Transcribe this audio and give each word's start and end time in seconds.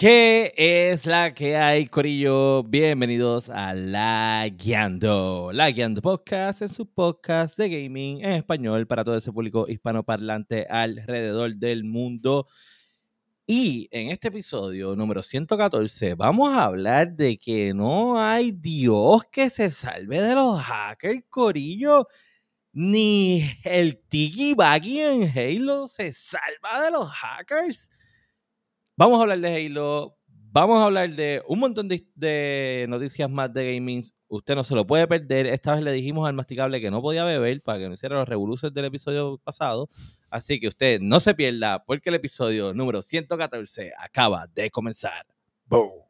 ¿Qué 0.00 0.54
es 0.56 1.04
la 1.04 1.34
que 1.34 1.58
hay, 1.58 1.84
Corillo? 1.84 2.62
Bienvenidos 2.62 3.50
a 3.50 3.74
La 3.74 4.48
Guiando. 4.50 5.50
La 5.52 5.70
Guiando 5.70 6.00
Podcast 6.00 6.62
es 6.62 6.72
su 6.72 6.90
podcast 6.90 7.58
de 7.58 7.68
gaming 7.68 8.24
en 8.24 8.32
español 8.32 8.86
para 8.86 9.04
todo 9.04 9.18
ese 9.18 9.30
público 9.30 9.66
hispanoparlante 9.68 10.66
alrededor 10.70 11.54
del 11.56 11.84
mundo. 11.84 12.46
Y 13.46 13.88
en 13.90 14.08
este 14.08 14.28
episodio 14.28 14.96
número 14.96 15.22
114 15.22 16.14
vamos 16.14 16.56
a 16.56 16.64
hablar 16.64 17.12
de 17.12 17.36
que 17.36 17.74
no 17.74 18.18
hay 18.18 18.52
Dios 18.52 19.26
que 19.30 19.50
se 19.50 19.68
salve 19.68 20.22
de 20.22 20.34
los 20.34 20.62
hackers, 20.62 21.24
Corillo. 21.28 22.06
Ni 22.72 23.42
el 23.64 23.98
Tiki 24.08 24.54
Baggy 24.54 25.00
en 25.00 25.24
Halo 25.24 25.88
se 25.88 26.14
salva 26.14 26.84
de 26.84 26.90
los 26.90 27.06
hackers. 27.06 27.90
Vamos 29.00 29.18
a 29.18 29.22
hablar 29.22 29.40
de 29.40 29.66
Halo, 29.66 30.18
vamos 30.28 30.78
a 30.78 30.84
hablar 30.84 31.16
de 31.16 31.42
un 31.48 31.58
montón 31.58 31.88
de, 31.88 32.84
noticias 32.86 33.30
más 33.30 33.50
de 33.50 33.72
gaming. 33.72 34.02
Usted 34.28 34.54
no 34.54 34.62
se 34.62 34.74
lo 34.74 34.86
puede 34.86 35.06
perder. 35.06 35.46
Esta 35.46 35.74
vez 35.74 35.82
le 35.82 35.92
dijimos 35.92 36.28
al 36.28 36.34
masticable 36.34 36.82
que 36.82 36.90
no 36.90 37.00
podía 37.00 37.24
beber 37.24 37.62
para 37.62 37.78
que 37.78 37.88
no 37.88 37.94
hiciera 37.94 38.16
los 38.16 38.28
revoluciones 38.28 38.74
del 38.74 38.84
episodio 38.84 39.38
pasado. 39.42 39.88
Así 40.28 40.60
que 40.60 40.68
usted 40.68 41.00
no 41.00 41.18
se 41.18 41.34
pierda 41.34 41.82
porque 41.82 42.10
el 42.10 42.16
episodio 42.16 42.74
número 42.74 43.00
114 43.00 43.94
acaba 43.98 44.46
de 44.48 44.70
comenzar. 44.70 45.24
¡Boom! 45.64 46.09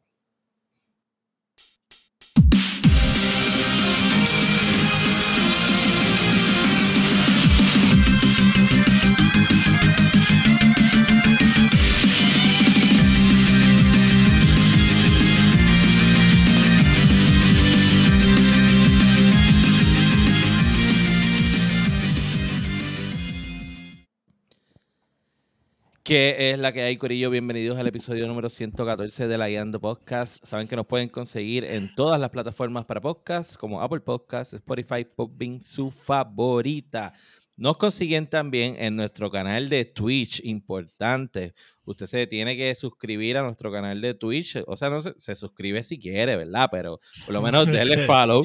¿Qué 26.03 26.49
es 26.49 26.57
la 26.57 26.73
que 26.73 26.81
hay, 26.81 26.97
Corillo? 26.97 27.29
Bienvenidos 27.29 27.77
al 27.77 27.85
episodio 27.85 28.25
número 28.25 28.49
114 28.49 29.27
de 29.27 29.37
la 29.37 29.47
Guiando 29.49 29.79
Podcast. 29.79 30.43
Saben 30.43 30.67
que 30.67 30.75
nos 30.75 30.87
pueden 30.87 31.09
conseguir 31.09 31.63
en 31.63 31.93
todas 31.93 32.19
las 32.19 32.31
plataformas 32.31 32.85
para 32.85 32.99
podcast, 32.99 33.55
como 33.55 33.83
Apple 33.83 33.99
Podcasts, 33.99 34.55
Spotify, 34.55 35.05
Podbean, 35.05 35.61
su 35.61 35.91
favorita. 35.91 37.13
Nos 37.55 37.77
consiguen 37.77 38.25
también 38.25 38.77
en 38.79 38.95
nuestro 38.95 39.29
canal 39.29 39.69
de 39.69 39.85
Twitch, 39.85 40.43
importante. 40.43 41.53
Usted 41.85 42.07
se 42.07 42.25
tiene 42.25 42.57
que 42.57 42.73
suscribir 42.73 43.37
a 43.37 43.43
nuestro 43.43 43.71
canal 43.71 44.01
de 44.01 44.15
Twitch. 44.15 44.57
O 44.65 44.75
sea, 44.75 44.89
no 44.89 45.03
se, 45.03 45.13
se 45.19 45.35
suscribe 45.35 45.83
si 45.83 45.99
quiere, 45.99 46.35
¿verdad? 46.35 46.69
Pero 46.71 46.99
por 47.25 47.33
lo 47.35 47.43
menos 47.43 47.67
denle 47.67 47.99
follow. 48.07 48.41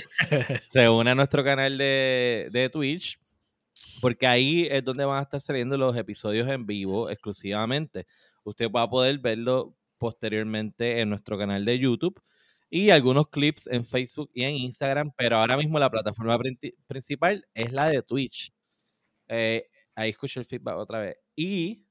se 0.69 0.91
une 0.91 1.13
a 1.13 1.15
nuestro 1.15 1.43
canal 1.43 1.79
de, 1.79 2.49
de 2.53 2.69
Twitch 2.69 3.19
porque 4.01 4.27
ahí 4.27 4.69
es 4.71 4.85
donde 4.85 5.05
van 5.05 5.19
a 5.19 5.23
estar 5.23 5.41
saliendo 5.41 5.77
los 5.77 5.97
episodios 5.97 6.49
en 6.49 6.67
vivo 6.67 7.11
exclusivamente. 7.11 8.07
Usted 8.45 8.71
va 8.71 8.83
a 8.83 8.91
poder 8.91 9.19
verlo 9.19 9.77
posteriormente 9.99 11.01
en 11.01 11.11
nuestro 11.11 11.39
canal 11.39 11.65
de 11.65 11.79
YouTube 11.79 12.21
y 12.69 12.91
algunos 12.91 13.29
clips 13.29 13.67
en 13.69 13.85
Facebook 13.85 14.31
y 14.35 14.43
en 14.45 14.55
Instagram, 14.57 15.13
pero 15.17 15.37
ahora 15.37 15.57
mismo 15.57 15.79
la 15.79 15.91
plataforma 15.91 16.39
principal 16.87 17.47
es 17.55 17.73
la 17.73 17.89
de 17.89 18.03
Twitch. 18.03 18.53
Eh, 19.29 19.69
ahí 19.95 20.11
escucho 20.11 20.41
el 20.41 20.47
feedback 20.47 20.77
otra 20.77 21.01
vez. 21.01 21.17
Y 21.35 21.87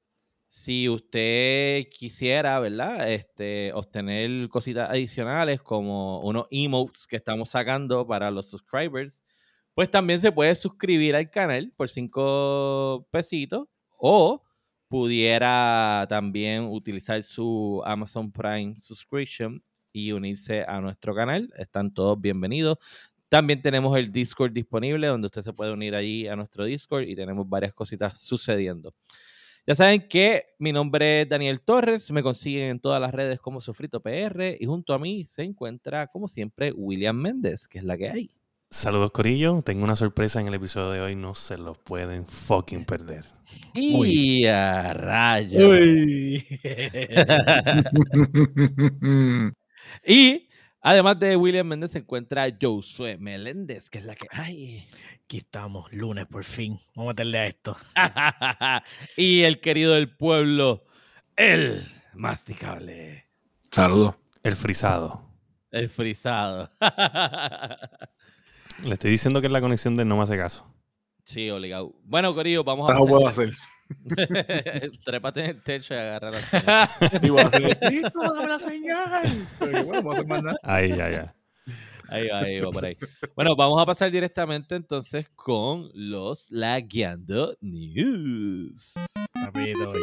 si 0.47 0.87
usted 0.89 1.87
quisiera, 1.89 2.59
¿verdad? 2.59 3.11
Este, 3.11 3.71
obtener 3.73 4.47
cositas 4.49 4.89
adicionales 4.89 5.61
como 5.61 6.21
unos 6.21 6.47
emotes 6.51 7.07
que 7.07 7.17
estamos 7.17 7.49
sacando 7.49 8.07
para 8.07 8.31
los 8.31 8.49
subscribers, 8.49 9.23
pues 9.75 9.91
también 9.91 10.21
se 10.21 10.31
puede 10.31 10.55
suscribir 10.55 11.15
al 11.15 11.29
canal 11.29 11.71
por 11.75 11.89
cinco 11.89 13.07
pesitos 13.11 13.67
o 13.97 14.41
pudiera 14.87 16.05
también 16.09 16.63
utilizar 16.63 17.21
su 17.23 17.81
Amazon 17.85 18.31
Prime 18.31 18.75
subscription 18.77 19.61
y 19.91 20.13
unirse 20.13 20.63
a 20.65 20.79
nuestro 20.79 21.13
canal. 21.13 21.53
Están 21.57 21.93
todos 21.93 22.19
bienvenidos. 22.19 22.77
También 23.27 23.61
tenemos 23.61 23.97
el 23.97 24.13
Discord 24.13 24.53
disponible 24.53 25.07
donde 25.07 25.25
usted 25.25 25.41
se 25.41 25.51
puede 25.51 25.73
unir 25.73 25.93
allí 25.93 26.25
a 26.29 26.37
nuestro 26.37 26.63
Discord 26.63 27.03
y 27.03 27.15
tenemos 27.15 27.47
varias 27.49 27.73
cositas 27.73 28.17
sucediendo. 28.17 28.93
Ya 29.67 29.75
saben 29.75 30.07
que 30.07 30.45
mi 30.57 30.71
nombre 30.71 31.23
es 31.23 31.29
Daniel 31.29 31.59
Torres, 31.59 32.11
me 32.11 32.23
consiguen 32.23 32.69
en 32.69 32.79
todas 32.79 33.01
las 33.01 33.13
redes 33.13 33.41
como 33.41 33.59
Sofrito 33.59 33.99
PR 33.99 34.55
y 34.57 34.65
junto 34.65 34.93
a 34.93 34.99
mí 34.99 35.25
se 35.25 35.43
encuentra, 35.43 36.07
como 36.07 36.29
siempre, 36.29 36.71
William 36.71 37.17
Méndez, 37.17 37.67
que 37.67 37.79
es 37.79 37.83
la 37.83 37.97
que 37.97 38.09
hay. 38.09 38.44
Saludos 38.69 39.11
Corillo, 39.11 39.61
tengo 39.61 39.83
una 39.83 39.95
sorpresa 39.95 40.41
en 40.41 40.47
el 40.47 40.55
episodio 40.55 40.89
de 40.91 41.01
hoy, 41.01 41.15
no 41.15 41.35
se 41.35 41.57
lo 41.57 41.75
pueden 41.75 42.27
fucking 42.27 42.85
perder. 42.85 43.25
Y 43.73 44.45
a 44.47 44.93
rayo. 44.93 45.77
y 50.05 50.49
además 50.81 51.19
de 51.19 51.35
William 51.35 51.67
Méndez 51.67 51.91
se 51.91 51.99
encuentra 51.99 52.47
Josué 52.59 53.17
Meléndez, 53.17 53.89
que 53.89 53.99
es 53.99 54.05
la 54.05 54.15
que 54.15 54.27
hay. 54.31 54.87
Aquí 55.23 55.37
estamos, 55.37 55.91
lunes 55.93 56.25
por 56.27 56.43
fin. 56.43 56.79
Vamos 56.95 57.09
a 57.09 57.13
meterle 57.13 57.39
a 57.39 57.47
esto. 57.47 57.77
y 59.17 59.43
el 59.43 59.61
querido 59.61 59.93
del 59.93 60.15
pueblo, 60.15 60.83
el 61.35 61.87
masticable. 62.13 63.25
Saludos. 63.71 64.15
El 64.43 64.55
frisado. 64.55 65.25
El 65.71 65.89
frisado. 65.89 66.71
Le 68.83 68.93
estoy 68.93 69.11
diciendo 69.11 69.41
que 69.41 69.47
es 69.47 69.53
la 69.53 69.61
conexión 69.61 69.95
de 69.95 70.05
no 70.05 70.17
me 70.17 70.23
hace 70.23 70.37
caso. 70.37 70.65
Sí, 71.23 71.49
obligado. 71.49 71.93
Bueno, 72.03 72.33
Corillo, 72.35 72.63
vamos 72.63 72.89
a. 72.89 72.93
No 72.93 73.05
puedo 73.05 73.27
hacer. 73.27 73.51
Trépate 75.05 75.41
en 75.41 75.45
el 75.47 75.63
techo 75.63 75.93
y 75.93 75.97
agarra 75.97 76.31
la 76.31 76.39
señal. 76.39 76.89
sí, 77.21 77.29
voy 77.29 77.41
a 77.41 77.47
hacer. 77.47 77.77
dame 78.13 78.47
la 78.47 78.59
señal! 78.59 79.47
bueno, 79.59 79.85
vamos 79.85 80.05
a 80.05 80.13
hacer 80.13 80.27
más 80.27 80.43
nada. 80.43 80.57
Ahí, 80.63 80.89
ya, 80.89 81.09
ya. 81.09 81.35
Ahí 82.09 82.27
va, 82.27 82.39
ahí 82.39 82.59
va, 82.59 82.71
por 82.71 82.85
ahí. 82.85 82.97
Bueno, 83.35 83.55
vamos 83.55 83.81
a 83.81 83.85
pasar 83.85 84.11
directamente 84.11 84.75
entonces 84.75 85.29
con 85.35 85.89
los 85.93 86.51
Lagueando 86.51 87.57
News. 87.61 88.93
Rápido 89.33 89.93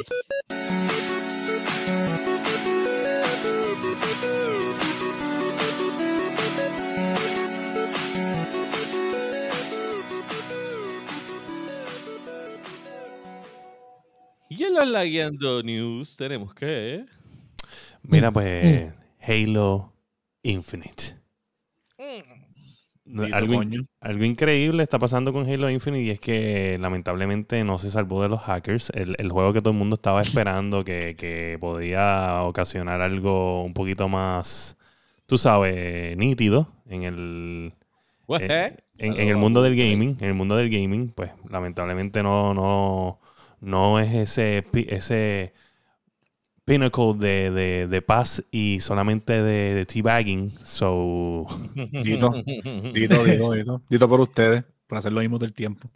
Y 14.58 14.64
en 14.64 14.74
la 14.74 14.84
Lagueando 14.84 15.62
News 15.62 16.14
tenemos 16.16 16.52
que. 16.52 17.06
Mira, 18.02 18.30
mm, 18.30 18.34
pues 18.34 18.86
mm. 18.86 19.30
Halo 19.30 19.92
Infinite. 20.42 21.16
Mm. 21.98 23.32
Algo, 23.32 23.62
algo, 24.00 24.24
increíble 24.24 24.82
está 24.82 24.98
pasando 24.98 25.32
con 25.32 25.48
Halo 25.48 25.70
Infinite 25.70 26.04
y 26.04 26.10
es 26.10 26.20
que 26.20 26.78
lamentablemente 26.80 27.64
no 27.64 27.78
se 27.78 27.91
salvó 27.91 28.22
de 28.22 28.28
los 28.28 28.41
hackers. 28.42 28.91
El, 28.91 29.30
juego 29.30 29.52
que 29.52 29.60
todo 29.60 29.72
el 29.72 29.78
mundo 29.78 29.94
estaba 29.94 30.20
esperando 30.20 30.84
que, 30.84 31.16
que, 31.16 31.56
podía 31.58 32.42
ocasionar 32.42 33.00
algo 33.00 33.64
un 33.64 33.74
poquito 33.74 34.08
más, 34.08 34.76
tú 35.26 35.36
sabes, 35.38 36.16
nítido 36.16 36.68
en 36.88 37.02
el, 37.02 37.72
eh, 38.41 38.76
en, 38.98 39.14
en, 39.14 39.28
el 39.28 39.36
mundo 39.36 39.62
del 39.62 39.76
gaming. 39.76 40.16
En 40.20 40.28
el 40.28 40.34
mundo 40.34 40.56
del 40.56 40.70
gaming, 40.70 41.08
pues 41.08 41.32
lamentablemente 41.50 42.22
no, 42.22 42.54
no, 42.54 43.20
no 43.62 44.00
es 44.00 44.12
ese, 44.12 44.66
ese 44.88 45.54
pinnacle 46.64 47.14
de, 47.14 47.86
de, 47.88 48.03
paz 48.03 48.44
y 48.50 48.80
solamente 48.80 49.41
de, 49.41 49.74
de 49.74 49.86
teabagging. 49.86 50.53
So. 50.64 51.47
Dito, 51.74 52.30
dito, 52.92 53.24
dito, 53.24 53.53
dito. 53.53 53.82
Dito 53.88 54.09
por 54.09 54.20
ustedes, 54.20 54.64
por 54.86 54.98
hacer 54.98 55.12
lo 55.12 55.20
mismo 55.20 55.38
del 55.38 55.54
tiempo. 55.54 55.88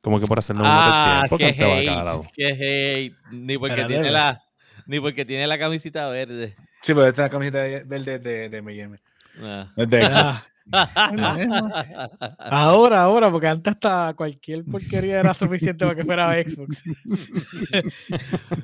Como 0.00 0.20
que 0.20 0.26
por 0.26 0.38
hacer 0.38 0.54
lo 0.54 0.62
mismo 0.62 0.76
ah, 0.76 1.26
del 1.28 1.38
tiempo. 1.38 1.38
Qué 1.38 1.64
hate, 1.64 2.30
qué 2.32 2.46
hate. 2.48 3.16
Ni 3.32 3.58
porque, 3.58 3.84
tiene 3.84 4.10
la, 4.10 4.42
ni 4.86 5.00
porque 5.00 5.24
tiene 5.24 5.46
la 5.46 5.58
camisita 5.58 6.08
verde. 6.08 6.54
Sí, 6.82 6.94
pero 6.94 7.08
esta 7.08 7.22
es 7.22 7.26
la 7.26 7.30
camiseta 7.30 7.58
verde 7.86 8.18
de, 8.18 8.48
de, 8.50 8.58
M&M. 8.58 8.98
Ah. 9.40 9.72
Es 9.76 9.88
de 9.88 10.10
Xbox. 10.10 10.44
ahora, 12.38 13.02
ahora, 13.02 13.30
porque 13.30 13.46
antes 13.46 13.74
hasta 13.74 14.14
cualquier 14.16 14.64
porquería 14.64 15.20
era 15.20 15.34
suficiente 15.34 15.84
para 15.84 15.94
que 15.94 16.04
fuera 16.04 16.42
Xbox. 16.42 16.82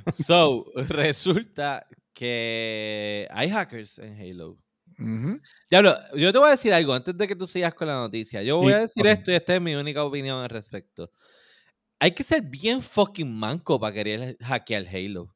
so, 0.25 0.65
resulta 0.89 1.87
que 2.13 3.29
hay 3.31 3.51
hackers 3.51 3.99
en 3.99 4.19
Halo. 4.19 4.59
Diablo, 5.71 5.97
yo 6.15 6.31
te 6.31 6.39
voy 6.39 6.49
a 6.49 6.53
decir 6.53 6.75
algo 6.75 6.93
antes 6.93 7.17
de 7.17 7.27
que 7.27 7.35
tú 7.35 7.47
sigas 7.47 7.73
con 7.73 7.89
la 7.89 7.95
noticia. 7.95 8.43
Yo 8.43 8.59
voy 8.59 8.75
a 8.75 8.81
decir 8.81 9.07
esto 9.07 9.31
y 9.31 9.35
esta 9.35 9.55
es 9.55 9.61
mi 9.61 9.75
única 9.75 10.05
opinión 10.05 10.43
al 10.43 10.51
respecto. 10.51 11.11
Hay 11.99 12.13
que 12.13 12.23
ser 12.23 12.43
bien 12.43 12.83
fucking 12.83 13.31
manco 13.31 13.79
para 13.81 13.95
querer 13.95 14.37
hackear 14.41 14.87
Halo. 14.89 15.35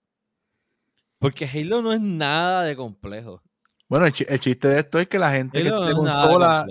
Porque 1.19 1.47
Halo 1.47 1.81
no 1.81 1.93
es 1.93 2.01
nada 2.01 2.65
de 2.65 2.77
complejo. 2.77 3.43
Bueno, 3.89 4.07
el, 4.07 4.13
chi- 4.13 4.27
el 4.29 4.41
chiste 4.41 4.69
de 4.69 4.81
esto 4.81 4.99
es 4.99 5.07
que 5.09 5.19
la 5.19 5.31
gente 5.33 5.63
que 5.63 5.69
no 5.71 5.83
de 5.83 5.93
consola, 5.95 6.67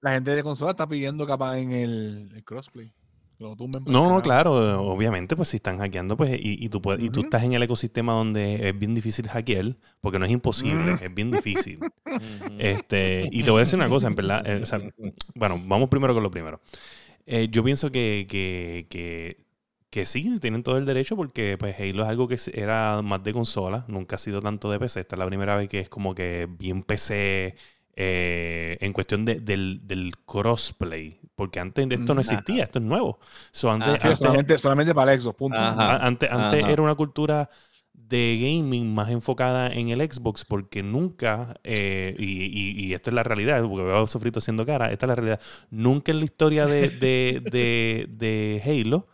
la 0.00 0.12
gente 0.12 0.30
de 0.32 0.42
consola 0.42 0.72
está 0.72 0.86
pidiendo 0.88 1.26
capaz 1.26 1.58
en 1.58 1.72
el, 1.72 2.30
el 2.34 2.44
crossplay. 2.44 2.92
Lo 3.38 3.54
tumben 3.54 3.84
No, 3.86 4.08
no, 4.08 4.22
claro, 4.22 4.82
obviamente, 4.82 5.36
pues 5.36 5.48
si 5.48 5.58
están 5.58 5.76
hackeando, 5.78 6.16
pues, 6.16 6.30
y, 6.40 6.64
y 6.64 6.68
tú, 6.70 6.80
puedes, 6.80 7.04
y 7.04 7.10
tú 7.10 7.20
estás 7.20 7.42
en 7.44 7.52
el 7.52 7.62
ecosistema 7.62 8.14
donde 8.14 8.66
es 8.70 8.78
bien 8.78 8.94
difícil 8.94 9.28
hackear, 9.28 9.76
porque 10.00 10.18
no 10.18 10.24
es 10.24 10.32
imposible, 10.32 10.94
es 11.02 11.14
bien 11.14 11.30
difícil. 11.30 11.78
Este, 12.58 13.28
y 13.30 13.42
te 13.42 13.50
voy 13.50 13.58
a 13.58 13.60
decir 13.64 13.78
una 13.78 13.88
cosa, 13.90 14.06
en 14.06 14.14
verdad. 14.14 14.42
eh, 14.46 14.60
o 14.62 14.66
sea, 14.66 14.80
bueno, 15.34 15.60
vamos 15.66 15.88
primero 15.90 16.14
con 16.14 16.22
lo 16.22 16.30
primero. 16.30 16.60
Eh, 17.26 17.48
yo 17.50 17.62
pienso 17.64 17.90
que, 17.90 18.26
que, 18.28 18.86
que, 18.88 19.45
que 19.96 20.04
sí, 20.04 20.38
tienen 20.40 20.62
todo 20.62 20.76
el 20.76 20.84
derecho 20.84 21.16
porque 21.16 21.56
pues 21.58 21.74
Halo 21.80 22.02
es 22.02 22.08
algo 22.10 22.28
que 22.28 22.36
era 22.52 23.00
más 23.02 23.24
de 23.24 23.32
consola, 23.32 23.86
nunca 23.88 24.16
ha 24.16 24.18
sido 24.18 24.42
tanto 24.42 24.70
de 24.70 24.78
PC. 24.78 25.00
Esta 25.00 25.14
es 25.16 25.18
la 25.18 25.26
primera 25.26 25.56
vez 25.56 25.70
que 25.70 25.80
es 25.80 25.88
como 25.88 26.14
que 26.14 26.46
bien 26.58 26.82
PC 26.82 27.54
eh, 27.96 28.76
en 28.82 28.92
cuestión 28.92 29.24
de- 29.24 29.40
del, 29.40 29.80
del 29.84 30.12
crossplay, 30.26 31.18
porque 31.34 31.60
antes 31.60 31.88
de 31.88 31.94
esto 31.94 32.12
no 32.14 32.20
existía, 32.20 32.64
esto 32.64 32.78
es 32.78 32.84
nuevo. 32.84 33.18
So, 33.52 33.70
antes, 33.70 33.88
Ajá. 33.88 33.98
Sí, 34.00 34.06
antes- 34.08 34.18
solamente, 34.18 34.58
solamente 34.58 34.94
para 34.94 35.14
el 35.14 35.20
Xbox, 35.22 35.36
punto. 35.38 35.56
Ajá. 35.58 35.96
Antes, 36.06 36.30
antes 36.30 36.62
Ajá. 36.62 36.72
era 36.72 36.82
una 36.82 36.94
cultura 36.94 37.48
de 37.94 38.38
gaming 38.38 38.94
más 38.94 39.08
enfocada 39.10 39.68
en 39.72 39.88
el 39.88 40.00
Xbox 40.12 40.44
porque 40.44 40.82
nunca, 40.82 41.58
eh, 41.64 42.14
y, 42.18 42.44
y- 42.44 42.84
y 42.86 42.92
esto 42.92 43.08
es 43.10 43.14
la 43.14 43.22
realidad, 43.22 43.62
porque 43.62 43.82
veo 43.84 44.02
a 44.04 44.06
Sofrito 44.06 44.40
haciendo 44.40 44.66
cara, 44.66 44.92
esta 44.92 45.06
es 45.06 45.08
la 45.08 45.14
realidad, 45.14 45.40
nunca 45.70 46.12
en 46.12 46.18
la 46.18 46.24
historia 46.26 46.66
de, 46.66 46.90
de, 46.90 47.40
de- 47.50 48.06
de 48.10 48.62
Halo, 48.64 49.08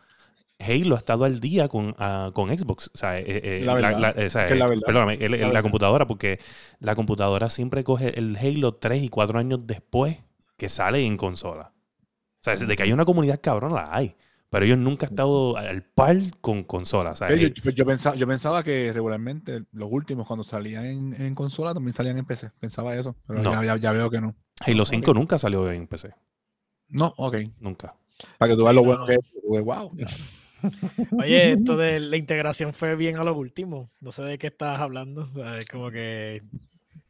Halo 0.62 0.94
ha 0.94 0.98
estado 0.98 1.24
al 1.24 1.40
día 1.40 1.68
con, 1.68 1.94
ah, 1.98 2.30
con 2.34 2.56
Xbox. 2.56 2.90
O 2.94 2.96
sea, 2.96 3.18
eh, 3.18 3.24
eh, 3.26 3.60
La 3.64 3.74
verdad. 3.74 4.18
eh, 4.18 4.26
o 4.26 4.30
sea, 4.30 4.42
Es 4.42 4.48
que 4.48 4.54
es 4.54 4.58
la 4.58 4.66
verdad. 4.68 4.82
perdóname, 4.86 5.14
el- 5.14 5.34
el- 5.34 5.52
la, 5.52 5.62
computadora, 5.62 6.06
porque 6.06 6.38
la 6.80 6.94
computadora 6.94 7.48
siempre 7.48 7.84
coge 7.84 8.18
el 8.18 8.36
Halo 8.36 8.74
3 8.74 9.02
y 9.02 9.08
4 9.08 9.38
años 9.38 9.66
después 9.66 10.18
que 10.56 10.68
sale 10.68 11.04
en 11.04 11.16
consola. 11.16 11.72
O 12.40 12.44
sea, 12.44 12.54
de 12.56 12.76
que 12.76 12.82
hay 12.82 12.92
una 12.92 13.04
comunidad 13.04 13.40
cabrón, 13.42 13.74
la 13.74 13.84
hay. 13.90 14.16
Pero 14.50 14.66
ellos 14.66 14.76
nunca 14.78 15.06
han 15.06 15.12
estado 15.12 15.56
al 15.56 15.82
par 15.82 16.16
con 16.42 16.62
consolas. 16.64 17.20
Yo, 17.20 17.34
yo- 17.36 17.70
yo 17.70 17.86
pensaba, 17.86 18.16
yo 18.16 18.26
pensaba 18.26 18.62
que 18.62 18.92
regularmente 18.92 19.64
los 19.72 19.88
últimos 19.90 20.26
cuando 20.26 20.42
salían 20.42 20.84
en, 20.84 21.20
en 21.22 21.34
consola 21.34 21.72
también 21.72 21.94
salían 21.94 22.18
en 22.18 22.26
PC. 22.26 22.50
Pensaba 22.60 22.94
eso, 22.94 23.16
pero 23.26 23.40
No. 23.42 23.50
ya, 23.52 23.64
ya- 23.64 23.76
ya 23.78 23.92
veo 23.92 24.10
que 24.10 24.20
no. 24.20 24.34
Halo 24.60 24.84
5 24.84 25.10
Ok. 25.12 25.16
nunca 25.16 25.38
salió 25.38 25.70
en 25.70 25.86
PC. 25.86 26.10
No, 26.88 27.14
ok. 27.16 27.36
Nunca. 27.60 27.96
Para 28.36 28.50
que 28.50 28.56
tú 28.56 28.64
veas 28.64 28.74
lo 28.74 28.82
no, 28.82 28.86
bueno 28.86 29.00
no. 29.00 29.06
que 29.06 29.14
es. 29.14 29.64
Wow. 29.64 29.92
Oye, 31.18 31.52
esto 31.52 31.76
de 31.76 32.00
la 32.00 32.16
integración 32.16 32.72
fue 32.72 32.96
bien 32.96 33.16
a 33.16 33.24
lo 33.24 33.34
último. 33.36 33.90
No 34.00 34.12
sé 34.12 34.22
de 34.22 34.38
qué 34.38 34.48
estás 34.48 34.80
hablando. 34.80 35.22
O 35.22 35.26
sea, 35.28 35.58
es 35.58 35.66
como 35.66 35.90
que 35.90 36.42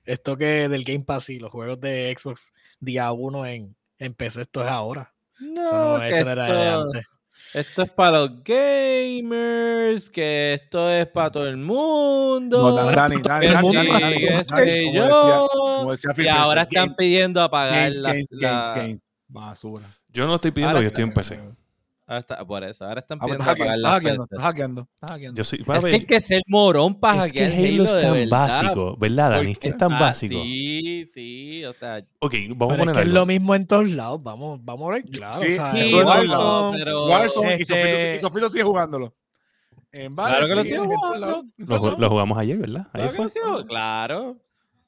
esto 0.04 0.37
que 0.37 0.69
del 0.69 0.84
Game 0.84 1.04
Pass 1.04 1.31
y 1.31 1.38
los 1.38 1.50
juegos 1.50 1.81
de 1.81 2.14
Xbox 2.19 2.52
día 2.81 3.10
uno 3.12 3.46
en, 3.46 3.75
en 3.99 4.14
PC, 4.14 4.43
esto 4.43 4.62
es 4.62 4.69
ahora. 4.69 5.12
No, 5.40 5.62
Eso 5.64 5.94
no, 5.94 6.00
que 6.00 6.08
eso 6.10 6.25
no 6.25 6.31
era 6.32 6.46
de 6.46 6.52
esto- 6.69 6.82
antes. 6.82 7.06
Esto 7.54 7.82
es 7.82 7.90
para 7.90 8.10
los 8.20 8.43
gamers, 8.44 10.08
que 10.08 10.55
esto 10.55 10.90
es 10.90 11.06
para 11.06 11.31
todo 11.31 11.46
el 11.46 11.58
mundo. 11.58 12.75
Dani, 12.93 13.16
Dani, 13.20 13.46
y 16.16 16.28
ahora 16.28 16.62
están 16.62 16.84
games, 16.87 16.96
pidiendo 16.96 17.43
apagar 17.43 17.84
Games, 17.90 18.00
la, 18.00 18.08
games, 18.10 18.26
la- 18.31 18.50
games, 18.50 18.75
games. 18.76 19.05
Basura. 19.28 19.87
Yo 20.08 20.25
no 20.25 20.31
lo 20.31 20.34
estoy 20.37 20.50
pidiendo, 20.50 20.76
Ahora 20.76 20.82
yo 20.82 20.88
estoy 20.88 21.05
en 21.05 21.12
PC. 21.12 21.40
Ahora 22.12 22.19
está- 22.19 22.44
por 22.44 22.62
eso, 22.62 22.85
ahora 22.85 23.00
están 23.00 23.19
Ah, 23.20 23.25
pidiendo 23.25 23.43
estás 23.43 23.55
apagar 23.55 23.75
hackeando, 23.75 23.88
las 23.88 23.94
estás 23.94 24.03
hackeando, 24.03 24.23
estás 24.25 24.43
hackeando, 24.43 24.88
estás 24.93 25.11
hackeando. 25.11 25.37
Yo 25.38 25.44
soy, 25.44 25.59
Es 25.61 25.85
que 25.85 25.94
hay 25.97 26.06
que 26.06 26.20
ser 26.20 26.43
morón 26.47 27.00
para 27.00 27.25
es 27.25 27.32
que 27.32 27.44
Halo 27.47 27.85
es 27.85 27.93
tan 28.00 28.12
verdad, 28.12 28.29
básico, 28.31 28.97
¿verdad, 28.99 29.31
Dani? 29.31 29.50
Es 29.53 29.59
que 29.59 29.69
es 29.69 29.79
tan 29.79 29.93
Ah, 29.94 30.00
básico. 30.00 30.35
Sí, 30.43 31.05
sí, 31.06 31.64
o 31.64 31.73
sea. 31.73 32.05
Ok, 32.19 32.35
vamos 32.50 32.53
a 32.53 32.56
Pero 32.59 32.73
es 32.75 32.79
poner 32.79 32.94
que 32.97 33.00
es 33.03 33.09
lo 33.14 33.25
mismo 33.26 33.55
en 33.55 33.67
todos 33.67 33.88
lados. 33.88 34.23
Vamos, 34.23 34.61
vamos 34.62 34.88
a 34.91 34.93
ver 34.93 35.05
claro. 35.05 35.38
Sí, 35.38 35.47
o 35.47 35.56
sea, 35.56 35.73
Sí, 35.73 35.81
eso 35.81 36.00
es 36.00 36.06
Warzone, 36.06 36.79
pero- 36.79 37.06
Warzone 37.06 37.49
y 37.56 37.62
este- 37.62 37.75
Sofilo- 37.75 38.15
y 38.15 38.19
Sofilo 38.19 38.49
sigue 38.50 38.65
jugándolo. 38.65 39.15
En 39.91 40.15
Claro 40.15 40.47
que 40.47 40.55
lo 40.55 40.65
todos 40.65 40.87
jugando. 40.87 41.44
Lo, 41.56 41.97
lo 41.99 42.08
jugamos 42.11 42.38
ayer, 42.38 42.58
¿verdad? 42.58 42.87
Claro 42.93 42.93
Ayer 42.93 43.08
que 43.11 43.17
fue. 43.17 43.25
lo 43.25 43.29
sigo, 43.31 43.67
Claro. 43.67 44.37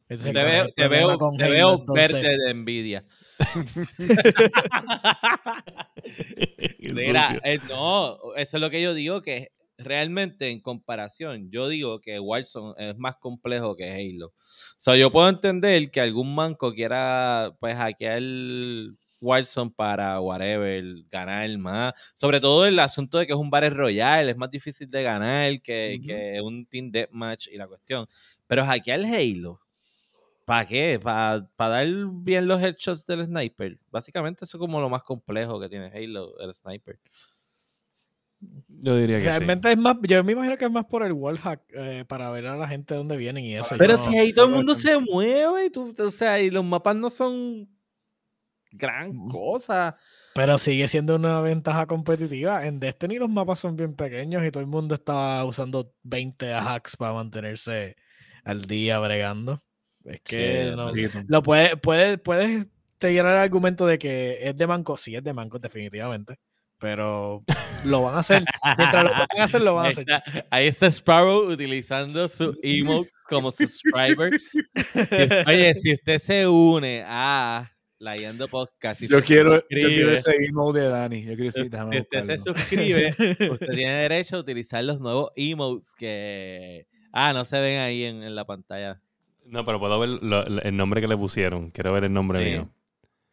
Te 0.06 0.32
veo, 0.32 0.68
te 0.68 0.88
veo, 0.88 1.18
con 1.18 1.36
te 1.36 1.44
Halo, 1.44 1.54
veo 1.54 1.74
entonces. 1.80 2.12
verde 2.12 2.38
de 2.38 2.50
envidia. 2.50 3.04
Mira, 6.78 7.40
eh, 7.42 7.58
no, 7.68 8.18
eso 8.36 8.56
es 8.56 8.60
lo 8.60 8.68
que 8.68 8.82
yo 8.82 8.92
digo, 8.92 9.22
que 9.22 9.52
realmente 9.78 10.50
en 10.50 10.60
comparación, 10.60 11.50
yo 11.50 11.68
digo 11.68 12.00
que 12.00 12.20
Warzone 12.20 12.74
es 12.90 12.98
más 12.98 13.16
complejo 13.16 13.74
que 13.76 13.90
Halo. 13.90 14.26
O 14.28 14.32
sea, 14.76 14.94
yo 14.96 15.10
puedo 15.10 15.28
entender 15.28 15.90
que 15.90 16.00
algún 16.02 16.34
manco 16.34 16.74
quiera 16.74 17.56
pues 17.58 17.74
hackear 17.74 18.22
Warzone 19.20 19.72
para 19.74 20.20
whatever, 20.20 20.84
ganar 21.10 21.48
más. 21.56 21.94
Sobre 22.14 22.40
todo 22.40 22.66
el 22.66 22.78
asunto 22.78 23.16
de 23.18 23.26
que 23.26 23.32
es 23.32 23.38
un 23.38 23.48
Battle 23.50 23.70
Royale, 23.70 24.32
es 24.32 24.36
más 24.36 24.50
difícil 24.50 24.90
de 24.90 25.02
ganar 25.02 25.62
que, 25.62 25.98
que 26.04 26.40
un 26.42 26.66
Team 26.66 26.90
Deathmatch 26.90 27.48
y 27.48 27.56
la 27.56 27.66
cuestión. 27.66 28.06
Pero 28.46 28.66
hackear 28.66 29.00
Halo, 29.00 29.60
¿para 30.44 30.66
qué? 30.66 31.00
¿Para 31.02 31.48
dar 31.56 31.86
bien 32.12 32.46
los 32.46 32.60
headshots 32.60 33.06
del 33.06 33.24
sniper? 33.26 33.78
Básicamente 33.90 34.44
eso 34.44 34.56
es 34.56 34.60
como 34.60 34.80
lo 34.80 34.88
más 34.88 35.02
complejo 35.02 35.58
que 35.60 35.68
tiene 35.68 35.86
Halo, 35.94 36.38
el 36.40 36.52
sniper. 36.54 36.98
Yo 38.68 38.96
diría 38.96 39.18
que 39.18 39.24
Realmente 39.24 39.70
es 39.72 39.78
más, 39.78 39.96
yo 40.02 40.22
me 40.22 40.32
imagino 40.32 40.56
que 40.58 40.64
es 40.66 40.70
más 40.70 40.84
por 40.84 41.02
el 41.02 41.12
wallhack 41.12 41.62
eh, 41.74 42.04
para 42.06 42.30
ver 42.30 42.46
a 42.46 42.56
la 42.56 42.68
gente 42.68 42.92
de 42.94 42.98
dónde 42.98 43.16
vienen 43.16 43.44
y 43.44 43.56
eso. 43.56 43.74
Pero 43.78 43.96
si 43.96 44.10
no- 44.10 44.20
ahí 44.20 44.32
todo 44.32 44.46
el 44.46 44.52
mundo 44.52 44.74
se 44.74 44.98
mueve, 44.98 45.66
y 45.66 45.70
tú, 45.70 45.94
o 45.98 46.10
sea, 46.10 46.40
y 46.40 46.50
los 46.50 46.64
mapas 46.64 46.94
no 46.96 47.08
son 47.08 47.68
gran 48.72 49.28
cosa. 49.28 49.96
Pero 50.34 50.58
sigue 50.58 50.88
siendo 50.88 51.14
una 51.16 51.40
ventaja 51.40 51.86
competitiva. 51.86 52.66
En 52.66 52.80
Destiny 52.80 53.18
los 53.18 53.30
mapas 53.30 53.60
son 53.60 53.76
bien 53.76 53.94
pequeños 53.94 54.44
y 54.44 54.50
todo 54.50 54.62
el 54.62 54.66
mundo 54.68 54.94
está 54.96 55.44
usando 55.44 55.94
20 56.02 56.52
hacks 56.52 56.96
para 56.96 57.12
mantenerse 57.14 57.96
al 58.42 58.66
día 58.66 58.98
bregando. 58.98 59.62
Es 60.04 60.20
que 60.22 60.70
Sí, 60.70 60.76
no- 60.76 60.92
lo 61.28 61.42
puedes, 61.42 61.76
puedes, 61.80 62.18
puedes 62.20 62.66
tirar 62.98 63.26
el 63.32 63.38
argumento 63.38 63.86
de 63.86 63.98
que 63.98 64.38
es 64.42 64.56
de 64.56 64.66
manco. 64.66 64.96
Sí, 64.96 65.14
es 65.16 65.24
de 65.24 65.32
manco, 65.32 65.58
definitivamente. 65.58 66.38
Pero 66.78 67.42
lo 67.86 68.02
van 68.02 68.16
a 68.16 68.18
hacer. 68.18 68.44
Mientras 68.76 69.04
lo 69.04 69.10
puedan 69.10 69.44
hacer, 69.44 69.60
lo 69.62 69.74
van 69.76 69.86
a 69.86 69.88
Ahí 69.88 69.92
hacer. 69.92 70.04
está, 70.08 70.46
ahí 70.50 70.66
está 70.66 70.86
Sparrow 70.90 71.50
utilizando 71.50 72.28
su 72.28 72.58
emote 72.62 73.10
como 73.28 73.50
subscriber. 73.50 74.32
Oye, 75.46 75.74
si 75.74 75.92
usted 75.92 76.18
se 76.18 76.46
une 76.46 77.02
a 77.06 77.70
la 77.98 78.16
Yendo 78.16 78.48
Podcast 78.48 79.00
Yo 79.02 79.22
quiero, 79.22 79.56
yo 79.70 79.88
quiero 79.88 80.10
ese 80.12 80.32
emote 80.44 80.80
de 80.80 80.88
Dani. 80.88 81.22
Yo 81.24 81.34
quiero 81.36 81.50
si 81.52 81.62
usted 81.62 82.24
se 82.24 82.38
suscribe, 82.38 83.14
usted 83.50 83.68
tiene 83.74 83.92
derecho 83.92 84.36
a 84.36 84.40
utilizar 84.40 84.84
los 84.84 85.00
nuevos 85.00 85.30
emotes 85.36 85.94
que... 85.96 86.86
Ah, 87.12 87.32
no 87.32 87.44
se 87.44 87.60
ven 87.60 87.78
ahí 87.78 88.04
en, 88.04 88.22
en 88.24 88.34
la 88.34 88.44
pantalla. 88.44 89.00
No, 89.46 89.64
pero 89.64 89.78
puedo 89.78 89.98
ver 89.98 90.08
lo- 90.08 90.44
lo- 90.44 90.62
el 90.62 90.76
nombre 90.76 91.00
que 91.00 91.08
le 91.08 91.16
pusieron. 91.16 91.70
Quiero 91.70 91.92
ver 91.92 92.04
el 92.04 92.12
nombre 92.12 92.44
Sí. 92.44 92.50
mío. 92.50 92.68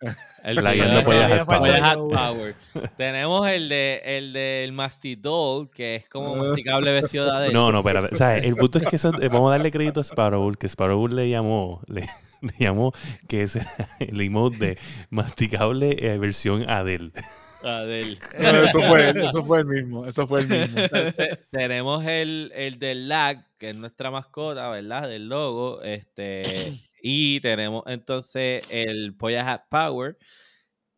El 0.43 0.55
La 0.55 0.71
tiene- 0.73 1.01
Pollas 1.03 1.05
Todavía 1.05 1.41
Hat 1.41 1.45
falta 1.45 1.93
Power. 1.93 2.55
Power. 2.73 2.89
Tenemos 2.97 3.47
el 3.47 3.69
de 3.69 4.01
el 4.03 4.33
del 4.33 4.71
Mastidol, 4.73 5.69
que 5.69 5.97
es 5.97 6.09
como 6.09 6.35
masticable 6.35 6.91
vestido 6.99 7.25
de 7.25 7.31
Adele. 7.31 7.53
No, 7.53 7.71
no, 7.71 7.77
espérate. 7.79 8.07
O 8.11 8.17
sea, 8.17 8.37
el 8.37 8.55
punto 8.55 8.79
es 8.79 8.85
que 8.87 8.95
eso- 8.95 9.11
eh, 9.21 9.27
vamos 9.27 9.49
a 9.49 9.51
darle 9.51 9.69
crédito 9.69 9.99
a 9.99 10.03
Sparrow, 10.03 10.51
que 10.53 10.65
Sparrow 10.67 11.07
le 11.07 11.29
llamó, 11.29 11.81
le, 11.85 12.01
le 12.41 12.53
llamó 12.57 12.91
que 13.27 13.43
es 13.43 13.59
el 13.99 14.19
emote 14.19 14.57
de 14.57 14.77
masticable 15.11 15.95
eh, 15.99 16.17
versión 16.17 16.67
Adele. 16.67 17.11
No, 17.63 18.63
eso, 18.63 18.81
fue, 18.81 19.09
eso 19.25 19.43
fue 19.43 19.59
el 19.59 19.65
mismo. 19.65 20.05
Eso 20.05 20.27
fue 20.27 20.41
el 20.41 20.47
mismo. 20.47 20.79
Entonces, 20.79 21.39
tenemos 21.51 22.05
el, 22.05 22.51
el 22.55 22.79
del 22.79 23.07
lag, 23.07 23.45
que 23.57 23.69
es 23.69 23.75
nuestra 23.75 24.11
mascota, 24.11 24.69
¿verdad? 24.69 25.07
Del 25.07 25.29
logo. 25.29 25.81
Este, 25.81 26.73
y 27.01 27.39
tenemos 27.41 27.83
entonces 27.87 28.63
el 28.69 29.15
Polla 29.15 29.51
Hat 29.51 29.63
Power 29.69 30.17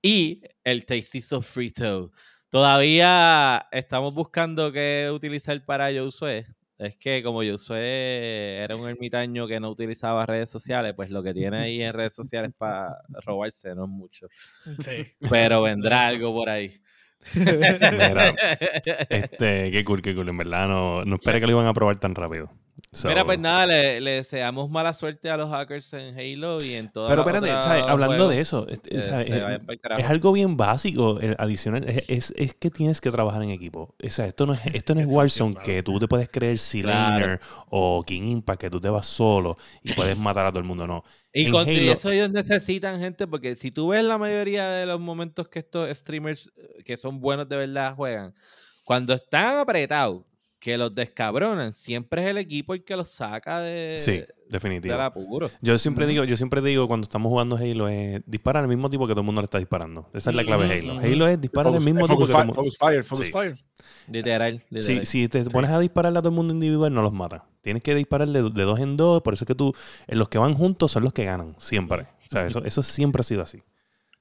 y 0.02 0.42
el 0.64 0.86
Tasty 0.86 1.22
Sofrito. 1.22 2.12
Todavía 2.50 3.68
estamos 3.72 4.14
buscando 4.14 4.72
qué 4.72 5.10
utilizar 5.12 5.64
para 5.66 5.92
Josué. 5.92 6.46
Es 6.78 6.98
que 6.98 7.22
como 7.22 7.44
Josué 7.44 8.58
era 8.64 8.76
un 8.76 8.90
ermitaño 8.90 9.48
que 9.48 9.60
no 9.60 9.70
utilizaba 9.70 10.26
redes 10.26 10.50
sociales, 10.50 10.94
pues 10.96 11.10
lo 11.12 11.22
que 11.22 11.34
tiene 11.34 11.58
ahí 11.58 11.82
en 11.82 11.94
redes 11.94 12.14
sociales 12.14 12.52
para 12.58 12.98
robarse 13.26 13.76
no 13.76 13.86
es 13.86 13.92
mucho. 13.92 14.28
Sí. 14.82 15.06
Pero 15.30 15.62
vendrá 15.62 16.08
algo 16.08 16.34
por 16.34 16.50
ahí. 16.50 16.74
Mira, 17.36 18.36
este, 19.10 19.72
qué 19.72 19.84
cool, 19.86 20.02
qué 20.02 20.14
cool. 20.14 20.28
En 20.30 20.38
verdad, 20.38 20.68
no, 20.68 21.06
no 21.06 21.16
esperé 21.16 21.40
que 21.40 21.46
lo 21.46 21.54
iban 21.54 21.68
a 21.68 21.74
probar 21.74 21.96
tan 21.98 22.16
rápido. 22.16 22.52
Mira, 23.06 23.22
So- 23.22 23.26
pues 23.26 23.40
nada, 23.40 23.66
le, 23.66 24.00
le 24.02 24.12
deseamos 24.12 24.70
mala 24.70 24.94
suerte 24.94 25.30
a 25.30 25.38
los 25.38 25.50
hackers 25.50 25.92
en 25.94 26.18
Halo 26.18 26.64
y 26.64 26.74
en 26.74 26.92
todas 26.92 27.10
Pero 27.10 27.24
las 27.24 27.28
espérate, 27.28 27.50
otras 27.52 27.66
¿sabes? 27.66 27.84
hablando 27.88 28.28
de 28.30 28.40
eso, 28.40 28.68
es- 28.68 28.80
que 28.80 29.00
¿sabes? 29.02 29.28
se 29.28 29.60
Es- 29.98 30.06
algo 30.10 30.32
bien 30.32 30.58
básico, 30.58 31.20
eh, 31.20 31.36
adicional. 31.40 31.84
Es, 32.08 32.34
es- 32.38 32.54
que 32.54 32.70
tienes 32.70 33.02
que 33.02 33.10
trabajar 33.10 33.42
en 33.42 33.50
equipo. 33.50 33.96
O 34.04 34.10
sea, 34.10 34.26
esto 34.28 34.46
no 34.46 34.54
es, 34.54 34.60
esto 34.74 34.94
no 34.94 35.02
es 35.02 35.08
Warzone 35.10 35.54
claro. 35.54 35.66
que 35.66 35.82
tú 35.84 35.98
te 36.00 36.08
puedes 36.08 36.30
creer 36.30 36.58
C-Laner 36.60 37.40
o 37.70 38.04
King 38.06 38.24
Impact, 38.24 38.62
que 38.62 38.70
tú 38.70 38.80
te 38.80 38.90
vas 38.90 39.08
solo 39.08 39.58
y 39.82 39.94
puedes 39.94 40.18
matar 40.18 40.46
a 40.46 40.50
todo 40.50 40.60
el 40.60 40.66
mundo. 40.66 40.86
No. 40.86 41.04
Y 41.34 41.50
con 41.50 41.68
y 41.68 41.90
eso 41.90 42.12
ellos 42.12 42.30
necesitan 42.30 43.00
gente, 43.00 43.26
porque 43.26 43.56
si 43.56 43.72
tú 43.72 43.88
ves 43.88 44.04
la 44.04 44.20
mayoría 44.20 44.70
de 44.70 44.86
los 44.86 45.00
momentos 45.00 45.48
que 45.48 45.60
estos 45.60 45.90
streamers 45.98 46.52
eh, 46.56 46.84
que 46.86 46.96
son 46.96 47.20
buenos 47.20 47.50
de 47.50 47.56
verdad 47.58 47.96
juegan, 47.96 48.36
cuando 48.84 49.14
están 49.16 49.58
apretados, 49.58 50.22
que 50.64 50.78
los 50.78 50.96
descabronan, 50.96 51.74
siempre 51.74 52.24
es 52.24 52.30
el 52.30 52.38
equipo 52.38 52.74
el 52.74 52.86
que 52.86 52.96
los 52.96 53.10
saca 53.10 53.60
de, 53.60 53.96
Sí, 53.98 54.24
definitivo. 54.50 54.96
apuro. 54.96 55.50
Yo 55.62 55.78
siempre 55.78 56.08
digo, 56.08 56.24
yo 56.24 56.38
siempre 56.38 56.62
digo 56.62 56.88
cuando 56.88 57.04
estamos 57.04 57.30
jugando 57.30 57.58
Halo 57.58 57.90
es 57.90 58.22
disparar 58.26 58.64
al 58.64 58.70
mismo 58.70 58.90
tipo 58.90 59.06
que 59.06 59.12
todo 59.12 59.20
el 59.20 59.26
mundo 59.26 59.42
le 59.42 59.46
está 59.46 59.58
disparando. 59.58 60.10
Esa 60.14 60.30
es 60.30 60.36
la 60.38 60.46
clave 60.46 60.70
de 60.70 60.80
Halo. 60.80 61.00
Halo 61.00 61.28
es 61.28 61.42
disparar 61.42 61.74
al 61.74 61.82
mismo 61.82 62.08
tipo 62.08 62.14
focus, 62.16 62.28
que 62.28 62.32
todo 62.32 62.42
el 62.42 62.46
fire, 62.46 62.46
mundo. 62.46 62.62
focus 62.62 62.78
fire, 62.78 63.04
focus 63.04 63.26
Sí. 63.28 63.32
fire. 63.34 63.58
Literal, 64.08 64.60
Si, 64.60 64.76
literal. 64.76 65.06
si 65.06 65.28
te 65.28 65.44
pones 65.46 65.70
a 65.72 65.80
dispararle 65.82 66.20
a 66.20 66.22
todo 66.22 66.30
el 66.30 66.36
mundo 66.36 66.54
individual, 66.54 66.94
no 66.94 67.02
los 67.02 67.12
mata. 67.12 67.44
Tienes 67.62 67.84
que 67.84 67.94
disparar 67.94 68.30
de, 68.30 68.42
de 68.50 68.64
dos 68.64 68.80
en 68.80 68.96
dos. 68.96 69.22
Por 69.22 69.34
eso 69.34 69.44
es 69.44 69.48
que 69.48 69.56
tú, 69.56 69.74
eh, 70.08 70.16
los 70.16 70.30
que 70.30 70.38
van 70.38 70.54
juntos 70.54 70.94
son 70.94 71.04
los 71.04 71.12
que 71.12 71.26
ganan, 71.26 71.56
siempre. 71.58 72.04
O 72.04 72.32
sea, 72.32 72.46
eso, 72.46 72.64
eso 72.64 72.82
siempre 72.84 73.20
ha 73.20 73.24
sido 73.24 73.42
así. 73.44 73.62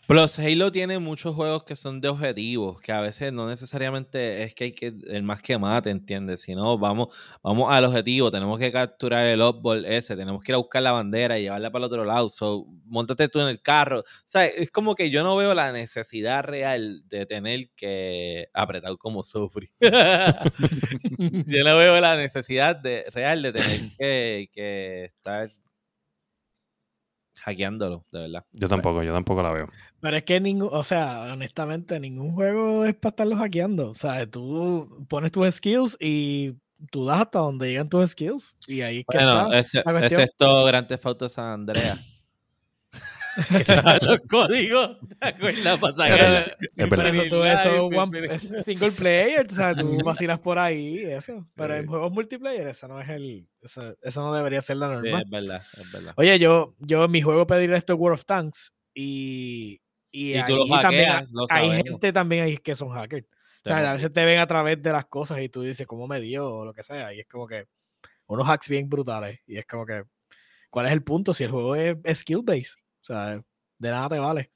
Plus, 0.09 0.37
Halo 0.41 0.73
tiene 0.73 0.99
muchos 0.99 1.33
juegos 1.35 1.63
que 1.63 1.77
son 1.77 2.01
de 2.01 2.09
objetivos, 2.09 2.81
que 2.81 2.91
a 2.91 3.01
veces 3.01 3.33
no 3.33 3.49
necesariamente 3.49 4.43
es 4.43 4.53
que 4.53 4.65
hay 4.65 4.73
que 4.73 4.93
el 5.07 5.23
más 5.23 5.41
que 5.41 5.57
mate, 5.57 5.91
¿entiendes? 5.91 6.41
Sino 6.41 6.77
vamos, 6.77 7.17
vamos 7.41 7.73
al 7.73 7.85
objetivo, 7.85 8.29
tenemos 8.29 8.59
que 8.59 8.73
capturar 8.73 9.27
el 9.27 9.41
oddball 9.41 9.85
ese, 9.85 10.17
tenemos 10.17 10.43
que 10.43 10.51
ir 10.51 10.55
a 10.55 10.59
buscar 10.59 10.83
la 10.83 10.91
bandera 10.91 11.39
y 11.39 11.43
llevarla 11.43 11.71
para 11.71 11.85
el 11.85 11.93
otro 11.93 12.05
lado. 12.05 12.29
So, 12.29 12.67
montate 12.85 13.29
tú 13.29 13.39
en 13.39 13.47
el 13.47 13.63
carro. 13.63 14.01
O 14.01 14.05
sea, 14.25 14.45
es 14.45 14.71
como 14.71 14.97
que 14.97 15.09
yo 15.09 15.23
no 15.23 15.37
veo 15.37 15.55
la 15.55 15.71
necesidad 15.71 16.43
real 16.43 17.03
de 17.07 17.25
tener 17.25 17.71
que 17.77 18.49
apretar 18.53 18.97
como 18.99 19.23
sufrí. 19.23 19.71
yo 21.47 21.65
no 21.65 21.77
veo 21.77 22.01
la 22.01 22.17
necesidad 22.17 22.75
de, 22.75 23.05
real 23.15 23.41
de 23.41 23.53
tener 23.53 23.81
que, 23.97 24.51
que 24.53 25.05
estar 25.05 25.53
hackeándolo, 27.45 28.05
de 28.13 28.21
verdad. 28.21 28.45
Yo 28.53 28.69
tampoco, 28.69 29.03
yo 29.03 29.13
tampoco 29.13 29.43
la 29.43 29.53
veo. 29.53 29.69
Pero 30.01 30.17
es 30.17 30.23
que 30.25 30.41
ningún, 30.41 30.69
o 30.73 30.83
sea, 30.85 31.33
honestamente, 31.33 31.99
ningún 32.01 32.33
juego 32.35 32.85
es 32.85 32.95
para 32.95 33.11
estarlo 33.11 33.37
hackeando. 33.37 33.91
O 33.91 33.95
sea, 33.95 34.29
tú 34.29 35.07
pones 35.09 35.31
tus 35.33 35.49
skills 35.55 35.97
y 36.01 36.55
tú 36.91 37.05
das 37.07 37.21
hasta 37.21 37.39
donde 37.41 37.69
llegan 37.71 37.89
tus 37.89 38.11
skills. 38.11 38.57
Y 38.67 38.81
ahí 38.83 38.99
es 39.01 39.05
que 39.09 39.19
Bueno, 39.19 39.43
está. 39.47 39.59
ese, 39.59 39.83
la 39.85 39.93
cuestión. 39.93 40.21
ese 40.21 40.23
es 40.25 40.37
todo 40.37 40.65
Grand 40.65 40.87
Theft 40.89 41.07
Auto 41.07 41.29
San 41.29 41.47
Andreas. 41.47 42.01
los 44.03 44.21
códigos, 44.29 44.99
¿te 45.21 45.29
acuerdas? 45.29 45.79
Para 45.81 45.95
Pero, 45.97 46.17
verdad. 46.17 47.07
eso, 47.07 47.23
tú, 47.29 47.45
eso 47.45 47.91
Live, 47.91 47.99
one- 47.99 48.35
es 48.35 48.53
single 48.65 48.93
player, 48.93 49.47
o 49.51 49.55
sea, 49.55 49.75
tú 49.75 49.99
vacilas 50.05 50.39
por 50.39 50.59
ahí, 50.59 50.99
eso. 51.05 51.47
Pero 51.55 51.75
en 51.77 51.83
Sí. 51.83 51.89
juegos 51.89 52.13
multiplayer, 52.13 52.67
eso 52.67 52.89
no 52.89 53.01
es 53.01 53.09
el, 53.09 53.47
eso, 53.61 53.97
eso 54.03 54.21
no 54.23 54.35
debería 54.35 54.61
ser 54.61 54.77
la 54.77 54.89
Sí, 54.89 55.09
norma. 55.09 55.23
es 55.23 55.31
verdad, 55.31 55.63
es 55.81 55.93
verdad. 55.93 56.15
Oye, 56.17 56.39
yo, 56.39 56.75
yo 56.79 57.05
en 57.05 57.11
mi 57.11 57.23
juego 57.23 57.47
pedirle 57.47 57.77
esto 57.77 57.97
World 57.97 58.19
of 58.19 58.27
Tanks 58.27 58.73
y, 58.95 59.81
y, 60.11 60.37
Y 60.39 60.45
tú 60.47 60.67
también 60.69 61.09
hackeas, 61.09 61.31
lo 61.31 61.43
hay 61.49 61.67
sabemos. 61.69 61.89
gente 61.89 62.13
también 62.13 62.45
ahí 62.45 62.59
que 62.59 62.75
son 62.75 62.91
hackers. 62.91 63.27
O 63.65 63.69
sea, 63.69 63.91
a 63.91 63.95
veces 63.95 64.13
te 64.13 64.25
ven 64.25 64.41
a 64.41 64.47
través 64.49 64.83
de 64.83 64.91
las 64.91 65.07
cosas 65.07 65.41
y 65.41 65.49
tú 65.49 65.63
dices, 65.63 65.87
¿cómo 65.87 66.09
me 66.09 66.21
dio? 66.21 66.49
O 66.51 66.65
lo 66.65 66.73
que 66.75 66.83
sea. 66.83 67.15
Y 67.15 67.21
es 67.21 67.27
como 67.29 67.47
que 67.47 67.67
unos 68.27 68.49
hacks 68.49 68.69
bien 68.69 68.89
brutales. 68.89 69.39
Y 69.47 69.57
es 69.57 69.67
como 69.67 69.87
que, 69.87 70.03
¿cuál 70.69 70.87
es 70.87 70.93
el 70.93 71.05
punto? 71.05 71.33
Si 71.33 71.45
el 71.45 71.51
juego 71.53 71.77
es, 71.77 71.97
es 72.03 72.19
skill 72.19 72.41
based. 72.43 72.75
O 73.03 73.05
sea, 73.05 73.43
de 73.79 73.91
nada 73.91 74.09
te 74.09 74.19
vale. 74.19 74.51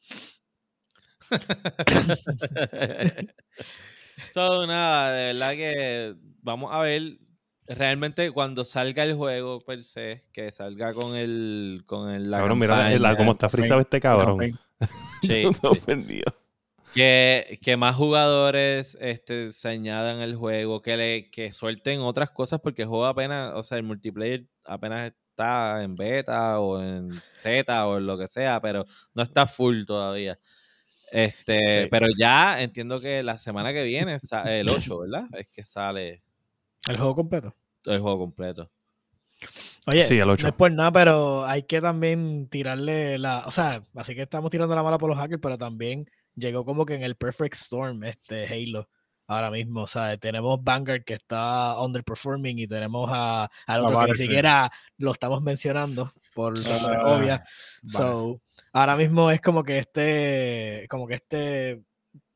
so, 4.33 4.67
nada, 4.67 5.13
de 5.13 5.33
verdad 5.33 5.53
que 5.53 6.15
vamos 6.43 6.73
a 6.73 6.79
ver 6.81 7.19
realmente 7.67 8.31
cuando 8.31 8.65
salga 8.65 9.03
el 9.03 9.15
juego 9.15 9.61
per 9.61 9.83
se, 9.83 10.23
que 10.33 10.53
salga 10.53 10.95
con 10.95 11.17
el 11.17 11.83
con 11.87 12.11
el 12.11 12.31
la 12.31 12.39
Cabrón, 12.39 12.59
mira 12.59 12.77
la- 12.77 12.85
la- 12.85 12.91
campaña, 12.99 13.17
cómo 13.17 13.33
está 13.33 13.49
frisado 13.49 13.81
este 13.81 14.01
cabrón. 14.01 14.59
sí, 15.23 15.45
sí. 15.53 16.23
que, 16.95 17.59
que 17.63 17.77
más 17.77 17.97
jugadores 17.97 18.97
este, 19.01 19.51
se 19.53 19.69
añadan 19.69 20.21
al 20.21 20.37
juego, 20.37 20.81
que 20.83 20.97
le 20.97 21.31
que 21.31 21.53
suelten 21.53 22.01
otras 22.01 22.31
cosas 22.31 22.61
porque 22.61 22.83
el 22.83 22.89
juego 22.89 23.07
apenas, 23.07 23.53
o 23.55 23.63
sea, 23.65 23.79
el 23.79 23.85
multiplayer 23.85 24.45
apenas 24.65 25.13
está 25.37 25.83
en 25.83 25.95
beta 25.95 26.59
o 26.61 26.83
en 26.83 27.13
Z 27.21 27.87
o 27.87 27.99
en 27.99 28.07
lo 28.07 28.17
que 28.17 28.27
sea, 28.27 28.59
pero 28.61 28.87
no 29.15 29.23
está 29.23 29.47
full 29.47 29.85
todavía. 29.85 30.39
Este, 31.13 31.83
Sí. 31.85 31.89
pero 31.91 32.07
ya 32.19 32.61
entiendo 32.63 33.01
que 33.01 33.23
la 33.23 33.37
semana 33.39 33.73
que 33.73 33.83
viene, 33.85 34.17
el 34.47 34.69
8, 34.69 34.99
¿verdad? 35.01 35.27
Es 35.33 35.47
que 35.49 35.65
sale 35.65 36.23
El 36.89 36.97
juego 36.97 37.15
completo. 37.15 37.55
el 37.85 38.01
juego 38.01 38.19
completo. 38.19 38.71
Oye, 39.87 40.03
Sí, 40.03 40.19
el 40.19 40.27
no 40.27 40.33
8. 40.33 40.49
es 40.49 40.55
por 40.55 40.73
nada, 40.73 40.91
pero 40.91 41.47
hay 41.47 41.65
que 41.65 41.81
también 41.83 42.49
tirarle 42.49 43.19
la. 43.19 43.45
O 43.47 43.51
sea, 43.51 43.85
así 43.95 44.15
que 44.15 44.23
estamos 44.23 44.51
tirando 44.51 44.75
la 44.75 44.83
mala 44.83 44.99
por 44.99 45.11
los 45.11 45.19
hackers, 45.19 45.41
pero 45.43 45.59
también 45.59 46.07
llegó 46.35 46.65
como 46.65 46.87
que 46.87 46.95
en 46.95 47.03
el 47.03 47.15
Perfect 47.17 47.55
Storm 47.55 48.03
este 48.05 48.47
Halo 48.47 48.89
ahora 49.27 49.51
mismo. 49.51 49.83
O 49.83 49.87
sea, 49.87 50.17
tenemos 50.17 50.63
Vanguard 50.63 51.05
que 51.05 51.15
está 51.15 51.81
underperforming 51.81 52.59
y 52.59 52.67
tenemos 52.67 53.11
a, 53.13 53.49
al 53.67 53.81
otro 53.81 53.99
que 54.01 54.07
ni 54.13 54.15
siquiera 54.17 54.71
lo 54.99 55.13
estamos 55.13 55.43
mencionando 55.43 56.13
por 56.35 56.55
razones 56.55 56.99
Ah, 57.03 57.07
obvias. 57.17 57.41
So, 57.87 58.41
ahora 58.73 58.97
mismo 58.97 59.31
es 59.31 59.41
como 59.41 59.63
que 59.65 59.79
este. 59.79 60.87
Como 60.89 61.07
que 61.07 61.15
este. 61.15 61.83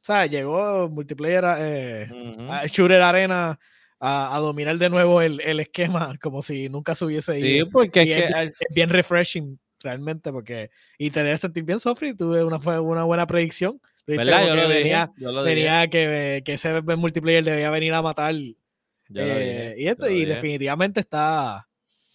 ¿Sabes? 0.02 0.30
Llegó 0.30 0.88
multiplayer 0.88 1.44
eh, 1.58 2.06
Ujú. 2.10 2.50
a 2.50 2.66
Shooter 2.66 3.02
Arena 3.02 3.58
a, 4.00 4.34
a 4.34 4.38
dominar 4.40 4.78
de 4.78 4.88
nuevo 4.88 5.20
el, 5.20 5.40
el 5.42 5.60
esquema, 5.60 6.14
como 6.22 6.40
si 6.40 6.70
nunca 6.70 6.94
se 6.94 7.04
hubiese 7.04 7.34
Sí, 7.34 7.40
ido. 7.56 7.68
porque 7.70 8.00
es 8.00 8.06
Y 8.06 8.14
que 8.14 8.24
es, 8.24 8.34
al- 8.34 8.48
es 8.48 8.74
bien 8.74 8.88
refreshing, 8.88 9.60
realmente, 9.80 10.32
porque. 10.32 10.70
Y 10.98 11.10
te 11.10 11.22
debes 11.22 11.40
sentir 11.40 11.64
bien, 11.64 11.80
Sofri. 11.80 12.16
Tuve 12.16 12.42
una, 12.42 12.58
fue 12.58 12.80
una 12.80 13.04
buena 13.04 13.26
predicción. 13.26 13.78
¿Verdad? 14.06 14.46
Yo 14.46 14.54
que 14.54 14.56
lo 14.56 14.68
dije, 14.68 14.78
venía, 14.78 15.10
yo 15.16 15.32
lo 15.32 15.44
dije, 15.44 15.54
venía 15.54 15.88
que, 15.88 16.42
que 16.44 16.52
ese 16.54 16.80
multiplayer 16.82 17.44
debía 17.44 17.70
venir 17.70 17.94
a 17.94 18.02
matar. 18.02 18.34
yo 18.34 18.54
lo 19.08 19.22
eh, 19.22 19.74
dije, 19.74 19.82
y 19.82 19.88
esto, 19.88 20.06
yo 20.06 20.12
lo 20.12 20.18
y 20.18 20.24
definitivamente 20.24 21.00
está, 21.00 21.68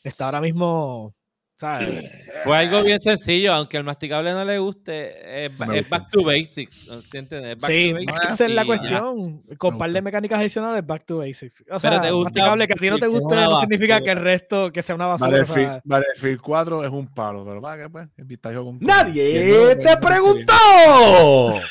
está 0.04 0.26
ahora 0.26 0.42
mismo. 0.42 1.16
¿Sabes? 1.58 2.12
Fue 2.44 2.58
algo 2.58 2.84
bien 2.84 3.00
sencillo, 3.00 3.54
aunque 3.54 3.78
al 3.78 3.86
masticable 3.86 4.34
no 4.34 4.44
le 4.44 4.60
guste, 4.60 5.46
es, 5.46 5.58
back 5.58 6.10
to 6.12 6.22
basics, 6.22 6.86
¿entiendes? 6.90 7.44
Es 7.46 7.58
back 7.60 7.72
Sí, 7.72 7.92
to 7.94 7.98
es 7.98 8.06
basics 8.08 8.28
que 8.28 8.34
esa 8.34 8.46
es 8.46 8.52
la 8.52 8.62
y 8.62 8.66
ya. 8.66 8.68
cuestión. 8.68 9.42
Con 9.58 9.78
par 9.78 9.90
de 9.94 10.02
mecánicas 10.02 10.40
adicionales, 10.42 10.86
back 10.86 11.06
to 11.06 11.20
basics. 11.20 11.62
O 11.62 11.66
Pero 11.66 11.80
sea, 11.80 12.02
te 12.02 12.12
gusta 12.12 12.30
masticable, 12.32 12.68
que 12.68 12.74
a 12.74 12.76
ti 12.76 12.90
no 12.90 12.98
te 12.98 13.08
guste 13.08 13.36
no 13.36 13.60
significa 13.62 14.02
que 14.02 14.12
el 14.12 14.18
resto 14.18 14.70
que 14.70 14.82
sea 14.84 14.96
una 14.96 15.08
basura. 15.08 15.30
o 15.30 15.32
Battlefield, 15.32 15.68
sea, 15.70 15.82
Battlefield 15.86 16.42
4 16.42 16.84
es 16.84 16.92
un 16.92 17.08
palo, 17.14 17.46
pero 17.46 17.62
va 17.62 17.78
que 17.78 17.90
pues, 17.90 18.10
el 18.18 18.26
vistazo 18.26 18.66
con 18.66 18.78
¡Nadie 18.82 19.78
te 19.78 19.96
preguntó! 19.98 20.54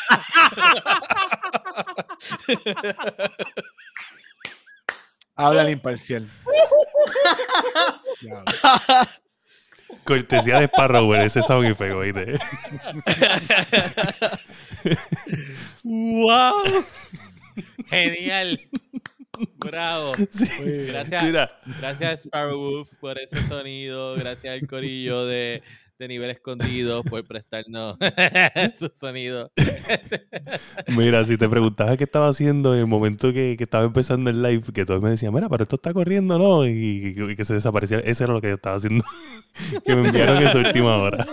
Habla 5.37 5.62
el 5.62 5.71
imparcial. 5.71 6.29
Cortesía 10.02 10.58
de 10.58 10.64
Sparrow, 10.66 11.14
ese 11.14 11.42
sound 11.42 11.66
effect, 11.66 11.92
oíste. 11.94 12.34
¡Wow! 15.84 16.84
Genial. 17.86 18.60
Bravo. 19.58 20.12
Sí. 20.30 20.46
Gracias, 20.88 21.22
Mira, 21.22 21.50
gracias 21.80 22.22
Sparrow 22.22 22.58
Wolf 22.58 22.90
por 23.00 23.18
ese 23.18 23.42
sonido. 23.42 24.14
Gracias 24.16 24.52
al 24.52 24.66
corillo 24.68 25.26
de, 25.26 25.62
de 25.98 26.08
nivel 26.08 26.30
escondido 26.30 27.02
por 27.02 27.24
prestarnos 27.26 27.96
su 28.78 28.88
sonido. 28.88 29.50
mira, 30.88 31.24
si 31.24 31.36
te 31.36 31.48
preguntabas 31.48 31.96
qué 31.96 32.04
estaba 32.04 32.28
haciendo 32.28 32.74
en 32.74 32.80
el 32.80 32.86
momento 32.86 33.32
que, 33.32 33.56
que 33.56 33.64
estaba 33.64 33.84
empezando 33.84 34.30
el 34.30 34.42
live, 34.42 34.64
que 34.72 34.84
todos 34.84 35.02
me 35.02 35.10
decían, 35.10 35.34
mira, 35.34 35.48
pero 35.48 35.62
esto 35.64 35.76
está 35.76 35.92
corriendo, 35.92 36.38
¿no? 36.38 36.66
Y, 36.66 37.14
y 37.16 37.36
que 37.36 37.44
se 37.44 37.54
desaparecía. 37.54 37.98
Eso 38.00 38.24
era 38.24 38.32
lo 38.32 38.40
que 38.40 38.48
yo 38.48 38.54
estaba 38.54 38.76
haciendo. 38.76 39.04
Que 39.84 39.94
me 39.96 40.08
enviaron 40.08 40.38
esa 40.42 40.58
última 40.58 40.96
hora. 40.99 41.26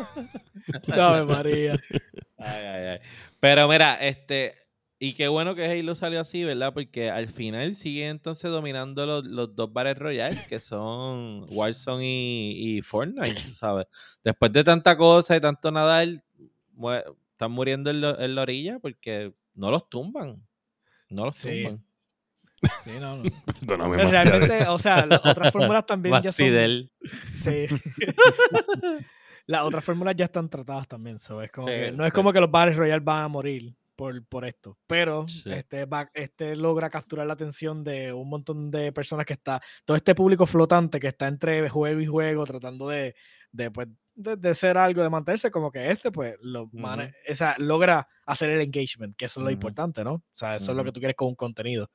Ave 0.91 1.25
María. 1.25 1.79
Ay, 2.37 2.65
ay, 2.65 2.85
ay. 2.87 2.99
Pero 3.39 3.67
mira, 3.67 3.95
este. 3.95 4.55
Y 5.03 5.13
qué 5.13 5.27
bueno 5.27 5.55
que 5.55 5.65
Halo 5.65 5.95
salió 5.95 6.19
así, 6.21 6.43
¿verdad? 6.43 6.73
Porque 6.75 7.09
al 7.09 7.27
final 7.27 7.73
sigue 7.73 8.07
entonces 8.07 8.51
dominando 8.51 9.03
los, 9.07 9.25
los 9.25 9.55
dos 9.55 9.73
bares 9.73 9.97
royales, 9.97 10.45
que 10.47 10.59
son 10.59 11.47
Warzone 11.49 12.05
y, 12.05 12.77
y 12.77 12.81
Fortnite, 12.83 13.41
¿sabes? 13.55 13.87
Después 14.23 14.51
de 14.51 14.63
tanta 14.63 14.95
cosa 14.95 15.35
y 15.35 15.41
tanto 15.41 15.71
nadar, 15.71 16.07
mu- 16.73 16.91
están 16.91 17.51
muriendo 17.51 17.89
en, 17.89 17.99
lo- 18.01 18.19
en 18.19 18.35
la 18.35 18.43
orilla 18.43 18.77
porque 18.79 19.33
no 19.55 19.71
los 19.71 19.89
tumban. 19.89 20.39
No 21.09 21.25
los 21.25 21.35
Sí. 21.35 21.63
tumban. 21.63 21.83
Sí, 22.83 22.91
no, 22.99 23.17
no. 23.17 23.23
Perdóname, 23.59 23.97
Pero 23.97 24.09
realmente, 24.11 24.67
o 24.67 24.77
sea, 24.79 25.05
las 25.05 25.25
otras 25.25 25.51
fórmulas 25.51 25.85
también 25.85 26.21
ya 26.21 26.31
son. 26.31 26.45
Fidel. 26.45 26.91
Sí. 27.43 27.67
Las 29.47 29.63
otras 29.63 29.83
fórmulas 29.83 30.15
ya 30.15 30.25
están 30.25 30.49
tratadas 30.49 30.87
también. 30.87 31.19
so, 31.19 31.41
es 31.41 31.51
como 31.51 31.67
Sí, 31.67 31.73
que- 31.73 31.91
no 31.91 32.05
es 32.05 32.11
sí. 32.11 32.15
como 32.15 32.31
que 32.31 32.39
los 32.39 32.49
Battle 32.51 32.75
Royale 32.75 33.01
van 33.03 33.23
a 33.23 33.27
morir 33.27 33.75
por, 33.95 34.23
por 34.27 34.45
esto. 34.45 34.77
Pero 34.87 35.27
Sí. 35.27 35.51
este, 35.51 35.85
va- 35.85 36.09
este 36.13 36.55
logra 36.55 36.89
capturar 36.89 37.25
la 37.27 37.33
atención 37.33 37.83
de 37.83 38.13
un 38.13 38.29
montón 38.29 38.69
de 38.71 38.91
personas 38.93 39.25
que 39.25 39.33
está. 39.33 39.59
Todo 39.83 39.97
este 39.97 40.13
público 40.15 40.45
flotante 40.45 40.99
que 40.99 41.07
está 41.07 41.27
entre 41.27 41.67
juego 41.69 41.99
y 41.99 42.05
juego 42.05 42.45
tratando 42.45 42.87
de, 42.87 43.15
de, 43.51 43.71
pues, 43.71 43.87
de, 44.13 44.37
de 44.37 44.55
ser 44.55 44.77
algo, 44.77 45.01
de 45.01 45.09
mantenerse 45.09 45.49
como 45.49 45.71
que 45.71 45.89
este, 45.89 46.11
pues, 46.11 46.35
lo 46.41 46.67
mane- 46.71 47.05
Ujú. 47.25 47.33
o 47.33 47.35
sea, 47.35 47.55
logra 47.57 48.07
hacer 48.25 48.51
el 48.51 48.61
engagement, 48.61 49.15
que 49.17 49.25
eso 49.25 49.39
es 49.39 49.43
lo 49.43 49.47
Ujú. 49.49 49.53
importante, 49.53 50.03
¿no? 50.03 50.13
O 50.13 50.23
sea, 50.33 50.55
eso 50.55 50.71
es 50.71 50.77
lo 50.77 50.83
que 50.83 50.91
tú 50.91 50.99
quieres 50.99 51.15
con 51.15 51.29
un 51.29 51.35
contenido. 51.35 51.89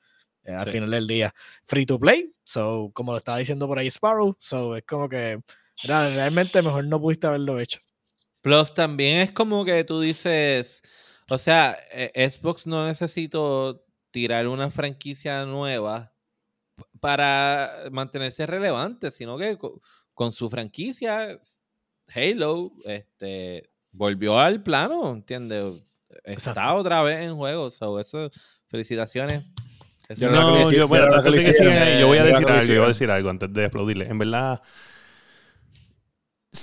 Eh, 0.46 0.52
al 0.52 0.64
Sí. 0.66 0.70
final 0.72 0.90
del 0.90 1.06
día. 1.06 1.34
Free 1.64 1.84
to 1.86 1.98
play, 1.98 2.32
so, 2.44 2.90
como 2.94 3.12
lo 3.12 3.18
estaba 3.18 3.38
diciendo 3.38 3.66
por 3.66 3.78
ahí 3.78 3.88
Sparrow, 3.88 4.36
so, 4.38 4.76
es 4.76 4.84
como 4.84 5.08
que 5.08 5.40
realmente 5.82 6.62
mejor 6.62 6.84
no 6.84 7.00
pudiste 7.00 7.26
haberlo 7.26 7.60
hecho. 7.60 7.80
Plus 8.42 8.72
también 8.74 9.20
es 9.20 9.32
como 9.32 9.64
que 9.64 9.82
tú 9.84 10.00
dices, 10.00 10.82
o 11.28 11.36
sea, 11.38 11.76
eh, 11.92 12.30
Xbox 12.30 12.66
no 12.66 12.86
necesito 12.86 13.84
tirar 14.12 14.46
una 14.48 14.70
franquicia 14.70 15.44
nueva 15.44 16.12
para 17.00 17.84
mantenerse 17.90 18.46
relevante, 18.46 19.10
sino 19.10 19.36
que 19.36 19.56
co- 19.58 19.80
con, 20.14 20.32
su 20.32 20.48
franquicia 20.48 21.38
Halo 22.14 22.72
este, 22.84 23.70
volvió 23.92 24.38
al 24.38 24.62
plano, 24.62 25.10
¿entiendes? 25.12 25.82
Está 26.08 26.32
Exacto. 26.32 26.74
otra 26.76 27.02
vez 27.02 27.20
en 27.20 27.36
juego, 27.36 27.70
so 27.70 27.98
eso, 27.98 28.30
felicitaciones. 28.68 29.44
Yo 30.14 30.30
no 30.30 30.62
yo, 30.62 30.70
sí, 30.70 30.76
bueno, 30.86 31.06
pero 31.06 31.16
antes 31.16 31.22
que 31.22 31.22
de 31.22 31.30
lo 31.30 31.32
que 31.44 31.50
hicieron, 31.50 31.72
sigan 31.74 31.88
ahí, 31.88 32.00
yo 32.00 32.06
voy 32.06 32.18
a 32.18 32.24
decir 32.24 32.48
algo, 32.48 32.62
yo 32.66 32.74
voy 32.76 32.84
a 32.84 32.88
decir 32.88 33.10
algo 33.10 33.30
antes 33.30 33.52
de 33.52 33.64
aplaudirle. 33.64 34.06
En 34.08 34.18
verdad, 34.18 34.62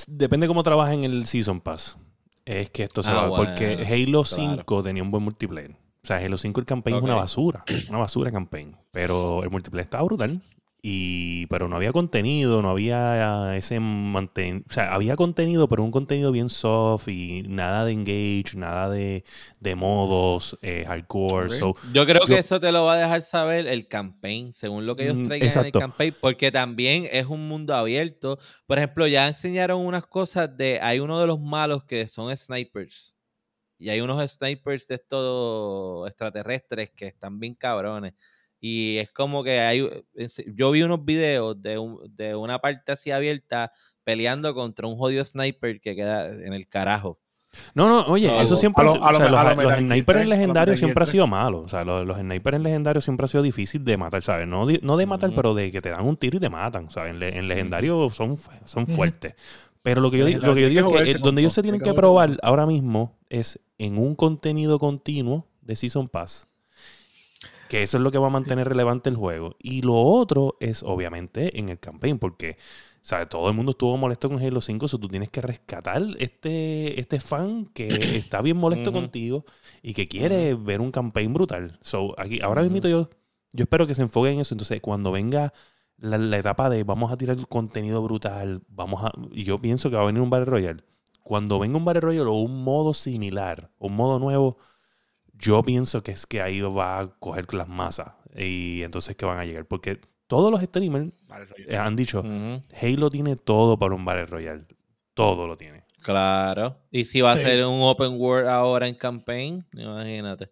depende 0.08 0.48
cómo 0.48 0.64
trabajas 0.64 0.94
en 0.94 1.04
el 1.04 1.26
Season 1.26 1.62
Pass. 1.62 1.98
Es 2.46 2.70
que 2.70 2.84
esto 2.84 3.04
se 3.04 3.12
Ah, 3.12 3.28
va. 3.28 3.38
Porque 3.38 3.76
bueno, 3.76 3.94
Halo 3.94 4.24
claro. 4.24 4.56
5 4.56 4.84
tenía 4.84 5.04
un 5.04 5.12
buen 5.12 5.24
multiplayer. 5.24 5.72
O 5.72 6.08
sea, 6.08 6.18
Halo 6.18 6.38
5 6.38 6.60
el 6.60 6.66
campaign 6.66 6.98
es 6.98 7.04
una 7.04 7.16
basura. 7.16 7.64
Una 7.90 8.00
basura 8.00 8.32
campaign. 8.32 8.76
Pero 8.92 9.44
el 9.44 9.50
multiplayer 9.50 9.86
estaba 9.86 10.04
brutal. 10.04 10.42
Y, 10.86 11.46
pero 11.48 11.70
no 11.70 11.78
había 11.78 11.94
contenido, 11.94 12.62
no 12.62 12.70
había 12.70 13.56
ese 13.56 13.80
manten... 13.80 14.66
O 14.70 14.74
sea, 14.74 14.94
había 14.94 15.16
contenido, 15.16 15.70
pero 15.70 15.82
un 15.82 15.92
contenido 15.92 16.34
bien 16.34 16.50
soft 16.50 17.08
y 17.08 17.44
nada 17.44 17.86
de 17.86 17.94
engage, 17.94 18.58
nada 18.58 18.90
de, 18.90 19.24
de 19.62 19.76
modos, 19.76 20.60
eh, 20.62 20.84
hardcore. 20.86 21.50
So, 21.52 21.74
Yo 21.94 22.06
creo 22.06 22.20
Yo- 22.20 22.28
que 22.28 22.40
eso 22.40 22.60
te 22.60 22.70
lo 22.74 22.84
va 22.84 22.96
a 22.96 22.98
dejar 22.98 23.22
saber 23.22 23.66
el 23.68 23.88
campaign, 23.88 24.52
según 24.52 24.86
lo 24.86 24.98
que 24.98 25.04
ellos 25.06 25.20
Mm, 25.20 25.28
traigan 25.28 25.58
en 25.60 25.66
el 25.68 25.72
campaign, 25.72 26.16
porque 26.20 26.52
también 26.52 27.08
es 27.10 27.28
un 27.28 27.48
mundo 27.48 27.74
abierto. 27.76 28.38
Por 28.68 28.78
ejemplo, 28.78 29.08
ya 29.08 29.26
enseñaron 29.30 29.86
unas 29.86 30.06
cosas 30.06 30.56
de, 30.58 30.80
hay 30.82 31.00
uno 31.00 31.18
de 31.22 31.28
los 31.28 31.40
malos 31.40 31.86
que 31.86 32.10
son 32.10 32.36
snipers. 32.36 33.18
Y 33.78 33.90
hay 33.90 34.02
unos 34.02 34.32
snipers 34.32 34.88
de 34.88 34.96
estos 34.96 36.08
extraterrestres 36.08 36.92
que 36.92 37.08
están 37.08 37.40
bien 37.40 37.56
cabrones. 37.56 38.14
Y 38.66 38.98
es 39.00 39.12
como 39.12 39.44
que 39.44 39.60
hay, 39.60 39.82
ense- 40.16 40.46
yo 40.56 40.72
vi 40.72 40.84
unos 40.84 41.04
videos 41.04 41.62
de, 41.62 41.78
un- 41.78 42.00
de 42.16 42.34
una 42.34 42.60
parte 42.60 42.94
así 42.94 43.12
abierta 43.12 43.74
peleando 44.06 44.54
contra 44.54 44.88
un 44.88 44.96
jodido 44.96 45.26
sniper 45.26 45.82
que 45.82 45.98
queda 45.98 46.28
en 46.30 46.54
el 46.54 46.66
carajo. 46.70 47.20
No, 47.76 47.90
no, 47.90 48.06
oye, 48.06 48.30
So, 48.30 48.42
eso 48.42 48.56
siempre. 48.56 48.84
a 48.84 48.86
lo- 48.86 48.94
o 48.94 48.96
sea, 48.96 49.06
a 49.06 49.12
lo- 49.12 49.30
los, 49.32 49.40
a 49.40 49.54
lo 49.54 49.62
los 49.64 49.74
snipers 49.80 50.06
3, 50.06 50.16
a 50.18 50.22
en 50.22 50.30
lo 50.30 50.36
legendarios 50.36 50.76
Metal 50.76 50.78
siempre 50.78 51.04
ha 51.04 51.08
sido 51.08 51.28
malo. 51.28 51.60
O 51.60 51.68
sea, 51.68 51.84
los, 51.84 52.08
los 52.08 52.18
snipers 52.18 52.56
en 52.56 52.64
legendarios 52.64 53.04
siempre 53.04 53.26
ha 53.26 53.28
sido 53.28 53.44
difícil 53.44 53.84
de 53.84 53.98
matar, 53.98 54.22
¿sabes? 54.22 54.48
No 54.48 54.66
de, 54.66 54.80
no 54.82 54.96
de 54.96 55.06
matar, 55.08 55.32
pero 55.36 55.54
de 55.54 55.70
que 55.70 55.82
te 55.82 55.90
dan 55.90 56.08
un 56.08 56.16
tiro 56.16 56.38
y 56.38 56.40
te 56.40 56.50
matan, 56.50 56.90
¿sabes? 56.90 57.12
En, 57.12 57.20
le- 57.20 57.38
en 57.38 57.50
legendario 57.50 58.10
son, 58.12 58.38
son 58.64 58.88
fuertes. 58.88 59.36
Pero 59.82 60.00
lo 60.00 60.10
que 60.10 60.20
yo, 60.20 60.26
lo 60.26 60.56
que 60.56 60.62
yo 60.62 60.68
que 60.68 60.70
digo 60.70 60.88
es 61.00 61.04
que 61.04 61.12
el- 61.12 61.18
con 61.18 61.24
donde 61.24 61.42
ellos 61.42 61.54
se 61.54 61.62
tienen 61.64 61.82
que 61.82 61.90
que 61.90 61.94
probar 61.96 62.38
ahora 62.42 62.66
mismo 62.66 63.18
es 63.30 63.60
en 63.78 63.98
un 63.98 64.16
contenido 64.16 64.80
continuo 64.80 65.46
de 65.62 65.76
Season 65.76 66.08
Pass. 66.08 66.48
Que 67.74 67.82
eso 67.82 67.98
es 67.98 68.04
lo 68.04 68.12
que 68.12 68.20
va 68.20 68.28
a 68.28 68.30
mantener 68.30 68.70
relevante 68.70 69.10
el 69.10 69.16
juego. 69.16 69.56
Y 69.58 69.82
lo 69.82 69.96
otro 69.96 70.58
es, 70.60 70.84
obviamente, 70.84 71.58
en 71.58 71.70
el 71.70 71.80
campaign, 71.80 72.20
porque 72.20 72.60
¿sabes? 73.02 73.28
todo 73.30 73.50
el 73.50 73.56
mundo 73.56 73.72
estuvo 73.72 73.98
molesto 73.98 74.30
con 74.30 74.38
Halo 74.38 74.62
5, 74.62 74.88
so 74.88 75.00
tú 75.00 75.08
tienes 75.08 75.32
que 75.32 75.42
rescatar 75.42 76.04
este, 76.20 77.00
este 77.00 77.20
fan 77.20 77.66
que 77.74 77.88
está 78.16 78.44
bien 78.44 78.58
molesto 78.58 78.92
contigo 78.92 79.44
y 79.82 79.96
que 79.96 80.08
quiere 80.08 80.54
ver 80.54 80.82
un 80.82 80.92
campaign 80.92 81.34
brutal. 81.34 81.80
So, 81.82 82.14
aquí, 82.20 82.42
ahora 82.44 82.62
mismo 82.62 82.78
yo, 82.78 83.10
yo 83.54 83.64
espero 83.64 83.88
que 83.88 83.96
se 83.96 84.04
enfoquen 84.04 84.34
en 84.34 84.42
eso. 84.42 84.54
Entonces, 84.54 84.80
cuando 84.80 85.12
venga 85.12 85.52
la, 85.98 86.20
la 86.20 86.38
etapa 86.38 86.70
de 86.70 86.84
vamos 86.84 87.12
a 87.12 87.18
tirar 87.18 87.38
contenido 87.48 88.04
brutal, 88.04 88.62
vamos 88.68 89.04
a. 89.04 89.12
Y 89.32 89.46
yo 89.46 89.60
pienso 89.60 89.90
que 89.90 89.96
va 89.96 90.04
a 90.04 90.06
venir 90.06 90.22
un 90.22 90.30
Battle 90.30 90.46
Royale. 90.46 90.84
Cuando 91.24 91.58
venga 91.58 91.78
un 91.78 91.86
Battle 91.86 92.02
Royale 92.02 92.30
o 92.30 92.34
un 92.34 92.64
modo 92.64 92.94
similar, 92.94 93.72
un 93.80 93.96
modo 93.96 94.20
nuevo, 94.20 94.58
yo 95.34 95.64
pienso 95.64 96.04
que 96.04 96.12
es 96.12 96.26
que 96.26 96.42
ahí 96.42 96.62
va 96.62 97.00
a 97.00 97.08
coger 97.20 97.54
las 97.54 97.68
masas. 97.68 98.14
Y 98.36 98.82
entonces 98.84 99.16
que 99.16 99.26
van 99.26 99.40
a 99.40 99.46
llegar. 99.46 99.66
Porque 99.66 100.00
todos 100.28 100.52
los 100.52 100.62
streamers 100.62 101.12
eh, 101.68 101.78
han 101.78 101.96
dicho. 101.96 102.24
Halo 102.82 103.10
tiene 103.10 103.36
todo 103.36 103.78
para 103.78 103.96
un 103.96 104.06
Battle 104.06 104.26
Royale. 104.26 104.66
Todo 105.14 105.48
lo 105.48 105.58
tiene. 105.58 105.84
Claro. 106.02 106.82
Y 106.92 107.06
si 107.06 107.22
va 107.22 107.34
a 107.34 107.38
ser 107.38 107.66
un 107.66 107.82
open 107.82 108.20
world 108.20 108.48
ahora 108.48 108.88
en 108.88 108.96
campaign, 108.96 109.66
imagínate. 109.74 110.52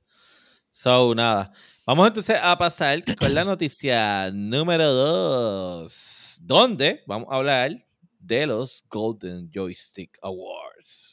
So, 0.69 1.13
nada. 1.13 1.51
Vamos 1.85 2.07
entonces 2.07 2.37
a 2.41 2.57
pasar 2.57 3.03
con 3.17 3.33
la 3.33 3.43
noticia 3.43 4.31
número 4.31 4.93
2. 4.93 6.41
Donde 6.43 7.01
vamos 7.05 7.27
a 7.29 7.35
hablar 7.35 7.71
de 8.19 8.47
los 8.47 8.83
Golden 8.89 9.49
Joystick 9.53 10.17
Awards. 10.21 11.10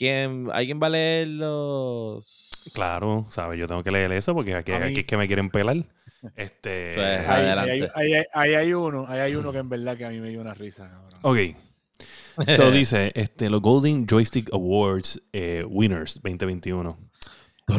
¿Quién, 0.00 0.48
¿Alguien 0.50 0.80
va 0.82 0.86
a 0.86 0.90
leer 0.90 1.28
los...? 1.28 2.48
Claro, 2.72 3.26
¿sabes? 3.28 3.60
Yo 3.60 3.66
tengo 3.68 3.82
que 3.82 3.90
leer 3.90 4.10
eso 4.12 4.32
porque 4.32 4.54
aquí, 4.54 4.72
es 4.72 5.04
que 5.04 5.16
me 5.18 5.26
quieren 5.26 5.50
pelar. 5.50 5.76
Este. 6.36 6.94
Pues, 6.94 7.28
Ahí- 7.28 7.46
hay- 7.46 7.88
ahí- 7.94 8.24
ahí 8.32 8.54
hay 8.54 8.72
uno, 8.72 9.04
ahí 9.06 9.18
hay 9.20 9.34
uno 9.34 9.52
que 9.52 9.58
en 9.58 9.68
verdad 9.68 9.98
que 9.98 10.06
a 10.06 10.08
mí 10.08 10.18
me 10.20 10.30
dio 10.30 10.40
una 10.40 10.54
risa, 10.54 10.88
cabrón. 10.88 11.20
Ok. 11.20 12.46
So 12.48 12.70
dice, 12.78 13.12
este, 13.14 13.50
los 13.50 13.60
Golden 13.60 14.06
Joystick 14.06 14.50
Awards 14.54 15.20
eh, 15.34 15.66
Winners 15.68 16.14
2021. 16.22 16.96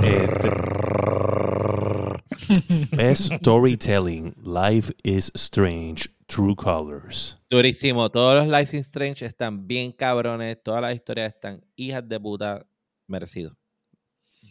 Este, 0.04 0.50
Best 2.96 3.34
Storytelling, 3.34 4.36
Life 4.44 4.94
is 5.04 5.32
Strange, 5.36 6.08
True 6.34 6.56
Colors. 6.56 7.38
Durísimo. 7.50 8.10
Todos 8.10 8.36
los 8.36 8.48
Life 8.48 8.78
is 8.78 8.88
Strange 8.88 9.26
están 9.26 9.67
bien 9.67 9.91
cabrones. 9.91 10.62
Todas 10.63 10.82
las 10.82 10.96
historias 10.96 11.34
están 11.34 11.63
hijas 11.76 12.08
de 12.08 12.20
puta 12.20 12.65
merecido. 13.08 13.58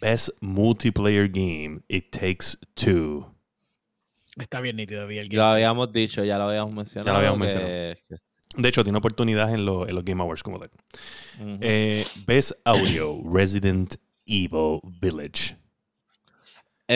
Best 0.00 0.30
Multiplayer 0.40 1.28
Game, 1.28 1.80
It 1.88 2.10
Takes 2.10 2.58
Two. 2.74 3.34
Está 4.38 4.60
bien 4.60 4.76
nítido, 4.76 5.06
vi 5.06 5.18
el 5.18 5.28
Ya 5.28 5.38
lo 5.38 5.44
habíamos 5.44 5.92
dicho, 5.92 6.24
ya 6.24 6.38
lo 6.38 6.44
habíamos 6.48 6.72
mencionado. 6.74 7.16
habíamos 7.16 7.52
que- 7.52 7.96
De 8.56 8.68
hecho, 8.68 8.82
tiene 8.82 8.98
oportunidad 8.98 9.52
en, 9.52 9.64
lo- 9.64 9.86
en 9.88 9.94
los 9.94 10.04
Game 10.04 10.22
Awards 10.22 10.42
como 10.42 10.58
tal. 10.58 10.70
Eh, 11.60 12.04
Best 12.26 12.52
Audio, 12.64 13.20
Resident 13.32 13.94
Evil 14.26 14.80
Village. 15.00 15.56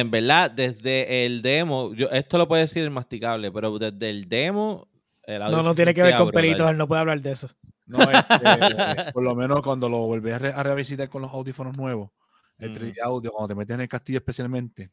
En 0.00 0.10
verdad, 0.10 0.50
desde 0.50 1.24
el 1.24 1.40
demo, 1.42 1.94
yo, 1.94 2.08
esto 2.10 2.36
lo 2.38 2.48
puede 2.48 2.62
decir 2.62 2.82
el 2.82 2.90
masticable, 2.90 3.50
pero 3.52 3.78
desde 3.78 4.10
el 4.10 4.28
demo. 4.28 4.88
el 5.22 5.40
audio 5.42 5.56
No, 5.58 5.62
no 5.62 5.74
tiene 5.74 5.94
que 5.94 6.02
ver 6.02 6.16
con 6.16 6.30
pelitos, 6.30 6.68
él 6.68 6.76
no 6.76 6.86
puede 6.88 7.00
hablar 7.02 7.20
de 7.20 7.32
eso. 7.32 7.48
No, 7.86 7.98
este, 8.00 8.14
por 9.12 9.22
lo 9.22 9.34
menos 9.34 9.62
cuando 9.62 9.88
lo 9.88 9.98
volví 9.98 10.30
a, 10.30 10.38
re- 10.38 10.52
a 10.52 10.62
revisitar 10.62 11.08
con 11.08 11.22
los 11.22 11.32
audífonos 11.32 11.76
nuevos, 11.76 12.10
el 12.58 12.70
Ujú. 12.72 12.80
3D 12.80 12.94
audio, 13.02 13.30
cuando 13.30 13.48
te 13.48 13.54
metes 13.54 13.74
en 13.74 13.80
el 13.82 13.88
castillo 13.88 14.18
especialmente, 14.18 14.90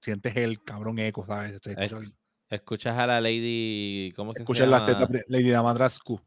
sientes 0.00 0.34
el 0.36 0.62
cabrón 0.62 0.98
eco, 0.98 1.24
¿sabes? 1.26 1.60
Es- 1.66 1.92
Escuchas 2.50 2.98
a 2.98 3.06
la 3.06 3.20
Lady. 3.20 4.12
¿Cómo 4.14 4.32
es 4.32 4.36
que 4.36 4.42
Escuchas 4.42 4.64
se 4.64 4.70
las 4.70 4.80
llama? 4.80 4.92
tetas, 4.98 5.08
brin- 5.08 5.24
Lady 5.28 5.50
Damadrazku. 5.50 6.20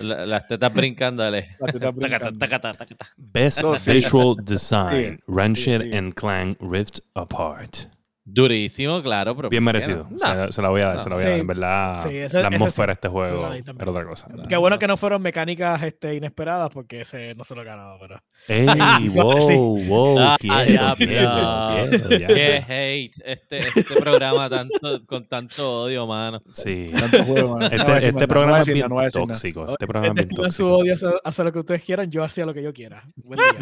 La- 0.00 0.24
las 0.26 0.46
tetas 0.46 0.72
brincándole. 0.72 1.56
Las 1.60 1.72
tetas 1.72 1.94
Tacata, 1.94 2.30
brincando. 2.30 2.38
tacata, 2.38 2.72
tacata. 2.74 3.06
Best 3.16 3.60
So. 3.60 3.74
Visual 3.92 4.36
Design, 4.42 5.16
Sí, 5.18 5.22
Ratchet 5.26 5.94
and 5.94 6.14
Clank 6.14 6.58
Rift 6.60 7.00
Apart. 7.14 7.88
Durísimo, 8.28 9.02
claro. 9.04 9.36
Pero 9.36 9.48
Bien 9.50 9.64
¿por 9.64 9.72
qué 9.72 9.78
merecido. 9.86 10.08
no? 10.10 10.46
Se, 10.46 10.52
se 10.52 10.60
la 10.62 10.68
voy 10.68 10.80
a 10.80 10.86
dar, 10.88 10.96
no. 10.96 11.02
se 11.04 11.10
la 11.10 11.14
voy 11.16 11.24
a 11.24 11.28
dar. 11.28 11.34
Sí. 11.36 11.40
En 11.40 11.46
verdad, 11.46 12.02
Sí, 12.08 12.16
ese- 12.16 12.40
la 12.42 12.48
atmósfera 12.48 12.86
de 12.88 12.92
sí. 12.94 12.96
este 12.96 13.08
juego 13.08 13.52
era 13.54 13.90
otra 13.90 14.04
cosa. 14.04 14.28
Qué 14.48 14.56
bueno 14.56 14.78
que 14.80 14.86
no 14.88 14.96
fueron 14.96 15.22
mecánicas 15.22 15.80
este, 15.84 16.14
inesperadas 16.16 16.70
porque 16.70 17.02
ese 17.02 17.34
no 17.36 17.44
se 17.44 17.54
lo 17.54 17.62
ganaba, 17.64 17.96
pero. 18.00 18.20
¡Ey! 18.48 18.66
Sí. 19.10 19.18
¡Wow! 19.20 19.78
¡Wow! 19.86 20.18
Ah, 20.18 20.36
Quieto, 20.40 20.64
ya, 20.72 20.94
quieto, 20.96 21.12
pero- 21.12 21.88
quieto, 21.88 22.10
ya. 22.18 22.26
Qué 22.26 22.64
hate. 22.68 23.14
Este, 23.24 23.58
este 23.58 23.94
programa 24.00 24.50
tanto, 24.50 25.06
con 25.06 25.26
tanto 25.28 25.82
odio, 25.82 26.06
mano. 26.06 26.42
Sí. 26.52 26.90
Tanto 26.98 27.24
juego, 27.24 27.58
mano. 27.58 27.66
Este, 27.74 28.08
este 28.08 28.26
programa 28.28 28.60
es 28.60 28.66
bien 28.66 28.88
tóxico. 29.12 29.70
Este 29.70 29.86
programa 29.86 30.08
es 30.08 30.14
bien 30.14 30.28
Después 30.28 30.54
su 30.54 30.64
tóxico. 30.68 31.06
odio, 31.06 31.20
hace 31.24 31.44
lo 31.44 31.52
que 31.52 31.58
ustedes 31.60 31.82
quieran, 31.84 32.10
yo 32.10 32.24
hacía 32.24 32.44
lo 32.44 32.52
que 32.52 32.62
yo 32.62 32.72
quiera. 32.72 33.04
Buen 33.16 33.38
día. 33.38 33.54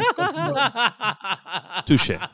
Touché. 1.85 2.17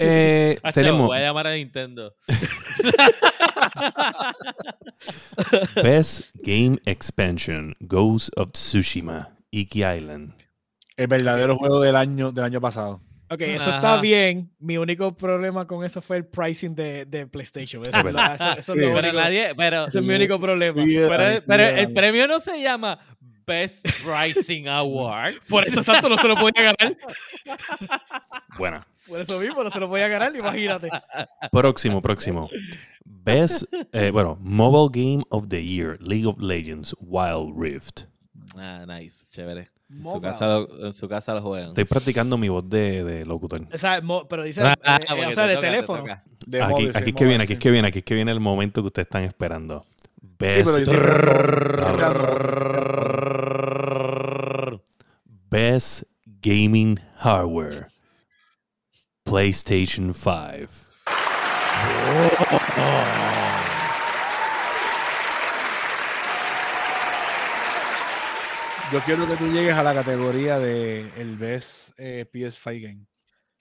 Eh, 0.00 0.17
Eh, 0.18 0.58
tenemos 0.74 1.06
Voy 1.06 1.18
a 1.18 1.20
llamar 1.20 1.46
a 1.46 1.54
Nintendo. 1.54 2.14
Best 5.82 6.30
Game 6.42 6.78
Expansion, 6.84 7.74
Ghost 7.80 8.30
of 8.36 8.52
Tsushima, 8.52 9.30
Iki 9.50 9.84
Island. 9.84 10.32
El 10.96 11.06
verdadero 11.06 11.56
juego 11.56 11.80
del 11.80 11.96
año, 11.96 12.32
del 12.32 12.44
año 12.44 12.60
pasado. 12.60 13.00
Ok, 13.30 13.42
eso 13.42 13.64
Ajá. 13.68 13.76
está 13.76 14.00
bien. 14.00 14.50
Mi 14.58 14.78
único 14.78 15.14
problema 15.14 15.66
con 15.66 15.84
eso 15.84 16.00
fue 16.00 16.16
el 16.16 16.24
pricing 16.24 16.74
de, 16.74 17.04
de 17.04 17.26
PlayStation. 17.26 17.82
Eso, 17.86 17.98
es 18.08 18.12
la- 18.14 18.34
eso- 18.34 18.52
eso 18.58 18.72
Sí. 18.72 18.78
es 18.80 18.86
lo 18.86 18.94
Pero 18.94 19.08
único- 19.08 19.22
nadie, 19.22 19.50
pero, 19.54 19.86
ese 19.86 19.98
es 19.98 20.04
mi 20.04 20.14
único 20.14 20.40
problema. 20.40 20.82
Pero, 20.82 21.42
pero 21.46 21.62
el 21.64 21.92
premio 21.92 22.26
no 22.26 22.40
se 22.40 22.60
llama 22.62 22.98
Best 23.48 23.84
Pricing 24.04 24.68
Award. 24.68 25.34
Por 25.48 25.66
eso, 25.66 25.80
exacto, 25.80 26.08
no 26.08 26.16
se 26.18 26.28
lo 26.28 26.36
podía 26.36 26.62
ganar. 26.76 26.96
Buena. 28.58 28.86
Por 29.08 29.20
eso 29.20 29.40
mismo, 29.40 29.64
no 29.64 29.70
se 29.70 29.80
lo 29.80 29.88
podía 29.88 30.06
ganar, 30.08 30.34
imagínate. 30.36 30.90
Próximo, 31.50 32.02
próximo. 32.02 32.48
Best, 33.04 33.64
eh, 33.92 34.10
bueno, 34.10 34.36
Mobile 34.40 34.90
Game 34.92 35.24
of 35.30 35.48
the 35.48 35.64
Year, 35.64 35.96
League 36.02 36.26
of 36.26 36.38
Legends, 36.38 36.94
Wild 37.00 37.54
Rift. 37.58 38.02
Ah, 38.56 38.84
nice, 38.86 39.24
chévere. 39.30 39.70
En 39.90 40.04
su, 40.04 40.20
casa 40.20 40.46
lo, 40.46 40.86
en 40.86 40.92
su 40.92 41.08
casa 41.08 41.32
lo 41.34 41.40
juegan. 41.40 41.68
Estoy 41.70 41.84
practicando 41.84 42.36
mi 42.36 42.50
voz 42.50 42.68
de, 42.68 43.02
de 43.04 43.24
locutor. 43.24 43.62
O 43.72 43.78
sea, 43.78 44.02
mo- 44.02 44.28
pero 44.28 44.42
dice, 44.42 44.60
Ah, 44.62 44.74
eh, 44.84 44.98
eh, 45.08 45.26
o 45.26 45.32
sea, 45.32 45.44
te 45.44 45.48
de 45.48 45.54
toca, 45.54 45.66
teléfono. 45.70 46.04
De 46.46 46.60
Aquí, 46.62 46.72
móvil, 46.72 46.92
sí, 46.92 46.98
aquí 46.98 47.08
es 47.10 47.16
que 47.16 47.24
viene, 47.24 47.44
aquí 47.44 47.46
sí. 47.48 47.52
es 47.54 47.58
que 47.58 47.70
viene, 47.70 47.88
aquí 47.88 47.98
es 48.00 48.04
que 48.04 48.14
viene 48.14 48.30
el 48.32 48.40
momento 48.40 48.82
que 48.82 48.86
ustedes 48.88 49.06
están 49.06 49.22
esperando. 49.24 49.82
Sí, 49.82 50.26
Best, 50.38 50.70
pero 50.70 50.84
yo 50.84 50.92
estoy 50.92 50.96
esperando- 50.96 51.98
Best 55.50 56.02
Gaming 56.42 56.98
Hardware, 57.16 57.88
PlayStation 59.24 60.12
5. 60.12 60.68
Yo 68.92 69.00
quiero 69.06 69.26
que 69.26 69.36
tú 69.36 69.50
llegues 69.50 69.74
a 69.74 69.82
la 69.82 69.94
categoría 69.94 70.58
de 70.58 71.10
el 71.16 71.38
Best 71.38 71.92
eh, 71.96 72.26
PS5 72.30 72.82
Game. 72.82 73.06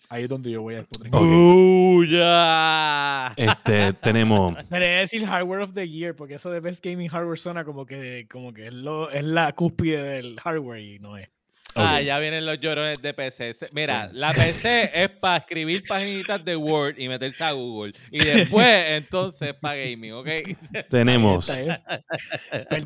Ahí 0.10 0.23
es 0.23 0.30
donde 0.30 0.52
yo 0.52 0.62
voy 0.62 0.76
a 0.76 0.80
despotricar. 0.80 1.21
Ok. 1.21 1.28
¡Buya! 1.28 3.28
Este, 3.38 3.93
tenemos 3.93 4.58
Debería 4.69 5.00
decir 5.00 5.26
Hardware 5.26 5.62
of 5.62 5.73
the 5.73 5.88
Year, 5.88 6.15
porque 6.15 6.34
eso 6.34 6.52
de 6.52 6.60
Best 6.60 6.84
Gaming 6.84 7.08
Hardware 7.08 7.39
suena 7.39 7.63
como 7.63 7.86
que, 7.86 8.28
como 8.30 8.54
que 8.54 8.67
es, 8.67 8.73
lo, 8.73 9.10
es 9.10 9.23
la 9.23 9.54
cúspide 9.54 10.04
del 10.04 10.38
hardware 10.41 10.82
y 10.82 11.00
no 11.00 11.17
es. 11.17 11.30
Ah, 11.78 12.02
ya 12.02 12.20
vienen 12.20 12.46
los 12.46 12.60
llorones 12.60 13.02
de 13.02 13.13
PC. 13.13 13.54
Mira, 13.74 14.10
la 14.13 14.34
PC 14.34 14.92
es 14.94 15.10
para 15.22 15.38
escribir 15.38 15.84
paginitas 15.88 16.44
de 16.44 16.56
Word 16.56 16.98
y 16.98 17.08
meterse 17.08 17.44
a 17.44 17.52
Google. 17.52 17.94
Y 18.12 18.20
después, 18.20 18.68
entonces, 18.88 19.54
para 19.54 19.76
gaming, 19.78 20.13
¿ok? 20.13 20.28
tenemos, 20.90 21.52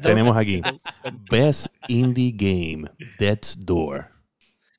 tenemos 0.02 0.36
aquí 0.38 0.62
Best 1.30 1.68
Indie 1.88 2.34
Game, 2.36 2.90
Death's 3.18 3.58
Door. 3.66 4.10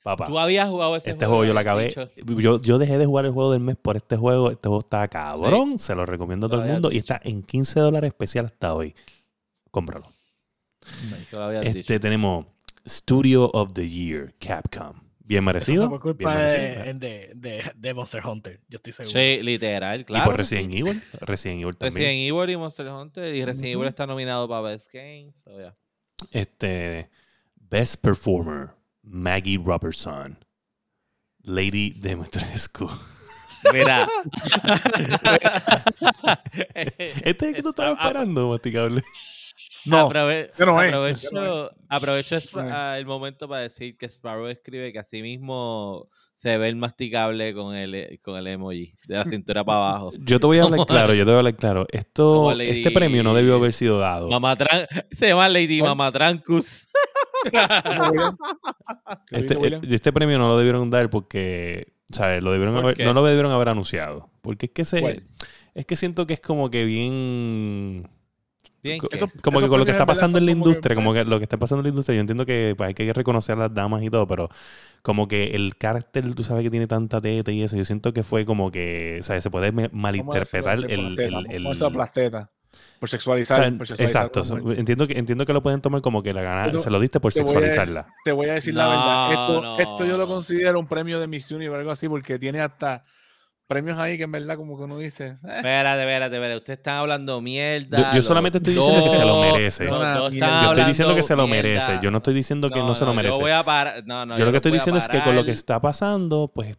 Papá. 0.02 0.26
Tú 0.26 0.36
habías 0.36 0.68
jugado 0.68 0.96
ese 0.96 1.10
Este 1.10 1.26
juego 1.26 1.44
yo 1.44 1.54
lo 1.54 1.60
acabé. 1.60 1.94
Yo, 2.26 2.60
yo 2.60 2.78
dejé 2.78 2.98
de 2.98 3.06
jugar 3.06 3.24
el 3.24 3.30
juego 3.30 3.52
del 3.52 3.60
mes 3.60 3.76
por 3.76 3.96
este 3.96 4.16
juego. 4.16 4.50
Este 4.50 4.68
juego 4.68 4.80
está 4.80 5.06
cabrón. 5.06 5.78
Se 5.78 5.94
lo 5.94 6.04
recomiendo 6.04 6.48
a 6.48 6.50
todo 6.50 6.64
el 6.64 6.72
mundo. 6.72 6.90
Y 6.90 6.98
está 6.98 7.20
en 7.22 7.44
15 7.44 7.78
dólares 7.78 8.08
especial 8.08 8.46
hasta 8.46 8.74
hoy. 8.74 8.96
Cómpralo. 9.70 10.10
Este 11.62 12.00
tenemos 12.00 12.46
Studio 12.86 13.50
of 13.52 13.72
the 13.74 13.88
Year, 13.88 14.34
Capcom. 14.38 15.00
Bien 15.24 15.38
Eso 15.40 15.44
merecido. 15.46 15.88
fue 15.88 16.00
por 16.00 16.16
bien 16.16 16.28
culpa 16.28 16.34
merecido. 16.38 16.84
de, 16.84 16.94
de, 16.94 17.32
de, 17.34 17.72
de 17.76 17.94
Monster 17.94 18.26
Hunter, 18.26 18.60
yo 18.68 18.76
estoy 18.76 18.92
seguro. 18.92 19.12
Sí, 19.18 19.40
literal, 19.42 20.00
y 20.00 20.04
claro. 20.04 20.24
por 20.24 20.34
que 20.34 20.38
Resident 20.38 20.72
sí. 20.72 20.78
Evil. 20.80 21.02
Resident 21.20 21.62
Evil 21.62 21.76
también. 21.76 21.94
Resident 22.06 22.28
Evil 22.36 22.50
y 22.50 22.56
Monster 22.56 22.86
Hunter. 22.88 23.34
Y 23.34 23.44
Resident 23.44 23.74
Ujú. 23.74 23.80
Evil 23.82 23.88
está 23.88 24.06
nominado 24.06 24.48
para 24.48 24.62
Best 24.62 24.92
Game. 24.92 25.32
so, 25.44 25.56
yeah. 25.56 25.74
Este, 26.32 27.08
Best 27.56 28.02
Performer, 28.02 28.70
Maggie 29.02 29.58
Robertson. 29.64 30.38
Lady 31.44 31.90
Demetrescu. 31.90 32.88
Mira. 33.72 34.06
Este 36.74 37.30
es 37.30 37.42
el 37.42 37.54
que 37.54 37.62
tú 37.62 37.70
estabas 37.70 37.98
esperando, 37.98 38.50
masticable. 38.50 39.02
No, 39.84 40.08
Aprove- 40.08 40.50
aprovecho, 40.52 41.28
no 41.32 41.70
aprovecho 41.88 42.36
No 42.54 42.94
el 42.96 43.04
momento 43.06 43.48
para 43.48 43.62
decir 43.62 43.96
que 43.96 44.06
Sparrow 44.08 44.46
escribe 44.46 44.92
que 44.92 44.98
así 45.00 45.22
mismo 45.22 46.08
se 46.32 46.56
ve 46.56 46.68
el 46.68 46.76
masticable 46.76 47.52
con 47.54 47.74
el, 47.74 48.20
con 48.22 48.36
el 48.38 48.46
emoji 48.46 48.94
de 49.06 49.16
la 49.16 49.24
cintura 49.24 49.64
para 49.64 49.78
abajo. 49.78 50.12
Yo 50.20 50.38
te 50.38 50.46
voy 50.46 50.58
a 50.58 50.64
hablar 50.64 50.86
claro, 50.86 51.14
yo 51.14 51.24
te 51.24 51.30
voy 51.30 51.34
a 51.34 51.38
hablar 51.38 51.56
claro. 51.56 51.86
Esto, 51.90 52.34
Como 52.36 52.54
Lady- 52.54 52.70
este 52.70 52.90
premio 52.92 53.22
no 53.22 53.34
debió 53.34 53.56
haber 53.56 53.72
sido 53.72 53.98
dado. 53.98 54.28
Mamatran- 54.28 54.86
se 55.10 55.28
llama 55.28 55.48
Lady. 55.48 55.82
Mamatrancus. 55.82 56.88
Este, 59.30 59.56
William? 59.56 59.82
este 59.88 60.12
premio 60.12 60.38
no 60.38 60.48
lo 60.48 60.56
debieron 60.56 60.88
dar 60.90 61.10
porque, 61.10 61.94
¿sabes? 62.10 62.42
Lo 62.42 62.52
debieron 62.52 62.74
¿Por 62.74 62.84
haber- 62.84 62.96
qué? 62.96 63.04
no 63.04 63.12
lo 63.14 63.24
debieron 63.24 63.50
haber 63.52 63.68
anunciado. 63.68 64.30
Porque 64.42 64.66
es 64.66 64.72
que 64.72 64.82
es 65.74 65.86
que 65.86 65.96
siento 65.96 66.26
que 66.26 66.34
es 66.34 66.40
como 66.40 66.70
que 66.70 66.84
bien, 66.84 68.08
Bien, 68.82 68.98
co- 68.98 69.08
que- 69.08 69.16
Eso- 69.16 69.30
como 69.42 69.60
que 69.60 69.68
con 69.68 69.78
lo 69.78 69.84
que 69.84 69.92
está 69.92 70.06
pasando 70.06 70.38
en 70.38 70.46
la 70.46 70.52
como 70.52 70.64
que- 70.64 70.68
industria, 70.70 70.94
como 70.96 71.14
que 71.14 71.24
lo 71.24 71.38
que 71.38 71.44
está 71.44 71.56
pasando 71.56 71.80
en 71.80 71.84
la 71.84 71.88
industria, 71.90 72.16
yo 72.16 72.20
entiendo 72.20 72.44
que 72.44 72.74
pues, 72.76 72.88
hay 72.88 72.94
que 72.94 73.12
reconocer 73.12 73.56
a 73.56 73.60
las 73.60 73.74
damas 73.74 74.02
y 74.02 74.10
todo, 74.10 74.26
pero 74.26 74.48
como 75.02 75.28
que 75.28 75.52
el 75.54 75.76
carácter, 75.76 76.34
tú 76.34 76.42
sabes 76.44 76.64
que 76.64 76.70
tiene 76.70 76.86
tanta 76.86 77.20
teta 77.20 77.52
y 77.52 77.62
eso, 77.62 77.76
yo 77.76 77.84
siento 77.84 78.12
que 78.12 78.22
fue 78.22 78.44
como 78.44 78.70
que, 78.72 79.18
¿sabes? 79.22 79.42
Se 79.44 79.50
puede 79.50 79.70
malinterpretar 79.92 80.78
el, 80.78 80.90
el, 80.90 81.00
plasteta, 81.14 81.38
el- 81.38 81.62
vamos 81.62 81.66
a 81.66 81.68
decirlo 81.68 81.92
plasteta. 81.92 82.50
Por 82.98 83.06
o 83.06 83.10
sexualizar. 83.10 83.60
sea, 83.62 83.76
por 83.76 83.86
sexualizar 83.86 84.26
exacto, 84.32 84.72
entiendo 84.72 85.06
que 85.06 85.18
entiendo 85.18 85.44
que 85.44 85.52
lo 85.52 85.62
pueden 85.62 85.80
tomar 85.82 86.00
como 86.00 86.22
que 86.22 86.32
la 86.32 86.40
gana, 86.42 86.64
Pero 86.66 86.78
se 86.78 86.88
lo 86.88 86.98
diste 87.00 87.20
por 87.20 87.32
te 87.32 87.42
voy 87.42 87.50
a 87.50 87.54
decir- 87.54 87.70
sexualizarla. 87.70 88.14
Te 88.24 88.32
voy 88.32 88.48
a 88.48 88.54
decir 88.54 88.74
la 88.74 88.86
verdad. 88.88 89.30
Esto, 89.32 89.62
no. 89.62 89.78
esto 89.78 90.06
yo 90.06 90.16
lo 90.16 90.26
considero 90.26 90.78
un 90.80 90.86
premio 90.86 91.20
de 91.20 91.26
Miss 91.26 91.50
Universe 91.50 91.76
o 91.76 91.78
algo 91.80 91.90
así, 91.90 92.08
porque 92.08 92.38
tiene 92.38 92.60
hasta 92.60 93.04
premios 93.72 93.98
ahí 93.98 94.16
que 94.16 94.24
en 94.24 94.32
verdad 94.32 94.56
como 94.56 94.76
que 94.76 94.84
uno 94.84 94.98
dice. 94.98 95.26
eh, 95.26 95.56
Espérate, 95.56 96.00
espérate, 96.02 96.36
espérate. 96.36 96.56
Ustedes 96.58 96.78
están 96.78 96.96
hablando 96.98 97.40
mierda. 97.40 97.98
Yo- 98.10 98.16
yo 98.16 98.22
solamente 98.22 98.58
estoy 98.58 98.74
diciendo 98.74 99.04
que 99.04 99.10
se 99.10 99.24
lo 99.24 99.40
merece. 99.40 99.84
Yo 99.86 99.94
estoy 100.04 100.34
están 100.38 100.62
Yo 100.64 100.68
estoy 100.70 100.84
diciendo 100.84 101.14
que 101.14 101.22
se 101.22 101.36
lo 101.36 101.46
mierda. 101.46 101.62
merece. 101.70 101.98
Yo 102.02 102.10
no 102.10 102.18
estoy 102.18 102.34
diciendo 102.34 102.70
que 102.70 102.78
no, 102.80 102.94
se 102.94 103.04
lo 103.04 103.14
merece. 103.14 103.34
Yo 103.34 103.40
voy 103.40 103.50
a 103.52 103.62
parar. 103.62 104.02
No, 104.06 104.24
no, 104.26 104.36
yo 104.36 104.44
lo 104.44 104.50
que 104.50 104.56
estoy 104.58 104.72
diciendo 104.72 104.98
es 104.98 105.08
que 105.08 105.20
con 105.20 105.34
lo 105.34 105.44
que 105.44 105.52
está 105.52 105.80
pasando, 105.80 106.50
pues, 106.54 106.76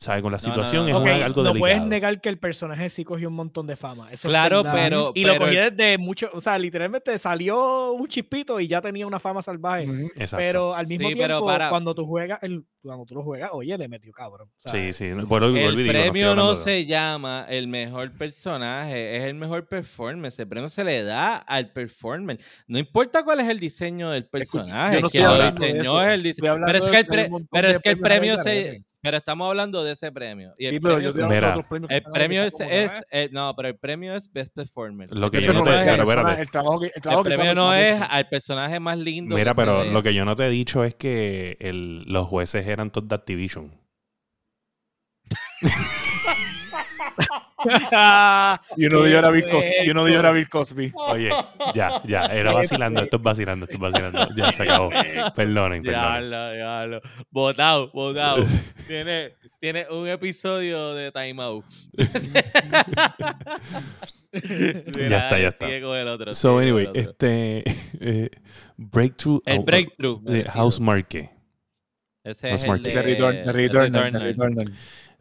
¿sabes? 0.00 0.22
Con 0.22 0.32
la 0.32 0.38
No, 0.38 0.42
no, 0.42 0.50
situación 0.54 0.82
no, 0.84 0.88
es 0.88 0.94
no. 0.94 1.00
Ok, 1.00 1.06
un- 1.06 1.22
algo 1.22 1.42
no 1.42 1.54
puedes 1.54 1.82
negar 1.82 2.20
que 2.22 2.30
el 2.30 2.38
personaje 2.38 2.88
sí 2.88 3.04
cogió 3.04 3.28
un 3.28 3.34
montón 3.34 3.66
de 3.66 3.76
fama. 3.76 4.06
Eso 4.10 4.28
es 4.28 4.30
Claro, 4.32 4.62
pero- 4.72 5.12
Y 5.14 5.24
lo 5.24 5.36
cogió 5.36 5.70
desde 5.70 5.98
mucho. 5.98 6.30
O 6.32 6.40
sea, 6.40 6.58
literalmente 6.58 7.16
salió 7.18 7.92
un 7.92 8.08
chispito 8.08 8.58
y 8.60 8.66
ya 8.66 8.80
tenía 8.80 9.06
una 9.06 9.20
fama 9.20 9.42
salvaje. 9.42 9.84
Exacto. 10.16 10.36
Pero 10.38 10.74
al 10.74 10.86
mismo 10.86 11.08
Sí, 11.10 11.14
tiempo, 11.14 11.44
para- 11.44 11.68
cuando 11.68 11.94
tú 11.94 12.06
juegas, 12.06 12.42
el, 12.42 12.64
cuando 12.82 13.04
tú 13.04 13.14
lo 13.14 13.22
juegas, 13.22 13.50
oye, 13.52 13.76
le 13.76 13.88
metió 13.88 14.10
cabrón. 14.12 14.48
Sí, 14.56 14.92
sí. 14.94 15.08
no, 15.08 15.20
El 15.20 15.76
digo, 15.76 15.92
no 15.92 15.92
premio 15.92 16.34
no, 16.34 16.56
se 16.56 16.86
llama 16.86 17.44
el 17.50 17.68
mejor 17.68 18.10
personaje, 18.12 19.18
es 19.18 19.24
el 19.24 19.34
mejor 19.34 19.68
performance. 19.68 20.38
El 20.38 20.48
premio 20.48 20.70
se 20.70 20.82
le 20.82 21.02
da 21.02 21.36
al 21.36 21.72
performance. 21.72 22.42
No 22.66 22.78
importa 22.78 23.22
cuál 23.22 23.40
es 23.40 23.48
el 23.48 23.60
diseño 23.60 24.10
del 24.10 24.24
personaje, 24.26 24.94
yo 24.96 25.00
no 25.02 25.10
quien 25.10 25.24
estoy 25.24 25.38
lo 25.84 26.00
es 26.02 26.08
el 26.08 26.22
diseño. 26.22 26.58
Pero 26.64 26.78
es 26.78 26.88
que 26.88 26.98
el, 26.98 27.06
que 27.06 27.12
pre- 27.12 27.30
pero 27.50 27.68
es 27.68 27.80
que 27.80 27.90
el 27.90 28.00
premio 28.00 28.38
se. 28.42 28.82
Pero 29.02 29.16
estamos 29.16 29.48
hablando 29.48 29.82
de 29.82 29.92
ese 29.92 30.12
premio. 30.12 30.52
Y 30.58 30.66
el 30.66 30.74
Sí, 30.74 30.80
premio 30.80 31.08
otros 31.08 31.66
premios 32.12 32.60
el 32.60 32.70
es, 32.70 32.92
eh, 33.10 33.28
no, 33.32 33.54
pero 33.56 33.68
el 33.68 33.78
premio 33.78 34.14
es 34.14 34.30
Best 34.30 34.52
Performance. 34.54 35.14
Lo 35.14 35.26
El 35.26 35.32
que 35.32 35.38
el 35.38 35.44
yo 35.44 35.52
no 35.54 35.62
te- 35.62 35.76
es- 35.76 35.82
claro, 35.84 36.02
espérate. 36.02 36.42
el 36.42 36.50
trabajo 36.50 36.80
que, 36.80 36.86
el 36.86 36.92
el 36.96 37.02
trabajo 37.02 37.22
que 37.24 37.28
hizo 37.30 37.38
premio 37.38 37.54
no 37.54 37.74
es 37.74 38.00
al 38.10 38.28
personaje 38.28 38.78
más 38.78 38.98
lindo. 38.98 39.34
Mira, 39.34 39.54
pero 39.54 39.84
lo 39.84 40.02
que 40.02 40.12
yo 40.12 40.24
no 40.26 40.36
te 40.36 40.46
he 40.46 40.50
dicho 40.50 40.84
es 40.84 40.94
que 40.94 41.56
el- 41.60 42.02
los 42.04 42.26
jueces 42.28 42.66
eran 42.66 42.90
todos 42.90 43.08
de 43.08 43.14
Activision. 43.14 43.72
Y 48.76 48.86
uno 48.86 49.02
de 49.02 49.08
ellos 49.08 49.18
era 49.18 49.30
Bill 49.30 49.48
Cosby. 49.50 49.72
Y 49.84 49.90
uno 49.90 50.04
de 50.04 50.10
ellos 50.10 50.20
era 50.20 50.30
Bill 50.32 50.48
Cosby. 50.48 50.92
Oye, 50.94 51.30
ya, 51.74 52.02
ya, 52.04 52.24
era 52.26 52.52
vacilando, 52.52 53.02
esto 53.02 53.16
es 53.18 53.22
vacilando, 53.22 53.64
esto 53.66 53.76
es 53.76 53.80
vacilando. 53.80 54.28
Ya 54.34 54.52
se 54.52 54.62
acabó. 54.62 54.88
Perdonen, 55.34 55.82
perdonen. 55.82 55.82
Diablo, 55.82 56.52
diablo. 56.52 57.00
Votado, 57.30 57.90
votado. 57.92 58.44
tiene, 58.86 59.34
tiene 59.60 59.86
un 59.90 60.08
episodio 60.08 60.94
de 60.94 61.12
Time 61.12 61.42
Out. 61.42 61.64
Ya 65.08 65.18
está, 65.18 65.38
ya 65.38 65.48
está. 65.48 65.68
El 65.68 66.08
otro. 66.08 66.34
So, 66.34 66.58
anyway, 66.58 66.84
el 66.84 66.90
otro. 66.90 67.02
este. 67.02 67.64
eh, 68.00 68.30
breakthrough. 68.76 69.42
el 69.44 69.58
oh, 69.58 69.62
breakthrough. 69.64 70.20
de 70.22 70.30
merecido. 70.30 70.52
House 70.52 70.80
Marque. 70.80 71.30
Ese 72.24 72.48
House 72.48 72.60
es 72.60 72.64
el 72.64 72.70
Marque. 72.70 72.90
de, 72.90 72.94
The 72.94 73.02
Return, 73.02 73.34
the 73.34 73.48
el 73.48 73.54
Return, 73.54 74.12
the 74.12 74.18
Returnal. 74.18 74.72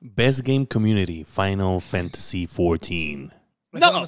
Best 0.02 0.42
Game 0.42 0.66
Community, 0.68 1.24
Final 1.24 1.80
Fantasy 1.82 2.48
XIV. 2.48 3.32
No, 3.72 3.92
no 3.92 4.02
va, 4.02 4.06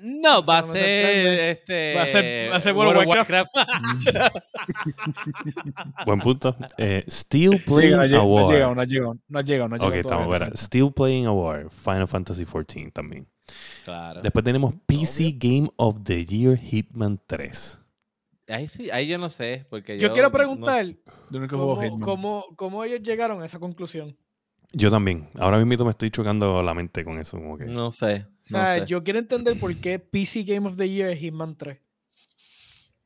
no, 0.00 0.42
va 0.42 0.58
a 0.58 0.60
no 0.62 0.72
ser 0.72 1.38
este. 1.50 1.94
Va 1.94 2.02
a 2.02 2.06
ser- 2.06 2.50
va 2.50 2.56
a 2.56 2.60
ser 2.60 2.72
World 2.72 2.96
of 2.96 3.06
Warcraft. 3.06 3.50
Buen 6.06 6.20
punto. 6.20 6.56
Eh, 6.78 7.04
Still 7.08 7.58
Sí, 7.58 7.64
Playing 7.66 7.96
no 7.96 8.06
llegado, 8.06 8.08
no 8.08 8.16
ha 8.38 8.40
Award. 8.40 8.52
llegado, 8.54 8.74
no 8.74 8.80
ha 8.80 8.84
llegado, 8.84 9.16
no 9.28 9.38
ha 9.38 9.42
llegado, 9.42 9.68
no 9.68 9.74
ha 9.74 9.78
Ok, 9.78 9.82
llegado 9.84 10.00
estamos 10.00 10.24
todavía. 10.26 10.46
fuera. 10.46 10.56
Still 10.56 10.92
Playing 10.92 11.26
Award. 11.26 11.70
Final 11.70 12.08
Fantasy 12.08 12.44
XIV 12.46 12.92
también. 12.92 13.26
Claro. 13.84 14.22
Después 14.22 14.44
tenemos 14.44 14.74
PC 14.86 15.32
Game 15.38 15.68
of 15.76 15.98
the 16.04 16.24
Year 16.24 16.56
Hitman 16.56 17.20
3. 17.26 17.80
Ahí 18.48 18.68
sí, 18.68 18.90
ahí 18.90 19.06
yo 19.06 19.18
no 19.18 19.30
sé. 19.30 19.66
Porque 19.68 19.98
Yo 19.98 20.08
yo 20.08 20.12
quiero 20.14 20.28
no- 20.28 20.32
preguntar 20.32 20.86
juego 21.30 21.76
cómo, 21.76 22.00
cómo, 22.00 22.44
cómo 22.56 22.84
ellos 22.84 23.02
llegaron 23.02 23.42
a 23.42 23.46
esa 23.46 23.58
conclusión. 23.58 24.16
Yo 24.72 24.90
también. 24.90 25.28
Ahora 25.38 25.58
mismo 25.64 25.84
me 25.84 25.90
estoy 25.90 26.10
chocando 26.10 26.62
la 26.62 26.74
mente 26.74 27.04
con 27.04 27.18
eso. 27.18 27.38
Como 27.38 27.58
que... 27.58 27.64
No 27.64 27.90
sé. 27.92 28.26
O 28.26 28.52
No 28.52 28.58
sea, 28.58 28.78
sé. 28.80 28.86
yo 28.86 29.02
quiero 29.02 29.18
entender 29.18 29.58
por 29.58 29.74
qué 29.76 29.98
PC 29.98 30.44
Game 30.44 30.66
of 30.68 30.76
the 30.76 30.88
Year 30.88 31.10
es 31.10 31.18
Hitman 31.20 31.56
3. 31.56 31.78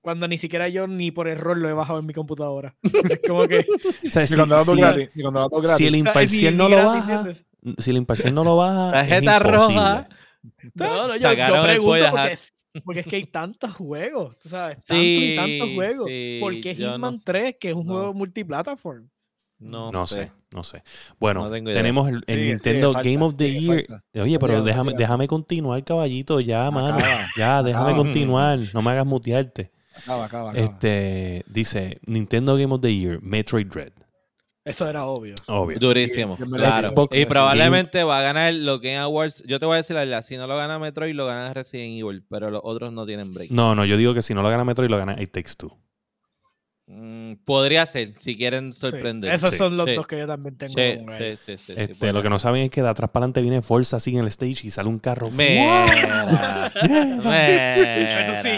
Cuando 0.00 0.28
ni 0.28 0.36
siquiera 0.36 0.68
yo 0.68 0.86
ni 0.86 1.10
por 1.10 1.28
error 1.28 1.56
lo 1.56 1.68
he 1.68 1.72
bajado 1.72 1.98
en 1.98 2.04
mi 2.06 2.12
computadora. 2.12 2.76
Es 2.82 3.20
como 3.26 3.48
que. 3.48 3.64
O 4.06 4.10
sea, 4.10 4.22
Ni 4.22 4.28
si, 4.28 4.34
cuando 4.36 4.58
si- 4.64 4.76
gratis, 4.76 5.10
cuando 5.22 5.76
si 5.78 5.86
el 5.86 5.96
imparcial 5.96 6.56
no 6.58 6.68
lo 6.68 6.76
baja, 6.84 7.24
si 7.78 7.90
el 7.90 7.96
imparcial 7.96 8.34
no 8.34 8.44
lo 8.44 8.56
baja, 8.58 8.92
Tarjeta 8.92 9.38
roja. 9.38 10.08
No, 10.74 11.08
no, 11.08 11.16
yo, 11.16 11.32
yo 11.32 11.62
pregunto 11.62 12.04
porque 12.10 12.38
porque 12.84 13.00
es 13.00 13.06
que 13.06 13.16
hay 13.16 13.24
tantos 13.26 13.72
juegos, 13.72 14.36
tú 14.40 14.48
sabes, 14.50 14.78
tantos 14.84 14.96
Sí, 14.98 15.32
y 15.32 15.36
tantos 15.36 15.74
juegos. 15.74 16.06
sí, 16.08 16.38
¿Por 16.40 16.60
qué 16.60 16.74
no 16.74 16.92
Hitman 16.92 17.16
sé, 17.16 17.24
3, 17.24 17.56
que 17.58 17.68
es 17.70 17.74
un 17.74 17.86
no 17.86 17.92
juego 17.94 18.12
multiplataform? 18.14 19.08
No, 19.64 19.90
No 19.90 20.06
sé. 20.06 20.14
sé, 20.14 20.32
no 20.52 20.62
sé. 20.62 20.82
Bueno, 21.18 21.48
No 21.48 21.50
tenemos 21.72 22.08
el, 22.08 22.22
Nintendo 22.28 22.92
Game 22.92 23.02
falta, 23.18 23.24
of 23.24 23.36
the 23.36 23.60
Year. 23.60 23.86
falta. 23.86 24.22
Oye, 24.22 24.38
pero 24.38 24.62
déjame, 24.62 24.92
déjame 24.96 25.26
continuar, 25.26 25.82
caballito, 25.84 26.40
ya, 26.40 26.70
mano. 26.70 26.96
Acaba, 26.96 27.26
Ya, 27.36 27.62
déjame 27.62 27.84
acaba. 27.92 27.96
continuar. 28.04 28.58
No 28.72 28.82
me 28.82 28.90
hagas 28.90 29.06
mutearte. 29.06 29.70
Acaba, 29.96 30.24
acaba, 30.26 30.50
acaba. 30.50 30.64
Este, 30.64 31.44
dice 31.48 31.98
Nintendo 32.06 32.56
Game 32.56 32.74
of 32.74 32.80
the 32.80 32.94
Year, 32.94 33.20
Metroid 33.22 33.66
Dread. 33.66 33.92
Eso 34.66 34.88
era 34.88 35.04
obvio. 35.04 35.34
Obvio. 35.46 35.78
Durísimo. 35.78 36.36
Claro. 36.38 36.88
Xbox 36.88 37.14
y 37.16 37.20
Game- 37.20 37.30
probablemente 37.30 38.02
va 38.02 38.20
a 38.20 38.22
ganar 38.22 38.54
los 38.54 38.80
Game 38.80 38.96
Awards. 38.96 39.42
Yo 39.46 39.60
te 39.60 39.66
voy 39.66 39.74
a 39.74 39.76
decir 39.76 39.94
la 39.94 40.00
verdad, 40.04 40.22
si 40.22 40.38
no 40.38 40.46
lo 40.46 40.56
gana 40.56 40.78
Metroid, 40.78 41.14
lo 41.14 41.26
gana 41.26 41.52
Resident 41.52 42.00
Evil, 42.00 42.24
pero 42.30 42.50
los 42.50 42.62
otros 42.64 42.90
no 42.90 43.04
tienen 43.04 43.32
break. 43.34 43.50
No, 43.50 43.74
no, 43.74 43.84
yo 43.84 43.98
digo 43.98 44.14
que 44.14 44.22
si 44.22 44.32
no 44.32 44.40
lo 44.42 44.48
gana 44.48 44.64
Metroid, 44.64 44.88
lo 44.88 44.96
gana 44.96 45.20
It 45.20 45.32
Takes 45.32 45.52
Two. 45.58 45.76
Mm, 46.86 47.36
podría 47.46 47.86
ser, 47.86 48.12
si 48.18 48.36
quieren 48.36 48.74
Sí, 48.74 48.80
sorprender. 48.80 49.32
Esos 49.32 49.52
Sí, 49.52 49.56
son 49.56 49.74
los 49.78 49.88
sí. 49.88 49.94
dos 49.94 50.06
que 50.06 50.18
yo 50.18 50.26
también 50.26 50.54
tengo. 50.58 50.74
Sí, 50.74 51.02
con 51.04 51.14
sí, 51.14 51.22
él. 51.22 51.38
sí, 51.38 51.56
sí, 51.56 51.64
sí, 51.66 51.72
Este, 51.76 52.12
lo 52.12 52.22
que 52.22 52.28
no 52.28 52.38
saben 52.38 52.64
es 52.64 52.70
que 52.70 52.82
de 52.82 52.88
atrás 52.90 53.08
para 53.10 53.24
adelante 53.24 53.40
viene 53.40 53.62
Forza 53.62 53.96
así 53.96 54.12
en 54.14 54.20
el 54.20 54.26
stage 54.26 54.66
y 54.66 54.70
sale 54.70 54.90
un 54.90 54.98
carro. 54.98 55.30
Sí, 55.30 55.36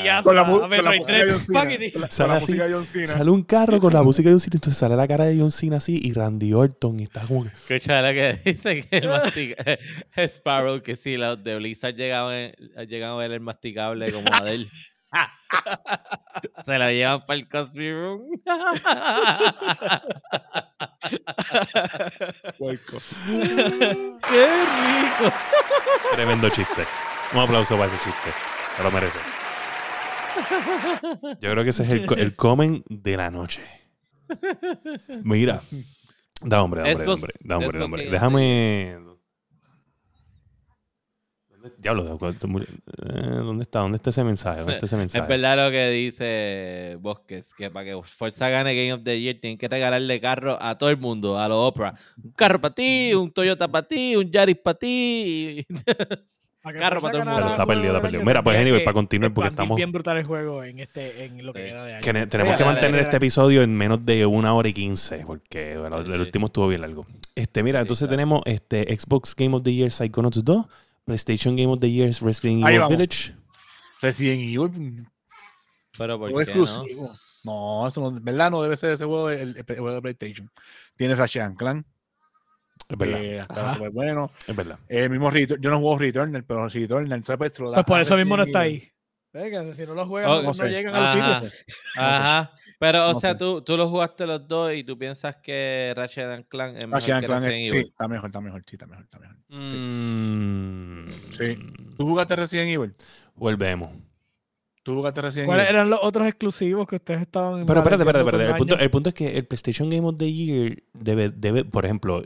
ya 0.05 0.23
Con 0.25 0.35
la 0.35 0.43
a 0.43 0.47
con 0.47 0.69
música 0.71 0.91
de 0.91 1.01
3, 1.05 1.33
John 1.33 1.41
Cena. 1.41 2.09
Sale 2.11 2.33
así, 2.35 2.53
de 2.55 2.73
John 2.73 2.87
Cena. 2.87 3.07
Sale 3.07 3.31
un 3.31 3.43
carro 3.45 3.79
con 3.79 3.93
la 3.93 4.03
música 4.03 4.29
de 4.29 4.35
John 4.35 4.41
Cena, 4.41 4.55
entonces 4.55 4.79
sale 4.79 4.97
la 4.97 5.07
cara 5.07 5.27
de 5.27 5.39
John 5.39 5.51
Cena 5.51 5.77
así 5.77 6.01
y 6.03 6.13
Randy 6.13 6.53
Orton 6.53 6.99
y 7.01 7.05
está 7.05 7.23
como 7.27 7.45
que... 7.45 7.51
Escucha 7.75 8.03
lo 8.03 8.13
que 8.13 8.41
dice 8.45 8.83
que 8.89 8.99
el 8.99 9.09
mastica- 9.09 9.79
Sparrow, 10.17 10.83
que 10.83 10.97
si 10.97 11.17
los 11.17 11.43
de 11.43 11.57
Blizzard 11.57 11.95
llegaban, 11.95 12.53
llegan 12.89 13.11
a 13.11 13.17
ver 13.17 13.33
el 13.33 13.41
masticable 13.41 14.11
como 14.13 14.33
Adele. 14.33 14.69
Se 16.65 16.79
lo 16.79 16.91
llevan 16.91 17.25
para 17.27 17.39
el 17.39 17.49
Cosby 17.49 17.93
Room. 17.93 18.23
¡Qué 22.59 24.47
rico! 24.47 25.33
Tremendo 26.13 26.49
chiste. 26.51 26.85
Un 27.33 27.41
aplauso 27.41 27.77
para 27.77 27.87
ese 27.93 28.05
chiste. 28.05 28.31
Se 28.77 28.83
lo 28.83 28.91
merece. 28.91 29.19
Yo 31.41 31.51
creo 31.51 31.65
que 31.65 31.71
ese 31.71 31.83
es 31.85 31.91
el, 31.91 32.07
el 32.19 32.37
comen 32.37 32.85
de 32.89 33.17
la 33.17 33.31
noche. 33.31 33.63
Mira. 35.23 35.61
Da 36.43 36.63
hombre, 36.63 36.83
da 36.83 36.89
hombre, 36.89 37.07
da 37.07 37.15
hombre. 37.15 37.33
Da 37.41 37.57
hombre, 37.57 37.79
da 37.79 37.85
hombre. 37.87 38.11
Déjame. 38.11 39.16
¿Dónde- 41.69 41.77
Diablo, 41.79 42.03
eh, 42.03 43.17
¿dónde 43.19 43.63
está? 43.63 43.81
¿Dónde 43.81 43.97
está 43.97 44.11
ese 44.11 44.25
mensaje? 44.25 44.59
¿Dónde 44.61 44.75
está 44.75 44.87
ese 44.87 44.97
mensaje? 44.97 45.23
Es 45.23 45.29
verdad 45.29 45.65
lo 45.65 45.71
que 45.71 45.91
dice 45.91 46.97
Bosques, 47.01 47.55
que 47.55 47.71
para 47.71 47.85
que 47.85 48.01
Forza 48.05 48.49
gane 48.49 48.75
Game 48.75 48.93
of 48.93 49.03
the 49.05 49.21
Year 49.21 49.37
tienen 49.41 49.59
que 49.59 49.69
regalarle 49.69 50.21
carro 50.21 50.59
a 50.61 50.77
todo 50.79 50.91
el 50.91 50.97
mundo, 50.99 51.39
a 51.39 51.49
los 51.49 51.59
Oprah. 51.59 51.95
Un 52.23 52.31
carro 52.33 52.61
para 52.61 52.75
ti, 52.75 53.13
un 53.15 53.31
Toyota 53.31 53.69
para 53.69 53.87
ti, 53.87 54.17
un 54.17 54.31
Yaris 54.31 54.57
para 54.65 54.79
ti. 54.79 55.67
Para 56.67 56.81
Carro 56.81 57.01
para 57.01 57.13
todo 57.13 57.23
el 57.23 57.29
mundo. 57.29 57.41
Pero 57.43 57.51
está 57.53 57.67
perdido, 57.67 57.87
está 57.95 58.03
perdido. 58.03 58.25
Mira, 58.25 58.43
pues 58.43 58.59
anyway, 58.59 58.83
para 58.83 58.95
continuar, 58.95 59.33
porque 59.33 59.51
estamos... 59.51 59.77
bien 59.77 59.93
brutal 59.93 60.17
el 60.17 60.25
juego 60.25 60.65
en, 60.65 60.81
este, 60.81 61.27
en 61.27 61.47
lo 61.47 61.53
que 61.53 61.61
Sí. 61.61 61.69
queda 61.69 61.85
de 61.85 61.95
año. 61.95 62.01
Que 62.03 62.27
tenemos 62.27 62.57
que 62.57 62.65
mantener 62.65 62.91
dale, 62.91 63.03
este 63.03 63.17
episodio 63.19 63.63
en 63.63 63.77
menos 63.77 64.05
de 64.05 64.27
una 64.27 64.53
hora 64.53 64.69
y 64.69 64.73
quince, 64.73 65.23
porque 65.25 65.75
el, 65.75 66.21
último 66.21 66.47
estuvo 66.47 66.67
bien 66.67 66.81
largo. 66.81 67.07
Este, 67.37 67.63
mira, 67.63 67.79
Sí, 67.79 67.83
entonces 67.83 68.09
tenemos 68.09 68.43
este 68.47 68.83
Xbox 68.99 69.37
Game 69.37 69.55
of 69.55 69.63
the 69.63 69.73
Year 69.73 69.93
Psychonauts 69.93 70.45
2, 70.45 70.67
PlayStation 71.07 71.57
Game 71.57 71.73
of 71.73 71.81
the 71.81 71.91
Year 71.91 72.09
Resident 72.21 72.65
Ahí 72.65 72.75
Evil 72.75 72.81
vamos. 72.81 72.97
Village. 72.97 73.35
Resident 74.03 74.41
Evil. 74.43 75.07
Pero 75.97 76.29
exclusivo. 76.41 77.11
No, 77.45 77.87
eso 77.87 78.01
no, 78.01 78.21
¿verdad? 78.21 78.51
No 78.51 78.61
debe 78.63 78.77
ser 78.77 78.91
ese 78.91 79.05
juego 79.05 79.31
el, 79.31 79.41
el- 79.51 79.57
el 79.59 79.65
juego 79.65 79.93
de 79.95 80.03
PlayStation. 80.03 80.51
Tiene 80.97 81.15
Ratchet 81.15 81.43
and 81.43 81.57
Clank, 81.57 81.87
Es 82.89 82.99
verdad, 82.99 83.39
hasta 83.41 83.75
súper 83.75 83.91
bueno. 83.91 84.31
es 84.47 84.57
verdad. 84.57 84.79
El 84.89 85.11
mismo 85.11 85.31
Return, 85.31 85.63
yo 85.63 85.71
no 85.71 85.79
juego 85.79 85.99
Returnal, 85.99 86.45
pero 86.45 86.69
Returnal, 86.69 87.25
¿sabes? 87.25 87.55
Se 87.57 87.63
lo 87.63 87.71
da 87.71 87.77
Pues 87.77 87.87
por 87.87 88.01
eso 88.01 88.17
mismo 88.17 88.37
no 88.37 88.45
Resident 88.45 88.49
está 88.49 88.61
ahí. 88.61 88.93
Venga, 89.37 89.75
si 89.75 89.83
no 89.87 89.95
lo 89.95 90.07
juegan, 90.07 90.31
Oh, 90.31 90.43
no, 90.43 90.55
sé. 90.55 90.69
llegan 90.69 90.95
a 90.95 91.15
los 91.15 91.41
sitios. 91.41 91.67
Ajá. 91.97 92.53
Pero, 92.79 93.11
o 93.11 93.13
No 93.15 93.21
sea, 93.21 93.33
sé. 93.33 93.39
tú, 93.39 93.63
tú 93.63 93.77
lo 93.77 93.89
jugaste 93.89 94.27
los 94.27 94.47
dos 94.49 94.73
y 94.75 94.85
tú 94.85 94.99
piensas 94.99 95.37
que 95.37 95.93
Ratchet 95.97 96.25
and 96.25 96.47
Clank 96.49 96.77
es 96.77 96.85
mejor 96.87 96.93
Ratchet 96.95 97.15
and 97.15 97.21
que 97.23 97.27
Clank, 97.27 97.43
Resident 97.45 97.67
es- 97.67 97.71
sí, 97.71 97.79
está 97.91 98.09
mejor, 98.09 98.29
está 98.29 98.41
mejor, 98.41 98.63
sí, 98.67 98.77
está 98.77 98.87
mejor, 98.87 99.05
está 99.05 99.19
mejor. 99.19 99.37
Mm, 99.49 101.07
Sí. 101.31 101.57
¿Tú 101.97 102.07
jugaste 102.07 102.37
Resident 102.37 102.71
Evil? 102.71 102.95
Volvemos. 103.35 103.91
¿Tú 104.83 104.95
jugaste 104.95 105.21
Resident 105.21 105.47
¿Cuáles 105.49 105.67
Evil? 105.67 105.77
eran 105.77 105.91
los 105.91 105.99
otros 106.03 106.27
exclusivos 106.29 106.87
que 106.87 106.97
ustedes 106.97 107.23
estaban 107.23 107.67
Pero 107.67 107.81
espérate, 107.81 108.03
espérate, 108.03 108.25
espérate. 108.27 108.51
El 108.53 108.57
punto, 108.57 108.79
el 108.79 108.91
punto 108.91 109.09
es 109.11 109.15
que 109.15 109.37
el 109.37 109.47
PlayStation 109.47 109.91
Game 109.91 110.07
of 110.07 110.17
the 110.17 110.33
Year 110.33 110.83
debe, 110.95 111.31
debe 111.31 111.65
por 111.65 111.85
ejemplo, 111.85 112.23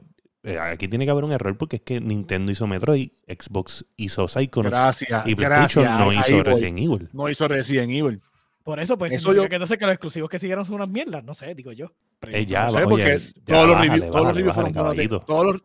aquí 0.60 0.88
tiene 0.88 1.04
que 1.04 1.10
haber 1.10 1.24
un 1.24 1.32
error 1.32 1.56
porque 1.56 1.76
es 1.76 1.82
que 1.82 2.00
Nintendo 2.00 2.50
hizo 2.52 2.66
Metroid, 2.66 3.10
Xbox 3.28 3.84
hizo 3.96 4.26
Psychonauts 4.28 4.70
Gracias, 4.76 5.26
y 5.26 5.34
PlayStation 5.34 5.84
gracias. 5.84 5.98
no 6.06 6.10
ahí 6.10 6.18
hizo 6.18 6.34
voy. 6.34 6.42
Resident 6.42 6.78
Evil. 6.80 7.08
No 7.12 7.28
hizo 7.28 7.48
Resident 7.48 7.90
Evil. 7.90 8.20
Por 8.62 8.78
eso, 8.78 8.96
pues, 8.98 9.12
Eso 9.12 9.32
yo- 9.34 9.48
que 9.48 9.54
entonces 9.56 9.78
que 9.78 9.86
los 9.86 9.94
exclusivos 9.94 10.28
que 10.30 10.38
siguieron 10.38 10.64
son 10.64 10.76
unas 10.76 10.88
mierdas. 10.90 11.24
No 11.24 11.34
sé, 11.34 11.54
digo 11.54 11.72
yo. 11.72 11.92
Eh, 12.28 12.44
ya, 12.46 12.64
No 12.66 12.70
sé, 12.72 12.82
porque 12.82 12.94
oye, 13.04 13.18
ya, 13.18 13.42
todos 13.44 13.66
los 13.66 13.70
bájale, 13.76 13.90
reviews, 13.92 14.10
todos 14.10 14.26
los 14.26 14.34
reviews 14.36 14.54
fueron 14.54 14.72
bájale, 14.72 14.94
buenos. 15.08 15.20
de- 15.20 15.26
todos 15.26 15.46
los, 15.46 15.62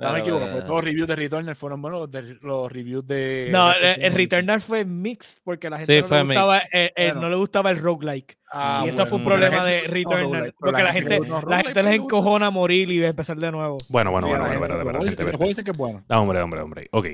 no 0.00 0.04
Claro, 0.06 0.14
me 0.14 0.20
equivoco, 0.20 0.38
claro. 0.40 0.52
porque 0.54 0.66
todos 0.66 0.76
los 0.76 0.84
reviews 0.84 1.08
de 1.08 1.16
Returnal 1.16 1.56
fueron 1.56 1.82
buenos, 1.82 2.10
de- 2.10 2.38
los 2.40 2.70
reviews 2.70 3.04
de... 3.06 3.48
No, 3.50 3.68
de 3.70 3.74
el, 3.74 3.84
el 3.84 4.02
Evil. 4.04 4.16
Returnal 4.16 4.60
fue 4.60 4.84
mixed 4.84 5.38
porque 5.42 5.66
a 5.66 5.70
la 5.70 5.78
gente 5.78 6.02
Sí, 6.02 6.08
no, 6.08 6.16
le 6.16 6.24
gustaba 6.24 6.58
el, 6.72 6.92
el- 6.94 7.06
Bueno. 7.08 7.20
no 7.22 7.30
le 7.30 7.36
gustaba 7.36 7.70
el 7.72 7.78
roguelike. 7.78 8.38
Ah, 8.52 8.82
y 8.84 8.88
eso 8.90 8.96
bueno, 8.98 9.08
fue 9.10 9.18
un 9.18 9.24
problema 9.24 9.56
gente- 9.56 9.70
de 9.70 9.82
no, 9.82 9.94
Returnal. 9.94 10.54
porque 10.58 10.82
la 10.84 10.92
gente 10.92 11.20
no, 11.20 11.42
la 11.42 11.56
gente 11.58 11.82
no 11.82 11.88
les 11.90 11.98
encojona 12.00 12.46
a 12.46 12.50
morir 12.50 12.90
y 12.92 13.04
empezar 13.04 13.36
de 13.38 13.50
nuevo. 13.50 13.78
Bueno, 13.88 14.12
bueno, 14.12 14.26
Sí, 14.28 14.30
bueno, 14.32 14.44
la 14.44 14.58
bueno, 14.84 15.00
gente- 15.02 15.24
que 15.64 15.70
es 15.72 15.76
bueno. 15.76 16.04
Da, 16.08 16.20
hombre, 16.20 16.40
hombre, 16.42 16.60
hombre. 16.60 16.88
Ok. 16.92 17.06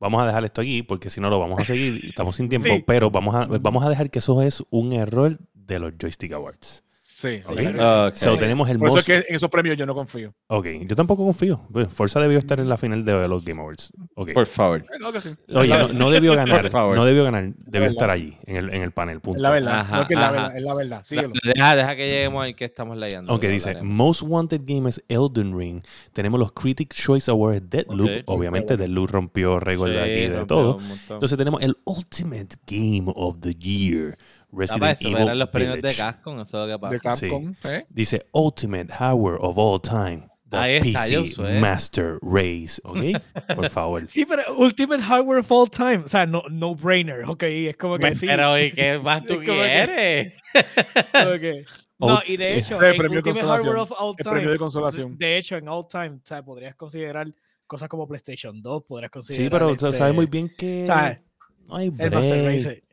Vamos 0.00 0.20
a 0.22 0.26
dejar 0.26 0.44
esto 0.44 0.60
aquí 0.60 0.82
porque 0.82 1.08
si 1.08 1.20
no 1.20 1.30
lo 1.30 1.38
vamos 1.38 1.60
a 1.60 1.64
seguir. 1.64 2.04
y 2.04 2.08
Estamos 2.08 2.36
sin 2.36 2.48
tiempo. 2.48 2.68
Sí. 2.68 2.82
Pero 2.86 3.10
vamos 3.10 3.34
a, 3.34 3.46
vamos 3.46 3.84
a 3.84 3.88
dejar 3.88 4.10
que 4.10 4.18
eso 4.18 4.42
es 4.42 4.62
un 4.70 4.92
error 4.92 5.38
de 5.54 5.78
los 5.78 5.92
Joystick 5.98 6.32
Awards. 6.32 6.82
Sí, 7.08 7.40
Ok. 7.46 7.58
sí. 7.60 7.66
Ok. 7.78 8.14
So, 8.14 8.36
tenemos 8.36 8.68
el 8.68 8.80
Por 8.80 8.88
eso 8.88 8.98
es 8.98 9.08
most... 9.08 9.24
que 9.24 9.30
en 9.30 9.36
esos 9.36 9.48
premios 9.48 9.76
yo 9.78 9.86
no 9.86 9.94
confío. 9.94 10.34
Ok, 10.48 10.66
yo 10.88 10.96
tampoco 10.96 11.24
confío. 11.24 11.64
Bueno, 11.68 11.88
Forza 11.88 12.18
debió 12.20 12.36
estar 12.36 12.58
en 12.58 12.68
la 12.68 12.76
final 12.76 13.04
de 13.04 13.28
los 13.28 13.44
Game 13.44 13.60
Awards. 13.60 13.92
Ok. 14.16 14.32
Por 14.32 14.46
favor. 14.46 14.80
Eh, 14.80 14.86
Creo 14.98 15.12
que 15.12 15.20
sí. 15.20 15.30
Oye, 15.54 15.68
no, 15.78 15.86
no 15.88 16.10
debió 16.10 16.34
ganar. 16.36 16.62
Por 16.62 16.70
favor. 16.72 16.96
No 16.96 17.04
debió 17.04 17.22
ganar. 17.22 17.52
Debió 17.64 17.88
estar 17.88 18.10
allí, 18.10 18.36
en 18.44 18.56
el, 18.56 18.74
en 18.74 18.82
el 18.82 18.90
panel. 18.90 19.20
Punto. 19.20 19.38
Es 19.38 19.42
la 19.42 19.50
verdad. 19.50 19.80
Ajá, 19.80 19.96
no, 20.00 20.06
que 20.08 20.14
es 20.14 20.20
la 20.20 20.30
verdad. 20.32 20.56
Es 20.56 20.62
la 20.64 20.74
verdad. 20.74 21.00
Síguelo. 21.04 21.32
Deja, 21.44 21.76
deja 21.76 21.94
que 21.96 22.08
lleguemos 22.08 22.44
al 22.44 22.56
que 22.56 22.64
estamos 22.64 22.96
leyendo. 22.98 23.30
Aunque 23.30 23.46
lo 23.46 23.52
dice, 23.52 23.68
hablaremos. 23.70 23.94
Most 23.96 24.22
Wanted 24.22 24.62
Game 24.64 24.88
es 24.88 25.00
Elden 25.08 25.56
Ring. 25.56 25.82
Tenemos 26.12 26.40
los 26.40 26.50
Critic 26.52 26.92
Choice 26.92 27.30
Awards 27.30 27.70
Deadloop. 27.70 28.10
Ok. 28.26 28.36
Obviamente 28.36 28.76
Deadloop 28.76 29.10
rompió 29.10 29.60
récord 29.60 29.90
de 29.92 29.94
Sí, 30.04 30.10
aquí 30.10 30.28
de 30.34 30.44
todo. 30.46 30.78
Entonces 31.08 31.38
tenemos 31.38 31.62
el 31.62 31.76
Ultimate 31.84 32.56
Game 32.66 33.04
of 33.14 33.36
the 33.40 33.54
Year. 33.54 34.18
Ah, 34.52 34.56
Resident 34.58 34.80
para 34.80 34.92
eso 34.92 35.08
Evil 35.08 35.22
eran 35.22 35.38
los 35.38 35.48
premios 35.50 35.74
de 35.74 35.80
Village. 35.82 35.96
Capcom, 35.98 36.40
eso 36.40 36.64
es 36.64 36.70
lo 36.70 36.78
que 36.80 36.94
De 36.94 37.00
pasa. 37.00 37.20
Capcom. 37.28 37.54
¿eh? 37.64 37.86
Dice 37.90 38.26
Ultimate 38.32 38.92
Hardware 38.92 39.38
of 39.40 39.58
All 39.58 39.80
Time. 39.80 40.28
The 40.48 40.56
Ahí 40.56 40.76
está, 40.76 41.02
PC 41.02 41.16
Josué. 41.16 41.60
Master 41.60 42.18
Race. 42.22 42.80
¿Ok? 42.84 43.00
Por 43.56 43.68
favor. 43.68 44.04
Sí, 44.08 44.24
pero 44.24 44.42
Ultimate 44.56 45.02
Hardware 45.02 45.40
of 45.40 45.50
All 45.50 45.68
Time. 45.68 45.98
O 46.04 46.08
sea, 46.08 46.24
no, 46.24 46.44
no 46.48 46.74
brainer. 46.76 47.24
Ok, 47.24 47.42
es 47.42 47.76
como 47.76 47.98
que 47.98 48.14
sí. 48.14 48.26
Pero, 48.26 48.56
¿y 48.58 48.70
qué 48.70 48.98
más 49.00 49.24
tú 49.24 49.40
que- 49.40 49.46
quieres? 49.46 50.32
ok. 51.14 51.68
No, 51.98 52.20
y 52.26 52.36
de 52.36 52.58
hecho, 52.58 52.80
El 52.80 52.92
en 52.92 52.96
premio 52.98 53.22
de 53.22 53.30
Ultimate 53.30 53.40
consolación. 53.40 53.48
Hardware 53.76 53.76
of 53.82 53.92
All 54.00 54.14
El 54.18 54.22
Time. 54.22 54.34
premio 54.34 54.50
de 54.52 54.58
consolación. 54.58 55.18
De 55.18 55.36
hecho, 55.38 55.56
en 55.56 55.68
All 55.68 55.86
Time, 55.88 56.10
o 56.22 56.26
sea, 56.26 56.44
podrías 56.44 56.74
considerar 56.76 57.26
cosas 57.66 57.88
como 57.88 58.06
PlayStation 58.06 58.62
2, 58.62 58.84
podrías 58.86 59.10
considerar. 59.10 59.44
Sí, 59.44 59.50
pero 59.50 59.70
este, 59.70 59.92
sabes 59.92 60.14
muy 60.14 60.26
bien 60.26 60.48
que 60.56 60.84
¿sabes? 60.86 61.18
no 61.66 61.76
hay 61.76 61.86
El 61.98 62.10
Master 62.12 62.42
break. 62.42 62.56
Race. 62.64 62.84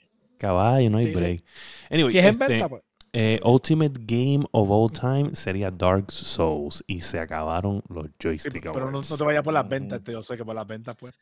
Caballo, 0.43 0.89
no 0.89 0.97
hay 0.99 1.05
Sí, 1.05 1.13
sí. 1.15 1.19
break. 1.19 1.43
Anyway, 1.89 2.11
Si 2.11 2.17
es 2.19 2.25
en 2.25 2.29
este, 2.31 2.53
venta, 2.53 2.69
pues. 2.69 2.83
eh, 3.13 3.39
Ultimate 3.43 3.93
Game 4.05 4.45
of 4.51 4.69
All 4.71 4.91
Time 4.91 5.35
sería 5.35 5.71
Dark 5.71 6.11
Souls 6.11 6.83
y 6.87 7.01
se 7.01 7.19
acabaron 7.19 7.81
los 7.89 8.05
Sí, 8.05 8.11
joystick 8.21 8.63
pero 8.73 8.91
no, 8.91 9.01
no 9.01 9.17
te 9.17 9.23
vayas 9.23 9.43
por 9.43 9.53
las 9.53 9.67
ventas, 9.67 9.99
este, 9.99 10.11
yo 10.11 10.23
sé 10.23 10.37
que 10.37 10.45
por 10.45 10.55
las 10.55 10.67
ventas, 10.67 10.95
pues. 10.97 11.13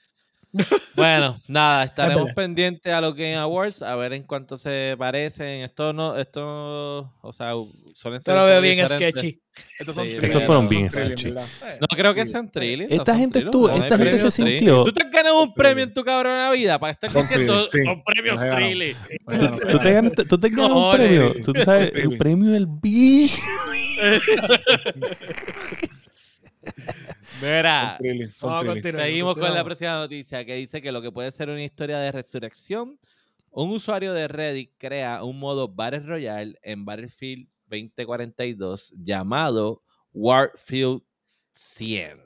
Bueno, 0.96 1.38
nada, 1.48 1.84
estaremos 1.86 2.24
verdad. 2.26 2.36
pendientes 2.36 2.92
a 2.94 3.00
los 3.00 3.16
Game 3.16 3.36
Awards 3.38 3.82
a 3.82 3.96
ver 3.96 4.12
en 4.14 4.24
cuánto 4.24 4.58
se 4.58 4.96
parecen. 4.98 5.62
Esto 5.64 5.94
no, 5.94 6.18
esto, 6.18 7.12
o 7.22 7.32
sea, 7.34 7.54
suelen 7.94 8.20
ser. 8.20 8.34
Te 8.34 8.40
lo 8.40 8.46
veo 8.46 8.62
bien 8.62 8.76
diferentes. 8.78 9.10
sketchy. 9.20 9.42
Estos 9.80 9.96
son 9.96 10.06
Sí, 10.06 10.12
thrillers, 10.12 10.30
esos 10.36 10.44
fueron 10.46 10.68
bien 10.70 10.90
sketchy. 10.92 11.32
No 11.32 11.88
creo 11.96 12.14
que 12.14 12.26
sean 12.26 12.50
thrillers. 12.52 12.92
Esta 12.92 13.14
no 13.14 13.20
gente 13.20 13.40
estuvo- 13.40 13.68
no 13.70 13.76
esta 13.76 13.98
gente 13.98 14.18
se 14.20 14.32
sintió- 14.32 14.84
Tú 14.84 14.92
te 14.94 15.10
ganado 15.10 15.44
un 15.44 15.54
premio 15.54 15.84
en 15.84 15.94
tu 15.94 16.04
cabrona 16.04 16.50
vida 16.52 16.80
para 16.80 16.92
estar 16.94 17.12
diciendo 17.14 17.66
sí. 17.68 17.84
son 17.84 18.04
premios 18.04 18.36
ganado. 18.38 18.56
thrillers. 18.58 18.98
¿Tú, 19.40 19.68
tú 19.70 19.80
te 19.80 19.92
ganas, 19.94 20.12
tú 20.28 20.38
te 20.38 20.50
ganas 20.50 20.72
un 20.72 20.92
premio. 20.94 21.34
Tú, 21.44 21.54
tú 21.54 21.64
sabes, 21.64 21.92
el 21.96 22.18
premio 22.18 22.52
del 22.52 22.66
bicho. 22.68 23.42
Continuar, 27.42 28.82
Seguimos 28.82 29.38
con 29.38 29.54
la 29.54 29.64
próxima 29.64 29.98
noticia 29.98 30.46
que 30.46 30.56
dice 30.56 30.82
que 30.82 30.92
lo 30.92 31.02
que 31.02 31.12
puede 31.12 31.32
ser 31.32 31.50
una 31.50 31.64
historia 31.64 31.98
de 31.98 32.12
resurrección, 32.12 33.00
un 33.50 33.72
usuario 33.72 34.14
de 34.14 34.28
Reddit 34.28 34.72
crea 34.78 35.24
un 35.24 35.40
modo 35.40 35.68
Battle 35.68 36.00
Royale 36.02 36.58
en 36.62 36.86
Battlefield 36.86 37.48
2042 37.68 38.94
llamado 38.98 39.82
Warfield 40.14 41.02
100. 41.54 42.22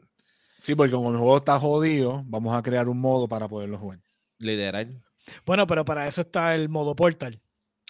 Sí, 0.61 0.75
porque 0.75 0.91
como 0.91 1.11
el 1.11 1.17
juego 1.17 1.37
está 1.37 1.59
jodido, 1.59 2.23
vamos 2.25 2.55
a 2.55 2.61
crear 2.61 2.89
un 2.89 2.99
modo 2.99 3.27
para 3.27 3.47
poderlo 3.47 3.77
jugar. 3.77 3.99
Literal. 4.39 5.01
Bueno, 5.45 5.65
pero 5.67 5.85
para 5.85 6.07
eso 6.07 6.21
está 6.21 6.55
el 6.55 6.69
modo 6.69 6.95
Portal. 6.95 7.39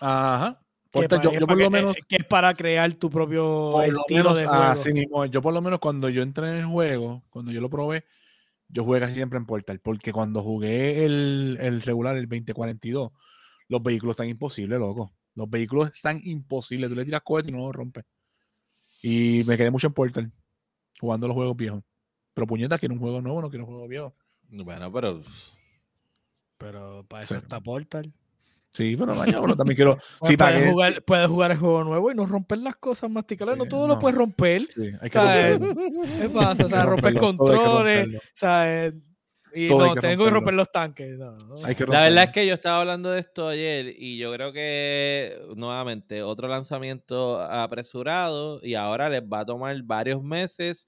Ajá. 0.02 0.65
Que 1.02 1.08
yo, 1.40 1.48
por 1.48 1.58
lo 1.58 1.66
que- 1.66 1.70
menos, 1.70 1.96
que 2.08 2.16
es 2.18 2.26
para 2.26 2.54
crear 2.54 2.94
tu 2.94 3.10
propio 3.10 3.44
por 3.74 3.88
lo 3.88 4.00
estilo 4.02 4.24
menos 4.24 4.38
de 4.38 4.46
juego. 4.46 4.64
así 4.64 4.94
mismo, 4.94 5.26
yo 5.26 5.42
por 5.42 5.54
lo 5.54 5.62
menos 5.62 5.80
cuando 5.80 6.10
yo 6.10 6.22
entré 6.22 6.50
en 6.50 6.58
el 6.58 6.66
juego, 6.66 7.24
cuando 7.30 7.52
yo 7.52 7.62
lo 7.62 7.70
probé, 7.70 8.06
yo 8.68 8.84
jugué 8.84 9.00
casi 9.00 9.14
siempre 9.14 9.38
en 9.38 9.46
Portal, 9.46 9.80
porque 9.80 10.12
cuando 10.12 10.42
jugué 10.42 11.06
el, 11.06 11.58
el 11.62 11.82
regular, 11.82 12.16
el 12.18 12.28
2042, 12.28 13.12
los 13.68 13.84
vehículos 13.84 14.14
están 14.16 14.30
imposibles, 14.30 14.80
loco. 14.80 15.14
Los 15.36 15.50
vehículos 15.50 15.90
están 15.92 16.22
imposibles. 16.24 16.90
Tú 16.90 16.96
le 16.96 17.04
tiras 17.06 17.22
cohetes 17.22 17.50
y 17.50 17.52
no 17.52 17.60
los 17.66 17.76
rompes. 17.76 18.06
Y 19.04 19.44
me 19.46 19.58
quedé 19.58 19.70
mucho 19.70 19.88
en 19.88 19.94
Portal, 19.94 20.32
jugando 21.00 21.28
los 21.28 21.36
juegos 21.36 21.58
viejos. 21.58 21.84
Pero 22.34 22.48
puñeta, 22.48 22.80
quiero 22.80 22.94
un 22.96 23.00
juego 23.02 23.22
nuevo, 23.22 23.42
no 23.42 23.50
quiero 23.50 23.66
un 23.66 23.72
juego 23.72 23.88
viejo. 23.88 24.16
Bueno, 24.50 24.92
pero 24.92 25.22
Pero 26.58 27.06
para 27.08 27.24
eso 27.24 27.34
Sí. 27.34 27.38
está 27.38 27.60
Portal. 27.60 28.14
Sí, 28.76 28.98
pero 28.98 29.16
vaya, 29.16 29.40
bueno, 29.40 29.56
también 29.56 29.76
quiero. 29.76 29.98
Sí, 30.24 30.36
puedes, 30.36 30.64
que- 30.64 30.72
jugar, 30.72 31.04
puedes 31.04 31.28
jugar 31.28 31.52
el 31.52 31.58
juego 31.58 31.84
nuevo 31.86 32.12
y 32.12 32.16
no 32.16 32.26
romper 32.26 32.58
las 32.58 32.76
cosas, 32.76 33.10
masticarlas. 33.10 33.58
no 33.58 33.66
todo 33.66 33.88
lo 33.88 33.98
puedes 33.98 34.18
romper. 34.18 34.62
Sí, 34.62 34.92
hay 35.00 35.10
que. 35.10 35.60
¿Qué 36.22 36.30
pasa? 36.30 36.66
O 36.66 36.70
sea, 36.70 36.86
romper 36.86 37.16
controles. 37.16 38.10
¿sabes? 38.34 38.94
Y 39.54 39.70
Todo 39.70 39.88
no, 39.88 39.94
que 39.94 40.02
tengo 40.02 40.26
que 40.26 40.32
romper 40.32 40.54
los 40.54 40.70
tanques. 40.70 41.18
No, 41.18 41.38
no. 41.38 41.56
Hay 41.64 41.76
que 41.76 41.86
La 41.86 42.02
verdad 42.02 42.26
es 42.26 42.30
que 42.32 42.46
yo 42.46 42.54
estaba 42.56 42.82
hablando 42.82 43.12
de 43.12 43.22
esto 43.22 43.48
ayer 43.48 43.96
y 43.98 44.18
yo 44.18 44.34
creo 44.34 44.52
que 44.52 45.40
nuevamente 45.56 46.22
otro 46.24 46.50
lanzamiento 46.50 47.42
apresurado 47.42 48.60
y 48.62 48.74
ahora 48.74 49.08
les 49.08 49.22
va 49.22 49.40
a 49.40 49.46
tomar 49.46 49.82
varios 49.84 50.22
meses 50.22 50.88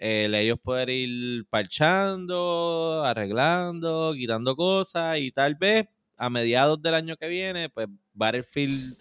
el 0.00 0.34
ellos 0.34 0.58
poder 0.58 0.90
ir 0.90 1.46
parchando, 1.50 3.04
arreglando, 3.04 4.12
quitando 4.16 4.56
cosas 4.56 5.18
y 5.20 5.30
tal 5.30 5.54
vez 5.54 5.86
a 6.20 6.30
mediados 6.30 6.80
del 6.82 6.94
año 6.94 7.16
que 7.16 7.26
viene 7.28 7.68
pues 7.70 7.88
Battlefield 8.12 8.96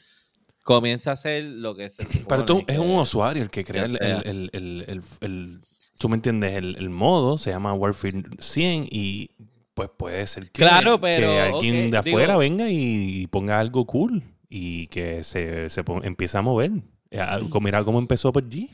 comienza 0.64 1.12
a 1.12 1.14
hacer 1.14 1.44
lo 1.44 1.76
que 1.76 1.90
se 1.90 2.06
supone 2.06 2.26
Pero 2.28 2.46
tú 2.46 2.58
es 2.60 2.66
que- 2.66 2.80
un 2.80 2.92
usuario 2.98 3.44
el 3.44 3.50
que 3.50 3.64
crea 3.66 3.86
el, 3.86 3.98
el- 4.26 4.50
el- 4.54 5.04
el- 5.22 5.62
Tú 6.00 6.08
me 6.08 6.16
entiendes, 6.16 6.54
el, 6.56 6.78
el 6.78 6.90
modo 6.90 7.38
se 7.38 7.52
llama 7.52 7.74
Warfield 7.74 8.40
100 8.40 8.88
y 8.90 9.32
pues 9.74 9.90
puede 9.98 10.26
ser 10.28 10.46
que, 10.46 10.62
Claro, 10.62 10.98
que 10.98 11.02
pero, 11.02 11.42
alguien 11.42 11.88
ok, 11.88 11.92
de 11.92 11.98
afuera 11.98 12.28
digo- 12.34 12.40
venga 12.40 12.70
y, 12.70 13.28
ponga 13.28 13.60
algo 13.60 13.86
cool 13.86 14.24
y 14.50 14.88
que 14.88 15.24
se, 15.26 15.70
se 15.70 15.84
empiece 16.04 16.38
a 16.38 16.42
mover. 16.42 16.72
Eh, 17.12 17.20
como- 17.50 17.66
Mira 17.66 17.84
cómo 17.84 18.00
empezó 18.00 18.32
por 18.32 18.48
G. 18.48 18.70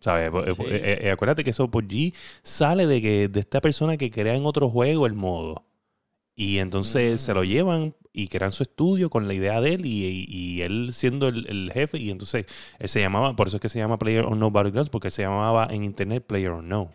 ¿Sabes? 0.00 0.30
Sí. 0.56 0.62
eh, 0.66 0.98
eh, 1.02 1.10
acuérdate 1.10 1.44
que 1.44 1.50
eso 1.50 1.70
por 1.70 1.86
G 1.86 2.14
sale 2.42 2.86
de 2.86 3.02
que 3.02 3.28
de 3.28 3.40
esta 3.40 3.60
persona 3.60 3.98
que 3.98 4.10
crea 4.10 4.34
en 4.34 4.46
otro 4.46 4.70
juego 4.70 5.06
el 5.06 5.12
modo. 5.12 5.66
Y 6.40 6.58
entonces 6.58 7.20
se 7.20 7.34
lo 7.34 7.44
llevan 7.44 7.94
y 8.12 8.28
crean 8.28 8.52
su 8.52 8.62
estudio 8.62 9.10
con 9.10 9.28
la 9.28 9.34
idea 9.34 9.60
de 9.60 9.74
él 9.74 9.86
y, 9.86 10.06
y- 10.06 10.26
y 10.28 10.62
él 10.62 10.92
siendo 10.92 11.28
el, 11.28 11.46
el 11.48 11.70
jefe. 11.72 11.98
Y 11.98 12.10
entonces 12.10 12.46
él 12.78 12.88
se 12.88 13.00
llamaba, 13.00 13.36
por 13.36 13.46
eso 13.48 13.56
es 13.58 13.60
que 13.60 13.68
se 13.68 13.78
llama 13.78 13.98
Player 13.98 14.24
on 14.24 14.38
No 14.38 14.50
Battlegrounds, 14.50 14.90
porque 14.90 15.10
se 15.10 15.22
llamaba 15.22 15.68
en 15.70 15.84
internet 15.84 16.24
Player 16.26 16.50
on 16.50 16.68
No. 16.68 16.90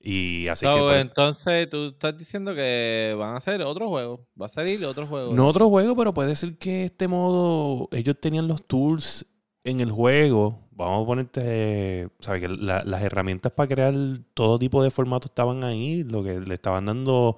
Y 0.00 0.46
así 0.48 0.64
So, 0.64 0.74
que. 0.74 0.80
pues, 0.82 1.00
entonces 1.00 1.68
tú 1.70 1.88
estás 1.88 2.16
diciendo 2.16 2.54
que 2.54 3.16
van 3.18 3.34
a 3.34 3.38
hacer 3.38 3.60
otro 3.62 3.88
juego, 3.88 4.26
va 4.40 4.46
a 4.46 4.48
salir 4.48 4.84
otro 4.84 5.06
juego. 5.06 5.34
no 5.34 5.48
otro 5.48 5.68
juego, 5.68 5.96
pero 5.96 6.14
puede 6.14 6.36
ser 6.36 6.56
que 6.56 6.84
este 6.84 7.08
modo, 7.08 7.88
ellos 7.92 8.16
tenían 8.20 8.46
los 8.46 8.64
tools 8.64 9.26
en 9.64 9.80
el 9.80 9.90
juego. 9.90 10.60
Vamos 10.70 11.02
a 11.02 11.06
ponerte, 11.06 12.08
¿sabes? 12.20 12.42
Que 12.42 12.48
la- 12.48 12.84
las 12.84 13.02
herramientas 13.02 13.50
para 13.52 13.66
crear 13.68 13.94
todo 14.34 14.58
tipo 14.58 14.82
de 14.84 14.90
formatos 14.90 15.30
estaban 15.30 15.64
ahí. 15.64 16.04
Lo 16.04 16.22
que 16.22 16.38
le 16.38 16.54
estaban 16.54 16.84
dando, 16.86 17.36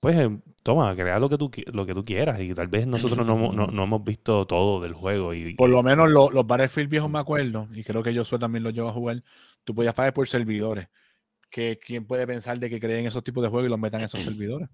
pues, 0.00 0.16
eh, 0.16 0.30
toma, 0.62 0.94
crea 0.94 1.18
lo 1.18 1.28
que 1.28 1.38
tú, 1.38 1.50
lo 1.72 1.86
que 1.86 1.94
tú 1.94 2.04
quieras. 2.04 2.40
Y 2.40 2.54
tal 2.54 2.68
vez 2.68 2.86
nosotros 2.86 3.26
no, 3.26 3.34
hemos- 3.34 3.54
no, 3.54 3.66
no 3.68 3.84
hemos 3.84 4.04
visto 4.04 4.46
todo 4.46 4.80
del 4.80 4.92
juego. 4.94 5.32
Y, 5.34 5.54
Por 5.54 5.70
lo 5.70 5.82
menos 5.82 6.10
lo- 6.10 6.30
los 6.30 6.46
Battlefield 6.46 6.88
viejos 6.90 7.10
me 7.10 7.18
acuerdo, 7.18 7.68
y 7.72 7.82
creo 7.84 8.02
que 8.02 8.14
Josué 8.14 8.38
también 8.38 8.62
los 8.64 8.72
lleva 8.74 8.90
a 8.90 8.92
jugar, 8.92 9.22
tú 9.64 9.74
podías 9.74 9.94
pagar 9.94 10.12
por 10.12 10.28
servidores. 10.28 10.88
Que 11.50 11.78
quién 11.84 12.06
puede 12.06 12.26
pensar 12.26 12.58
de 12.60 12.70
que 12.70 12.78
creen 12.78 13.06
esos 13.06 13.24
tipos 13.24 13.42
de 13.42 13.48
juegos 13.48 13.66
y 13.66 13.70
los 13.70 13.78
metan 13.78 14.00
en 14.00 14.04
esos 14.04 14.22
servidores. 14.22 14.68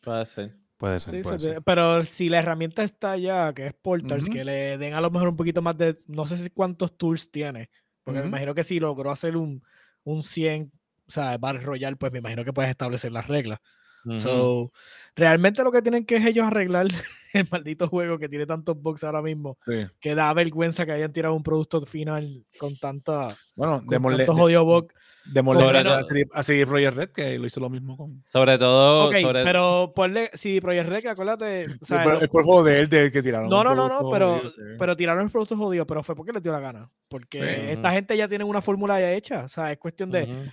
Puede 0.00 0.24
ser. 0.26 0.56
puede 0.76 0.98
ser, 1.00 1.14
Sí, 1.14 1.22
puede 1.22 1.38
se- 1.38 1.48
ser. 1.54 1.62
pero 1.62 2.02
si 2.02 2.28
la 2.28 2.38
herramienta 2.40 2.82
está 2.82 3.16
ya, 3.16 3.52
que 3.54 3.66
es 3.68 3.74
Portals, 3.74 4.28
que 4.28 4.44
le 4.44 4.76
den 4.76 4.92
a 4.94 5.00
lo 5.00 5.10
mejor 5.10 5.28
un 5.28 5.36
poquito 5.36 5.62
más 5.62 5.78
de, 5.78 5.98
no 6.08 6.26
sé 6.26 6.36
si 6.36 6.50
cuántos 6.50 6.96
tools 6.98 7.30
tiene, 7.30 7.70
porque 8.02 8.20
me 8.20 8.26
imagino 8.26 8.54
que 8.54 8.64
si 8.64 8.80
logró 8.80 9.10
hacer 9.10 9.36
un, 9.36 9.62
un 10.02 10.22
100, 10.22 10.72
o 11.06 11.10
sea, 11.10 11.38
Battle 11.38 11.60
Royale, 11.60 11.96
pues 11.96 12.10
me 12.12 12.18
imagino 12.18 12.44
que 12.44 12.52
puedes 12.52 12.70
establecer 12.70 13.12
las 13.12 13.28
reglas. 13.28 13.60
Ujú. 14.04 14.18
So, 14.18 14.72
realmente 15.16 15.62
lo 15.62 15.72
que 15.72 15.82
tienen 15.82 16.04
que 16.04 16.16
es 16.16 16.26
ellos 16.26 16.46
arreglar 16.46 16.86
el 17.32 17.48
maldito 17.50 17.88
juego 17.88 18.18
que 18.18 18.28
tiene 18.28 18.46
tantos 18.46 18.80
bugs 18.80 19.02
ahora 19.04 19.22
mismo, 19.22 19.58
Sí. 19.66 19.86
que 20.00 20.14
da 20.14 20.32
vergüenza 20.34 20.86
que 20.86 20.92
hayan 20.92 21.12
tirado 21.12 21.34
un 21.34 21.42
producto 21.42 21.80
final 21.82 22.44
con 22.58 22.76
tanta 22.76 23.36
Bueno, 23.56 23.78
con 23.78 23.86
démosle, 23.88 24.18
tantos 24.18 24.36
de- 24.36 24.42
jodidos 24.42 24.64
bugs. 24.64 24.94
démosle 25.32 25.62
Sobre 25.62 25.72
gracias 25.82 25.92
todo- 25.94 26.00
a 26.00 26.04
CD 26.04 26.28
a 26.32 26.42
CD 26.42 26.66
Projekt 26.66 26.96
Red, 26.96 27.08
que 27.10 27.38
lo 27.38 27.46
hizo 27.46 27.58
lo 27.60 27.70
mismo 27.70 27.96
con. 27.96 28.22
Sobre 28.24 28.58
todo, 28.58 29.08
Ok, 29.08 29.16
sobre 29.20 29.42
pero 29.42 29.92
ponle, 29.96 30.30
si 30.34 30.60
Project 30.60 30.88
Red, 30.90 31.06
acuérdate, 31.06 31.66
o 31.80 31.84
sea, 31.84 31.98
Es 31.98 32.04
por- 32.04 32.12
lo- 32.14 32.20
es 32.22 32.28
por 32.28 32.44
joder 32.44 32.88
de 32.88 33.10
que 33.10 33.22
tiraron. 33.22 33.48
No, 33.48 33.64
no, 33.64 33.74
no, 33.74 33.88
no, 33.88 34.10
pero, 34.10 34.34
jodido, 34.36 34.50
sí. 34.50 34.56
pero 34.78 34.96
tiraron 34.96 35.24
el 35.24 35.30
producto 35.30 35.56
jodido, 35.56 35.86
pero 35.86 36.02
fue 36.04 36.14
porque 36.14 36.32
les 36.32 36.42
dio 36.42 36.52
la 36.52 36.60
gana. 36.60 36.90
Porque 37.08 37.40
Sí. 37.40 37.70
esta 37.72 37.90
gente 37.92 38.16
ya 38.16 38.28
tiene 38.28 38.44
una 38.44 38.60
fórmula 38.62 39.00
ya 39.00 39.12
hecha. 39.12 39.44
O 39.44 39.48
sea, 39.48 39.72
es 39.72 39.78
cuestión 39.78 40.10
de, 40.10 40.22
Ujú. 40.24 40.32
"Eh, 40.32 40.50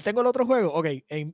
tengo 0.00 0.20
el 0.22 0.26
otro 0.26 0.46
juego, 0.46 0.72
ok, 0.72 0.86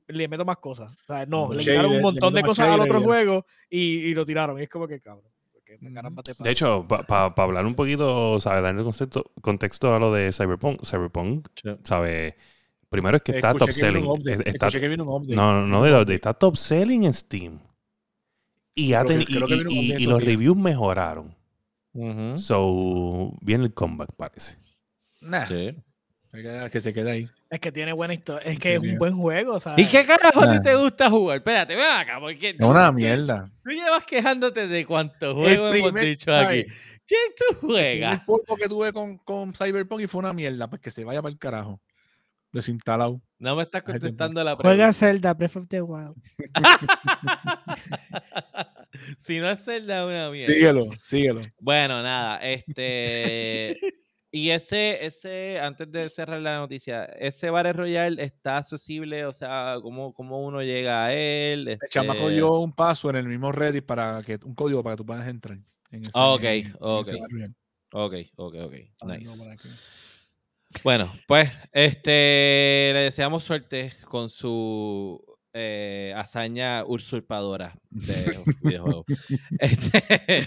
le 0.07 0.27
meto 0.27 0.43
más 0.45 0.57
cosas. 0.57 0.91
O 1.03 1.05
sea, 1.05 1.25
no, 1.25 1.53
le 1.53 1.61
Shader, 1.63 1.81
quitaron 1.81 1.95
un 1.95 2.01
montón 2.01 2.33
de 2.33 2.41
cosas 2.43 2.67
al 2.69 2.79
otro 2.81 3.01
juego 3.01 3.45
y, 3.69 3.79
y 3.79 4.13
lo 4.13 4.25
tiraron. 4.25 4.59
Y 4.59 4.63
es 4.63 4.69
como 4.69 4.87
que 4.87 4.99
cabrón. 4.99 5.31
porque 5.53 5.77
Ujú. 5.81 5.93
caramba 5.93 6.23
te 6.23 6.33
De 6.37 6.49
hecho, 6.51 6.85
para 6.87 7.25
hablar 7.37 7.65
un 7.65 7.75
poquito, 7.75 8.39
¿sabes? 8.39 8.63
Darle 8.63 8.83
contexto, 8.83 9.31
contexto 9.41 9.93
a 9.93 9.99
lo 9.99 10.11
de 10.13 10.31
Cyberpunk, 10.31 10.83
Cyberpunk, 10.83 11.47
Sí. 11.55 11.69
¿sabes? 11.83 12.33
Primero 12.89 13.17
es 13.17 13.23
que 13.23 13.33
está 13.33 13.49
Escuché 13.51 13.59
top 13.59 13.67
que 13.67 13.73
selling. 13.73 14.03
update, 14.05 14.49
Está, 14.49 14.65
escuché 14.65 14.79
que 14.81 14.87
viene 14.87 15.03
un 15.03 15.09
update. 15.09 15.35
no, 15.35 15.53
no, 15.61 15.67
no 15.67 15.83
de 15.83 15.91
los 15.91 15.97
updates, 16.01 16.15
está 16.15 16.33
top 16.33 16.55
selling 16.57 17.03
en 17.05 17.13
Steam. 17.13 17.59
Y, 18.75 18.89
que- 18.89 19.25
creo 19.25 19.43
update 19.45 19.99
los 19.99 20.19
días. 20.19 20.23
reviews 20.23 20.57
mejoraron. 20.57 21.35
So, 22.37 23.33
viene 23.41 23.65
el 23.65 23.73
comeback, 23.73 24.11
parece. 24.15 24.57
Nah, 25.21 25.45
Sí. 25.45 25.75
Que 26.31 26.41
queda- 26.43 26.69
se 26.79 26.93
quede 26.93 27.11
ahí. 27.11 27.29
Es 27.49 27.59
que 27.59 27.71
tiene 27.71 27.93
buena 27.93 28.13
historia. 28.13 28.51
Es 28.51 28.59
que 28.59 28.75
es 28.75 28.79
un 28.79 28.97
buen 28.97 29.15
juego. 29.17 29.59
Sea, 29.59 29.73
¿Y 29.77 29.87
qué 29.87 30.05
carajo 30.05 30.41
a 30.41 30.51
ti 30.51 30.57
Nah. 30.57 30.61
te 30.63 30.75
gusta 30.75 31.09
jugar? 31.09 31.37
Espérate, 31.37 31.75
ven 31.75 31.85
acá, 31.85 32.19
porque 32.19 32.49
Es 32.51 32.59
una 32.59 32.91
mierda. 32.91 33.49
Tú 33.63 33.71
llevas 33.71 34.03
quejándote 34.05 34.67
de 34.67 34.85
cuántos 34.85 35.33
juegos 35.33 35.73
hemos 35.73 35.93
dicho 35.95 36.35
aquí. 36.35 36.65
¿Qué 37.07 37.15
tú 37.37 37.45
El 37.49 37.55
juegas? 37.71 38.21
polvo 38.25 38.55
que 38.55 38.67
tuve 38.69 38.93
con, 38.93 39.17
con 39.19 39.53
Cyberpunk 39.55 40.01
y 40.01 40.07
fue 40.07 40.19
una 40.19 40.33
mierda, 40.33 40.69
pues 40.69 40.79
que 40.81 40.91
se 40.91 41.03
vaya 41.03 41.21
para 41.23 41.31
el 41.31 41.39
carajo. 41.39 41.81
Desinstalado. 42.51 43.21
No 43.39 43.55
me 43.55 43.63
estás 43.63 43.81
contestando 43.83 44.43
la 44.43 44.55
Juega 44.55 44.69
pregunta. 44.75 44.93
Zelda, 44.93 45.33
Breath 45.33 45.55
of 45.55 45.67
the 45.67 45.81
Wild. 45.81 46.15
si 49.19 49.39
no 49.39 49.49
es 49.49 49.63
Zelda, 49.63 50.01
es 50.01 50.05
una 50.07 50.29
mierda. 50.29 50.53
Síguelo, 50.53 50.85
síguelo. 51.01 51.41
Bueno, 51.59 52.01
nada, 52.01 52.37
este. 52.43 53.77
Y 54.31 54.51
ese, 54.51 55.03
ese, 55.05 55.59
antes 55.59 55.91
de 55.91 56.07
cerrar 56.09 56.39
la 56.39 56.57
noticia, 56.57 57.05
ese 57.05 57.49
Battle 57.49 57.73
Royale 57.73 58.21
está 58.23 58.57
accesible, 58.57 59.25
o 59.25 59.33
sea, 59.33 59.77
¿cómo, 59.81 60.13
cómo 60.13 60.45
uno 60.45 60.61
llega 60.61 61.05
a 61.05 61.13
él? 61.13 61.67
El 61.67 61.79
chamaco 61.89 62.23
Este, 62.27 62.33
dio 62.35 62.53
un 62.59 62.71
paso 62.73 63.09
en 63.09 63.15
el 63.15 63.27
mismo 63.27 63.51
Reddit 63.51 63.85
para 63.85 64.21
que 64.23 64.37
un 64.43 64.53
código 64.53 64.83
para 64.83 64.93
que 64.95 64.97
tú 64.97 65.05
puedas 65.05 65.27
entrar. 65.27 65.57
En 65.89 66.01
ese, 66.01 66.11
ok, 66.13 66.43
en- 66.43 66.65
en 66.67 66.73
ok. 66.79 67.07
Royale. 67.07 67.53
Ok, 67.91 68.13
ok, 68.35 68.55
ok. 68.65 68.73
Nice. 69.07 69.57
Bueno, 70.83 71.11
pues 71.27 71.49
este 71.71 72.91
le 72.93 72.99
deseamos 72.99 73.43
suerte 73.43 73.91
con 74.05 74.29
su 74.29 75.19
eh, 75.53 76.13
hazaña 76.15 76.85
usurpadora 76.85 77.73
de 77.89 78.43
videojuegos. 78.61 79.05
Este, 79.57 80.45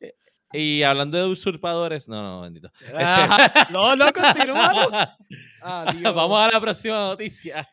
y 0.52 0.82
hablando 0.82 1.18
de 1.18 1.26
usurpadores, 1.26 2.08
no, 2.08 2.22
no, 2.22 2.40
bendito. 2.42 2.70
Ah, 2.94 3.68
no, 3.70 3.96
no, 3.96 4.12
continúa. 4.12 5.16
Adiós. 5.60 6.14
vamos 6.14 6.40
a 6.40 6.50
la 6.52 6.60
próxima 6.60 6.96
noticia. 7.08 7.68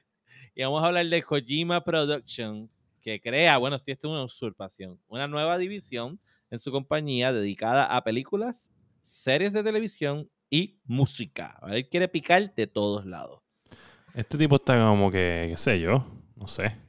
Y 0.56 0.64
vamos 0.64 0.84
a 0.84 0.88
hablar 0.88 1.06
de 1.08 1.24
Kojima 1.24 1.84
Productions, 1.84 2.82
que 3.02 3.20
crea, 3.20 3.58
bueno, 3.58 3.80
sí, 3.80 3.92
esto 3.92 4.08
es 4.08 4.12
una 4.12 4.24
usurpación, 4.24 5.00
una 5.08 5.28
nueva 5.28 5.58
división 5.58 6.20
en 6.52 6.60
su 6.60 6.72
compañía 6.72 7.34
dedicada 7.34 7.86
a 7.86 8.04
películas, 8.04 8.72
series 9.02 9.54
de 9.54 9.64
televisión 9.64 10.30
y 10.50 10.80
música. 10.86 11.58
¿vale? 11.62 11.78
Él 11.78 11.90
quiere 11.90 12.08
picar 12.08 12.54
de 12.54 12.68
todos 12.68 13.06
lados. 13.06 13.42
Este 14.14 14.38
tipo 14.38 14.58
está 14.58 14.78
como 14.78 15.12
que, 15.12 15.48
qué 15.50 15.58
sé 15.58 15.80
yo, 15.80 16.06
no 16.36 16.48
sé. 16.48 16.83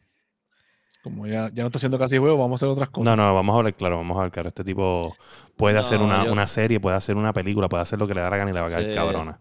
Como 1.04 1.26
ya, 1.26 1.50
ya 1.52 1.62
no 1.62 1.66
está 1.66 1.76
haciendo 1.76 1.98
casi 1.98 2.16
juego, 2.16 2.38
vamos 2.38 2.60
a 2.60 2.64
hacer 2.64 2.72
otras 2.72 2.88
cosas. 2.88 3.04
No, 3.04 3.22
no, 3.22 3.34
vamos 3.34 3.52
a 3.54 3.58
hablar 3.58 3.74
claro, 3.74 3.98
vamos 3.98 4.16
a 4.16 4.20
hablar 4.20 4.32
claro. 4.32 4.48
Este 4.48 4.64
tipo 4.64 5.14
puede 5.54 5.78
hacer 5.78 6.00
una, 6.00 6.24
yo- 6.24 6.32
una 6.32 6.46
serie, 6.46 6.80
puede 6.80 6.96
hacer 6.96 7.14
una 7.16 7.32
película, 7.34 7.68
puede 7.68 7.82
hacer 7.82 7.98
lo 7.98 8.08
que 8.08 8.14
le 8.14 8.22
da 8.22 8.30
la 8.30 8.38
gana 8.38 8.50
y 8.50 8.54
le 8.54 8.60
va 8.60 8.66
a 8.66 8.70
caer 8.70 8.88
Sí. 8.88 8.94
cabrona. 8.94 9.40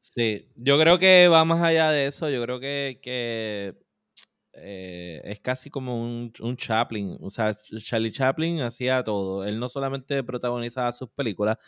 Sí, 0.00 0.48
yo 0.56 0.80
creo 0.80 0.98
que 0.98 1.28
va 1.28 1.44
más 1.44 1.62
allá 1.62 1.90
de 1.90 2.06
eso. 2.06 2.28
Yo 2.30 2.42
creo 2.42 2.58
que, 2.58 2.98
que, 3.02 3.74
eh, 4.54 5.20
es 5.24 5.40
casi 5.40 5.68
como 5.70 6.00
un, 6.02 6.32
un 6.40 6.56
Chaplin. 6.56 7.18
O 7.20 7.30
sea, 7.30 7.54
Charlie 7.78 8.10
Chaplin 8.10 8.62
hacía 8.62 9.04
todo. 9.04 9.44
Él 9.44 9.60
no 9.60 9.68
solamente 9.68 10.22
protagonizaba 10.24 10.90
sus 10.92 11.08
películas, 11.10 11.58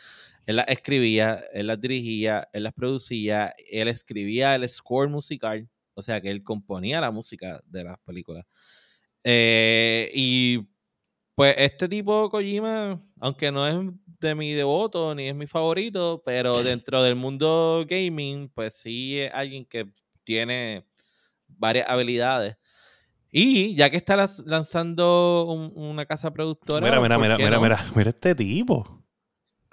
él 0.46 0.56
las 0.56 0.68
escribía, 0.68 1.44
él 1.52 1.66
las 1.68 1.80
dirigía, 1.80 2.48
él 2.52 2.62
las 2.64 2.72
producía, 2.72 3.54
él 3.70 3.88
escribía 3.88 4.54
el 4.54 4.68
score 4.68 5.08
musical. 5.08 5.68
O 5.94 6.02
sea, 6.02 6.20
que 6.20 6.30
él 6.30 6.42
componía 6.42 7.00
la 7.00 7.10
música 7.10 7.62
de 7.66 7.84
las 7.84 7.98
películas. 8.00 8.44
Eh, 9.24 10.10
y 10.14 10.60
pues 11.34 11.54
este 11.58 11.88
tipo, 11.88 12.28
Kojima, 12.30 13.02
aunque 13.20 13.50
no 13.50 13.66
es 13.66 13.76
de 14.20 14.34
mi 14.34 14.52
devoto 14.52 15.14
ni 15.14 15.28
es 15.28 15.34
mi 15.34 15.46
favorito, 15.46 16.22
pero 16.24 16.62
dentro 16.62 17.02
del 17.02 17.16
mundo 17.16 17.84
gaming, 17.88 18.48
pues 18.50 18.74
sí 18.74 19.18
es 19.20 19.32
alguien 19.34 19.64
que 19.64 19.88
tiene 20.22 20.84
varias 21.48 21.88
habilidades. 21.88 22.56
Y 23.32 23.74
ya 23.74 23.90
que 23.90 23.96
está 23.96 24.16
lanzando 24.46 25.46
un- 25.48 25.72
una 25.74 26.06
casa 26.06 26.32
productora. 26.32 26.80
Mira, 26.86 27.00
mira, 27.00 27.16
¿por 27.16 27.22
mira, 27.24 27.36
mira, 27.38 27.56
no? 27.56 27.62
mira, 27.62 27.78
mira 27.96 28.10
este 28.10 28.34
tipo. 28.34 29.03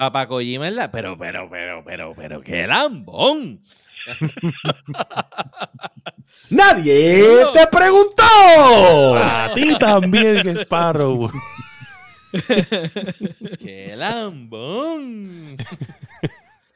Papá 0.02 0.26
Kojima 0.28 0.68
es 0.68 0.74
la. 0.74 0.90
Pero, 0.90 1.16
pero, 1.16 1.48
pero, 1.48 1.84
pero, 1.86 2.14
pero, 2.16 2.42
qué 2.42 2.66
lambón. 2.66 3.62
¡Nadie 6.50 7.24
No. 7.44 7.52
te 7.52 7.68
preguntó! 7.68 8.24
A 9.16 9.52
ti 9.54 9.76
también, 9.78 10.42
que 10.42 10.50
Sparrow. 10.64 11.30
Qué 13.60 13.94
lambón. 13.96 15.56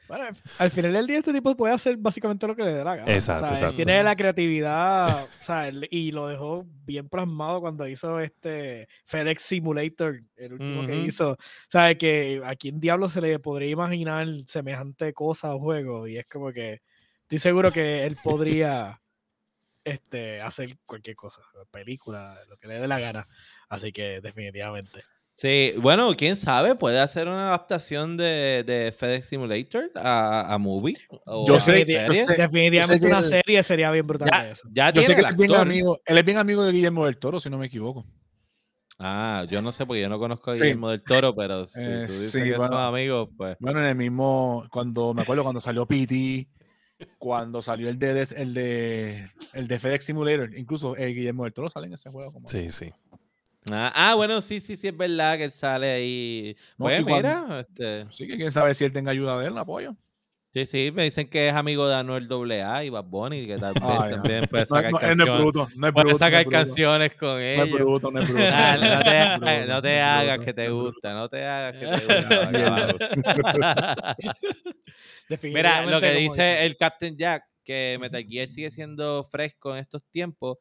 Bueno, 0.08 0.26
al 0.58 0.70
final 0.70 0.92
del 0.92 1.06
día 1.06 1.18
este 1.18 1.32
tipo 1.32 1.56
puede 1.56 1.74
hacer 1.74 1.96
básicamente 1.96 2.46
lo 2.46 2.54
que 2.54 2.62
le 2.62 2.74
dé 2.74 2.84
la 2.84 2.96
gana. 2.96 3.12
Exacto, 3.12 3.44
O 3.44 3.48
sea, 3.48 3.48
él 3.48 3.54
exacto. 3.56 3.76
Tiene 3.76 4.02
la 4.02 4.14
creatividad, 4.16 5.24
o 5.24 5.28
sea, 5.42 5.68
él- 5.68 5.88
y 5.90 6.12
lo 6.12 6.28
dejó 6.28 6.64
bien 6.84 7.08
plasmado 7.08 7.60
cuando 7.60 7.86
hizo 7.88 8.20
este 8.20 8.88
FedEx 9.04 9.42
Simulator, 9.42 10.22
el 10.36 10.52
último 10.52 10.86
que 10.86 10.96
hizo. 10.96 11.32
O 11.32 11.36
sea, 11.68 11.94
que 11.96 12.40
a 12.44 12.54
quién 12.54 12.78
diablo 12.78 13.08
se 13.08 13.20
le 13.20 13.38
podría 13.40 13.70
imaginar 13.70 14.26
semejante 14.46 15.12
cosa 15.12 15.54
o 15.54 15.58
juego. 15.58 16.06
Y 16.06 16.18
es 16.18 16.26
como 16.26 16.52
que 16.52 16.82
estoy 17.22 17.38
seguro 17.38 17.72
que 17.72 18.04
él 18.06 18.16
podría 18.22 19.00
este, 19.84 20.40
hacer 20.40 20.78
cualquier 20.86 21.16
cosa, 21.16 21.40
película, 21.70 22.38
lo 22.48 22.56
que 22.56 22.68
le 22.68 22.80
dé 22.80 22.86
la 22.88 22.98
gana. 22.98 23.26
Así 23.68 23.92
que 23.92 24.20
definitivamente. 24.20 25.02
Sí, 25.38 25.74
bueno, 25.82 26.16
quién 26.16 26.34
sabe, 26.34 26.76
puede 26.76 26.98
hacer 26.98 27.28
una 27.28 27.48
adaptación 27.48 28.16
de, 28.16 28.64
de 28.66 28.90
FedEx 28.90 29.28
Simulator 29.28 29.90
a, 29.94 30.54
a 30.54 30.56
movie. 30.56 30.96
O 31.26 31.46
Yo 31.46 31.56
a 31.56 31.60
sé- 31.60 31.84
serie. 31.84 32.06
yo 32.08 32.14
sé- 32.14 32.34
definitivamente 32.36 33.00
que 33.00 33.06
una 33.06 33.18
el- 33.18 33.24
serie 33.26 33.62
sería 33.62 33.90
bien 33.90 34.06
brutal 34.06 34.30
Ya, 34.32 34.50
eso. 34.50 34.66
ya 34.72 34.90
Yo 34.92 35.02
sé 35.02 35.08
que 35.14 35.20
el 35.20 35.26
él 35.26 35.30
es, 35.32 35.36
bien 35.36 35.50
actor. 35.50 35.66
amigo, 35.66 35.98
él 36.06 36.16
es 36.18 36.24
bien 36.24 36.38
amigo 36.38 36.64
de 36.64 36.72
Guillermo 36.72 37.04
del 37.04 37.18
Toro, 37.18 37.38
si 37.38 37.50
no 37.50 37.58
me 37.58 37.66
equivoco. 37.66 38.06
Ah, 38.98 39.44
yo 39.50 39.60
no 39.60 39.72
sé 39.72 39.84
porque 39.84 40.00
yo 40.00 40.08
no 40.08 40.18
conozco 40.18 40.52
a 40.52 40.54
Sí. 40.54 40.62
Guillermo 40.62 40.88
del 40.88 41.02
Toro, 41.02 41.34
pero 41.34 41.66
si 41.66 41.80
Eh, 41.82 42.04
tú 42.06 42.12
dices 42.14 42.30
sí, 42.32 42.42
que 42.42 42.56
son 42.56 42.72
amigos, 42.72 43.28
pues. 43.36 43.58
Bueno, 43.60 43.80
en 43.80 43.86
el 43.88 43.94
mismo, 43.94 44.64
cuando 44.72 45.12
me 45.12 45.20
acuerdo 45.20 45.42
cuando 45.42 45.60
salió 45.60 45.84
PT, 45.84 46.48
cuando 47.18 47.60
salió 47.60 47.90
el 47.90 47.98
de 47.98 48.26
el 48.36 48.54
de 48.54 49.30
el 49.52 49.68
de 49.68 49.78
FedEx 49.78 50.06
Simulator, 50.06 50.56
incluso 50.56 50.96
eh, 50.96 51.08
Guillermo 51.08 51.44
del 51.44 51.52
Toro 51.52 51.68
sale 51.68 51.88
en 51.88 51.92
ese 51.92 52.08
juego. 52.08 52.32
Como 52.32 52.48
Sí, 52.48 52.70
sí. 52.70 52.90
Ah, 53.70 53.92
ah, 53.94 54.14
bueno, 54.14 54.40
sí, 54.42 54.60
sí, 54.60 54.76
sí, 54.76 54.88
es 54.88 54.96
verdad 54.96 55.36
que 55.36 55.44
él 55.44 55.50
sale 55.50 55.90
ahí. 55.90 56.56
No, 56.78 56.84
Pues 56.84 57.02
cuando- 57.02 57.16
mira, 57.16 57.60
este, 57.60 58.04
Sí, 58.10 58.26
que 58.26 58.36
quién 58.36 58.52
sabe 58.52 58.74
si 58.74 58.84
él 58.84 58.92
tenga 58.92 59.10
ayuda 59.10 59.38
de 59.40 59.48
él, 59.48 59.58
apoyo. 59.58 59.96
sí, 60.52 60.66
sí, 60.66 60.90
me 60.94 61.04
dicen 61.04 61.28
que 61.28 61.48
es 61.48 61.54
amigo 61.54 61.86
de 61.88 61.96
Anuel 61.96 62.28
AA 62.30 62.84
y 62.84 62.90
Bad 62.90 63.04
Bunny, 63.04 63.46
que 63.46 63.58
tal 63.58 63.74
vez 63.74 63.82
Ay, 63.84 64.10
no. 64.10 64.22
también 64.22 64.44
puede 64.48 64.62
No, 64.62 64.66
sacar 64.66 64.90
no, 64.92 64.98
él 65.00 65.02
no 65.02 65.10
es 65.12 65.16
canciones. 65.18 65.38
bruto, 65.42 65.68
no 65.76 65.86
es 65.88 65.92
puede 65.92 66.04
bruto, 66.04 66.12
no 66.12 66.18
sacar 66.18 66.40
es 66.40 66.46
bruto. 66.46 66.56
canciones 66.58 67.14
con 67.16 67.28
No 67.28 67.38
es 67.40 67.58
ellos. 67.58 67.80
bruto, 67.80 68.10
no 68.12 68.20
es 68.20 68.28
bruto. 68.28 68.42
No 68.44 69.02
te, 69.02 69.22
es 69.22 69.38
bruto, 69.38 69.66
no 69.66 69.82
te 69.82 70.00
hagas 70.00 70.38
que 70.38 70.54
te 70.54 70.68
gusta, 70.70 71.14
no 71.14 71.28
te 71.28 71.44
hagas 71.44 71.72
que 71.76 71.86
te 71.86 72.06
gusta. 73.36 74.16
Mira, 75.42 75.84
lo 75.86 76.00
que 76.00 76.12
dice 76.12 76.64
el 76.64 76.76
Captain 76.76 77.16
Jack, 77.16 77.44
que 77.64 77.98
Metal 78.00 78.24
Gear 78.24 78.46
sigue 78.48 78.70
siendo 78.70 79.24
fresco 79.24 79.72
en 79.74 79.80
estos 79.82 80.04
tiempos, 80.04 80.58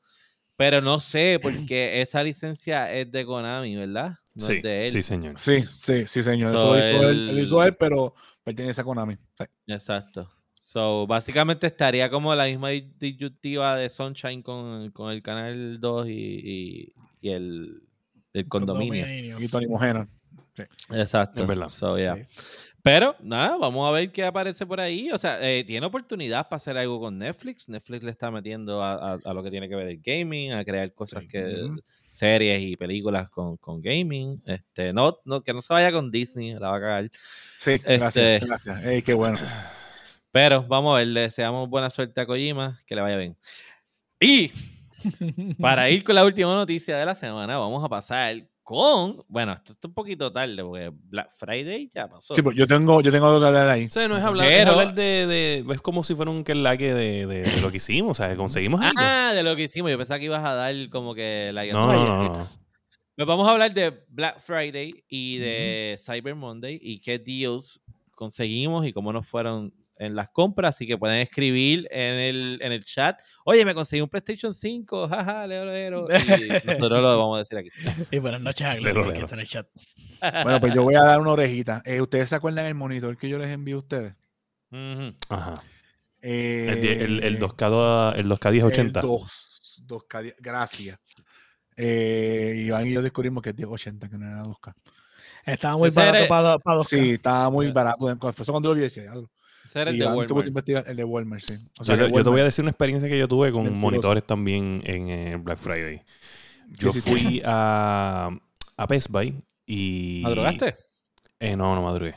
pero 0.56 0.82
no 0.82 0.99
sé, 0.99 1.39
porque 1.41 2.01
esa 2.01 2.24
licencia 2.24 2.91
es 2.93 3.12
de 3.12 3.26
Konami, 3.26 3.76
¿verdad? 3.76 4.16
No 4.34 4.45
sí, 4.45 4.53
es 4.58 4.64
de 4.64 4.84
él. 4.86 4.89
sí, 4.91 5.01
señor. 5.01 5.38
Sí, 5.38 5.64
sí, 5.70 6.03
sí, 6.08 6.24
señor. 6.24 6.53
Eso 6.53 6.62
So, 6.64 6.74
lo 6.76 6.80
hizo 6.80 6.89
él, 6.89 7.06
él- 7.30 7.36
lo 7.36 7.41
hizo 7.41 7.64
él, 7.64 7.76
pero 7.76 8.14
pertenece 8.43 8.82
a 8.82 8.84
Konami. 8.84 9.16
Sí. 9.38 9.45
Exacto. 9.68 10.30
So, 10.53 11.08
básicamente 11.08 11.68
estaría 11.68 12.10
como 12.10 12.34
la 12.36 12.45
misma 12.45 12.70
di- 12.70 12.91
disyuntiva 12.99 13.76
de 13.78 13.89
Sunshine 13.89 14.41
con, 14.41 14.91
con 14.91 15.12
el 15.12 15.22
Canal 15.22 15.80
2 15.80 16.08
y, 16.10 16.12
y- 16.12 16.93
y 17.22 17.30
el, 17.30 17.82
el 18.34 18.47
condominio. 18.49 19.39
Y 19.39 19.47
Tony 19.47 19.68
Mojena. 19.68 20.08
Exacto. 20.91 21.43
Es 21.43 21.47
verdad. 21.47 21.70
So, 21.70 21.97
yeah. 21.97 22.16
Sí. 22.16 22.24
Pero 22.86 23.16
nada, 23.20 23.58
vamos 23.58 23.88
a 23.88 23.92
ver 23.92 24.12
qué 24.12 24.24
aparece 24.24 24.64
por 24.64 24.80
ahí. 24.80 25.10
O 25.12 25.18
sea, 25.18 25.40
eh, 25.42 25.64
tiene 25.64 25.88
oportunidad 25.88 26.48
para 26.48 26.58
hacer 26.58 26.78
algo 26.78 27.00
con 27.00 27.18
Netflix. 27.18 27.68
Netflix 27.68 28.04
le 28.04 28.12
está 28.12 28.30
metiendo 28.30 28.84
a, 28.84 29.14
a- 29.14 29.20
a 29.26 29.34
lo 29.34 29.42
que 29.42 29.50
tiene 29.50 29.68
que 29.68 29.76
ver 29.76 29.88
el 29.88 30.00
gaming, 30.04 30.54
a 30.54 30.64
crear 30.64 30.94
cosas 30.94 31.22
Sí. 31.24 31.28
que 31.30 31.68
series 32.10 32.62
y 32.62 32.78
películas 32.78 33.28
con, 33.32 33.58
con 33.58 33.82
gaming. 33.82 34.40
Este, 34.46 34.94
no, 34.94 35.18
no, 35.26 35.42
que 35.42 35.52
no 35.52 35.62
se 35.62 35.74
vaya 35.74 35.92
con 35.92 36.12
Disney, 36.12 36.54
la 36.54 36.70
va 36.70 36.78
a 36.78 36.80
cagar. 36.80 37.10
Sí, 37.58 37.72
gracias, 37.84 38.18
Este- 38.18 38.46
gracias. 38.46 38.86
Ey, 38.86 39.02
qué 39.02 39.16
bueno. 39.16 39.40
Pero 40.32 40.62
vamos 40.68 40.94
a 40.94 41.00
ver, 41.00 41.08
le 41.08 41.22
deseamos 41.22 41.68
buena 41.68 41.90
suerte 41.90 42.22
a 42.22 42.28
Kojima, 42.28 42.80
que 42.86 42.94
le 42.94 43.02
vaya 43.02 43.18
bien. 43.18 43.36
Y 44.20 44.52
para 45.60 45.90
ir 45.90 46.04
con 46.04 46.14
la 46.14 46.24
última 46.24 46.54
noticia 46.54 46.98
de 46.98 47.06
la 47.08 47.16
semana, 47.16 47.58
vamos 47.58 47.84
a 47.84 47.90
pasar 47.90 48.46
con. 48.66 49.24
Bueno, 49.30 49.53
esto 49.53 49.72
está 49.72 49.88
un 49.88 49.93
poquito 49.93 50.30
tarde 50.34 50.61
porque 50.61 50.91
Black 50.93 51.32
Friday 51.32 51.89
ya 51.95 52.09
pasó. 52.09 52.34
Sí, 52.34 52.41
pues 52.41 52.57
yo 52.57 52.68
tengo, 52.68 52.99
yo 52.99 53.11
tengo 53.11 53.28
algo 53.28 53.39
que 53.39 53.45
hablar 53.45 53.70
ahí. 53.70 53.86
O 53.86 53.89
sea, 53.89 54.07
no 54.09 54.18
es 54.18 54.24
hablar, 54.24 54.47
es 54.51 54.57
Pero- 54.57 54.72
hablar 54.72 54.93
de, 54.93 55.28
de- 55.28 55.66
Es 55.74 55.80
como 55.82 56.03
si 56.03 56.13
fuera 56.16 56.30
un 56.32 56.43
quellaque 56.43 56.93
de, 56.93 57.26
de, 57.28 57.43
de 57.43 57.61
lo 57.61 57.72
que 57.72 57.78
hicimos. 57.78 58.11
O 58.11 58.13
sea, 58.16 58.30
que 58.30 58.36
conseguimos 58.36 58.82
algo. 58.82 58.95
Ah, 58.97 59.32
de 59.34 59.43
lo 59.43 59.55
que 59.55 59.63
hicimos. 59.63 59.89
Yo 59.91 59.97
pensaba 59.97 60.20
que 60.20 60.26
ibas 60.26 60.43
a 60.43 60.53
dar 60.55 60.76
como 60.89 61.16
que 61.16 61.51
la 61.53 61.66
No, 61.68 61.88
no, 61.93 62.05
no, 62.05 62.24
no. 62.24 62.34
Pues 62.34 63.28
vamos 63.28 63.47
a 63.47 63.51
hablar 63.51 63.74
de 63.74 64.03
Black 64.09 64.41
Friday 64.41 65.05
y 65.07 65.38
de 65.38 65.95
Cyber 65.97 66.36
Monday 66.36 66.78
y 66.82 66.99
qué 66.99 67.18
deals 67.20 67.82
conseguimos 68.11 68.86
y 68.86 68.91
cómo 68.91 69.13
nos 69.13 69.26
fueron 69.28 69.74
en 69.98 70.16
las 70.16 70.30
compras. 70.30 70.76
Así 70.76 70.86
que 70.88 70.98
pueden 70.98 71.20
escribir 71.20 71.88
en 71.91 72.16
el, 72.16 72.60
en 72.62 72.72
el 72.72 72.84
chat. 72.84 73.20
Oye, 73.46 73.64
me 73.66 73.74
conseguí 73.74 74.02
un 74.02 74.10
PlayStation 74.10 74.54
5. 74.54 75.08
Jaja, 75.08 75.48
lero, 75.48 75.66
lero. 75.66 76.08
Y 76.39 76.68
nosotros 76.68 77.02
lo 77.02 77.18
vamos 77.18 77.36
a 77.36 77.39
decir 77.39 77.58
aquí. 77.58 77.70
Y 78.12 78.18
buenas 78.20 78.41
noches 78.41 78.68
a 78.68 78.76
Globo, 78.76 79.12
que 79.12 79.20
está 79.20 79.36
en 79.36 79.41
el 79.41 79.48
chat. 79.48 79.68
Bueno, 80.43 80.60
pues 80.60 80.74
yo 80.74 80.84
voy 80.84 80.96
a 80.96 81.02
dar 81.04 81.20
una 81.20 81.32
orejita. 81.32 81.82
Eh, 81.86 82.02
¿Ustedes 82.02 82.30
se 82.30 82.36
acuerdan 82.36 82.66
el 82.66 82.76
monitor 82.76 83.16
que 83.18 83.30
yo 83.30 83.38
les 83.38 83.50
envié 83.50 83.74
a 83.76 83.78
ustedes? 83.78 84.14
Ujú. 84.72 85.16
Ajá. 85.30 85.64
Eh, 86.22 86.98
El, 87.02 87.02
el, 87.02 87.24
el 87.24 87.39
2K, 87.39 88.14
el 88.18 88.28
2K 88.28 88.52
1080. 88.52 89.00
El 89.02 89.06
2, 89.06 89.84
2K, 89.88 90.36
gracias. 90.39 91.00
Eh, 91.78 92.64
Iván 92.66 92.88
y 92.88 92.93
yo 92.93 93.02
descubrimos 93.02 93.43
que 93.43 93.50
es 93.52 93.58
1080, 93.58 94.10
que 94.10 94.18
no 94.18 94.26
era 94.28 94.43
2K. 94.43 94.74
Estaba 95.46 95.78
muy 95.78 95.89
era- 95.89 95.96
barato 96.06 96.28
para, 96.28 96.60
para 96.60 96.78
dos 96.78 96.88
Sí, 96.88 97.12
estaba 97.12 97.50
muy 97.50 97.72
barato. 97.72 98.10
Eso 98.10 98.52
cuando 98.52 98.70
lo 98.70 98.76
vi 98.76 98.82
decía, 98.82 99.12
"Diablo". 99.76 99.76
Ese 99.76 99.82
era 99.82 99.92
el 99.92 99.96
Y 99.96 100.00
de 100.00 100.06
se 100.06 100.12
Walmart. 100.34 100.48
investigar 100.48 100.84
el 100.88 100.96
de 100.98 101.04
Walmart, 101.04 101.42
sí. 101.42 101.54
O 101.80 101.84
Yo, 101.84 101.86
sea, 101.86 101.96
te- 101.98 102.08
que 102.08 102.18
yo 102.18 102.24
te 102.24 102.30
voy 102.30 102.42
a 102.42 102.44
decir 102.46 102.64
una 102.64 102.72
experiencia 102.72 103.10
que 103.10 103.18
yo 103.20 103.28
tuve 103.28 103.52
con 103.52 103.64
Mentiroso. 103.64 103.80
monitores 103.80 104.24
también 104.26 104.82
en 104.86 105.10
eh, 105.10 105.38
Black 105.38 105.58
Friday. 105.58 106.02
Yo 106.80 106.92
Sí, 106.92 107.02
sí, 107.02 107.10
fui 107.10 107.42
a, 107.46 108.30
a 108.78 108.86
Best 108.88 109.10
Buy 109.12 109.36
y... 109.66 110.22
¿Madrugaste? 110.24 110.76
Eh, 111.40 111.56
no, 111.56 111.76
no 111.76 111.82
madrugué. 111.82 112.16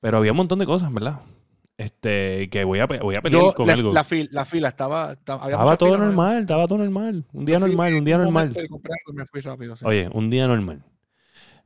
Pero 0.00 0.18
había 0.18 0.30
un 0.32 0.36
montón 0.38 0.58
de 0.58 0.66
cosas, 0.66 0.92
¿verdad? 0.92 1.20
Este, 1.76 2.48
que 2.50 2.64
voy 2.64 2.78
a, 2.80 2.86
voy 2.86 3.14
a 3.14 3.22
pelear 3.22 3.42
Yo, 3.42 3.54
con 3.54 3.66
la, 3.66 3.74
algo. 3.74 3.92
la 3.92 4.04
fila, 4.04 4.28
la 4.32 4.44
fila 4.44 4.68
estaba. 4.68 5.12
Estaba, 5.12 5.42
había 5.44 5.56
estaba 5.56 5.70
mucha 5.72 5.76
todo 5.78 5.88
fila, 5.94 5.98
¿no? 5.98 6.06
normal, 6.06 6.40
estaba 6.42 6.66
todo 6.66 6.78
normal. 6.78 7.24
Un 7.32 7.44
día 7.44 7.58
fui 7.58 7.70
normal, 7.70 7.94
un 7.94 8.04
día 8.04 8.16
un 8.16 8.22
normal. 8.24 8.54
me 9.14 9.26
fui 9.26 9.40
rápido. 9.40 9.74
Oye, 9.84 10.08
un 10.12 10.30
día 10.30 10.46
normal. 10.46 10.84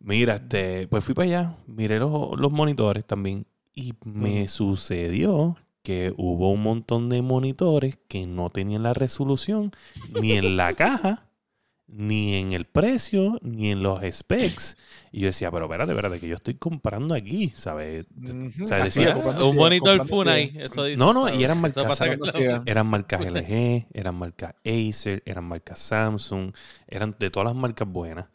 Mira, 0.00 0.34
este, 0.36 0.88
pues 0.88 1.04
fui 1.04 1.14
para 1.14 1.26
allá, 1.26 1.56
miré 1.66 1.98
los, 1.98 2.38
los 2.38 2.52
monitores 2.52 3.04
también 3.06 3.46
y 3.74 3.94
me 4.04 4.48
sucedió 4.48 5.56
que 5.82 6.14
hubo 6.16 6.50
un 6.50 6.62
montón 6.62 7.10
de 7.10 7.20
monitores 7.22 7.98
que 8.08 8.26
no 8.26 8.48
tenían 8.48 8.82
la 8.82 8.94
resolución 8.94 9.72
ni 10.20 10.32
en 10.32 10.56
la 10.56 10.72
caja, 10.74 11.28
ni 11.86 12.36
en 12.36 12.52
el 12.52 12.64
precio, 12.64 13.38
ni 13.42 13.70
en 13.70 13.82
los 13.82 14.00
specs. 14.10 14.76
Y 15.12 15.20
yo 15.20 15.26
decía, 15.26 15.50
pero 15.50 15.66
espérate, 15.66 15.92
espérate, 15.92 16.18
que 16.18 16.26
yo 16.26 16.34
estoy 16.36 16.54
comprando 16.54 17.14
aquí, 17.14 17.52
¿sabes? 17.54 18.06
O 18.62 18.66
sea, 18.66 18.82
decía, 18.82 19.14
un 19.16 19.56
monitor 19.56 20.08
Funai. 20.08 20.54
Eso 20.56 20.84
dice, 20.84 20.96
No, 20.96 21.12
no, 21.12 21.32
y 21.32 21.44
eran 21.44 21.60
marcas. 21.60 22.00
Eran 22.64 22.86
marcas 22.86 23.20
LG, 23.20 23.86
eran 23.92 24.14
marcas 24.14 24.54
Acer, 24.64 25.22
eran 25.26 25.44
marcas 25.44 25.78
Samsung, 25.78 26.52
eran 26.88 27.14
de 27.18 27.30
todas 27.30 27.52
las 27.52 27.56
marcas 27.56 27.86
buenas. 27.86 28.26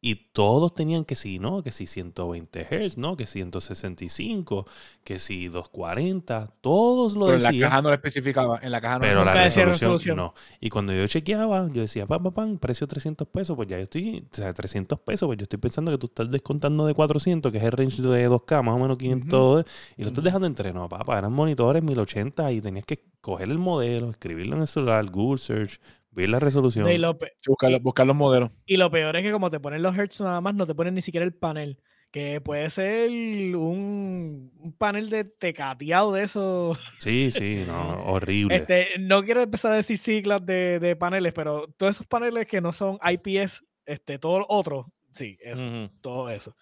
Y 0.00 0.14
todos 0.32 0.74
tenían 0.74 1.04
que 1.04 1.16
si, 1.16 1.40
¿no? 1.40 1.62
Que 1.62 1.72
si 1.72 1.86
120 1.88 2.64
Hz, 2.64 2.98
¿no? 2.98 3.16
Que 3.16 3.26
165, 3.26 4.64
que 5.02 5.18
si 5.18 5.48
240, 5.48 6.52
todos 6.60 7.14
lo 7.14 7.26
Pero 7.26 7.36
en 7.38 7.42
la 7.42 7.48
decían. 7.50 7.70
caja 7.70 7.82
no 7.82 7.88
lo 7.88 7.94
especificaba. 7.96 8.60
En 8.62 8.70
la 8.70 8.80
caja 8.80 8.94
no 8.96 9.00
Pero 9.00 9.20
lo 9.20 9.24
la 9.24 9.32
resolución, 9.34 9.68
resolución. 9.70 10.16
no. 10.16 10.34
Y 10.60 10.70
cuando 10.70 10.92
yo 10.92 11.04
chequeaba, 11.08 11.68
yo 11.72 11.80
decía, 11.82 12.06
pam, 12.06 12.22
pam, 12.22 12.32
pam, 12.32 12.58
precio 12.58 12.86
300 12.86 13.26
pesos, 13.26 13.56
pues 13.56 13.66
ya 13.68 13.76
yo 13.76 13.82
estoy, 13.82 14.24
o 14.30 14.34
sea, 14.34 14.54
300 14.54 15.00
pesos, 15.00 15.26
pues 15.26 15.38
yo 15.38 15.42
estoy 15.42 15.58
pensando 15.58 15.90
que 15.90 15.98
tú 15.98 16.06
estás 16.06 16.30
descontando 16.30 16.86
de 16.86 16.94
400, 16.94 17.50
que 17.50 17.58
es 17.58 17.64
el 17.64 17.72
range 17.72 18.00
de 18.00 18.28
2K, 18.30 18.62
más 18.62 18.76
o 18.76 18.78
menos 18.78 18.98
500, 18.98 19.64
y 19.96 20.02
lo 20.02 20.08
estás 20.08 20.22
dejando 20.22 20.46
entre, 20.46 20.72
no, 20.72 20.88
papá, 20.88 21.18
eran 21.18 21.32
monitores 21.32 21.82
1080 21.82 22.52
y 22.52 22.60
tenías 22.60 22.84
que 22.86 23.02
coger 23.20 23.48
el 23.48 23.58
modelo, 23.58 24.10
escribirlo 24.10 24.54
en 24.54 24.62
el 24.62 24.68
celular, 24.68 25.04
Google 25.10 25.38
Search, 25.38 25.80
ver 26.10 26.28
la 26.28 26.38
resolución. 26.40 26.84
Lo, 27.00 27.18
buscar, 27.46 27.70
los- 27.70 27.82
buscar 27.82 28.06
los 28.06 28.16
modelos. 28.16 28.50
y 28.66 28.76
lo 28.76 28.90
peor 28.90 29.16
es 29.16 29.22
que 29.22 29.32
como 29.32 29.50
te 29.50 29.60
ponen 29.60 29.82
los 29.82 29.96
hertz 29.96 30.20
nada 30.20 30.40
más, 30.40 30.54
no 30.54 30.66
te 30.66 30.74
ponen 30.74 30.94
ni 30.94 31.02
siquiera 31.02 31.24
el 31.24 31.34
panel. 31.34 31.80
Que 32.10 32.40
puede 32.40 32.70
ser 32.70 33.10
un, 33.10 34.50
un 34.58 34.72
panel 34.72 35.10
de 35.10 35.24
tecateado 35.24 36.12
de 36.14 36.22
eso. 36.24 36.74
Sí, 37.00 37.30
sí, 37.30 37.64
no, 37.66 38.02
horrible. 38.06 38.56
Este, 38.56 38.88
no 38.98 39.22
quiero 39.22 39.42
empezar 39.42 39.72
a 39.72 39.76
decir 39.76 39.98
siglas 39.98 40.44
de, 40.46 40.78
de 40.80 40.96
paneles, 40.96 41.34
pero 41.34 41.66
todos 41.76 41.96
esos 41.96 42.06
paneles 42.06 42.46
que 42.46 42.62
no 42.62 42.72
son 42.72 42.98
IPS, 43.02 43.62
este, 43.84 44.18
todo 44.18 44.38
lo 44.38 44.46
otro, 44.48 44.90
sí, 45.12 45.36
eso, 45.42 45.64
todo 46.00 46.30
eso. 46.30 46.56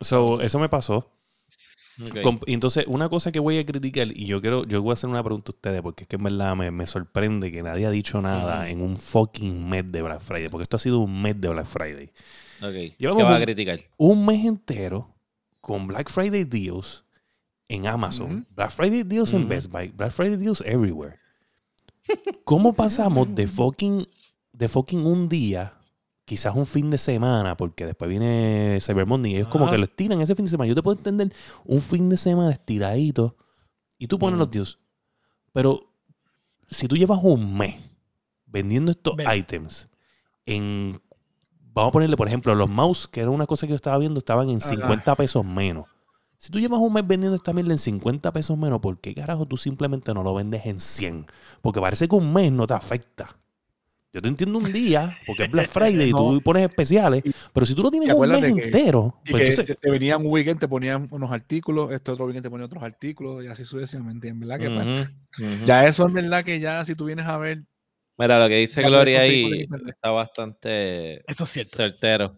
So, 0.00 0.40
eso 0.40 0.58
me 0.58 0.68
pasó. 0.68 1.12
Y 2.46 2.52
entonces, 2.54 2.84
una 2.86 3.08
cosa 3.08 3.30
que 3.32 3.40
voy 3.40 3.58
a 3.58 3.66
criticar, 3.66 4.08
y 4.14 4.26
yo 4.26 4.40
quiero, 4.40 4.64
yo 4.64 4.80
voy 4.82 4.90
a 4.90 4.92
hacer 4.94 5.10
una 5.10 5.22
pregunta 5.22 5.50
a 5.50 5.54
ustedes, 5.54 5.82
porque 5.82 6.04
es 6.04 6.08
que 6.08 6.16
en 6.16 6.22
verdad 6.24 6.56
me, 6.56 6.70
me 6.70 6.86
sorprende 6.86 7.50
que 7.52 7.62
nadie 7.62 7.86
ha 7.86 7.90
dicho 7.90 8.20
nada 8.20 8.68
en 8.70 8.80
un 8.82 8.96
fucking 8.96 9.68
mes 9.68 9.90
de 9.90 10.02
Black 10.02 10.20
Friday, 10.20 10.48
porque 10.48 10.62
esto 10.62 10.76
ha 10.76 10.80
sido 10.80 10.98
un 11.00 11.20
mes 11.20 11.40
de 11.40 11.48
Black 11.48 11.66
Friday. 11.66 12.10
¿Qué 13.16 13.22
vas 13.22 13.32
a 13.32 13.36
un- 13.36 13.42
criticar? 13.42 13.80
Un 13.96 14.24
mes 14.26 14.44
entero 14.44 15.14
con 15.60 15.86
Black 15.86 16.10
Friday 16.10 16.44
deals 16.44 17.04
en 17.68 17.86
Amazon. 17.86 18.46
Black 18.54 18.70
Friday 18.70 19.02
deals 19.02 19.32
en. 19.32 19.48
Best 19.48 19.70
Buy, 19.70 19.88
Black 19.88 20.10
Friday 20.12 20.36
deals 20.36 20.62
everywhere. 20.66 21.16
¿Cómo 22.44 22.72
pasamos 22.72 23.34
de 23.34 23.46
fucking, 23.46 24.06
de 24.52 24.68
fucking 24.68 25.06
un 25.06 25.28
día, 25.28 25.72
quizás 26.30 26.54
un 26.54 26.64
fin 26.64 26.90
de 26.90 26.96
semana, 26.96 27.56
porque 27.56 27.84
después 27.84 28.08
viene 28.08 28.78
Cyber 28.80 29.04
Monday 29.04 29.32
y 29.32 29.34
ellos 29.34 29.48
como 29.48 29.68
que 29.68 29.76
lo 29.76 29.82
estiran 29.82 30.20
ese 30.20 30.36
fin 30.36 30.44
de 30.44 30.52
semana? 30.52 30.68
Yo 30.68 30.76
te 30.76 30.82
puedo 30.82 30.96
entender 30.96 31.32
un 31.64 31.80
fin 31.80 32.08
de 32.08 32.16
semana 32.16 32.52
estiradito 32.52 33.36
y 33.98 34.06
tú 34.06 34.16
pones 34.16 34.38
los 34.38 34.48
deals. 34.48 34.78
Pero 35.52 35.92
si 36.68 36.86
tú 36.86 36.94
llevas 36.94 37.18
un 37.20 37.58
mes 37.58 37.74
vendiendo 38.46 38.92
estos 38.92 39.16
Ven. 39.16 39.26
items 39.28 39.88
en 40.46 41.02
vamos 41.72 41.88
a 41.88 41.92
ponerle, 41.94 42.16
por 42.16 42.28
ejemplo, 42.28 42.54
los 42.54 42.70
mouse, 42.70 43.08
que 43.08 43.22
era 43.22 43.30
una 43.30 43.46
cosa 43.46 43.66
que 43.66 43.70
yo 43.70 43.76
estaba 43.76 43.98
viendo, 43.98 44.18
estaban 44.18 44.50
en 44.50 44.58
Ajá. 44.58 44.68
50 44.68 45.16
pesos 45.16 45.44
menos. 45.44 45.86
Si 46.38 46.52
tú 46.52 46.60
llevas 46.60 46.78
un 46.78 46.92
mes 46.92 47.04
vendiendo 47.04 47.34
esta 47.34 47.52
mierda 47.52 47.72
en 47.72 47.78
50 47.78 48.30
pesos 48.32 48.56
menos, 48.56 48.78
¿por 48.78 49.00
qué 49.00 49.16
carajo 49.16 49.46
tú 49.46 49.56
simplemente 49.56 50.14
no 50.14 50.22
lo 50.22 50.32
vendes 50.32 50.64
en 50.64 50.78
100? 50.78 51.26
Porque 51.60 51.80
parece 51.80 52.06
que 52.06 52.14
un 52.14 52.32
mes 52.32 52.52
no 52.52 52.68
te 52.68 52.74
afecta. 52.74 53.36
Yo 54.12 54.20
te 54.20 54.26
entiendo 54.28 54.58
un 54.58 54.72
día, 54.72 55.16
porque 55.24 55.44
es 55.44 55.50
Black 55.52 55.68
Friday 55.68 56.08
y 56.08 56.10
tú 56.10 56.32
No. 56.34 56.40
pones 56.40 56.68
especiales, 56.68 57.22
pero 57.52 57.64
si 57.64 57.74
tú 57.76 57.82
lo 57.84 57.90
tienes 57.92 58.08
Y 58.08 58.12
un 58.12 58.18
mes 58.20 58.30
acuérdate 58.30 58.54
que- 58.60 58.64
entero, 58.66 59.20
Y 59.24 59.30
pues 59.30 59.42
que 59.44 59.50
entonces, 59.50 59.78
te, 59.78 59.90
venían 59.90 60.20
un 60.26 60.32
weekend, 60.32 60.58
te 60.58 60.66
ponían 60.66 61.06
unos 61.12 61.30
artículos, 61.30 61.92
este 61.92 62.10
otro 62.10 62.24
weekend 62.26 62.42
te 62.44 62.50
ponían 62.50 62.66
otros 62.66 62.82
artículos 62.82 63.44
y 63.44 63.46
así 63.46 63.64
sucesivamente. 63.64 64.26
En 64.28 64.40
verdad 64.40 64.58
que 64.58 64.70
pues, 64.70 65.64
ya 65.64 65.86
eso 65.86 66.06
en 66.06 66.14
verdad 66.14 66.44
que 66.44 66.58
ya 66.58 66.84
si 66.84 66.94
tú 66.96 67.04
vienes 67.04 67.26
a 67.26 67.36
ver, 67.38 67.62
Mira, 68.18 68.38
lo 68.38 68.48
que 68.48 68.56
dice 68.56 68.82
Gloria 68.82 69.20
ahí 69.20 69.66
está 69.86 70.10
bastante 70.10 71.20
Eso 71.30 71.44
es 71.44 71.50
cierto. 71.50 71.76
certero. 71.76 72.36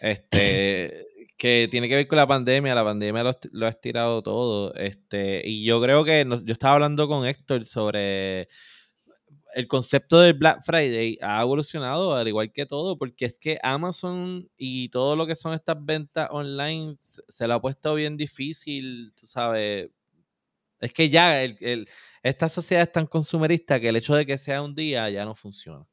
Este, 0.00 1.06
que 1.36 1.66
tiene 1.70 1.88
que 1.88 1.96
ver 1.96 2.06
con 2.06 2.16
la 2.18 2.26
pandemia. 2.26 2.74
La 2.74 2.84
pandemia 2.84 3.22
lo, 3.24 3.32
lo 3.52 3.66
ha 3.66 3.70
estirado 3.70 4.22
todo. 4.22 4.74
Este, 4.74 5.42
y 5.48 5.64
yo 5.64 5.80
creo 5.80 6.04
que 6.04 6.24
nos- 6.24 6.44
yo 6.44 6.52
estaba 6.52 6.74
hablando 6.74 7.08
con 7.08 7.26
Héctor 7.26 7.64
sobre 7.66 8.48
el 9.54 9.66
concepto 9.68 10.20
del 10.20 10.34
Black 10.34 10.62
Friday 10.64 11.18
ha 11.22 11.40
evolucionado 11.42 12.14
al 12.14 12.28
igual 12.28 12.52
que 12.52 12.66
todo, 12.66 12.96
porque 12.98 13.24
es 13.26 13.38
que 13.38 13.58
Amazon 13.62 14.48
y 14.56 14.88
todo 14.90 15.16
lo 15.16 15.26
que 15.26 15.36
son 15.36 15.54
estas 15.54 15.76
ventas 15.84 16.28
online 16.30 16.94
se, 17.00 17.46
lo 17.46 17.54
ha 17.54 17.60
puesto 17.60 17.94
bien 17.94 18.16
difícil, 18.16 19.12
tú 19.14 19.26
sabes. 19.26 19.90
Es 20.80 20.92
que 20.92 21.10
ya 21.10 21.42
el- 21.42 21.56
el- 21.60 21.88
esta 22.22 22.48
sociedad 22.48 22.84
es 22.84 22.92
tan 22.92 23.06
consumerista 23.06 23.80
que 23.80 23.88
el 23.90 23.96
hecho 23.96 24.14
de 24.16 24.26
que 24.26 24.38
sea 24.38 24.62
un 24.62 24.74
día 24.74 25.08
ya 25.10 25.24
no 25.24 25.34
funciona. 25.34 25.86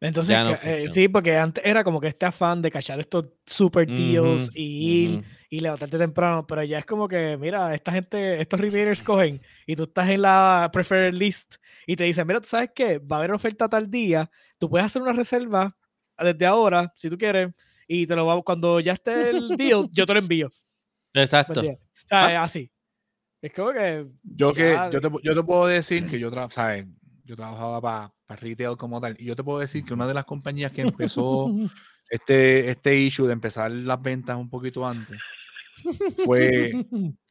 Entonces, 0.00 0.36
no 0.44 0.50
eh, 0.62 0.88
sí, 0.90 1.08
porque 1.08 1.36
antes 1.36 1.64
era 1.64 1.82
como 1.82 2.00
que 2.00 2.08
este 2.08 2.26
afán 2.26 2.60
de 2.60 2.70
cachar 2.70 3.00
estos 3.00 3.30
super 3.46 3.90
deals 3.90 4.48
Ujú, 4.48 4.58
y 4.58 5.04
ir 5.14 5.20
y 5.48 5.60
levantarte 5.60 5.96
temprano, 5.96 6.46
pero 6.46 6.62
ya 6.64 6.78
es 6.80 6.84
como 6.84 7.08
que, 7.08 7.36
mira, 7.38 7.74
esta 7.74 7.92
gente, 7.92 8.40
estos 8.40 8.60
retailers 8.60 9.02
cogen 9.02 9.40
y 9.66 9.74
tú 9.74 9.82
estás 9.82 10.08
en 10.08 10.22
la 10.22 10.70
preferred 10.72 11.12
list 11.12 11.56
y 11.86 11.96
te 11.96 12.04
dicen, 12.04 12.26
mira, 12.26 12.40
tú 12.40 12.46
sabes 12.46 12.70
que 12.74 12.98
va 12.98 13.16
a 13.16 13.18
haber 13.18 13.32
oferta 13.32 13.68
tal 13.68 13.90
día, 13.90 14.30
tú 14.58 14.70
puedes 14.70 14.86
hacer 14.86 15.02
una 15.02 15.12
reserva 15.12 15.76
desde 16.18 16.46
ahora, 16.46 16.92
si 16.94 17.10
tú 17.10 17.18
quieres, 17.18 17.52
y 17.88 18.06
te 18.06 18.16
lo 18.16 18.24
va, 18.24 18.40
cuando 18.42 18.80
ya 18.80 18.94
esté 18.94 19.30
el 19.30 19.56
deal, 19.56 19.88
yo 19.90 20.06
te 20.06 20.12
lo 20.14 20.20
envío. 20.20 20.50
Exacto. 21.12 21.60
O 21.60 21.78
sea, 21.92 22.32
es 22.32 22.38
así. 22.38 22.70
Es 23.42 23.52
como 23.52 23.72
que, 23.72 24.06
yo 24.22 24.52
que 24.52 24.72
Ya, 24.72 24.90
yo 24.90 25.00
te, 25.00 25.10
yo 25.22 25.34
te 25.34 25.42
puedo 25.42 25.66
decir 25.66 26.06
que 26.06 26.18
yo, 26.18 26.30
tra 26.30 26.48
¿sabes? 26.48 26.86
yo 27.24 27.36
trabajaba 27.36 27.80
para 27.80 28.40
retail 28.40 28.76
como 28.76 29.00
tal 29.00 29.16
y 29.18 29.24
yo 29.24 29.36
te 29.36 29.42
puedo 29.42 29.58
decir 29.58 29.84
que 29.84 29.92
una 29.92 30.06
de 30.06 30.14
las 30.14 30.24
compañías 30.24 30.72
que 30.72 30.82
empezó 30.82 31.48
este, 32.10 32.70
este 32.70 32.96
issue 32.96 33.26
de 33.26 33.32
empezar 33.32 33.70
las 33.70 34.00
ventas 34.00 34.36
un 34.36 34.48
poquito 34.48 34.86
antes 34.86 35.20
fue, 36.24 36.72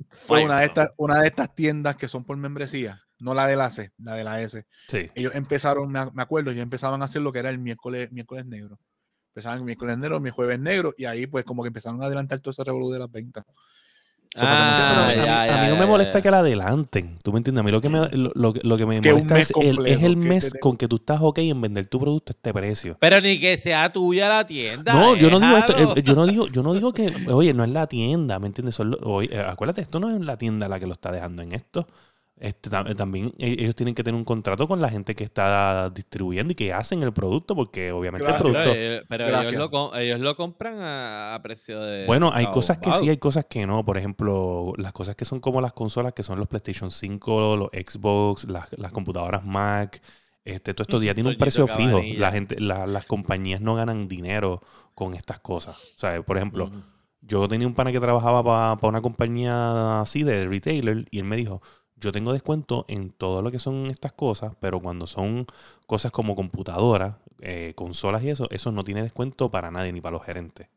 fue 0.10 0.44
una, 0.44 0.60
de 0.60 0.66
estas, 0.66 0.90
una 0.98 1.22
de 1.22 1.28
estas 1.28 1.54
tiendas 1.56 1.96
que 1.96 2.08
son 2.08 2.24
por 2.26 2.38
membresía, 2.38 3.02
no 3.20 3.34
la 3.34 3.48
de 3.48 3.56
la 3.56 3.70
C, 3.70 3.92
la 3.98 4.14
de 4.16 4.24
la 4.24 4.42
S. 4.42 4.66
sí. 4.88 5.10
Ellos 5.16 5.34
empezaron, 5.36 5.92
me, 5.92 6.00
ac- 6.00 6.12
me 6.14 6.22
acuerdo, 6.24 6.52
ellos 6.52 6.64
empezaban 6.64 7.02
a 7.02 7.06
hacer 7.06 7.22
lo 7.22 7.32
que 7.32 7.40
era 7.40 7.50
el 7.50 7.60
miércoles, 7.60 8.12
miércoles 8.12 8.46
negro. 8.46 8.80
Empezaban 9.30 9.60
el 9.60 9.66
miércoles 9.66 9.98
negro, 9.98 10.20
mi 10.20 10.30
jueves 10.30 10.60
negro, 10.60 10.94
y 10.98 11.06
ahí 11.06 11.28
pues 11.28 11.44
como 11.44 11.62
que 11.64 11.68
empezaron 11.68 12.02
a 12.02 12.06
adelantar 12.06 12.40
todo 12.40 12.52
ese 12.52 12.64
revolú 12.64 12.92
de 12.92 13.00
las 13.00 13.12
ventas. 13.12 13.44
Ah, 14.38 14.88
Pero 14.90 15.02
a 15.02 15.08
mí- 15.08 15.16
ya, 15.16 15.42
a, 15.44 15.48
ya, 15.48 15.58
mí 15.62 15.68
no 15.70 15.74
ya, 15.76 15.80
me 15.80 15.86
molesta 15.86 16.20
ya. 16.20 16.22
que 16.22 16.32
la 16.32 16.40
adelanten. 16.40 17.18
¿Tú 17.24 17.32
me 17.32 17.38
entiendes? 17.38 17.62
A 17.62 17.64
mí 17.64 17.72
lo 17.72 17.80
que 17.80 17.90
me, 17.90 18.00
lo, 18.12 18.32
lo 18.36 18.52
que- 18.54 18.60
lo 18.64 18.76
que 18.78 18.86
me 18.86 19.00
Que 19.02 19.12
molesta 19.14 19.40
es 19.40 19.52
el, 19.62 19.86
es 19.88 20.04
el 20.04 20.18
mes 20.18 20.52
te- 20.52 20.60
con 20.60 20.76
que 20.76 20.88
tú 20.88 20.98
estás 20.98 21.20
ok 21.22 21.38
en 21.40 21.62
vender 21.62 21.88
tu 21.88 22.00
producto 22.00 22.32
a 22.32 22.36
este 22.36 22.54
precio. 22.54 22.98
Pero 23.00 23.22
ni 23.22 23.40
que 23.40 23.58
sea 23.58 23.92
tuya 23.94 24.28
la 24.28 24.46
tienda. 24.46 24.94
No, 24.94 25.16
yo 25.16 25.30
no 25.30 25.40
digo 25.40 25.56
esto, 25.58 25.74
eh, 25.96 26.02
yo 26.04 26.16
no 26.16 26.26
digo, 26.26 26.48
yo 26.48 26.64
no 26.64 26.74
digo 26.74 26.94
que, 26.94 27.14
oye, 27.30 27.54
no 27.54 27.64
es 27.64 27.70
la 27.70 27.88
tienda, 27.88 28.38
¿me 28.40 28.48
entiendes? 28.48 28.76
Son 28.76 28.92
lo- 28.92 28.98
oye, 29.04 29.30
eh, 29.32 29.40
acuérdate, 29.40 29.82
esto 29.82 30.00
no 30.00 30.14
es 30.14 30.20
la 30.22 30.38
tienda 30.38 30.68
la 30.68 30.80
que 30.80 30.88
lo 30.88 30.94
está 30.94 31.12
dejando 31.12 31.42
en 31.42 31.54
esto. 31.54 31.88
Este, 32.38 32.70
tam- 32.70 32.94
también 32.98 33.28
eh, 33.38 33.56
ellos 33.60 33.76
tienen 33.76 33.96
que 33.96 34.04
tener 34.04 34.18
un 34.18 34.26
contrato 34.26 34.68
con 34.68 34.82
la 34.82 34.90
gente 34.90 35.16
que 35.16 35.24
está 35.24 35.90
distribuyendo 35.90 36.52
y 36.52 36.56
que 36.56 36.74
hacen 36.74 37.02
el 37.02 37.14
producto, 37.14 37.56
porque 37.56 37.94
obviamente 37.94 38.26
Claro, 38.28 38.48
el 38.48 38.52
Pero, 38.54 38.64
producto. 38.64 38.80
eh, 38.80 39.04
pero 39.08 39.28
ellos, 39.40 39.54
lo, 39.54 39.70
com- 39.72 39.92
ellos 39.96 40.20
lo 40.20 40.36
compran 40.36 40.80
a, 40.82 41.36
a 41.36 41.42
precio 41.42 41.80
de. 41.80 42.06
Bueno, 42.06 42.32
hay 42.34 42.48
cosas 42.52 42.78
que 42.80 42.92
sí, 42.92 43.08
hay 43.08 43.18
cosas 43.18 43.46
que 43.46 43.66
no. 43.66 43.86
Por 43.86 43.98
ejemplo, 43.98 44.74
las 44.78 44.92
cosas 44.92 45.16
que 45.16 45.24
son 45.24 45.40
como 45.40 45.62
las 45.62 45.72
consolas, 45.72 46.12
que 46.14 46.24
son 46.24 46.38
los 46.38 46.48
PlayStation 46.50 46.92
5, 46.92 47.56
los 47.56 47.70
Xbox, 47.72 48.50
las, 48.50 48.68
las 48.78 48.92
computadoras 48.92 49.46
Mac, 49.46 50.02
Este, 50.44 50.74
todo 50.74 50.84
esto 50.84 51.02
ya 51.02 51.14
tiene 51.16 51.30
un 51.30 51.38
precio 51.38 51.68
fijo. 51.68 52.02
La 52.18 52.32
gente, 52.32 52.60
la- 52.60 52.86
las 52.86 53.06
compañías 53.06 53.62
no 53.62 53.76
ganan 53.76 54.08
dinero 54.10 54.62
con 54.94 55.14
estas 55.14 55.40
cosas. 55.40 55.78
O 55.78 56.00
sea, 56.00 56.22
por 56.22 56.36
ejemplo, 56.38 56.70
yo 57.22 57.48
tenía 57.48 57.66
un 57.68 57.74
pana 57.74 57.92
que 57.94 58.00
trabajaba 58.00 58.44
para 58.78 58.90
una 58.90 59.02
compañía 59.02 60.02
así 60.02 60.24
de 60.24 60.46
retailer 60.46 61.06
y 61.12 61.20
él 61.20 61.26
me 61.26 61.36
dijo, 61.38 61.62
yo 61.98 62.12
tengo 62.12 62.34
descuento 62.34 62.86
en 62.88 63.12
todo 63.12 63.42
lo 63.42 63.52
que 63.52 63.60
son 63.60 63.88
estas 63.88 64.14
cosas, 64.14 64.54
pero 64.60 64.80
cuando 64.80 65.08
son 65.08 65.46
cosas 65.88 66.12
como 66.12 66.36
computadoras, 66.36 67.16
eh, 67.42 67.74
consolas 67.76 68.24
y 68.24 68.30
eso, 68.30 68.48
eso 68.52 68.72
no 68.72 68.84
tiene 68.84 69.02
descuento 69.02 69.50
para 69.50 69.72
nadie, 69.72 69.94
ni 69.94 70.02
para 70.02 70.14
los 70.14 70.24
gerentes. 70.24 70.68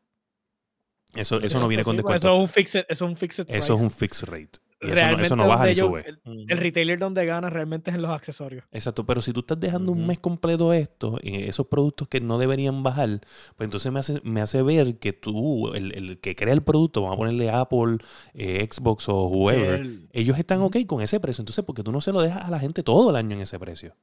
Eso, 1.15 1.41
eso 1.41 1.59
no 1.59 1.67
viene 1.67 1.83
con 1.83 1.95
pues, 1.95 2.21
descuento. 2.21 2.27
Eso 2.27 2.35
es 2.35 2.41
un 2.41 2.49
fixed, 2.49 2.85
eso 2.87 3.05
es 3.05 3.11
un 3.11 3.17
fixed 3.17 3.45
Eso 3.49 3.57
es 3.57 3.65
price. 3.65 3.83
un 3.83 3.91
fixed 3.91 4.29
rate. 4.29 4.59
Y 4.81 4.85
eso 4.85 4.95
no, 4.95 5.01
Realmente 5.01 5.25
eso 5.25 5.35
no 5.35 5.47
baja 5.47 5.65
donde 5.65 5.67
ni 5.67 5.71
ellos- 5.73 5.87
sube. 5.87 6.05
El, 6.53 6.57
retailer 6.57 6.99
donde 6.99 7.25
gana 7.25 7.49
realmente 7.49 7.91
es 7.91 7.95
en 7.95 8.01
los 8.01 8.11
accesorios. 8.11 8.63
Exacto, 8.71 9.05
pero 9.05 9.21
si 9.21 9.33
tú 9.33 9.41
estás 9.41 9.59
dejando 9.59 9.91
un 9.91 10.07
mes 10.07 10.19
completo 10.19 10.71
esto, 10.71 11.17
esos 11.21 11.67
productos 11.67 12.07
que 12.07 12.21
no 12.21 12.37
deberían 12.37 12.81
bajar, 12.81 13.19
pues 13.57 13.65
entonces 13.67 13.91
me 13.91 13.99
hace, 13.99 14.21
me 14.23 14.39
hace 14.41 14.61
ver 14.61 14.97
que 14.97 15.11
tú, 15.11 15.73
el, 15.73 15.93
el 15.95 16.19
que 16.19 16.33
crea 16.33 16.53
el 16.53 16.61
producto, 16.63 17.01
vamos 17.01 17.15
a 17.15 17.17
ponerle 17.17 17.49
Apple, 17.49 17.97
eh, 18.33 18.65
Xbox 18.71 19.09
o 19.09 19.27
whoever, 19.27 19.81
El- 19.81 20.07
ellos 20.13 20.39
están 20.39 20.61
ok 20.61 20.77
con 20.87 21.01
ese 21.01 21.19
precio. 21.19 21.41
Entonces, 21.41 21.65
¿por 21.65 21.75
qué 21.75 21.83
tú 21.83 21.91
no 21.91 21.99
se 21.99 22.13
lo 22.13 22.21
dejas 22.21 22.45
a 22.45 22.49
la 22.49 22.59
gente 22.59 22.81
todo 22.81 23.09
el 23.09 23.17
año 23.17 23.35
en 23.35 23.41
ese 23.41 23.59
precio? 23.59 23.97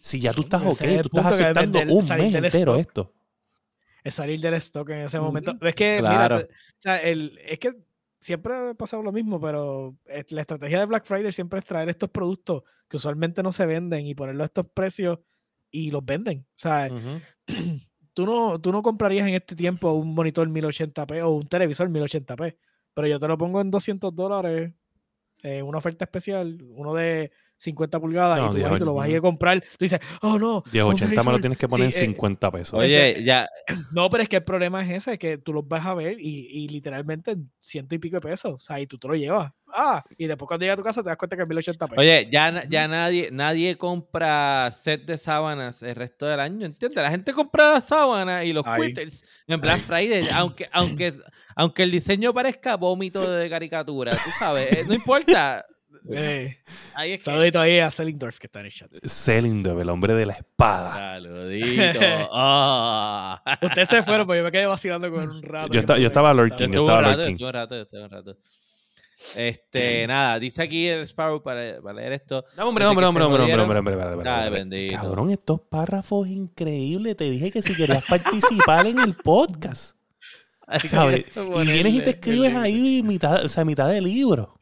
Si 0.00 0.20
ya 0.20 0.32
tú 0.32 0.40
estás 0.42 0.62
ok, 0.62 0.80
es 0.80 1.02
tú 1.02 1.08
estás 1.18 1.34
aceptando 1.34 1.80
un 1.80 2.06
mes 2.08 2.34
entero 2.34 2.76
stock. 2.76 2.78
esto. 2.78 3.12
es 4.04 4.14
salir 4.14 4.40
del 4.40 4.54
stock 4.54 4.88
en 4.90 5.00
ese 5.00 5.20
momento. 5.20 5.54
Es 5.60 5.74
que, 5.74 5.96
Claro. 5.98 6.36
mira, 6.36 6.46
te- 6.46 6.52
o 6.52 6.56
sea, 6.78 6.96
el, 7.02 7.38
es 7.46 7.58
que 7.58 7.74
siempre 8.20 8.54
ha 8.54 8.74
pasado 8.74 9.02
lo 9.02 9.12
mismo, 9.12 9.40
pero 9.40 9.96
eh, 10.06 10.24
la 10.30 10.42
estrategia 10.42 10.80
de 10.80 10.86
Black 10.86 11.04
Friday 11.04 11.32
siempre 11.32 11.58
es 11.58 11.64
traer 11.64 11.88
estos 11.88 12.10
productos 12.10 12.62
que 12.88 12.96
usualmente 12.96 13.42
no 13.42 13.52
se 13.52 13.66
venden 13.66 14.06
y 14.06 14.14
ponerlos 14.14 14.42
a 14.42 14.46
estos 14.46 14.66
precios 14.72 15.18
y 15.70 15.90
los 15.90 16.04
venden. 16.04 16.46
O 16.50 16.58
sea, 16.58 16.88
tú 18.14 18.26
no, 18.26 18.60
tú 18.60 18.72
no 18.72 18.82
comprarías 18.82 19.28
en 19.28 19.34
este 19.34 19.54
tiempo 19.54 19.92
un 19.92 20.14
monitor 20.14 20.48
1080p 20.48 21.22
o 21.22 21.30
un 21.30 21.48
televisor 21.48 21.88
1080p, 21.88 22.56
pero 22.94 23.06
yo 23.06 23.18
te 23.18 23.28
lo 23.28 23.38
pongo 23.38 23.60
en 23.60 23.70
200 23.70 24.14
dólares, 24.14 24.72
en 25.42 25.64
una 25.64 25.78
oferta 25.78 26.04
especial, 26.04 26.58
uno 26.70 26.94
de 26.94 27.30
50 27.58 27.98
pulgadas, 28.00 28.38
No, 28.38 28.44
y 28.46 28.48
tú, 28.48 28.62
vas 28.62 28.70
y 28.70 28.74
diez- 28.74 28.78
te 28.78 28.84
lo 28.84 28.94
vas 28.94 29.06
a 29.06 29.10
ir 29.10 29.16
a 29.16 29.20
comprar. 29.20 29.60
Tú 29.60 29.66
dices, 29.80 30.00
oh 30.22 30.38
no, 30.38 30.58
un 30.58 30.72
1080 30.72 31.04
me 31.04 31.32
lo 31.32 31.38
televisor". 31.38 31.40
tienes 31.40 31.58
que 31.58 31.68
poner 31.68 31.86
en 31.86 31.92
Sí, 31.92 31.98
eh, 31.98 32.06
50 32.06 32.50
pesos. 32.52 32.74
Oye, 32.78 33.22
ya, 33.24 33.48
No, 33.92 34.08
pero 34.08 34.22
es 34.22 34.28
que 34.28 34.36
el 34.36 34.44
problema 34.44 34.82
es 34.84 35.06
ese, 35.06 35.18
que 35.18 35.38
tú 35.38 35.52
los 35.52 35.66
vas 35.66 35.84
a 35.84 35.94
ver 35.94 36.18
y, 36.20 36.46
y 36.50 36.68
literalmente 36.68 37.32
en 37.32 37.50
ciento 37.60 37.94
y 37.94 37.98
pico 37.98 38.16
de 38.16 38.20
pesos. 38.22 38.52
O 38.54 38.58
sea, 38.58 38.80
y 38.80 38.86
tú 38.86 38.96
te 38.96 39.08
lo 39.08 39.14
llevas. 39.14 39.52
Ah, 39.74 40.02
y 40.16 40.26
después 40.26 40.46
cuando 40.48 40.64
llegas 40.64 40.74
a 40.74 40.76
tu 40.78 40.82
casa 40.82 41.02
te 41.02 41.08
das 41.10 41.18
cuenta 41.18 41.36
que 41.36 41.42
es 41.42 41.48
1080p. 41.48 41.98
oye, 41.98 42.28
ya, 42.32 42.64
ya 42.70 42.88
nadie, 42.88 43.28
nadie 43.30 43.76
compra 43.76 44.70
set 44.70 45.04
de 45.04 45.18
sábanas 45.18 45.82
el 45.82 45.94
resto 45.94 46.24
del 46.26 46.40
año, 46.40 46.64
¿entiendes? 46.64 47.02
La 47.02 47.10
gente 47.10 47.32
compra 47.34 47.72
las 47.72 47.86
sábanas 47.88 48.44
y 48.46 48.52
los 48.54 48.64
quitters 48.64 49.24
en 49.46 49.60
Black 49.60 49.78
Friday, 49.86 50.28
aunque, 50.32 50.68
aunque, 50.72 51.12
aunque 51.54 51.82
el 51.82 51.90
diseño 51.90 52.32
parezca 52.32 52.76
vómito 52.76 53.30
de 53.30 53.50
caricatura, 53.50 54.12
tú 54.12 54.30
sabes, 54.38 54.72
eh, 54.72 54.84
no 54.86 54.94
importa. 54.94 55.66
Ahí 56.94 57.20
saludito 57.20 57.60
ahí 57.60 57.78
a 57.78 57.90
Selindorf 57.90 58.38
que 58.38 58.46
está 58.46 58.60
en 58.60 58.66
el 58.66 58.72
chat. 58.72 58.90
Cylinder, 59.06 59.78
el 59.78 59.88
hombre 59.88 60.14
de 60.14 60.26
la 60.26 60.34
espada. 60.34 60.94
Saludito. 60.94 62.00
Ah. 62.32 63.42
Ustedes 63.62 63.88
se 63.88 64.02
fueron, 64.02 64.26
pero 64.26 64.38
yo 64.38 64.44
me 64.44 64.52
quedé 64.52 64.66
vacilando 64.66 65.10
con 65.10 65.28
un 65.28 65.42
rato. 65.42 65.72
Yo 65.72 65.82
no 65.82 65.96
yo 65.96 66.06
estaba 66.06 66.32
lurking, 66.34 66.72
Yo 66.72 66.80
estaba 66.80 67.02
rato, 67.02 67.10
yo 67.10 67.16
lurking. 67.16 67.32
estuve 67.34 67.48
un 67.48 67.54
rato, 67.54 67.80
estuve 67.80 68.04
un 68.04 68.10
rato. 68.10 68.36
Este, 69.34 70.06
nada, 70.06 70.38
dice 70.38 70.62
aquí 70.62 70.86
el 70.86 71.02
Sparrow 71.06 71.42
para, 71.42 71.80
para 71.80 71.94
leer 71.94 72.12
esto. 72.12 72.44
No, 72.56 72.68
hombre, 72.68 72.84
hombre, 72.86 73.06
hombre, 73.06 73.24
hombre, 73.24 73.42
hombre, 73.42 73.62
hombre, 73.62 73.94
hombre, 73.94 74.34
hombre. 74.54 74.88
Cabrón, 74.88 75.30
estos 75.30 75.60
párrafos 75.60 76.28
increíbles. 76.28 77.16
Te 77.16 77.30
dije 77.30 77.50
que 77.50 77.62
si 77.62 77.74
querías 77.74 78.04
participar 78.04 78.86
en 78.86 78.98
el 79.00 79.14
podcast. 79.14 79.96
¿sabes? 80.86 81.24
Y 81.34 81.66
vienes 81.66 81.94
y 81.94 82.02
te 82.02 82.10
escribes 82.10 82.54
ahí 82.54 83.02
mitad, 83.02 83.44
o 83.44 83.48
sea, 83.48 83.64
mitad 83.64 83.88
del 83.88 84.04
libro. 84.04 84.57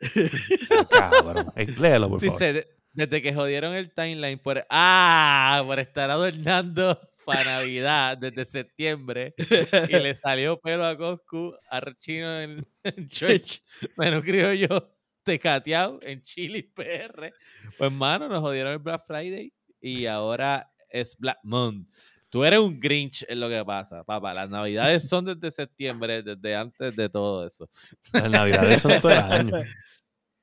Cabrón. 0.90 1.52
Léelo, 1.78 2.08
por 2.08 2.20
favor. 2.20 2.38
Dice, 2.38 2.68
desde 2.92 3.22
que 3.22 3.34
jodieron 3.34 3.74
el 3.74 3.92
timeline 3.92 4.38
por... 4.38 4.66
Ah, 4.70 5.62
por 5.66 5.78
estar 5.78 6.10
adornando 6.10 7.00
para 7.28 7.44
Navidad 7.44 8.16
desde 8.16 8.46
septiembre 8.46 9.34
y 9.36 9.92
le 9.92 10.14
salió 10.14 10.58
pelo 10.58 10.86
a 10.86 10.96
Coscu, 10.96 11.54
arrechino 11.68 12.40
en, 12.40 12.66
en 12.82 13.06
Church, 13.06 13.62
menos 13.98 14.24
creo 14.24 14.54
yo, 14.54 14.96
tecateado 15.24 16.00
en 16.02 16.22
Chile 16.22 16.70
PR. 16.74 17.30
Pues, 17.76 17.92
mano, 17.92 18.28
nos 18.28 18.40
jodieron 18.40 18.72
el 18.72 18.78
Black 18.78 19.04
Friday 19.06 19.52
y 19.80 20.06
ahora 20.06 20.72
es 20.88 21.18
Black 21.18 21.38
Month. 21.42 21.88
Tú 22.30 22.44
eres 22.44 22.60
un 22.60 22.78
Grinch, 22.78 23.24
es 23.26 23.36
lo 23.38 23.48
que 23.48 23.64
pasa, 23.64 24.04
papá. 24.04 24.34
Las 24.34 24.50
navidades 24.50 25.08
son 25.08 25.24
desde 25.24 25.50
septiembre, 25.50 26.22
desde 26.22 26.54
antes 26.54 26.94
de 26.94 27.08
todo 27.08 27.46
eso. 27.46 27.68
Las 28.12 28.30
navidades 28.30 28.82
son 28.82 29.00
todo 29.00 29.12
el 29.12 29.18
año. 29.18 29.56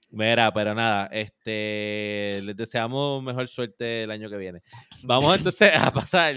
Mira, 0.10 0.52
pero 0.54 0.74
nada, 0.74 1.08
este, 1.12 2.42
les 2.44 2.56
deseamos 2.56 3.22
mejor 3.22 3.48
suerte 3.48 4.04
el 4.04 4.12
año 4.12 4.30
que 4.30 4.38
viene. 4.38 4.62
Vamos 5.04 5.38
entonces 5.38 5.72
a 5.76 5.92
pasar 5.92 6.36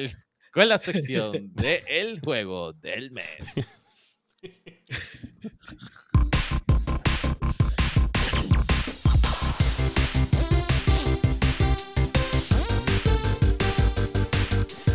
con 0.52 0.68
la 0.68 0.78
sección 0.78 1.54
de 1.54 1.82
el 1.86 2.20
juego 2.20 2.72
del 2.72 3.10
mes. 3.10 3.96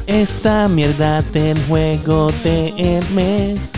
Esta 0.08 0.68
mierda 0.68 1.22
del 1.22 1.58
juego 1.66 2.30
del 2.43 3.08
mes. 3.12 3.72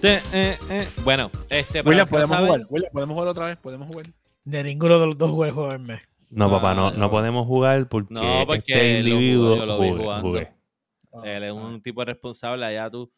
Te- 0.00 0.20
eh, 0.32 0.56
eh. 0.70 0.88
Bueno, 1.04 1.30
este, 1.50 1.82
para 1.82 1.88
William, 1.90 1.98
los 1.98 2.10
que 2.10 2.16
no 2.16 2.28
podemos 2.28 2.28
saben- 2.36 2.46
jugar. 2.48 2.66
William, 2.70 2.92
podemos 2.92 3.14
jugar 3.14 3.28
otra 3.28 3.46
vez. 3.46 3.56
Podemos 3.56 3.88
jugar. 3.88 4.06
De 4.44 4.62
ninguno 4.62 5.00
de 5.00 5.06
los 5.06 5.18
dos 5.18 5.30
juegos 5.32 5.72
del 5.72 5.80
mes. 5.80 6.00
No, 6.30 6.50
papá, 6.50 6.74
no, 6.74 6.88
Ah, 6.88 6.94
no 6.96 7.10
podemos 7.10 7.46
jugar 7.46 7.88
porque, 7.88 8.14
No, 8.14 8.20
porque 8.46 8.72
este 8.72 8.74
lo 8.74 9.10
jugó, 9.10 9.20
individuo 9.20 9.56
yo 9.56 9.66
lo 9.66 9.78
vi 9.80 9.90
jugando. 9.90 10.28
jugué. 10.28 10.52
Él 11.24 11.44
es 11.44 11.52
un 11.52 11.80
tipo 11.80 12.04
responsable 12.04 12.66
allá 12.66 12.90
tú. 12.90 13.10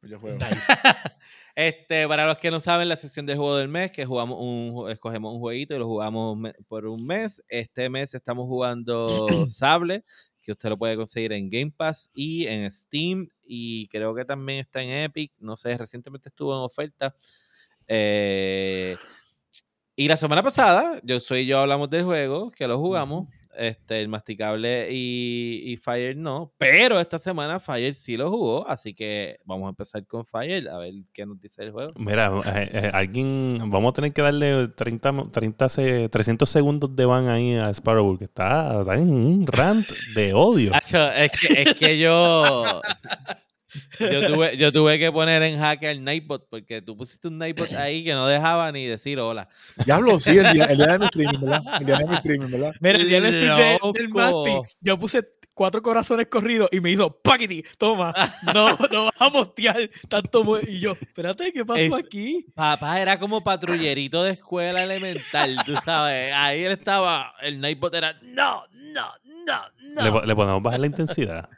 Pues 0.00 0.10
yo 0.10 0.18
juego. 0.18 0.38
Este, 1.56 2.06
para 2.08 2.26
los 2.26 2.38
que 2.38 2.50
no 2.50 2.60
saben, 2.60 2.88
la 2.88 2.96
sección 2.96 3.26
de 3.26 3.34
juego 3.34 3.56
del 3.56 3.68
mes, 3.68 3.90
que 3.90 4.06
jugamos 4.06 4.38
un, 4.40 4.88
escogemos 4.90 5.34
un 5.34 5.40
jueguito 5.40 5.74
y 5.74 5.78
lo 5.78 5.86
jugamos 5.86 6.38
por 6.68 6.86
un 6.86 7.04
mes. 7.04 7.42
Este 7.48 7.90
mes 7.90 8.14
estamos 8.14 8.46
jugando 8.46 9.26
Sable, 9.46 10.04
que 10.40 10.52
usted 10.52 10.70
lo 10.70 10.78
puede 10.78 10.96
conseguir 10.96 11.32
en 11.32 11.50
Game 11.50 11.72
Pass 11.76 12.08
y 12.14 12.46
en 12.46 12.70
Steam. 12.70 13.28
Y 13.42 13.88
creo 13.88 14.14
que 14.14 14.24
también 14.24 14.60
está 14.60 14.80
en 14.80 14.90
Epic. 14.90 15.32
No 15.38 15.56
sé, 15.56 15.76
recientemente 15.76 16.30
estuvo 16.30 16.54
en 16.54 16.62
oferta. 16.62 17.14
Eh, 17.86 18.96
y 19.96 20.08
la 20.08 20.16
semana 20.16 20.42
pasada, 20.42 21.00
yo 21.02 21.20
soy 21.20 21.44
yo 21.44 21.58
hablamos 21.58 21.90
del 21.90 22.04
juego, 22.04 22.52
que 22.52 22.66
lo 22.66 22.78
jugamos. 22.78 23.28
Este, 23.56 24.00
el 24.00 24.08
masticable 24.08 24.88
y, 24.90 25.62
y 25.72 25.76
Fire 25.76 26.16
no. 26.16 26.52
Pero 26.56 27.00
esta 27.00 27.18
semana 27.18 27.58
Fire 27.60 27.94
sí 27.94 28.16
lo 28.16 28.30
jugó. 28.30 28.66
Así 28.68 28.94
que 28.94 29.38
vamos 29.44 29.66
a 29.66 29.70
empezar 29.70 30.06
con 30.06 30.24
Fire 30.24 30.68
a 30.68 30.78
ver 30.78 30.92
qué 31.12 31.26
nos 31.26 31.40
dice 31.40 31.64
el 31.64 31.72
juego. 31.72 31.92
Mira, 31.96 32.30
eh, 32.54 32.70
eh, 32.72 32.90
alguien, 32.94 33.58
vamos 33.66 33.90
a 33.90 33.94
tener 33.94 34.12
que 34.12 34.22
darle 34.22 34.68
30, 34.68 35.12
mo- 35.12 35.30
30 35.30 35.68
se- 35.68 36.08
300 36.08 36.48
segundos 36.48 36.94
de 36.94 37.04
van 37.04 37.28
ahí 37.28 37.54
a 37.56 37.70
Sparrow, 37.70 38.16
que 38.16 38.24
está, 38.24 38.80
está 38.80 38.94
en 38.94 39.10
un 39.10 39.46
rant 39.46 39.88
de 40.14 40.32
odio. 40.32 40.70
Nacho, 40.70 41.10
es 41.10 41.30
que, 41.32 41.62
es 41.62 41.74
que 41.74 41.98
yo. 41.98 42.80
Yo 43.98 44.26
tuve, 44.26 44.56
yo 44.56 44.72
tuve 44.72 44.98
que 44.98 45.10
poner 45.12 45.42
en 45.42 45.58
jaque 45.58 45.88
al 45.88 46.02
Nightbot 46.04 46.48
porque 46.48 46.82
tú 46.82 46.96
pusiste 46.96 47.28
un 47.28 47.38
Nightbot 47.38 47.72
ahí 47.74 48.04
que 48.04 48.12
no 48.12 48.26
dejaba 48.26 48.70
ni 48.72 48.86
decir 48.86 49.18
hola. 49.18 49.48
Diablo, 49.84 50.20
sí, 50.20 50.30
el 50.38 50.52
día, 50.52 50.64
el 50.66 50.76
día 50.76 50.86
de 50.86 50.98
mi 50.98 51.04
streaming, 51.06 51.40
¿verdad? 51.40 51.62
El 51.80 51.86
día 51.86 51.98
de 51.98 52.06
mi 52.06 52.14
streaming, 52.14 52.50
¿verdad? 52.50 52.74
Mira, 52.80 52.98
el 52.98 53.08
día 53.08 53.20
del 53.20 53.32
de- 53.32 53.38
del 53.40 53.78
Loco. 54.10 54.44
Masti, 54.46 54.74
yo 54.80 54.98
puse 54.98 55.22
cuatro 55.52 55.82
corazones 55.82 56.26
corridos 56.28 56.68
y 56.72 56.80
me 56.80 56.90
hizo 56.90 57.10
paquiti, 57.20 57.62
toma, 57.76 58.14
no, 58.54 58.70
no 58.90 59.04
vas 59.06 59.14
a 59.20 59.30
postear 59.30 59.90
tanto. 60.08 60.42
mu-". 60.42 60.56
Y 60.66 60.78
yo, 60.80 60.92
espérate, 60.92 61.52
¿qué 61.52 61.64
pasó 61.64 61.80
Es- 61.80 61.92
aquí? 62.04 62.46
Papá 62.54 63.00
era 63.00 63.18
como 63.18 63.42
patrullerito 63.44 64.22
de 64.24 64.32
escuela 64.32 64.82
elemental, 64.82 65.56
tú 65.66 65.74
sabes. 65.84 66.32
Ahí 66.34 66.62
él 66.64 66.72
estaba, 66.72 67.34
el 67.42 67.60
Nightbot 67.60 67.94
era, 67.94 68.14
no, 68.22 68.64
no, 68.94 69.06
no, 69.46 70.02
Le, 70.02 70.10
no. 70.10 70.12
po- 70.12 70.22
le 70.26 70.34
podemos 70.34 70.62
bajar 70.62 70.80
la 70.80 70.86
intensidad. 70.86 71.48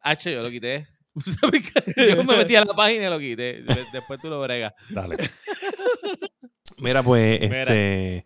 H, 0.00 0.32
yo 0.32 0.42
lo 0.42 0.50
quité. 0.50 0.86
Yo 1.96 2.24
me 2.24 2.36
metí 2.36 2.54
a 2.56 2.64
la 2.64 2.72
página 2.76 3.06
y 3.06 3.10
lo 3.10 3.18
quité. 3.18 3.62
De- 3.62 3.86
Después 3.92 4.20
tú 4.20 4.28
lo 4.28 4.40
bregas. 4.40 4.72
Dale. 4.90 5.16
Mira, 6.78 7.02
pues, 7.02 7.40
Mira. 7.40 7.62
este. 7.62 8.24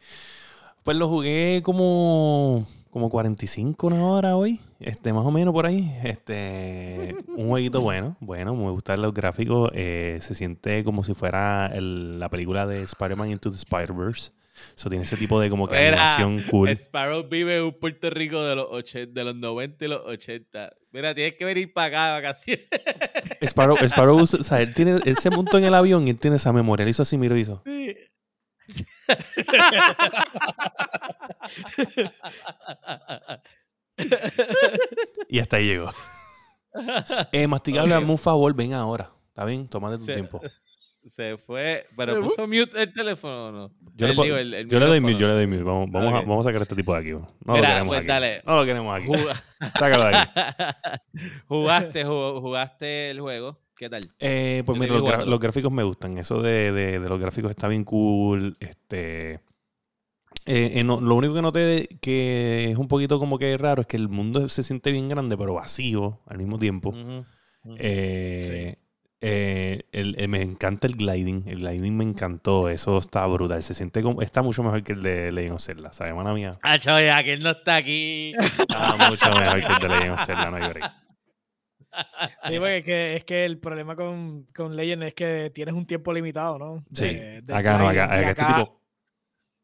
Pues 0.83 0.97
lo 0.97 1.09
jugué 1.09 1.61
como. 1.63 2.67
Como 2.91 3.09
45 3.09 3.87
una 3.87 4.05
hora 4.05 4.37
hoy. 4.37 4.59
Este, 4.81 5.13
más 5.13 5.25
o 5.25 5.31
menos 5.31 5.55
por 5.55 5.65
ahí. 5.65 5.89
Este. 6.03 7.15
Un 7.37 7.49
jueguito 7.49 7.81
bueno. 7.81 8.17
Bueno, 8.19 8.57
me 8.57 8.69
gustan 8.73 9.01
los 9.01 9.15
gráficos. 9.15 9.71
eh, 9.75 10.19
se 10.21 10.35
siente 10.35 10.83
como 10.83 11.05
si 11.05 11.15
fuera 11.15 11.69
el- 11.73 12.19
la 12.19 12.29
película 12.29 12.67
de 12.67 12.83
Spider-Man 12.83 13.31
Into 13.31 13.51
the 13.51 13.57
Spider-Verse. 13.57 14.33
Eso 14.77 14.89
tiene 14.89 15.05
ese 15.05 15.17
tipo 15.17 15.39
de 15.41 15.51
como 15.51 15.69
que 15.69 15.75
Mira, 15.77 16.15
animación 16.15 16.49
cool. 16.51 16.69
Sparrow 16.71 17.29
vive 17.29 17.59
en 17.59 17.65
un 17.65 17.79
Puerto 17.79 18.11
Rico 18.11 18.43
de 18.43 18.57
los, 18.57 18.67
80, 18.71 19.13
de 19.13 19.25
los 19.25 19.35
90 19.37 19.85
y 19.85 19.89
los 19.89 20.03
80. 20.07 20.73
Mira, 20.93 21.15
tienes 21.15 21.35
que 21.35 21.45
venir 21.45 21.73
para 21.73 21.87
acá 21.87 22.07
de 22.07 22.13
vacaciones. 22.23 22.67
Sparrow, 23.43 23.77
Sparrow, 23.83 24.19
o 24.19 24.27
sea, 24.27 24.61
él, 24.61 24.75
tiene, 24.75 25.01
él 25.05 25.17
se 25.17 25.31
montó 25.31 25.59
en 25.59 25.65
el 25.65 25.75
avión 25.75 26.07
y 26.07 26.11
él 26.11 26.19
tiene 26.19 26.37
esa 26.37 26.53
memoria. 26.53 26.83
Él 26.85 26.91
hizo 26.91 27.03
así, 27.03 27.17
miro, 27.19 27.37
hizo. 27.37 27.63
Sí. 27.65 27.95
Y 35.29 35.39
hasta 35.39 35.57
ahí 35.57 35.67
llegó. 35.67 35.91
Eh, 37.33 37.49
masticable, 37.49 37.93
hazme 37.93 38.13
un 38.13 38.17
favor, 38.19 38.55
ven 38.55 38.75
ahora. 38.75 39.11
¿Está 39.31 39.45
bien? 39.45 39.67
Tómate 39.67 39.99
tu 39.99 40.05
Se- 40.05 40.13
tiempo. 40.13 40.41
Se 41.09 41.39
fue, 41.39 41.87
pero 41.97 42.21
puso 42.23 42.47
mute 42.47 42.83
el 42.83 42.93
teléfono 42.93 43.47
o 43.47 43.53
no. 43.53 43.71
Yo 43.97 44.07
le, 44.07 44.11
El- 44.11 44.17
po- 44.17 44.23
digo, 44.25 44.37
el- 44.37 44.55
el 44.55 44.69
yo 44.69 44.79
le 44.79 44.87
doy 44.87 45.01
mute, 45.01 45.15
yo 45.17 45.27
le 45.29 45.33
doy 45.35 45.47
mute. 45.47 45.63
Vamos, 45.63 45.91
vamos, 45.91 46.13
a, 46.13 46.21
vamos 46.21 46.47
a 46.47 46.49
sacar 46.51 46.61
a 46.61 46.63
este 46.65 46.77
tipo 46.77 46.93
de 46.93 47.01
aquí. 47.01 47.11
No 47.11 47.25
lo 47.47 47.55
queremos 47.55 47.87
pues 47.87 47.99
aquí. 48.01 48.07
dale. 48.07 48.43
No 48.47 48.57
lo 48.57 48.65
queremos 48.67 48.95
aquí. 48.97 49.07
Sácalo 49.79 50.05
de 50.05 50.17
aquí. 50.17 50.31
jugaste, 51.49 52.05
jug- 52.05 52.41
jugaste 52.41 53.11
el 53.11 53.21
juego. 53.21 53.59
¿Qué 53.77 53.89
tal? 53.89 54.03
Eh, 54.19 54.63
pues 54.67 54.79
mira, 54.79 54.93
los, 54.93 55.03
gra- 55.03 55.39
gráficos 55.41 55.73
me 55.73 55.83
gustan. 55.83 56.19
Eso 56.19 56.43
de, 56.43 56.71
de- 56.73 57.01
de 57.01 57.09
los 57.09 57.19
gráficos 57.19 57.51
está 57.51 57.67
bien 57.67 57.85
cool. 57.85 58.55
Este. 58.61 59.41
eh, 60.45 60.73
eh, 60.75 60.85
no- 60.85 61.01
lo 61.01 61.15
único 61.15 61.33
que 61.35 61.43
noté 61.43 61.89
que 62.03 62.71
es 62.73 62.77
un 62.77 62.89
poquito 62.89 63.19
como 63.19 63.39
que 63.39 63.57
raro 63.57 63.81
es 63.81 63.87
que 63.87 63.97
el 63.97 64.09
mundo 64.11 64.47
se 64.51 64.63
siente 64.63 64.93
bien 64.93 65.09
grande, 65.09 65.37
pero 65.39 65.55
vacío 65.55 66.21
al 66.27 66.37
mismo 66.39 66.59
tiempo. 66.59 66.93
Eh, 67.79 68.77
eh, 69.21 69.83
el- 69.93 70.15
el- 70.19 70.29
me 70.29 70.41
encanta 70.43 70.87
el 70.87 70.95
gliding. 70.97 71.45
El 71.47 71.59
gliding 71.61 71.97
me 71.97 72.05
encantó. 72.05 72.69
Eso 72.69 72.99
está 72.99 73.27
brutal. 73.27 73.63
Se 73.63 73.75
siente 73.75 74.03
como. 74.03 74.23
Está 74.23 74.43
mucho 74.43 74.63
mejor 74.63 74.83
que 74.83 74.93
el 74.93 75.03
de 75.03 75.31
Legend 75.33 75.55
of 75.57 75.63
Zelda. 75.63 75.93
¿Sabes, 75.93 76.15
mano 76.15 76.33
mía? 76.35 76.53
Ah, 76.63 76.79
chaval, 76.79 77.05
ya 77.05 77.23
que 77.23 77.33
él 77.35 77.43
no 77.43 77.51
está 77.51 77.77
aquí. 77.77 78.33
Está 78.39 79.11
mucho 79.11 79.31
mejor 79.31 79.61
que 79.61 79.73
el 79.73 79.79
de 79.79 79.89
Legend 79.89 80.13
of 80.13 80.25
Zelda. 80.25 80.51
No 80.51 80.57
hay 80.57 80.69
break. 80.71 80.93
Sí, 82.47 82.59
porque 82.59 82.77
es 82.79 82.85
que, 82.85 83.17
es 83.17 83.25
que 83.25 83.45
el 83.45 83.59
problema 83.59 83.97
con, 83.97 84.45
con 84.55 84.77
Legend 84.77 85.03
es 85.03 85.15
que 85.15 85.51
tienes 85.53 85.75
un 85.75 85.87
tiempo 85.87 86.13
limitado, 86.13 86.59
¿no? 86.59 86.85
Sí. 86.93 87.07
De- 87.43 87.43
Acá 87.53 87.77
no, 87.79 87.89
acá, 87.89 88.05
acá 88.05 88.19
este 88.31 88.43
acá- 88.43 88.55
tipo. 88.65 88.81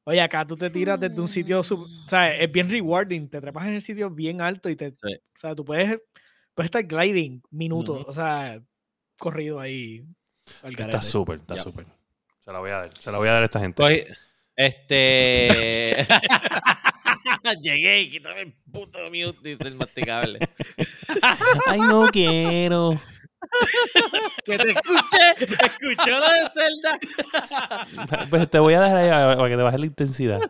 Oye, 0.08 0.20
acá 0.20 0.46
tú 0.46 0.56
te 0.56 0.70
tiras 0.70 1.00
desde 1.00 1.20
un 1.20 1.26
sitio, 1.28 1.62
sub- 1.64 1.82
o 2.04 2.08
sea, 2.08 2.32
es 2.36 2.50
bien 2.52 2.68
rewarding, 2.70 3.28
te 3.28 3.40
trepas 3.40 3.66
en 3.66 3.74
el 3.74 3.82
sitio 3.82 4.08
bien 4.10 4.40
alto 4.40 4.68
y 4.68 4.76
te, 4.76 4.90
Sí. 4.90 5.14
o 5.14 5.38
sea, 5.38 5.54
tú 5.54 5.64
puedes, 5.64 6.00
puedes 6.54 6.66
estar 6.66 6.84
gliding 6.84 7.42
minutos, 7.50 8.04
o 8.06 8.12
sea, 8.12 8.60
corrido 9.18 9.58
ahí. 9.60 10.04
al 10.62 10.78
Está 10.78 11.02
súper, 11.02 11.36
está 11.36 11.58
súper. 11.58 11.86
Se 12.44 12.52
la 12.52 12.58
voy 12.60 12.70
a 12.70 12.74
dar. 12.78 12.90
Se 13.00 13.10
la 13.10 13.18
voy 13.18 13.28
a 13.28 13.32
dar 13.32 13.42
a 13.42 13.46
esta 13.46 13.60
gente. 13.60 13.82
Cogí- 13.82 14.06
Este. 14.54 16.06
Llegué 17.62 18.00
y 18.02 18.10
quítame 18.10 18.42
el 18.42 18.54
puto 18.72 18.98
mute, 19.10 19.36
dice 19.42 19.66
el 19.68 19.74
masticable. 19.76 20.38
Ay, 21.66 21.80
no 21.80 22.08
quiero. 22.08 23.00
que 24.44 24.58
te 24.58 24.70
escuché, 24.70 25.56
escuchó 25.66 26.18
lo 26.18 26.28
de 26.28 26.50
Zelda. 26.54 26.98
Pues 28.30 28.50
te 28.50 28.58
voy 28.58 28.74
a 28.74 28.80
dejar 28.80 28.96
ahí 28.98 29.36
para 29.36 29.48
que 29.48 29.56
te 29.56 29.62
baje 29.62 29.78
la 29.78 29.86
intensidad. 29.86 30.40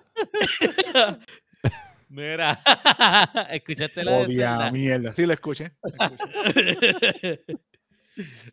Mira, 2.09 2.61
escuchaste 3.51 4.01
de 4.05 4.11
Odia 4.11 4.51
Zelda. 4.51 4.71
mierda. 4.71 5.13
Sí, 5.13 5.27
lo 5.27 5.33
escuché. 5.35 5.73
lo 5.83 5.91
escuché. 6.71 7.41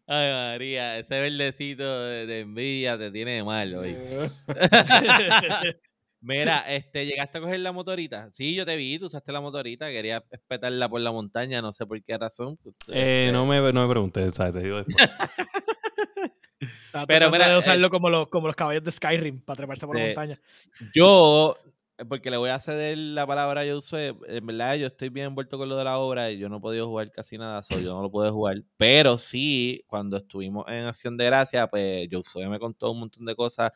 Ay, 0.07 0.31
María, 0.31 0.99
ese 0.99 1.19
verdecito 1.19 2.01
de, 2.03 2.25
de 2.25 2.39
envidia 2.41 2.97
te 2.97 3.11
tiene 3.11 3.35
de 3.35 3.43
mal 3.43 3.75
hoy. 3.75 3.95
Mira, 6.21 6.59
este, 6.73 7.05
llegaste 7.05 7.37
a 7.37 7.41
coger 7.41 7.59
la 7.59 7.71
motorita. 7.71 8.29
Sí, 8.31 8.55
yo 8.55 8.65
te 8.65 8.75
vi, 8.75 8.97
tú 8.99 9.05
usaste 9.07 9.31
la 9.31 9.41
motorita, 9.41 9.89
quería 9.89 10.23
espetarla 10.31 10.87
por 10.89 11.01
la 11.01 11.11
montaña, 11.11 11.61
no 11.61 11.71
sé 11.73 11.85
por 11.85 12.01
qué 12.03 12.17
razón. 12.17 12.57
pues, 12.63 12.75
Eh, 12.89 13.29
no, 13.33 13.45
me, 13.45 13.59
no 13.73 13.85
me 13.85 13.89
preguntes, 13.91 14.33
¿sabes? 14.35 14.53
Te 14.53 14.59
digo 14.61 14.77
después. 14.83 14.95
Pero 17.07 17.31
mira, 17.31 17.47
de 17.47 17.55
eh, 17.55 17.57
usarlo 17.57 17.89
como, 17.89 18.09
los, 18.09 18.27
como 18.29 18.47
los 18.47 18.55
caballos 18.55 18.83
de 18.83 18.91
Skyrim 18.91 19.41
para 19.41 19.57
treparse 19.57 19.85
por 19.87 19.95
la 19.97 20.03
Sí. 20.03 20.07
montaña. 20.09 20.39
Yo, 20.93 21.57
eh, 21.65 21.69
porque 22.09 22.29
le 22.29 22.37
voy 22.37 22.49
a 22.49 22.59
ceder 22.59 22.97
la 22.97 23.27
palabra 23.27 23.61
a 23.61 23.65
Josué, 23.65 24.15
en 24.27 24.45
verdad 24.45 24.75
yo 24.75 24.87
estoy 24.87 25.09
bien 25.09 25.27
envuelto 25.27 25.57
con 25.57 25.69
lo 25.69 25.77
de 25.77 25.83
la 25.83 25.97
obra 25.99 26.31
y 26.31 26.37
yo 26.37 26.49
no 26.49 26.57
he 26.57 26.59
podido 26.59 26.87
jugar 26.87 27.11
casi 27.11 27.37
nada, 27.37 27.61
so 27.61 27.79
yo 27.79 27.93
no 27.93 28.01
lo 28.01 28.11
pude 28.11 28.29
jugar. 28.31 28.63
Pero 28.77 29.17
sí, 29.17 29.83
cuando 29.87 30.17
estuvimos 30.17 30.65
en 30.67 30.85
Acción 30.85 31.17
de 31.17 31.25
Gracia, 31.25 31.67
pues 31.67 32.07
Josué 32.11 32.47
me 32.49 32.59
contó 32.59 32.91
un 32.91 33.01
montón 33.01 33.25
de 33.25 33.35
cosas 33.35 33.71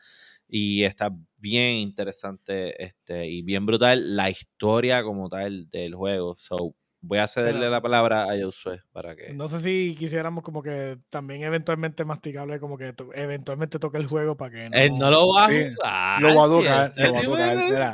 y 0.48 0.82
está 0.84 1.10
bien 1.36 1.76
interesante 1.76 2.82
este, 2.82 3.28
y 3.28 3.42
bien 3.42 3.66
brutal 3.66 4.16
la 4.16 4.30
historia 4.30 5.02
como 5.02 5.28
tal 5.28 5.68
del 5.70 5.94
juego. 5.94 6.34
So, 6.36 6.74
voy 7.00 7.18
a 7.18 7.28
cederle 7.28 7.60
Pero- 7.60 7.70
la 7.72 7.80
palabra 7.80 8.24
a 8.24 8.36
Josué 8.40 8.82
para 8.92 9.14
que... 9.14 9.32
No 9.32 9.48
sé 9.48 9.60
si 9.60 9.94
quisiéramos 9.98 10.42
como 10.42 10.62
que 10.62 10.98
también 11.10 11.42
eventualmente 11.42 12.04
masticable, 12.04 12.58
como 12.60 12.76
que 12.76 12.92
to- 12.92 13.10
eventualmente 13.14 13.78
toque 13.78 13.98
el 13.98 14.06
juego 14.06 14.36
para 14.36 14.50
que 14.50 14.70
no... 14.70 14.76
Él 14.76 14.98
no 14.98 15.10
lo 15.10 15.32
va 15.32 15.46
a 15.46 15.48
Sí, 15.48 15.54
jugar. 15.74 16.22
lo 16.22 16.34
va 16.36 16.44
a 16.44 16.48
tocar, 16.48 16.92
él- 16.96 17.06
lo 17.06 17.12
va 17.12 17.18
a 17.20 17.22
tocar, 17.24 17.56
mira. 17.56 17.92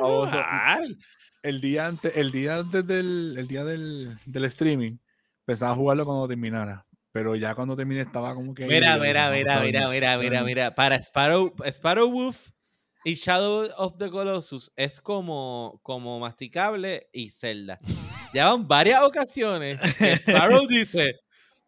No, 0.00 0.24
a. 0.24 0.80
El 1.42 1.60
día 1.60 1.86
antes, 1.88 2.16
el 2.16 2.30
día 2.30 2.58
antes 2.58 2.86
del, 2.86 3.34
el 3.36 3.48
día 3.48 3.64
del, 3.64 4.16
del 4.26 4.44
streaming, 4.44 4.98
pensaba 5.44 5.74
jugarlo 5.74 6.04
cuando 6.04 6.28
terminara. 6.28 6.86
Pero 7.10 7.34
ya 7.36 7.54
cuando 7.54 7.76
terminé 7.76 8.00
estaba 8.00 8.32
como 8.34 8.54
que. 8.54 8.64
Mira, 8.66 8.96
mira, 8.96 9.28
mira, 9.30 9.60
mira, 9.60 9.88
mira, 9.90 10.16
mira, 10.18 10.42
mira. 10.44 10.74
Para 10.74 10.96
Sparrow, 10.96 11.52
Sparrow 11.66 12.08
Wolf 12.10 12.50
y 13.04 13.14
Shadow 13.14 13.68
of 13.76 13.98
the 13.98 14.08
Colossus 14.08 14.72
es 14.76 15.00
como, 15.00 15.80
como 15.82 16.18
masticable 16.20 17.08
y 17.12 17.28
Zelda. 17.30 17.80
Llevan 18.32 18.66
varias 18.66 19.02
ocasiones 19.02 19.78
que 19.96 20.12
Sparrow 20.16 20.66
dice, 20.66 21.20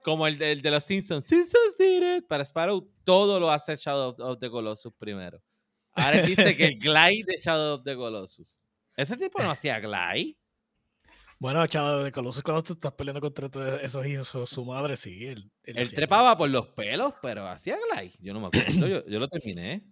como 0.03 0.27
el 0.27 0.39
de, 0.39 0.53
el 0.53 0.63
de 0.63 0.71
los 0.71 0.85
Simpsons, 0.85 1.25
Simpsons 1.25 1.77
did 1.79 2.19
it. 2.19 2.27
Para 2.27 2.45
Sparrow 2.45 2.89
todo 3.05 3.39
lo 3.39 3.51
hace 3.51 3.77
Shadow 3.77 4.11
of, 4.11 4.21
of 4.21 4.39
the 4.39 4.49
Colossus 4.51 4.93
primero. 4.99 5.41
Ahora 5.93 6.21
él 6.21 6.27
dice 6.27 6.57
que 6.57 6.65
el 6.67 6.79
glide 6.79 7.25
de 7.27 7.37
Shadow 7.37 7.77
of 7.77 7.85
the 7.85 7.95
Colossus. 7.95 8.59
Ese 8.97 9.17
tipo 9.17 9.43
no 9.43 9.51
hacía 9.51 9.79
glide. 9.81 10.37
Bueno, 11.39 11.67
Shadow 11.67 12.03
de 12.03 12.13
Colossus, 12.13 12.43
cuando 12.43 12.63
tú 12.63 12.73
estás 12.75 12.93
peleando 12.93 13.21
contra 13.21 13.81
esos 13.83 14.07
hijos, 14.07 14.49
su, 14.49 14.65
madre, 14.65 14.97
sí. 14.97 15.27
Él, 15.27 15.51
él 15.65 15.93
trepaba 15.93 16.37
por 16.37 16.49
los 16.49 16.69
pelos, 16.69 17.13
pero 17.21 17.47
hacía 17.47 17.77
glide. 17.77 18.15
Yo 18.21 18.33
no 18.33 18.41
me 18.41 18.47
acuerdo. 18.47 18.87
Yo, 18.87 19.05
yo 19.07 19.19
lo 19.19 19.29
terminé. 19.29 19.85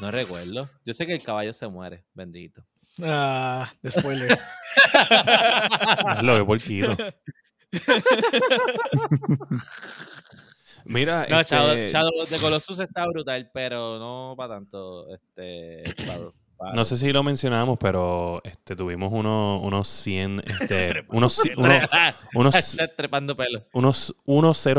No 0.00 0.10
recuerdo. 0.10 0.68
Yo 0.84 0.92
sé 0.92 1.06
que 1.06 1.14
el 1.14 1.22
caballo 1.22 1.54
se 1.54 1.68
muere, 1.68 2.04
bendito. 2.12 2.64
Ah, 3.02 3.72
de 3.82 3.90
spoilers. 3.90 4.44
Lo 6.22 6.36
que 6.38 6.44
porquito. 6.44 6.96
Mira, 10.84 11.26
No, 11.28 11.40
este, 11.40 11.54
Shadow, 11.54 11.76
Shadow 11.88 12.26
de 12.28 12.38
Colossus 12.38 12.78
está 12.78 13.06
brutal, 13.06 13.50
pero 13.52 13.98
no 13.98 14.34
para 14.36 14.54
tanto. 14.54 15.06
Este, 15.14 15.84
Sparrow. 15.92 16.32
no 16.74 16.84
sé 16.84 16.96
si 16.96 17.12
lo 17.12 17.22
mencionamos, 17.22 17.78
pero 17.78 18.40
este, 18.44 18.74
tuvimos 18.74 19.12
unos, 19.12 19.62
unos 19.62 19.88
100, 20.04 20.42
este, 20.46 21.04
unos, 21.10 21.38
ci- 21.44 21.52
unos, 21.56 21.88
unos, 22.34 22.76
trepando 22.96 23.36
pelo. 23.36 23.66
unos 24.26 24.56
100, 24.56 24.74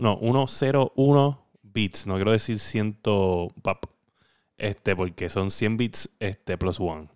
no, 0.00 0.18
101 0.52 1.46
bits, 1.62 2.06
no 2.06 2.16
quiero 2.16 2.32
decir 2.32 2.58
100 2.58 3.00
pap, 3.62 3.84
este, 4.58 4.94
porque 4.94 5.28
son 5.30 5.50
100 5.50 5.76
bits 5.78 6.10
este, 6.20 6.58
plus 6.58 6.78
one, 6.78 7.08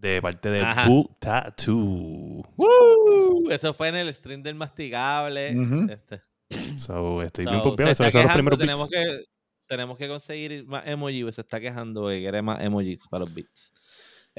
de 0.00 0.22
parte 0.22 0.48
de 0.50 0.60
Ajá. 0.60 0.86
Boo 0.88 1.10
Tattoo. 1.20 2.44
¡Woo! 2.56 3.50
Eso 3.50 3.74
fue 3.74 3.88
en 3.88 3.96
el 3.96 4.14
stream 4.14 4.42
del 4.42 4.54
masticable. 4.54 5.56
Ujú. 5.58 5.86
este. 5.90 6.22
So, 6.78 7.22
estoy 7.22 7.44
So, 7.44 7.50
bien 7.50 7.62
pompeado, 7.62 7.92
esos 7.92 8.12
son 8.12 8.22
los 8.22 8.32
primeros 8.32 8.58
tenemos 8.58 8.88
bits. 8.88 9.00
que 9.00 9.24
tenemos 9.66 9.98
que 9.98 10.08
conseguir 10.08 10.64
más 10.66 10.86
emojis, 10.86 11.34
se 11.34 11.42
está 11.42 11.60
quejando 11.60 12.08
que 12.08 12.20
quiere 12.20 12.40
más 12.40 12.62
emojis 12.62 13.06
para 13.08 13.24
los 13.24 13.34
bits. 13.34 13.72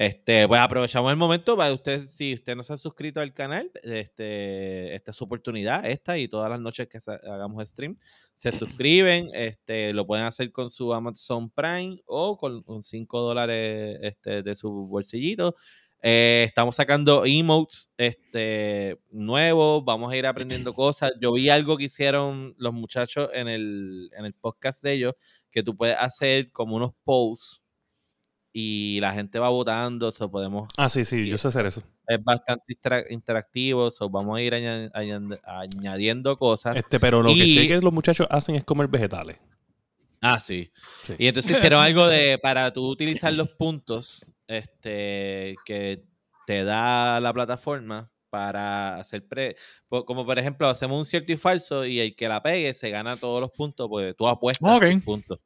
Este, 0.00 0.48
pues 0.48 0.58
aprovechamos 0.58 1.10
el 1.10 1.18
momento 1.18 1.58
para 1.58 1.74
usted, 1.74 2.00
si 2.00 2.32
usted 2.32 2.56
no 2.56 2.62
se 2.62 2.72
ha 2.72 2.78
suscrito 2.78 3.20
al 3.20 3.34
canal, 3.34 3.70
este, 3.82 4.94
esta 4.94 5.10
es 5.10 5.16
su 5.18 5.24
oportunidad, 5.24 5.84
esta 5.84 6.16
y 6.16 6.26
todas 6.26 6.48
las 6.48 6.58
noches 6.58 6.88
que 6.88 6.98
hagamos 7.06 7.68
stream, 7.68 7.98
se 8.34 8.50
suscriben, 8.80 9.28
este, 9.34 9.92
lo 9.92 10.06
pueden 10.06 10.24
hacer 10.24 10.52
con 10.52 10.70
su 10.70 10.94
Amazon 10.94 11.50
Prime 11.50 11.98
o 12.06 12.38
con, 12.38 12.64
5 12.80 13.20
dólares 13.20 13.98
este, 14.00 14.42
de 14.42 14.56
su 14.56 14.70
bolsillito. 14.70 15.54
Eh, 16.02 16.44
estamos 16.48 16.76
sacando 16.76 17.26
emotes 17.26 17.92
este, 17.98 18.98
nuevos, 19.10 19.84
vamos 19.84 20.10
a 20.10 20.16
ir 20.16 20.26
aprendiendo 20.26 20.72
cosas. 20.72 21.12
Yo 21.20 21.34
vi 21.34 21.50
algo 21.50 21.76
que 21.76 21.84
hicieron 21.84 22.54
los 22.56 22.72
muchachos 22.72 23.28
en 23.34 23.48
el, 23.48 24.08
en 24.16 24.24
el 24.24 24.32
podcast 24.32 24.82
de 24.82 24.92
ellos, 24.92 25.14
que 25.50 25.62
tú 25.62 25.76
puedes 25.76 25.96
hacer 25.98 26.50
como 26.52 26.76
unos 26.76 26.92
posts 27.04 27.59
y 28.52 28.98
la 29.00 29.12
gente 29.12 29.38
va 29.38 29.48
votando, 29.48 30.08
eso 30.08 30.30
podemos, 30.30 30.68
Ah, 30.76 30.88
sí, 30.88 31.04
sí, 31.04 31.28
yo 31.28 31.38
sé 31.38 31.48
hacer 31.48 31.66
eso. 31.66 31.82
es 32.06 32.22
bastante 32.24 32.72
intera- 32.72 33.04
interactivo, 33.10 33.90
so 33.90 34.08
vamos 34.10 34.36
a 34.38 34.42
ir 34.42 34.54
aña- 34.54 34.90
añad- 34.92 35.38
añadiendo 35.44 36.36
cosas. 36.36 36.76
Este, 36.76 36.98
pero 36.98 37.22
lo 37.22 37.32
que 37.34 37.48
sé 37.48 37.66
que 37.68 37.80
los 37.80 37.92
muchachos 37.92 38.26
hacen 38.30 38.56
es 38.56 38.64
comer 38.64 38.88
vegetales. 38.88 39.38
Ah, 40.20 40.38
sí. 40.40 40.70
Sí. 41.04 41.14
Y 41.18 41.28
entonces 41.28 41.56
hicieron 41.56 41.80
algo 41.82 42.06
de 42.06 42.38
para 42.38 42.72
tú 42.72 42.86
utilizar 42.88 43.32
los 43.32 43.48
puntos 43.50 44.26
este, 44.48 45.54
que 45.64 46.02
te 46.46 46.64
da 46.64 47.20
la 47.20 47.32
plataforma 47.32 48.10
para 48.28 48.96
hacer 48.96 49.26
pre. 49.26 49.56
Como 49.88 50.26
por 50.26 50.38
ejemplo, 50.38 50.68
hacemos 50.68 50.98
un 50.98 51.04
cierto 51.04 51.32
y 51.32 51.36
falso 51.36 51.84
y 51.86 52.00
el 52.00 52.16
que 52.16 52.28
la 52.28 52.42
pegue 52.42 52.74
se 52.74 52.90
gana 52.90 53.16
todos 53.16 53.40
los 53.40 53.50
puntos 53.52 53.88
porque 53.88 54.12
tú 54.14 54.26
apuestas 54.28 54.76
Ok. 54.76 54.90
tus 54.92 55.04
puntos. 55.04 55.38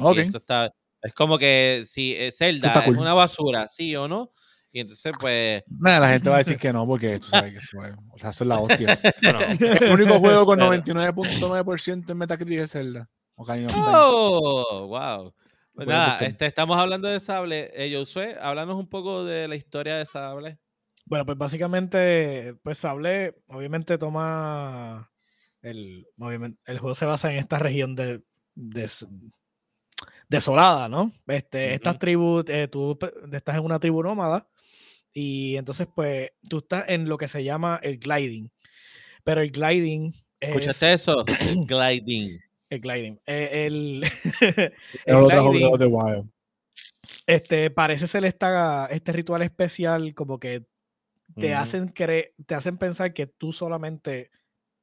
Y 0.00 0.04
Ok. 0.04 0.18
eso 0.18 0.36
está. 0.38 0.72
Es 1.02 1.12
como 1.14 1.38
que 1.38 1.82
si 1.84 2.14
eh, 2.14 2.30
Zelda 2.30 2.72
es 2.72 2.84
cool. 2.84 2.98
una 2.98 3.14
basura, 3.14 3.66
sí 3.68 3.94
o 3.96 4.06
no. 4.08 4.32
Y 4.70 4.80
entonces, 4.80 5.12
pues. 5.20 5.62
Nada, 5.80 6.00
la 6.00 6.08
gente 6.10 6.30
va 6.30 6.36
a 6.36 6.38
decir 6.38 6.56
que 6.56 6.72
no, 6.72 6.86
porque 6.86 7.18
tú 7.18 7.26
sabes 7.26 7.52
que 7.52 7.58
eso 7.58 7.84
es, 7.84 7.94
o 8.10 8.18
sea, 8.18 8.30
eso 8.30 8.44
es 8.44 8.48
la 8.48 8.58
hostia. 8.58 9.00
Bueno, 9.22 9.40
El 9.80 9.92
único 9.92 10.18
juego 10.18 10.46
con 10.46 10.58
Pero- 10.58 10.72
99.9% 10.72 12.10
en 12.10 12.18
Metacritic 12.18 12.60
es 12.60 12.72
Zelda. 12.72 13.08
Time. 13.44 13.66
¡Oh! 13.74 14.86
¡Wow! 14.88 15.34
Pues 15.74 15.88
nada, 15.88 16.18
este, 16.18 16.46
estamos 16.46 16.78
hablando 16.78 17.08
de 17.08 17.18
Sable. 17.18 17.70
Eh, 17.74 17.92
Josué, 17.96 18.36
háblanos 18.40 18.76
un 18.76 18.88
poco 18.88 19.24
de 19.24 19.48
la 19.48 19.56
historia 19.56 19.96
de 19.96 20.06
Sable. 20.06 20.58
Bueno, 21.06 21.26
pues 21.26 21.36
básicamente, 21.38 22.54
pues 22.62 22.78
Sable 22.78 23.42
obviamente 23.48 23.98
toma 23.98 25.10
el, 25.62 26.06
obviamente, 26.18 26.60
el 26.66 26.78
juego 26.78 26.94
se 26.94 27.06
basa 27.06 27.32
en 27.32 27.38
esta 27.38 27.58
región 27.58 27.96
de, 27.96 28.22
desolada, 30.28 30.88
¿no? 30.88 31.12
Este, 31.26 31.74
Estas 31.74 31.94
Ujú. 31.94 32.00
tribus, 32.00 32.44
eh, 32.48 32.68
tú 32.68 32.98
estás 33.32 33.56
en 33.56 33.64
una 33.64 33.78
tribu 33.78 34.02
nómada 34.02 34.48
y 35.12 35.56
entonces 35.56 35.86
pues 35.94 36.30
tú 36.48 36.58
estás 36.58 36.88
en 36.88 37.08
lo 37.08 37.18
que 37.18 37.28
se 37.28 37.44
llama 37.44 37.78
el 37.82 37.98
gliding, 37.98 38.50
pero 39.24 39.40
el 39.42 39.50
gliding 39.50 40.14
es 40.40 40.48
¿Escuchaste 40.48 40.92
eso? 40.92 41.24
El 41.40 41.66
gliding. 41.66 42.38
el 42.70 42.80
gliding, 42.80 43.20
eh, 43.26 43.66
el, 43.66 44.04
El 44.42 44.72
el 45.06 45.14
otro 45.16 45.42
gliding, 45.42 45.60
juego 45.60 45.78
de 45.78 45.86
Wild. 45.86 46.30
este 47.26 47.70
parece 47.70 48.06
ser 48.06 48.24
esta, 48.24 48.86
este 48.86 49.12
ritual 49.12 49.42
especial 49.42 50.14
como 50.14 50.38
que 50.38 50.64
te 51.38 51.54
hacen 51.54 51.88
creer, 51.88 52.34
te 52.46 52.54
hacen 52.54 52.76
pensar 52.78 53.14
que 53.14 53.26
tú 53.26 53.52
solamente, 53.52 54.30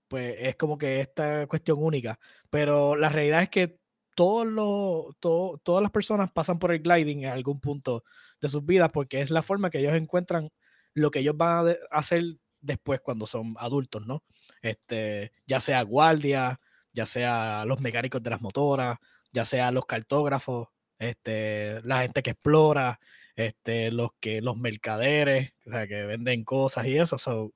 pues 0.08 0.36
es 0.40 0.56
como 0.56 0.78
que 0.78 1.00
esta 1.02 1.48
cuestión 1.48 1.78
única. 1.82 2.20
Pero 2.50 2.96
la 2.96 3.10
realidad 3.10 3.44
es 3.44 3.50
que 3.50 3.78
todos 4.20 4.46
los, 4.48 5.16
todo- 5.20 5.58
todas 5.64 5.82
las 5.82 5.92
personas 5.92 6.30
pasan 6.34 6.60
por 6.60 6.72
el 6.74 6.80
gliding 6.82 7.24
en 7.24 7.30
algún 7.32 7.62
punto 7.62 8.04
de 8.42 8.50
sus 8.50 8.66
vidas 8.66 8.90
porque 8.92 9.22
es 9.22 9.30
la 9.32 9.44
forma 9.44 9.70
que 9.70 9.80
ellos 9.80 9.94
encuentran 9.94 10.50
lo 10.94 11.10
que 11.10 11.20
ellos 11.20 11.38
van 11.38 11.70
a 11.70 11.76
hacer 11.98 12.24
después 12.60 13.00
cuando 13.00 13.26
son 13.26 13.56
adultos, 13.60 14.06
¿no? 14.06 14.24
Este, 14.62 15.32
ya 15.48 15.62
sea 15.62 15.82
guardia, 15.84 16.60
ya 16.92 17.06
sea 17.06 17.64
los 17.66 17.80
mecánicos 17.80 18.22
de 18.22 18.30
las 18.32 18.42
motoras, 18.42 18.98
ya 19.32 19.46
sea 19.46 19.72
los 19.72 19.86
cartógrafos, 19.86 20.68
este, 20.98 21.80
la 21.84 22.02
gente 22.02 22.22
que 22.22 22.32
explora, 22.32 23.00
este, 23.38 23.90
los 23.92 24.10
que 24.20 24.42
los 24.42 24.58
mercaderes, 24.58 25.54
o 25.66 25.72
sea, 25.72 25.88
que 25.88 26.04
venden 26.04 26.44
cosas 26.44 26.88
y 26.88 26.98
eso. 26.98 27.18
so, 27.18 27.54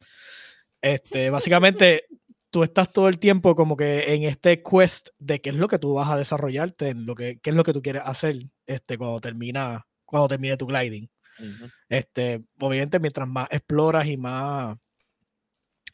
este, 0.82 1.30
básicamente, 1.32 2.06
tú 2.54 2.62
estás 2.62 2.94
todo 2.94 3.10
el 3.10 3.18
tiempo 3.18 3.56
como 3.56 3.76
que 3.76 4.14
en 4.14 4.26
este 4.26 4.62
quest 4.62 5.10
de 5.18 5.42
qué 5.42 5.50
es 5.50 5.56
lo 5.56 5.68
que 5.68 5.80
tú 5.80 5.96
vas 5.96 6.12
a 6.12 6.18
desarrollarte, 6.18 6.90
en 6.90 7.08
lo 7.08 7.16
que, 7.16 7.40
qué 7.40 7.50
es 7.50 7.56
lo 7.56 7.64
que 7.64 7.74
tú 7.74 7.82
quieres 7.82 8.04
hacer 8.06 8.46
este, 8.68 8.96
cuando 8.96 9.20
termina, 9.20 9.88
cuando 10.06 10.28
termine 10.28 10.56
tu 10.56 10.68
gliding. 10.68 11.10
Ujú. 11.40 11.66
Este, 11.90 12.46
obviamente, 12.60 13.00
mientras 13.00 13.28
más 13.28 13.48
exploras 13.50 14.06
y 14.06 14.18
más 14.18 14.78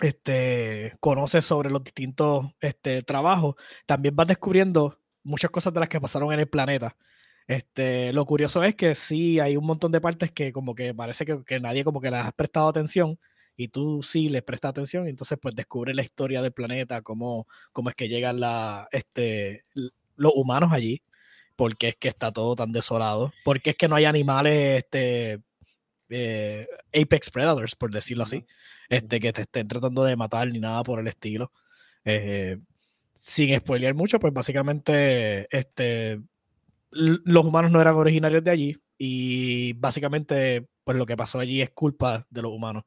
este, 0.01 0.97
conoces 0.99 1.45
sobre 1.45 1.69
los 1.69 1.81
distintos 1.81 2.47
este, 2.59 3.03
trabajos, 3.03 3.55
también 3.85 4.13
vas 4.17 4.27
descubriendo 4.27 4.99
muchas 5.23 5.51
cosas 5.51 5.73
de 5.73 5.79
las 5.79 5.87
que 5.87 6.01
pasaron 6.01 6.33
en 6.33 6.41
el 6.41 6.49
planeta. 6.49 6.97
Este, 7.47 8.11
lo 8.11 8.25
curioso 8.25 8.65
es 8.65 8.75
que 8.75 8.95
sí 8.95 9.39
hay 9.39 9.55
un 9.55 9.65
montón 9.65 9.93
de 9.93 10.01
partes 10.01 10.33
que 10.33 10.51
como 10.51 10.75
que 10.75 10.93
parece 10.93 11.25
que, 11.25 11.41
que 11.45 11.61
nadie 11.61 11.85
como 11.85 12.01
que 12.01 12.11
les 12.11 12.19
has 12.19 12.33
prestado 12.33 12.67
atención 12.67 13.17
y 13.59 13.67
tú 13.67 14.01
sí 14.01 14.29
les 14.29 14.41
prestas 14.41 14.69
atención 14.69 15.05
entonces 15.09 15.37
pues 15.41 15.53
descubres 15.53 15.93
la 15.93 16.01
historia 16.01 16.41
del 16.41 16.53
planeta, 16.53 17.01
cómo, 17.01 17.45
cómo 17.73 17.89
es 17.89 17.95
que 17.95 18.07
llegan 18.07 18.39
la, 18.39 18.87
este, 18.93 19.65
los 20.15 20.31
humanos 20.33 20.71
allí, 20.71 21.03
por 21.57 21.75
qué 21.75 21.89
es 21.89 21.97
que 21.97 22.07
está 22.07 22.31
todo 22.31 22.55
tan 22.55 22.71
desolado, 22.71 23.33
por 23.43 23.61
qué 23.61 23.71
es 23.71 23.75
que 23.75 23.89
no 23.89 23.97
hay 23.97 24.05
animales 24.05 24.77
este, 24.77 25.41
eh, 26.07 26.67
apex 26.95 27.29
predators, 27.31 27.75
por 27.75 27.91
decirlo 27.91 28.23
así, 28.23 28.45
este, 28.87 29.19
que 29.19 29.33
te 29.33 29.41
estén 29.41 29.67
tratando 29.67 30.05
de 30.05 30.15
matar 30.15 30.47
ni 30.47 30.59
nada 30.59 30.81
por 30.83 31.01
el 31.01 31.07
estilo. 31.07 31.51
Eh, 32.05 32.59
sin 33.13 33.53
spoilear 33.59 33.93
mucho, 33.93 34.19
pues 34.19 34.31
básicamente 34.33 35.53
este, 35.53 36.21
los 36.91 37.45
humanos 37.45 37.71
no 37.71 37.81
eran 37.81 37.95
originarios 37.95 38.41
de 38.41 38.51
allí 38.51 38.77
y 38.97 39.73
básicamente 39.73 40.65
pues 40.85 40.97
lo 40.97 41.05
que 41.05 41.17
pasó 41.17 41.39
allí 41.39 41.61
es 41.61 41.69
culpa 41.69 42.25
de 42.29 42.41
los 42.41 42.51
humanos. 42.51 42.85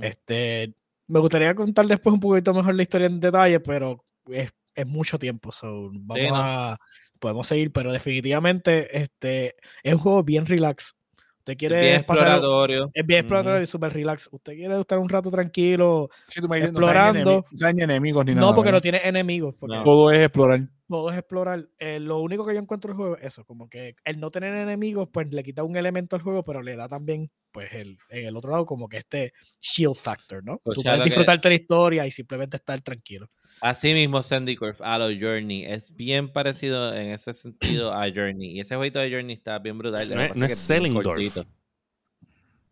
Este, 0.00 0.74
me 1.08 1.20
gustaría 1.20 1.54
contar 1.54 1.86
después 1.86 2.12
un 2.14 2.20
poquito 2.20 2.54
mejor 2.54 2.74
la 2.74 2.82
historia 2.82 3.06
en 3.08 3.20
detalle, 3.20 3.60
pero 3.60 4.04
es, 4.30 4.50
es 4.74 4.86
mucho 4.86 5.18
tiempo, 5.18 5.52
so 5.52 5.90
vamos 5.92 6.28
no. 6.30 6.36
a 6.36 6.78
podemos 7.18 7.46
seguir, 7.46 7.70
pero 7.72 7.92
definitivamente 7.92 8.96
este 9.02 9.56
es 9.82 9.92
un 9.94 9.98
juego 10.00 10.22
bien 10.22 10.46
relax. 10.46 10.94
Usted 11.40 11.56
quiere 11.56 11.80
Bien 11.80 12.04
pasar 12.04 12.28
exploratorio. 12.28 12.90
es 12.94 13.04
bien 13.04 13.18
exploratorio 13.18 13.62
y 13.62 13.66
súper 13.66 13.92
relax. 13.92 14.28
Usted 14.30 14.54
quiere 14.54 14.78
estar 14.78 14.98
un 15.00 15.08
rato 15.08 15.28
tranquilo, 15.28 16.08
Sí, 16.28 16.40
tú 16.40 16.48
me 16.48 16.60
no 16.60 16.66
Explorando. 16.66 17.44
no 17.50 17.72
ni 17.72 17.82
enemigos 17.82 18.24
ni 18.24 18.34
nada. 18.36 18.46
no 18.46 18.54
porque 18.54 18.70
no 18.70 18.76
¿verdad? 18.76 18.82
tiene 18.82 19.00
enemigos, 19.04 19.52
porque 19.58 19.74
No. 19.76 19.82
Todo 19.82 20.12
es 20.12 20.20
explorar. 20.20 20.68
Todo 20.92 21.10
es 21.10 21.16
explorar. 21.18 21.66
Eh, 21.78 21.98
lo 21.98 22.18
único 22.20 22.46
que 22.46 22.54
yo 22.54 22.60
encuentro 22.60 22.90
en 22.90 22.92
el 22.92 22.96
juego 22.96 23.16
es 23.16 23.24
eso, 23.24 23.44
como 23.44 23.68
que 23.68 23.96
el 24.04 24.20
no 24.20 24.30
tener 24.30 24.54
enemigos, 24.54 25.08
pues 25.12 25.28
le 25.32 25.42
quita 25.42 25.64
un 25.64 25.76
elemento 25.76 26.14
al 26.16 26.22
juego, 26.22 26.44
pero 26.44 26.62
le 26.62 26.76
da 26.76 26.88
también, 26.88 27.30
pues, 27.50 27.72
el, 27.74 27.98
en 28.10 28.26
el 28.26 28.36
otro 28.36 28.50
lado, 28.52 28.64
como 28.66 28.88
que 28.88 28.98
este 28.98 29.32
shield 29.60 29.96
factor, 29.96 30.44
¿no? 30.44 30.60
Tú 30.64 30.72
Escucha 30.72 30.90
puedes 30.90 30.98
lo 30.98 31.04
que- 31.04 31.10
disfrutarte 31.10 31.48
la 31.48 31.54
historia 31.54 32.06
y 32.06 32.10
simplemente 32.10 32.56
estar 32.56 32.80
tranquilo. 32.80 33.28
Así 33.60 33.92
mismo, 33.92 34.22
Sandy 34.22 34.56
Curve, 34.56 34.76
a 34.80 34.98
lo 34.98 35.06
Journey. 35.06 35.64
Es 35.66 35.94
bien 35.94 36.32
parecido 36.32 36.94
en 36.94 37.10
ese 37.10 37.34
sentido 37.34 37.92
a 37.92 38.04
Journey. 38.10 38.52
Y 38.56 38.60
ese 38.60 38.76
jueguito 38.76 38.98
de 38.98 39.10
Journey 39.12 39.34
está 39.34 39.58
bien 39.58 39.76
brutal. 39.78 40.08
No 40.08 40.20
es- 40.22 40.34
no 40.36 40.46
que 40.46 40.52
es 40.52 40.58
Sellendorf. 40.58 41.04
cortito. 41.06 41.44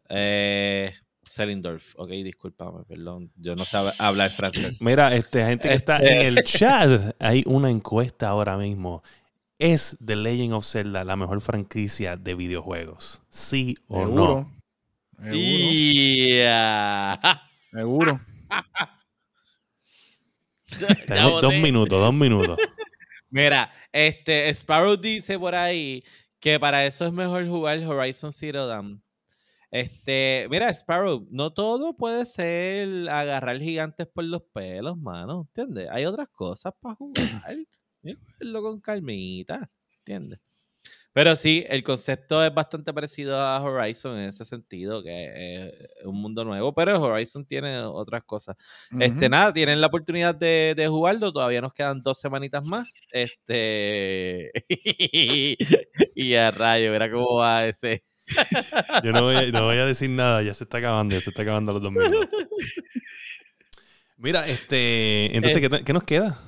Eh, 0.09 0.93
Sellendorf. 1.23 1.95
Ok, 1.97 2.11
discúlpame, 2.11 2.85
perdón. 2.85 3.31
Yo 3.37 3.55
no 3.55 3.65
sé 3.65 3.77
hab- 3.77 3.95
hablar 3.99 4.31
francés. 4.31 4.81
Mira, 4.83 5.15
este, 5.15 5.45
gente 5.45 5.69
que 5.69 5.75
está 5.75 5.97
Este- 5.97 6.13
en 6.13 6.21
el 6.39 6.45
chat, 6.45 7.15
hay 7.19 7.43
una 7.47 7.71
encuesta 7.71 8.29
ahora 8.29 8.57
mismo. 8.57 9.03
¿Es 9.59 9.99
The 10.05 10.17
Legend 10.17 10.55
of 10.55 10.65
Zelda 10.67 11.05
la 11.05 11.17
mejor 11.17 11.41
franquicia 11.43 12.17
de 12.17 12.35
videojuegos? 12.35 13.23
¿Sí 13.29 13.77
o 13.89 14.07
no? 14.07 14.07
Seguro. 14.07 14.53
Seguro. 15.23 15.35
Yeah. 15.37 17.43
Seguro. 17.71 18.21
Tenemos 21.07 21.43
dos 21.43 21.53
minutos, 21.55 22.01
dos 22.01 22.15
minutos. 22.15 22.59
Mira, 23.31 23.71
este 23.93 24.49
Sparrow 24.55 24.97
dice 24.97 25.39
por 25.39 25.55
ahí 25.55 26.03
que 26.41 26.59
para 26.59 26.87
eso 26.87 27.05
es 27.07 27.13
mejor 27.13 27.47
jugar 27.47 27.79
Horizon 27.81 28.33
Zero 28.33 28.67
Dawn. 28.67 29.03
Este, 29.71 30.49
mira, 30.51 30.69
Sparrow, 30.71 31.27
no 31.31 31.53
todo 31.53 31.97
puede 31.97 32.27
ser 32.27 33.09
agarrar 33.09 33.59
gigantes 33.61 34.07
por 34.09 34.25
los 34.25 34.43
pelos, 34.53 34.99
mano, 34.99 35.47
¿entiendes? 35.49 35.89
Hay 35.91 36.05
otras 36.07 36.29
cosas 36.29 36.73
para 36.81 36.97
jugar. 36.97 37.57
jugarlo 38.03 38.63
con 38.63 38.81
calmita, 38.81 39.71
¿entiendes? 39.99 40.41
Pero 41.13 41.35
sí, 41.35 41.65
el 41.69 41.83
concepto 41.83 42.45
es 42.45 42.55
bastante 42.55 42.93
parecido 42.95 43.37
a 43.37 43.61
Horizon 43.61 44.17
en 44.17 44.29
ese 44.29 44.45
sentido, 44.45 45.03
que 45.03 45.67
es 45.67 46.05
un 46.05 46.21
mundo 46.23 46.45
nuevo, 46.45 46.73
pero 46.73 47.01
Horizon 47.03 47.45
tiene 47.45 47.81
otras 47.81 48.23
cosas. 48.25 48.57
Este, 48.99 49.29
nada, 49.29 49.53
tienen 49.53 49.81
la 49.81 49.89
oportunidad 49.89 50.37
de, 50.37 50.73
de 50.77 50.87
jugarlo. 50.87 51.33
Todavía 51.33 51.61
nos 51.61 51.75
quedan 51.75 52.01
dos 52.01 52.21
semanitas 52.21 52.65
más. 52.65 53.03
Este. 53.11 54.53
y 56.15 56.35
a 56.35 56.53
rayo, 56.53 56.93
verá 56.93 57.11
cómo 57.11 57.37
va 57.37 57.67
ese. 57.67 58.05
Yo 59.05 59.13
no 59.13 59.23
voy, 59.23 59.37
a, 59.37 59.47
no 59.51 59.65
voy 59.65 59.77
a 59.77 59.87
decir 59.87 60.11
nada, 60.11 60.43
ya 60.43 60.55
se 60.55 60.65
está 60.65 60.79
acabando, 60.79 61.15
ya 61.15 61.21
se 61.21 61.31
está 61.31 61.43
acabando 61.43 61.73
los 61.73 61.83
dos 61.83 61.93
minutos. 61.93 62.29
Mira, 64.17 64.47
este, 64.47 65.35
entonces, 65.35 65.61
¿qué, 65.61 65.69
te- 65.71 65.83
qué 65.85 65.93
nos 65.93 66.05
queda? 66.05 66.39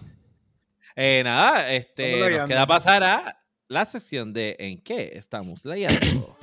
Eh, 0.95 1.22
nada, 1.24 1.72
este, 1.72 2.30
nos 2.39 2.49
queda 2.49 2.66
pasar 2.66 3.03
a 3.03 3.39
la 3.68 3.87
sesión 3.87 4.33
de 4.35 4.57
¿En 4.59 4.83
qué 4.83 5.12
estamos 5.14 5.64
leyendo? 5.64 6.37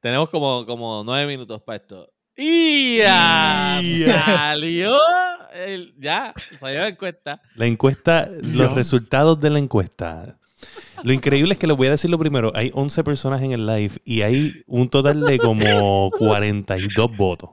Tenemos 0.00 0.28
como, 0.30 0.64
como 0.66 1.02
nueve 1.04 1.26
minutos 1.26 1.62
para 1.62 1.76
esto. 1.76 2.12
¡Y 2.36 2.98
ya! 2.98 3.80
Salió. 4.14 4.96
el- 5.54 5.94
ya, 5.98 6.32
salió 6.58 6.80
la 6.80 6.88
encuesta. 6.88 7.42
La 7.56 7.66
encuesta, 7.66 8.28
los 8.52 8.72
resultados 8.72 9.38
de 9.40 9.50
la 9.50 9.58
encuesta. 9.58 10.36
Lo 11.02 11.12
increíble 11.12 11.52
es 11.54 11.58
que 11.58 11.66
les 11.66 11.76
voy 11.76 11.88
a 11.88 11.90
decir 11.90 12.10
lo 12.10 12.18
primero. 12.18 12.52
Hay 12.54 12.70
11 12.74 13.02
personas 13.04 13.42
en 13.42 13.52
el 13.52 13.66
live 13.66 13.94
y 14.04 14.22
hay 14.22 14.62
un 14.66 14.88
total 14.88 15.20
de 15.22 15.38
como 15.38 16.10
42 16.18 17.16
votos. 17.16 17.50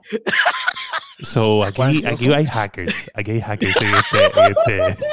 So, 1.22 1.64
aquí, 1.64 1.76
¿Cuántos 1.76 2.12
aquí 2.12 2.32
hay 2.32 2.46
hackers. 2.46 3.10
Aquí 3.14 3.32
hay 3.32 3.40
hackers 3.40 3.76
en 3.82 3.94
este, 3.94 4.40
en 4.40 4.54
este- 4.90 5.04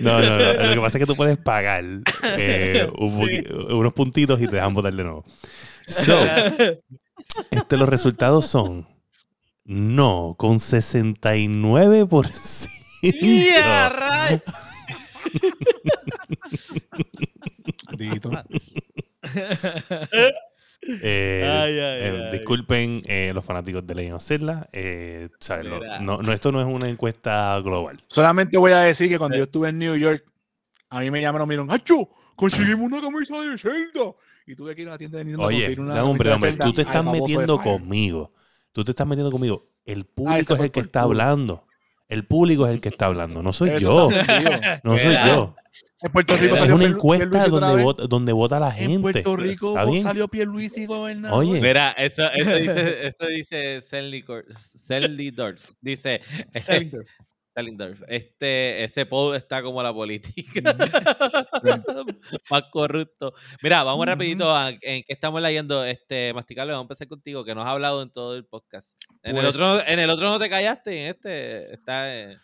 No, 0.00 0.20
no, 0.20 0.38
no. 0.38 0.52
Lo 0.68 0.74
que 0.74 0.80
pasa 0.80 0.98
es 0.98 1.02
que 1.02 1.06
tú 1.06 1.16
puedes 1.16 1.36
pagar 1.36 1.84
eh, 2.22 2.88
un 2.96 3.74
unos 3.74 3.92
puntitos 3.92 4.40
y 4.40 4.46
te 4.46 4.56
dejan 4.56 4.72
votar 4.72 4.94
de 4.94 5.02
nuevo. 5.02 5.24
So, 5.86 6.18
este, 7.50 7.76
los 7.76 7.88
resultados 7.88 8.46
son 8.46 8.86
no, 9.64 10.34
con 10.38 10.56
69%. 10.58 12.68
¡Ya, 13.02 13.88
ray! 13.90 14.40
Maldito. 17.88 18.30
Eh, 21.02 21.42
Ay, 21.48 21.72
ay, 21.72 21.78
eh, 21.80 22.22
ay. 22.26 22.32
Disculpen 22.36 23.00
eh, 23.06 23.32
los 23.34 23.42
fanáticos 23.42 23.86
de 23.86 23.94
Legend 23.94 24.16
of 24.16 24.22
Zelda. 24.22 24.68
eh, 24.72 25.30
¿sabes? 25.40 25.66
Lo- 25.66 25.78
Mira. 25.78 25.98
no, 26.00 26.18
no, 26.18 26.30
esto 26.32 26.52
no 26.52 26.60
es 26.60 26.66
una 26.66 26.88
encuesta 26.90 27.58
global. 27.60 28.02
Solamente 28.08 28.58
voy 28.58 28.72
a 28.72 28.80
decir 28.80 29.08
que 29.08 29.16
cuando 29.18 29.38
yo 29.38 29.44
estuve 29.44 29.70
en 29.70 29.78
New 29.78 29.96
York, 29.96 30.24
a 30.90 31.00
mí 31.00 31.10
me 31.10 31.22
llamaron, 31.22 31.48
me 31.48 31.54
dijeron, 31.54 31.70
¡Hacho! 31.74 32.10
Conseguimos 32.36 32.92
una 32.92 33.00
camisa 33.00 33.40
de 33.40 33.56
Zelda. 33.56 34.12
Y 34.46 34.54
tuve 34.54 34.74
que 34.74 34.82
ir 34.82 34.88
a 34.88 34.92
la 34.92 34.98
tienda 34.98 35.18
de 35.18 35.24
Nintendo 35.24 35.44
a 35.44 35.46
Oye, 35.46 35.56
conseguir 35.58 35.80
una 35.80 35.94
dame, 35.94 36.08
hombre, 36.10 36.32
hombre, 36.32 36.52
tú 36.52 36.72
te 36.72 36.82
estás 36.82 37.04
metiendo 37.04 37.58
conmigo. 37.58 38.32
Tú 38.72 38.84
te 38.84 38.90
estás 38.90 39.06
metiendo 39.06 39.30
conmigo. 39.30 39.62
El 39.86 40.00
ese 40.00 40.08
público 40.14 40.54
es 40.54 40.60
el 40.60 40.70
que 40.70 40.80
por 40.80 40.86
está 40.86 41.00
hablando. 41.02 41.66
El 42.08 42.26
público 42.26 42.66
es 42.66 42.72
el 42.74 42.80
que 42.80 42.90
está 42.90 43.06
hablando. 43.06 43.42
No 43.42 43.52
soy 43.52 43.70
Eso 43.70 44.10
yo. 44.10 44.10
No 44.84 44.98
soy 44.98 45.14
yo. 45.26 45.54
En 46.02 46.12
Puerto 46.12 46.36
Rico 46.36 46.54
Es 46.54 46.60
salió 46.60 46.74
una 46.74 46.84
Pierlu- 46.84 46.92
encuesta 46.94 47.48
donde 47.48 47.82
vota, 47.82 48.06
donde 48.06 48.32
vota 48.32 48.60
la 48.60 48.70
gente. 48.70 48.92
En 48.92 49.02
Puerto 49.02 49.36
Rico 49.36 49.68
¿Está 49.70 49.84
bien? 49.86 50.02
salió 50.02 50.28
Pierluisi 50.28 50.84
gobernador. 50.84 51.38
Oye. 51.38 51.60
Mira, 51.60 51.92
eso, 51.92 52.30
eso 52.32 52.54
dice, 52.56 53.06
eso 53.06 53.26
dice 53.26 53.80
Selnidorf. 53.80 55.72
Dice. 55.80 56.20
Selindorf. 57.54 58.02
Este, 58.08 58.82
ese 58.84 59.06
poll 59.06 59.36
está 59.36 59.62
como 59.62 59.82
la 59.82 59.92
política. 59.92 60.60
Más 62.50 62.62
corrupto. 62.70 63.32
Mira, 63.62 63.82
vamos 63.82 64.00
Ujú. 64.00 64.06
rapidito 64.06 64.54
a 64.54 64.70
en 64.70 64.78
qué 65.02 65.04
estamos 65.08 65.40
leyendo. 65.40 65.84
Este, 65.84 66.32
Masticable, 66.34 66.72
vamos 66.72 66.84
a 66.84 66.86
empezar 66.86 67.08
contigo, 67.08 67.44
que 67.44 67.54
nos 67.54 67.64
has 67.64 67.70
hablado 67.72 68.02
en 68.02 68.10
todo 68.10 68.36
el 68.36 68.44
podcast. 68.44 69.00
En, 69.22 69.36
el, 69.36 69.46
otro, 69.46 69.80
en 69.86 69.98
el 69.98 70.10
otro 70.10 70.28
no 70.28 70.38
te 70.38 70.50
callaste, 70.50 71.04
en 71.04 71.10
este 71.10 71.56
está... 71.72 72.14
eh, 72.14 72.36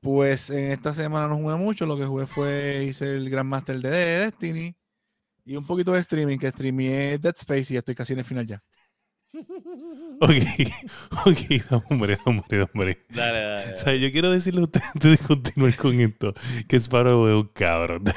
Pues 0.00 0.50
en 0.50 0.72
esta 0.72 0.92
semana 0.92 1.28
no 1.28 1.36
jugué 1.36 1.54
mucho. 1.56 1.86
Lo 1.86 1.96
que 1.96 2.04
jugué 2.04 2.26
fue, 2.26 2.84
hice 2.88 3.04
el 3.14 3.30
Grandmaster 3.30 3.78
de 3.80 3.90
Destiny 3.90 4.74
y 5.44 5.56
un 5.56 5.66
poquito 5.66 5.92
de 5.92 6.00
streaming, 6.00 6.38
que 6.38 6.50
streameé 6.50 7.18
Dead 7.18 7.34
Space 7.36 7.74
y 7.74 7.76
estoy 7.76 7.94
casi 7.94 8.12
en 8.12 8.20
el 8.20 8.24
final 8.24 8.46
ya. 8.46 8.62
Ok, 10.20 10.30
ok, 11.26 11.82
hombre, 11.88 12.18
hombre, 12.26 12.62
hombre. 12.62 13.06
Dale, 13.08 13.40
dale. 13.40 13.72
O 13.72 13.76
sea, 13.76 13.94
yo 13.94 14.12
quiero 14.12 14.30
decirle 14.30 14.60
a 14.60 14.64
usted 14.64 14.80
antes 14.94 15.10
de 15.10 15.26
continuar 15.26 15.74
con 15.76 15.98
esto 16.00 16.34
que 16.68 16.76
Sparrow 16.78 17.26
es 17.28 17.34
un 17.34 17.50
cabrón. 17.52 18.04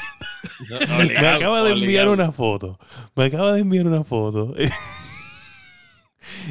No, 0.69 0.79
Me 0.79 1.03
obligado, 1.03 1.37
acaba 1.37 1.63
de 1.63 1.71
enviar 1.71 2.07
obligado. 2.07 2.13
una 2.13 2.31
foto. 2.31 2.79
Me 3.15 3.25
acaba 3.25 3.51
de 3.53 3.61
enviar 3.61 3.87
una 3.87 4.03
foto. 4.03 4.53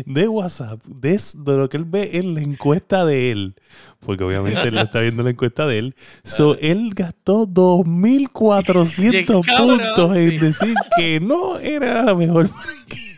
De 0.05 0.29
WhatsApp, 0.29 0.85
de, 0.85 1.19
lo 1.47 1.69
que 1.69 1.77
él 1.77 1.85
ve 1.85 2.11
en 2.15 2.35
la 2.35 2.41
encuesta 2.41 3.05
de 3.05 3.31
él. 3.31 3.55
Porque 4.01 4.25
obviamente 4.25 4.61
él 4.62 4.79
está 4.79 5.01
viendo 5.01 5.23
la 5.23 5.31
encuesta 5.31 5.67
de 5.67 5.79
él. 5.79 5.95
So, 6.23 6.57
él 6.59 6.91
gastó 6.95 7.47
2.400 7.47 9.11
Bien 9.11 9.25
cabrón, 9.25 9.79
puntos 9.79 10.17
en 10.17 10.41
decir 10.41 10.75
que 10.97 11.21
no 11.21 11.59
era 11.59 12.03
la 12.03 12.15
mejor 12.15 12.49
franquicia. 12.49 13.14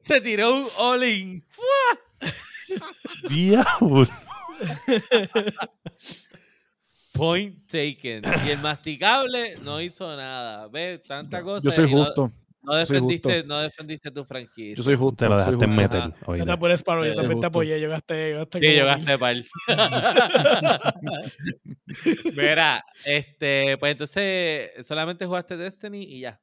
Se 0.00 0.20
tiró 0.20 0.54
un 0.54 0.66
all-in. 0.78 1.44
Diablo. 3.28 4.06
Point 7.12 7.66
taken. 7.66 8.22
Y 8.46 8.50
el 8.50 8.58
masticable 8.60 9.56
no 9.62 9.80
hizo 9.80 10.14
nada. 10.16 10.68
Ve, 10.68 11.02
tanta 11.06 11.42
cosa. 11.42 11.64
Yo 11.64 11.70
soy 11.70 11.86
y 11.86 11.90
justo. 11.92 12.32
No, 12.62 12.72
soy 12.72 12.80
defendiste, 12.80 13.32
justo. 13.32 13.48
no 13.48 13.58
defendiste 13.60 14.10
tu 14.10 14.24
franquicia. 14.24 14.74
Yo 14.76 14.82
soy 14.82 14.94
justo. 14.94 15.24
Te 15.24 15.28
lo 15.30 15.36
dejaste 15.36 15.56
justo. 15.56 15.68
meter. 15.68 16.02
Te 16.46 16.56
pones 16.58 16.82
paro, 16.82 17.04
yo 17.04 17.12
Eh, 17.12 17.14
también 17.14 17.40
te 17.40 17.46
apoyé. 17.46 17.80
Yo 17.80 17.88
gasté, 17.88 18.32
gasté 18.34 18.60
Sí, 18.60 18.76
yo 18.76 18.84
gasté 18.84 19.18
pal. 19.18 19.46
Mira, 22.36 22.84
este, 23.04 23.76
pues 23.78 23.92
entonces 23.92 24.86
solamente 24.86 25.26
jugaste 25.26 25.56
Destiny 25.56 26.02
y 26.04 26.20
ya. 26.20 26.40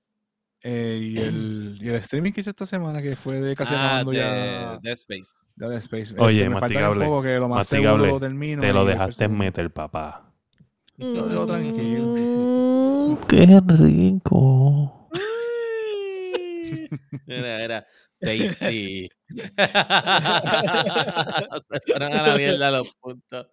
Eh, 0.64 1.00
y, 1.02 1.18
el, 1.20 1.78
y 1.80 1.88
el 1.90 1.96
streaming 1.96 2.32
que 2.32 2.42
hice 2.42 2.50
esta 2.50 2.66
semana, 2.66 3.00
que 3.02 3.16
fue 3.16 3.40
de 3.40 3.56
casi 3.56 3.74
Ah, 3.76 4.00
acabando 4.00 4.12
de 4.12 4.18
ya 4.18 4.80
Dead 4.82 4.94
Space. 4.94 5.32
ya 5.56 5.68
de 5.70 5.78
Space. 5.78 6.16
Oye, 6.18 6.38
Este, 6.40 6.50
me 6.50 6.56
falta 6.60 6.68
masticable, 6.74 7.04
un 7.06 7.12
poco 7.12 7.24
que 7.24 7.36
lo 7.38 7.48
más 7.48 7.58
masticable, 7.60 7.90
seguro 8.06 8.14
lo 8.14 8.20
termino. 8.20 8.62
Te 8.62 8.74
lo 8.74 8.86
dejaste 8.86 9.14
segundo. 9.14 9.44
meter, 9.44 9.72
papá. 9.72 10.34
Yo, 10.98 11.32
yo 11.32 11.46
tranquilo. 11.46 13.20
Qué 13.30 13.62
rico. 13.68 15.10
Era, 17.28 17.62
era 17.64 17.86
tasty. 18.20 19.10
Se 21.70 21.80
fueron 21.86 22.14
a 22.14 22.28
la 22.28 22.36
mierda 22.38 22.72
los 22.72 22.94
puntos. 22.96 23.48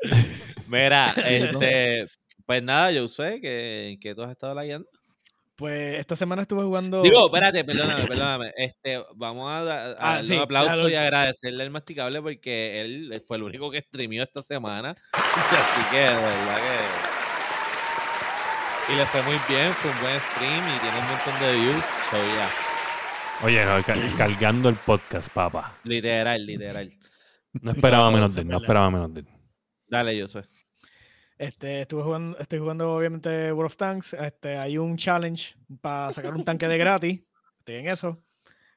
Mira, 0.69 1.11
este, 1.27 2.07
pues 2.47 2.63
nada, 2.63 2.93
yo 2.93 3.09
sé 3.09 3.41
que, 3.41 3.99
que 4.01 4.15
tú 4.15 4.23
has 4.23 4.31
estado 4.31 4.55
leyendo. 4.55 4.87
Pues 5.57 6.01
esta 6.01 6.17
semana 6.17 6.43
estuve 6.43 6.63
jugando. 6.65 7.01
Digo, 7.03 7.27
espérate, 7.27 7.63
perdóname, 7.65 8.07
perdóname. 8.09 8.53
Este, 8.57 9.01
vamos 9.15 9.49
a, 9.53 9.63
dar- 9.63 9.91
a 9.91 9.97
Ah, 10.01 10.15
darle 10.17 10.29
sí, 10.29 10.35
un 10.35 10.41
aplauso 10.43 10.73
claro. 10.73 10.89
y 10.89 10.95
agradecerle 10.97 11.63
al 11.63 11.71
masticable 11.71 12.21
porque 12.21 12.81
él, 12.81 13.13
él 13.13 13.23
fue 13.27 13.37
el 13.37 13.45
único 13.45 13.71
que 13.71 13.81
streamió 13.81 14.25
esta 14.25 14.43
semana. 14.43 14.97
Así 15.13 15.91
que, 15.93 15.99
de 15.99 16.11
verdad 16.11 16.57
que. 16.57 17.15
Y 18.93 18.97
le 18.97 19.07
fue 19.07 19.23
muy 19.23 19.37
bien, 19.49 19.73
fue 19.73 19.91
un 19.91 20.01
buen 20.01 20.21
stream 20.21 20.63
y 20.77 20.79
tiene 20.81 20.99
un 20.99 21.07
montón 21.09 21.41
de 21.41 21.55
views. 21.55 21.85
So, 22.11 22.17
yeah. 22.17 22.51
Oye, 23.43 23.65
no, 23.65 23.83
ca- 23.83 23.97
cargando 24.19 24.69
el 24.69 24.75
podcast, 24.77 25.31
papá. 25.33 25.79
Literal, 25.85 26.45
literal. 26.45 26.93
No 27.53 27.71
esperaba 27.71 28.11
menos 28.11 28.35
de 28.35 28.43
él, 28.43 28.49
no 28.49 28.59
esperaba 28.59 28.91
menos 28.91 29.15
de 29.15 29.21
él. 29.21 29.29
Dale, 29.87 30.17
yo 30.19 30.27
soy. 30.29 30.43
Este, 31.37 31.81
estuve 31.81 32.03
jugando, 32.03 32.39
estoy 32.39 32.61
jugando 32.61 32.95
obviamente 32.95 33.53
World 33.53 33.73
of 33.73 33.77
Tanks. 33.77 34.13
Este, 34.15 34.57
hay 34.57 34.79
un 34.79 34.97
challenge 34.97 35.57
para 35.81 36.13
sacar 36.13 36.35
un 36.35 36.45
tanque 36.45 36.69
de 36.69 36.79
gratis. 36.79 37.23
Estoy 37.59 37.77
en 37.77 37.89
eso. 37.89 38.23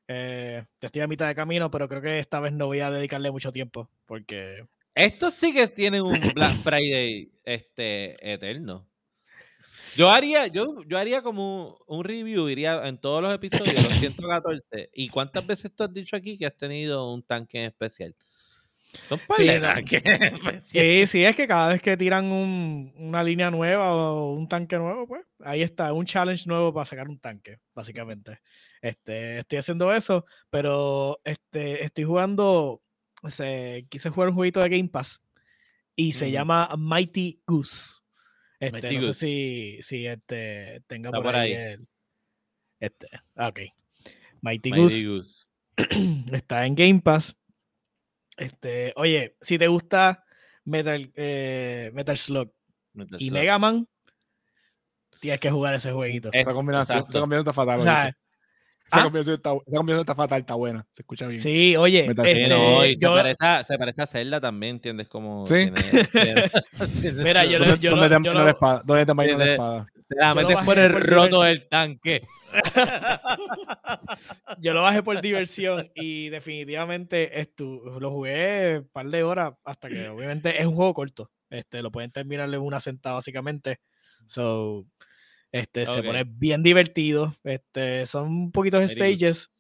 Eh, 0.08 0.64
estoy 0.80 1.02
a 1.02 1.08
mitad 1.08 1.28
de 1.28 1.36
camino, 1.36 1.70
pero 1.70 1.90
creo 1.90 2.02
que 2.02 2.20
esta 2.20 2.40
vez 2.40 2.54
no 2.54 2.68
voy 2.68 2.80
a 2.80 2.90
dedicarle 2.90 3.30
mucho 3.32 3.52
tiempo. 3.52 3.90
Porque 4.06 4.64
Estos 4.96 5.34
sí 5.34 5.54
que 5.54 5.68
tienen 5.68 6.04
un 6.04 6.20
Black 6.34 6.56
Friday 6.64 7.30
este, 7.44 8.16
eterno. 8.34 8.88
Yo 9.98 10.10
haría, 10.10 10.48
yo, 10.48 10.84
yo 10.86 10.98
haría 10.98 11.22
como 11.22 11.80
un 11.88 12.04
review, 12.04 12.48
iría 12.48 12.88
en 12.88 12.98
todos 12.98 13.22
los 13.22 13.34
episodios, 13.34 13.84
los 13.84 13.96
114. 14.00 14.90
¿Y 14.94 15.10
cuántas 15.10 15.46
veces 15.46 15.76
tú 15.76 15.84
has 15.84 15.94
dicho 15.94 16.16
aquí 16.16 16.38
que 16.38 16.46
has 16.46 16.56
tenido 16.56 17.12
un 17.14 17.24
tanque 17.24 17.60
en 17.60 17.66
especial? 17.66 18.16
Son 19.08 19.20
Sí, 19.36 19.48
en 19.50 19.64
especial. 19.66 20.62
sí, 20.62 21.08
sí, 21.08 21.24
es 21.24 21.36
que 21.36 21.48
cada 21.48 21.70
vez 21.70 21.82
que 21.82 21.96
tiran 21.98 22.26
un- 22.32 22.94
una 22.98 23.24
línea 23.24 23.50
nueva 23.52 23.94
o 23.94 24.34
un 24.34 24.48
tanque 24.48 24.78
nuevo, 24.78 25.08
pues 25.08 25.24
ahí 25.42 25.62
está, 25.62 25.94
un 25.94 26.06
challenge 26.06 26.46
nuevo 26.48 26.74
para 26.74 26.86
sacar 26.86 27.08
un 27.08 27.20
tanque, 27.20 27.60
básicamente. 27.74 28.40
Este, 28.82 29.40
estoy 29.40 29.60
haciendo 29.60 29.94
eso, 29.94 30.26
pero 30.50 31.20
este, 31.24 31.84
estoy 31.84 32.04
jugando, 32.04 32.82
se- 33.30 33.86
quise 33.90 34.10
jugar 34.10 34.30
un 34.30 34.36
jueguito 34.36 34.60
de 34.60 34.70
Game 34.70 34.90
Pass 34.90 35.22
y 35.96 36.12
se 36.12 36.30
llama 36.32 36.70
Mighty 36.78 37.42
Goose. 37.48 38.02
Este, 38.60 38.82
Mighty 38.82 38.96
no 38.98 39.02
Goose. 39.08 39.14
sé 39.20 39.26
si, 39.26 39.78
si 39.84 40.06
este, 40.08 40.82
tenga 40.88 41.12
por, 41.12 41.24
por 41.24 41.36
ahí. 41.36 41.54
ahí. 41.54 41.74
el- 41.74 41.88
este, 42.80 43.08
ah, 43.36 43.48
ok. 43.48 43.60
Mighty, 44.42 44.70
Mighty 44.70 44.82
Goose 44.82 45.06
Goose. 45.06 45.48
está 46.32 46.66
en 46.66 46.76
Game 46.76 47.00
Pass. 47.02 47.36
Este, 48.38 48.94
oye, 48.96 49.36
si 49.42 49.58
te 49.58 49.68
gusta 49.68 50.24
Metal, 50.66 51.12
eh, 51.16 51.92
Metal 51.94 52.18
Slug 52.18 52.52
Metal 52.94 53.22
y 53.22 53.30
Slug. 53.30 53.40
Mega 53.40 53.58
Man, 53.58 53.88
tienes 55.20 55.40
que 55.40 55.50
jugar 55.52 55.74
ese 55.74 55.92
jueguito. 55.92 56.30
Esa 56.32 56.54
combinación, 56.54 56.98
Exacto. 57.00 57.10
esa 57.12 57.20
combinación 57.22 57.44
está 57.50 57.54
fatal. 57.54 57.80
O 57.80 57.84
sea, 57.84 58.06
¿oíste? 58.06 58.20
esa, 58.90 59.00
¿ah? 59.00 59.04
combinación 59.04 59.36
está, 59.38 59.50
esa 59.50 59.78
combinación 59.78 60.00
está 60.02 60.16
fatal, 60.16 60.40
está 60.42 60.54
buena. 60.54 60.86
Se 60.92 61.02
escucha 61.02 61.28
bien. 61.28 61.42
sí, 61.42 61.76
oye, 61.76 62.06
este, 62.06 62.48
no, 62.48 62.86
y 62.86 62.96
se, 62.96 63.02
yo- 63.06 63.16
parece 63.16 63.46
a, 63.46 63.64
se 63.64 63.78
parece 63.78 64.02
a 64.04 64.06
Zelda 64.08 64.40
también, 64.40 64.76
¿entiendes? 64.76 65.10
Como 65.10 65.48
Sí. 65.48 65.54
tiene- 65.72 65.82
tiene- 66.12 66.50
tiene 67.02 67.24
Mira, 67.24 67.44
su- 67.44 67.50
yo 67.50 67.60
¿Dónde, 67.60 67.68
lo- 67.74 67.76
yo 67.78 67.92
dónde 67.92 68.10
lo- 68.10 68.10
te 68.10 68.10
yo 68.10 68.16
envaina 68.18 68.40
lo- 68.40 68.46
la 68.46 68.52
espada? 68.52 68.82
¿Dónde 68.86 69.06
te 69.06 69.12
envaina 69.12 69.34
la 69.34 69.38
Tiene- 69.40 69.52
espada? 69.54 69.88
Te 70.08 70.16
la 70.16 70.34
metes 70.34 70.58
por 70.64 70.80
el 70.80 70.94
por 70.94 71.06
roto 71.06 71.44
divers- 71.44 71.48
del 71.48 71.68
tanque. 71.70 72.22
yo 74.60 74.74
lo 74.74 74.82
bajé 74.82 75.04
por 75.04 75.22
diversión 75.22 75.90
y 75.96 76.30
definitivamente 76.30 77.40
estu- 77.42 78.00
lo 78.00 78.12
jugué 78.12 78.80
un 78.80 78.90
par 78.90 79.08
de 79.08 79.24
horas 79.24 79.54
hasta 79.64 79.90
que 79.90 80.08
obviamente 80.10 80.60
es 80.60 80.66
un 80.66 80.76
juego 80.76 80.94
corto. 80.94 81.32
Este, 81.50 81.82
lo 81.82 81.92
pueden 81.92 82.12
terminar 82.12 82.50
en 82.54 82.62
una 82.62 82.80
sentada 82.80 83.16
básicamente. 83.16 83.80
So, 84.26 84.86
Este, 85.52 85.86
Se 85.86 86.00
Ok. 86.00 86.06
pone 86.06 86.26
bien 86.28 86.62
divertido. 86.62 87.34
Este, 87.44 88.06
son 88.06 88.52
poquitos 88.52 88.82
Very 88.82 88.94
good. 89.14 89.18
stages, 89.18 89.52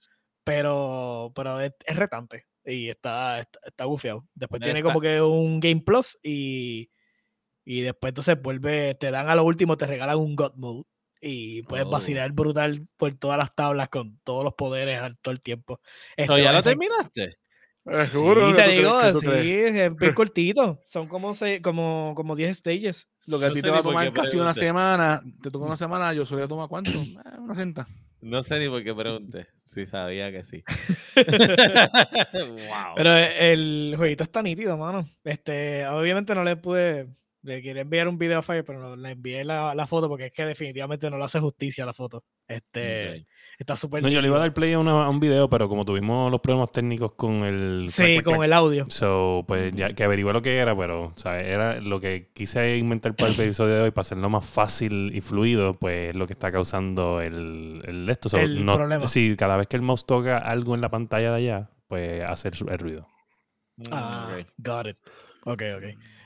pero, 0.43 1.31
pero 1.33 1.61
es, 1.61 1.71
es 1.85 1.95
retante 1.95 2.45
y 2.65 2.89
está, 2.89 3.39
está, 3.39 3.59
está. 3.65 3.85
Después 4.35 4.61
tiene 4.61 4.79
está- 4.79 4.89
como 4.89 4.99
que 4.99 5.21
un 5.21 5.61
Game 5.61 5.81
Plus 5.85 6.17
y, 6.21 6.89
y 7.69 7.81
después 7.81 8.11
entonces 8.11 8.41
vuelve, 8.41 8.95
te 8.95 9.11
dan 9.11 9.27
a 9.29 9.35
lo 9.35 9.43
último, 9.43 9.75
te 9.75 9.85
regalan 9.87 10.17
un 10.17 10.35
God 10.37 10.53
Mode 10.55 10.83
y 11.19 11.63
puedes 11.63 11.85
Oh. 11.85 11.89
vacilar 11.89 12.31
brutal 12.31 12.87
por 12.95 13.13
todas 13.15 13.37
las 13.37 13.53
tablas 13.55 13.89
con 13.89 14.19
todos 14.23 14.43
los 14.43 14.53
poderes 14.53 14.99
al 15.01 15.17
todo 15.17 15.33
el 15.33 15.41
tiempo. 15.41 15.81
Este, 16.15 16.41
¿Ya 16.41 16.53
lo 16.53 16.63
terminaste? 16.63 17.23
Eh, 17.89 18.05
Sí, 18.05 18.11
seguro, 18.11 18.53
te 18.53 18.63
¿qué 18.63 18.63
tú 18.63 18.69
digo, 18.77 19.19
sí, 19.19 19.25
crees? 19.25 19.75
es 19.75 19.95
bien 19.95 20.13
cortito. 20.15 20.81
Son 20.85 21.07
como, 21.07 21.33
seis- 21.33 21.61
como, 21.61 22.13
como 22.15 22.35
10 22.35 22.57
stages. 22.57 23.07
Lo 23.25 23.39
que 23.39 23.45
a 23.45 23.53
ti 23.53 23.61
te 23.61 23.69
va 23.69 23.79
a 23.79 23.83
tomar 23.83 24.11
casi 24.13 24.37
una 24.37 24.53
semana, 24.53 25.21
te 25.41 25.49
toma 25.49 25.65
una 25.67 25.77
semana, 25.77 26.13
yo 26.13 26.25
solía 26.25 26.47
tomar 26.47 26.67
cuánto? 26.69 26.91
Eh, 26.91 27.39
una 27.39 27.55
centa. 27.55 27.87
No 28.21 28.43
sé 28.43 28.59
ni 28.59 28.67
por 28.69 28.83
qué 28.83 28.93
pregunté. 28.95 29.47
Sí, 29.65 29.85
sabía 29.87 30.31
que 30.31 30.43
sí. 30.43 30.63
wow. 32.33 32.93
Pero 32.95 33.13
el 33.15 33.93
jueguito 33.97 34.23
está 34.23 34.41
nítido, 34.41 34.77
mano. 34.77 35.07
Este, 35.23 35.85
obviamente 35.87 36.33
no 36.35 36.43
le 36.43 36.55
pude. 36.57 37.07
Le 37.43 37.61
quería 37.61 37.83
enviar 37.83 38.07
un 38.07 38.17
video 38.17 38.39
a 38.39 38.41
Fire, 38.43 38.65
pero 38.65 38.79
no, 38.79 38.95
le 38.95 39.11
envié 39.11 39.45
la, 39.45 39.73
la 39.73 39.87
foto 39.87 40.09
porque 40.09 40.25
es 40.25 40.31
que 40.33 40.45
definitivamente 40.45 41.09
no 41.09 41.17
le 41.17 41.23
hace 41.23 41.39
justicia 41.39 41.83
a 41.83 41.87
la 41.87 41.93
foto. 41.93 42.23
Este, 42.47 43.25
está 43.57 43.75
súper 43.75 44.01
No, 44.01 44.09
yo 44.09 44.21
le 44.21 44.27
iba 44.27 44.37
a 44.37 44.39
dar 44.39 44.53
play 44.53 44.73
a, 44.73 44.79
una- 44.79 45.05
a 45.05 45.09
un 45.09 45.19
video, 45.19 45.49
pero 45.49 45.69
como 45.69 45.85
tuvimos 45.85 46.29
los 46.31 46.41
problemas 46.41 46.71
técnicos 46.71 47.13
con 47.13 47.43
el. 47.43 47.87
Sí, 47.91 48.21
con 48.23 48.43
el 48.43 48.51
audio. 48.53 48.85
So, 48.89 49.45
pues 49.47 49.71
ya 49.75 49.93
que 49.93 50.03
averigué 50.03 50.33
lo 50.33 50.41
que 50.41 50.57
era, 50.57 50.75
pero 50.75 51.13
¿sabes? 51.15 51.45
era 51.47 51.79
lo 51.79 51.99
que 52.01 52.31
quise 52.33 52.77
inventar 52.77 53.15
para 53.15 53.31
el 53.31 53.39
episodio 53.39 53.75
de 53.75 53.81
hoy 53.81 53.91
para 53.91 54.01
hacerlo 54.01 54.29
más 54.29 54.45
fácil 54.45 55.11
y 55.15 55.21
fluido, 55.21 55.73
pues 55.75 56.09
es 56.09 56.15
lo 56.17 56.25
que 56.27 56.33
está 56.33 56.51
causando 56.51 57.21
el, 57.21 57.81
el 57.85 58.09
esto. 58.09 58.29
So, 58.29 58.39
El 58.39 58.65
no- 58.65 58.75
problema. 58.75 59.07
Sí, 59.07 59.35
cada 59.37 59.55
vez 59.57 59.67
que 59.67 59.75
el 59.77 59.83
mouse 59.83 60.05
toca 60.05 60.37
algo 60.39 60.73
en 60.75 60.81
la 60.81 60.89
pantalla 60.89 61.31
de 61.31 61.37
allá, 61.37 61.69
pues 61.87 62.23
hace 62.23 62.49
el, 62.49 62.55
el 62.69 62.79
ruido. 62.79 63.07
Ah, 63.91 64.37
Ok. 64.39 64.47
got 64.57 64.87
it. 64.87 64.97
Ok, 65.45 65.61
ok. 65.77 65.83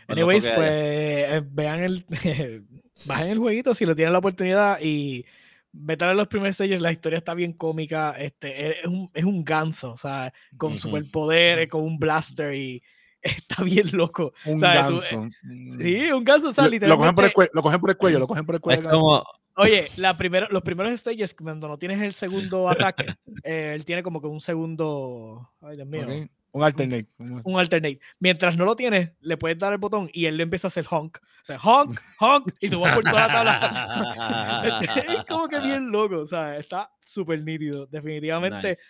Anyways, 0.08 0.47
pues 0.56 0.70
eh, 0.72 1.41
vean 1.52 1.84
el. 1.84 2.06
bajen 3.06 3.28
el 3.30 3.38
jueguito 3.39 3.74
si 3.74 3.86
lo 3.86 3.95
tienen 3.95 4.14
la 4.14 4.20
oportunidad 4.20 4.80
y 4.82 5.26
metan 5.74 6.10
en 6.12 6.18
los 6.18 6.28
primeros 6.28 6.56
stages. 6.56 6.82
La 6.82 6.91
historia 6.91 7.18
está 7.18 7.34
bien 7.34 7.54
cómica. 7.54 8.12
Este, 8.20 8.80
es 8.82 8.86
un, 8.86 9.10
es 9.14 9.24
un 9.24 9.43
ganso, 9.43 9.93
o 9.93 9.97
sea, 9.97 10.34
con 10.58 10.72
Ujú. 10.74 10.80
superpoderes, 10.80 11.68
con 11.68 11.82
un 11.84 11.97
blaster 11.97 12.54
y 12.56 12.84
está 13.22 13.64
bien 13.64 13.89
loco. 13.93 14.34
Un 14.45 14.60
¿sabes? 14.60 14.88
Tú- 14.88 15.16
ganso. 15.18 15.38
Sí, 15.80 16.12
un 16.12 16.24
ganso, 16.24 16.49
o 16.49 16.54
sea, 16.54 16.68
Lo, 16.68 16.70
lo 16.88 16.97
cogen 16.97 17.16
por 17.16 17.24
el 17.26 17.30
literalmente- 17.30 17.34
cuello, 17.34 17.52
lo 17.54 17.62
cogen 17.62 17.80
por 17.82 17.89
el 17.89 17.97
cuello, 17.97 18.20
lo 18.20 18.28
cogen 18.28 18.45
por 18.45 18.56
el 18.56 18.62
cuello. 18.62 18.80
Es 18.82 18.86
ganso. 18.86 18.99
como, 18.99 19.24
Oye, 19.58 19.89
la 19.97 20.18
primera, 20.18 20.47
los 20.49 20.62
primeros 20.64 20.97
stages, 20.97 21.36
cuando 21.36 21.68
no 21.68 21.78
tienes 21.78 22.02
el 22.02 22.14
segundo 22.14 22.70
ataque, 22.70 23.16
eh, 23.43 23.74
él 23.76 23.84
tiene 23.86 24.02
como 24.02 24.22
que 24.22 24.28
un 24.28 24.39
segundo. 24.39 25.52
Ay, 25.62 25.76
Dios 25.76 25.88
mío. 25.88 26.04
Ok, 26.08 26.30
Un 26.54 26.64
alternate. 26.64 27.08
Un- 27.18 27.60
alternate. 27.60 27.99
Mientras 28.20 28.58
no 28.58 28.66
lo 28.66 28.76
tienes, 28.76 29.12
le 29.22 29.38
puedes 29.38 29.58
dar 29.58 29.72
el 29.72 29.78
botón 29.80 30.10
y 30.14 30.26
él 30.26 30.36
le 30.38 30.43
empieza 30.43 30.68
a 30.68 30.70
hacer 30.70 30.86
honk. 30.89 31.18
O 31.22 31.45
sea, 31.45 31.58
honk, 31.60 31.99
honk, 32.20 32.52
y 32.60 32.70
tú 32.70 32.82
vas 32.82 32.93
por 32.95 33.04
toda 33.06 33.28
la 33.28 33.34
tabla. 33.34 34.82
Es 35.20 35.26
como 35.26 35.47
que 35.47 35.60
bien 35.62 35.89
loco. 35.91 36.18
O 36.20 36.28
sea, 36.28 36.58
está 36.58 36.91
súper 37.06 37.41
nítido. 37.43 37.86
Definitivamente. 37.88 38.70
Nice. 38.70 38.82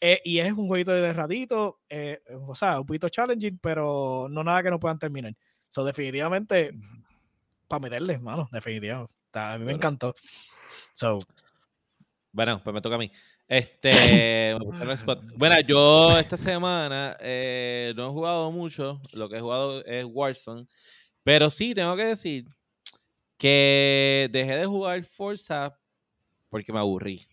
Eh, 0.00 0.20
y 0.24 0.38
es 0.38 0.52
un 0.52 0.66
jueguito 0.68 0.92
de 0.92 1.12
ratito. 1.12 1.80
eh, 1.88 2.22
o 2.46 2.54
sea, 2.54 2.80
un 2.80 2.86
poquito 2.86 3.08
challenging, 3.08 3.58
pero 3.58 4.28
no 4.30 4.42
nada 4.44 4.62
que 4.62 4.70
no 4.70 4.78
puedan 4.80 4.98
terminar. 4.98 5.34
So, 5.68 5.84
definitivamente, 5.84 6.72
para 7.68 7.80
meterle, 7.80 8.18
mano. 8.18 8.48
Definitivamente. 8.52 9.12
Está- 9.26 9.52
a 9.54 9.58
mí 9.58 9.64
me 9.64 9.72
encantó. 9.72 10.14
So, 10.92 11.18
Bueno, 12.32 12.60
pues 12.62 12.72
me 12.72 12.80
toca 12.80 12.94
a 12.94 12.98
mí. 12.98 13.10
Este. 13.50 14.56
Bueno, 15.36 15.56
yo 15.66 16.16
esta 16.18 16.36
semana 16.36 17.16
eh, 17.20 17.92
no 17.96 18.06
he 18.06 18.10
jugado 18.10 18.52
mucho. 18.52 19.00
Lo 19.12 19.28
que 19.28 19.38
he 19.38 19.40
jugado 19.40 19.84
es 19.84 20.04
Warzone. 20.08 20.66
Pero 21.24 21.50
sí, 21.50 21.74
tengo 21.74 21.96
que 21.96 22.04
decir 22.04 22.46
que 23.36 24.28
dejé 24.30 24.56
de 24.56 24.66
jugar 24.66 25.02
Forza 25.02 25.76
porque 26.48 26.72
me 26.72 26.78
aburrí. 26.78 27.26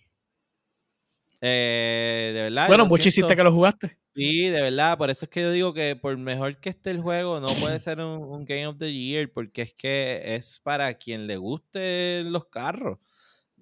Eh, 1.40 2.32
de 2.34 2.42
verdad. 2.42 2.68
bueno, 2.68 2.88
mucho 2.88 3.10
hiciste 3.10 3.36
que 3.36 3.44
lo 3.44 3.54
jugaste. 3.54 3.98
Sí, 4.16 4.50
de 4.50 4.62
verdad, 4.62 4.98
por 4.98 5.12
eso 5.12 5.26
es 5.26 5.30
que 5.30 5.42
yo 5.42 5.52
digo 5.52 5.74
que 5.74 5.96
por 5.96 6.18
mejor 6.18 6.60
que 6.60 6.70
esté 6.70 6.90
el 6.90 7.00
juego, 7.00 7.40
no 7.40 7.54
puede 7.60 7.80
ser 7.80 8.00
un, 8.00 8.24
un 8.24 8.46
Game 8.46 8.66
of 8.66 8.78
the 8.80 8.92
Year, 8.92 9.32
porque 9.32 9.62
es 9.62 9.74
que 9.74 10.36
es 10.36 10.60
para 10.64 10.92
quien 10.96 11.28
le 11.28 11.38
guste 11.38 12.24
los 12.24 12.48
carros, 12.48 12.98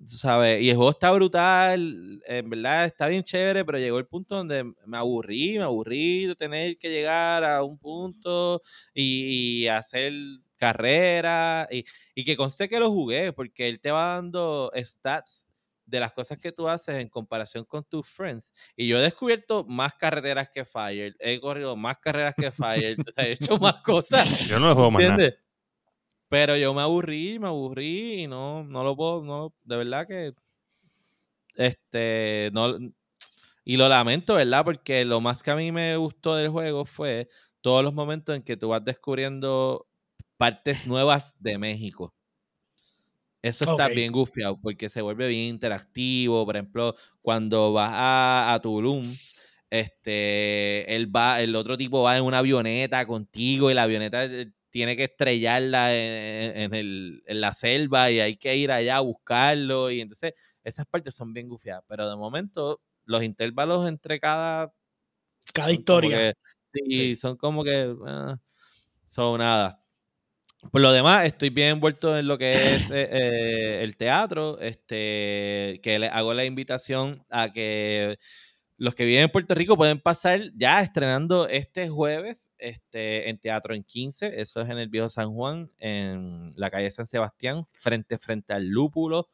¿sabes? 0.04 0.62
Y 0.62 0.70
el 0.70 0.76
juego 0.76 0.91
está 0.91 1.12
brutal, 1.12 2.22
en 2.26 2.50
verdad 2.50 2.86
está 2.86 3.08
bien 3.08 3.24
chévere, 3.24 3.64
pero 3.66 3.78
llegó 3.80 3.98
el 4.00 4.08
punto 4.08 4.36
donde 4.36 4.64
me 4.86 4.98
aburrí, 4.98 5.58
me 5.58 5.64
aburrí 5.64 6.26
de 6.28 6.36
tener 6.36 6.78
que 6.78 6.89
llegar 6.89 7.43
a 7.43 7.64
un 7.64 7.78
punto 7.78 8.62
y, 8.93 9.64
y 9.64 9.68
hacer 9.68 10.14
carrera, 10.58 11.68
y, 11.72 11.86
y 12.14 12.26
que 12.26 12.38
conste 12.38 12.70
que 12.70 12.80
lo 12.80 12.91
jugué, 12.91 13.34
porque 13.34 13.68
él 13.68 13.80
te 13.80 13.91
va 13.91 14.16
dando 14.16 14.72
stats 14.76 15.50
de 15.86 16.00
las 16.00 16.14
cosas 16.14 16.39
que 16.39 16.52
tú 16.52 16.68
haces 16.68 16.96
en 16.96 17.10
comparación 17.10 17.64
con 17.66 17.84
tus 17.84 18.08
friends. 18.08 18.54
Y 18.76 18.88
yo 18.88 18.98
he 18.98 19.02
descubierto 19.02 19.64
más 19.66 19.93
carreteras 19.93 20.50
que 20.50 20.66
Fire, 20.66 21.16
he 21.20 21.39
corrido 21.39 21.76
más 21.76 21.98
carreras 22.00 22.34
que 22.36 22.52
Fire, 22.52 22.98
he 23.18 23.32
hecho 23.34 23.58
más 23.58 23.76
cosas. 23.84 24.48
Yo 24.48 24.60
no 24.60 24.70
le 24.70 24.74
juego 24.74 24.91
más. 24.91 25.02
¿Entiendes? 25.02 25.45
Pero 26.30 26.55
yo 26.57 26.73
me 26.73 26.82
aburrí, 26.82 27.39
me 27.39 27.47
aburrí 27.47 28.23
y 28.23 28.28
no, 28.28 28.63
no 28.63 28.84
lo 28.84 28.95
puedo, 28.95 29.23
no, 29.23 29.53
de 29.63 29.78
verdad 29.78 30.07
que 30.07 30.34
este, 31.55 32.49
no, 32.53 32.78
y 33.65 33.78
lo 33.78 33.89
lamento, 33.89 34.36
¿verdad? 34.36 34.63
Porque 34.65 35.05
lo 35.05 35.21
más 35.21 35.43
que 35.43 35.51
a 35.51 35.55
mí 35.55 35.71
me 35.71 35.97
gustó 35.97 36.36
del 36.36 36.49
juego 36.49 36.86
fue 36.86 37.30
todos 37.61 37.84
los 37.84 37.93
momentos 37.93 38.36
en 38.36 38.43
que 38.43 38.57
tú 38.57 38.69
vas 38.69 38.84
descubriendo 38.84 39.88
partes 40.38 40.88
nuevas 40.88 41.36
de 41.41 41.57
México. 41.57 42.13
Eso 43.41 43.63
está 43.65 43.89
bien 43.89 44.11
gufiado 44.11 44.59
porque 44.59 44.89
se 44.89 45.01
vuelve 45.01 45.28
bien 45.28 45.49
interactivo. 45.49 46.45
Por 46.45 46.55
ejemplo, 46.55 46.95
cuando 47.21 47.73
vas 47.73 47.91
a, 47.93 48.53
a 48.55 48.59
Tulum, 48.61 49.15
este, 49.69 50.95
él 50.95 51.15
va, 51.15 51.41
el 51.41 51.55
otro 51.55 51.78
tipo 51.78 52.01
va 52.01 52.17
en 52.17 52.23
una 52.23 52.39
avioneta 52.39 53.05
contigo 53.05 53.69
y 53.69 53.76
la 53.76 53.84
avioneta 53.84 54.26
eh, 54.26 54.51
tiene 54.76 54.97
que 54.97 55.05
estrellarla 55.05 55.95
en, 55.95 56.57
en 56.57 56.73
el- 56.73 57.23
en 57.26 57.39
la 57.39 57.53
selva 57.53 58.11
y 58.11 58.19
hay 58.19 58.36
que 58.36 58.57
ir 58.57 58.73
allá 58.73 58.97
a 58.97 58.99
buscarlo. 58.99 59.89
Y 59.89 60.01
entonces 60.01 60.34
esas 60.65 60.86
partes 60.86 61.15
son 61.15 61.32
bien 61.32 61.47
gufiadas. 61.47 61.82
Pero 61.88 62.09
de 62.09 62.17
momento, 62.17 62.82
los 63.05 63.23
intervalos 63.23 63.88
entre 63.88 64.19
cada 64.19 64.73
Cada 65.53 65.71
historia. 65.71 66.36
que- 66.73 66.82
sí, 66.89 67.15
son 67.15 67.38
como 67.38 67.63
que 67.63 67.95
ah, 68.05 68.38
son 69.05 69.39
nada. 69.39 69.82
Por 70.73 70.82
lo 70.82 70.91
demás, 70.91 71.26
estoy 71.26 71.51
bien 71.51 71.69
envuelto 71.69 72.17
en 72.17 72.28
lo 72.28 72.38
que 72.38 72.76
es 72.76 72.89
eh, 72.91 73.07
eh, 73.11 73.84
el 73.84 73.95
teatro, 73.95 74.59
este, 74.59 75.80
que 75.84 75.99
le 75.99 76.07
hago 76.09 76.34
la 76.34 76.43
invitación 76.43 77.26
a 77.30 77.53
que 77.53 78.17
los 78.78 78.93
que 78.93 79.05
viven 79.05 79.23
en 79.23 79.30
Puerto 79.30 79.55
Rico 79.55 79.78
pueden 79.78 80.01
pasar 80.01 80.51
ya 80.55 80.82
estrenando 80.82 81.47
este 81.47 81.88
jueves 81.89 82.51
este, 82.57 83.30
en 83.30 83.39
Teatro 83.39 83.73
en 83.73 83.84
15, 83.84 84.41
eso 84.41 84.61
es 84.61 84.69
en 84.69 84.78
el 84.78 84.89
Viejo 84.89 85.09
San 85.09 85.34
Juan, 85.34 85.71
en 85.78 86.53
la 86.55 86.69
calle 86.69 86.91
San 86.91 87.05
Sebastián, 87.05 87.65
frente 87.71 88.17
frente 88.17 88.53
al 88.53 88.67
Lúpulo 88.67 89.30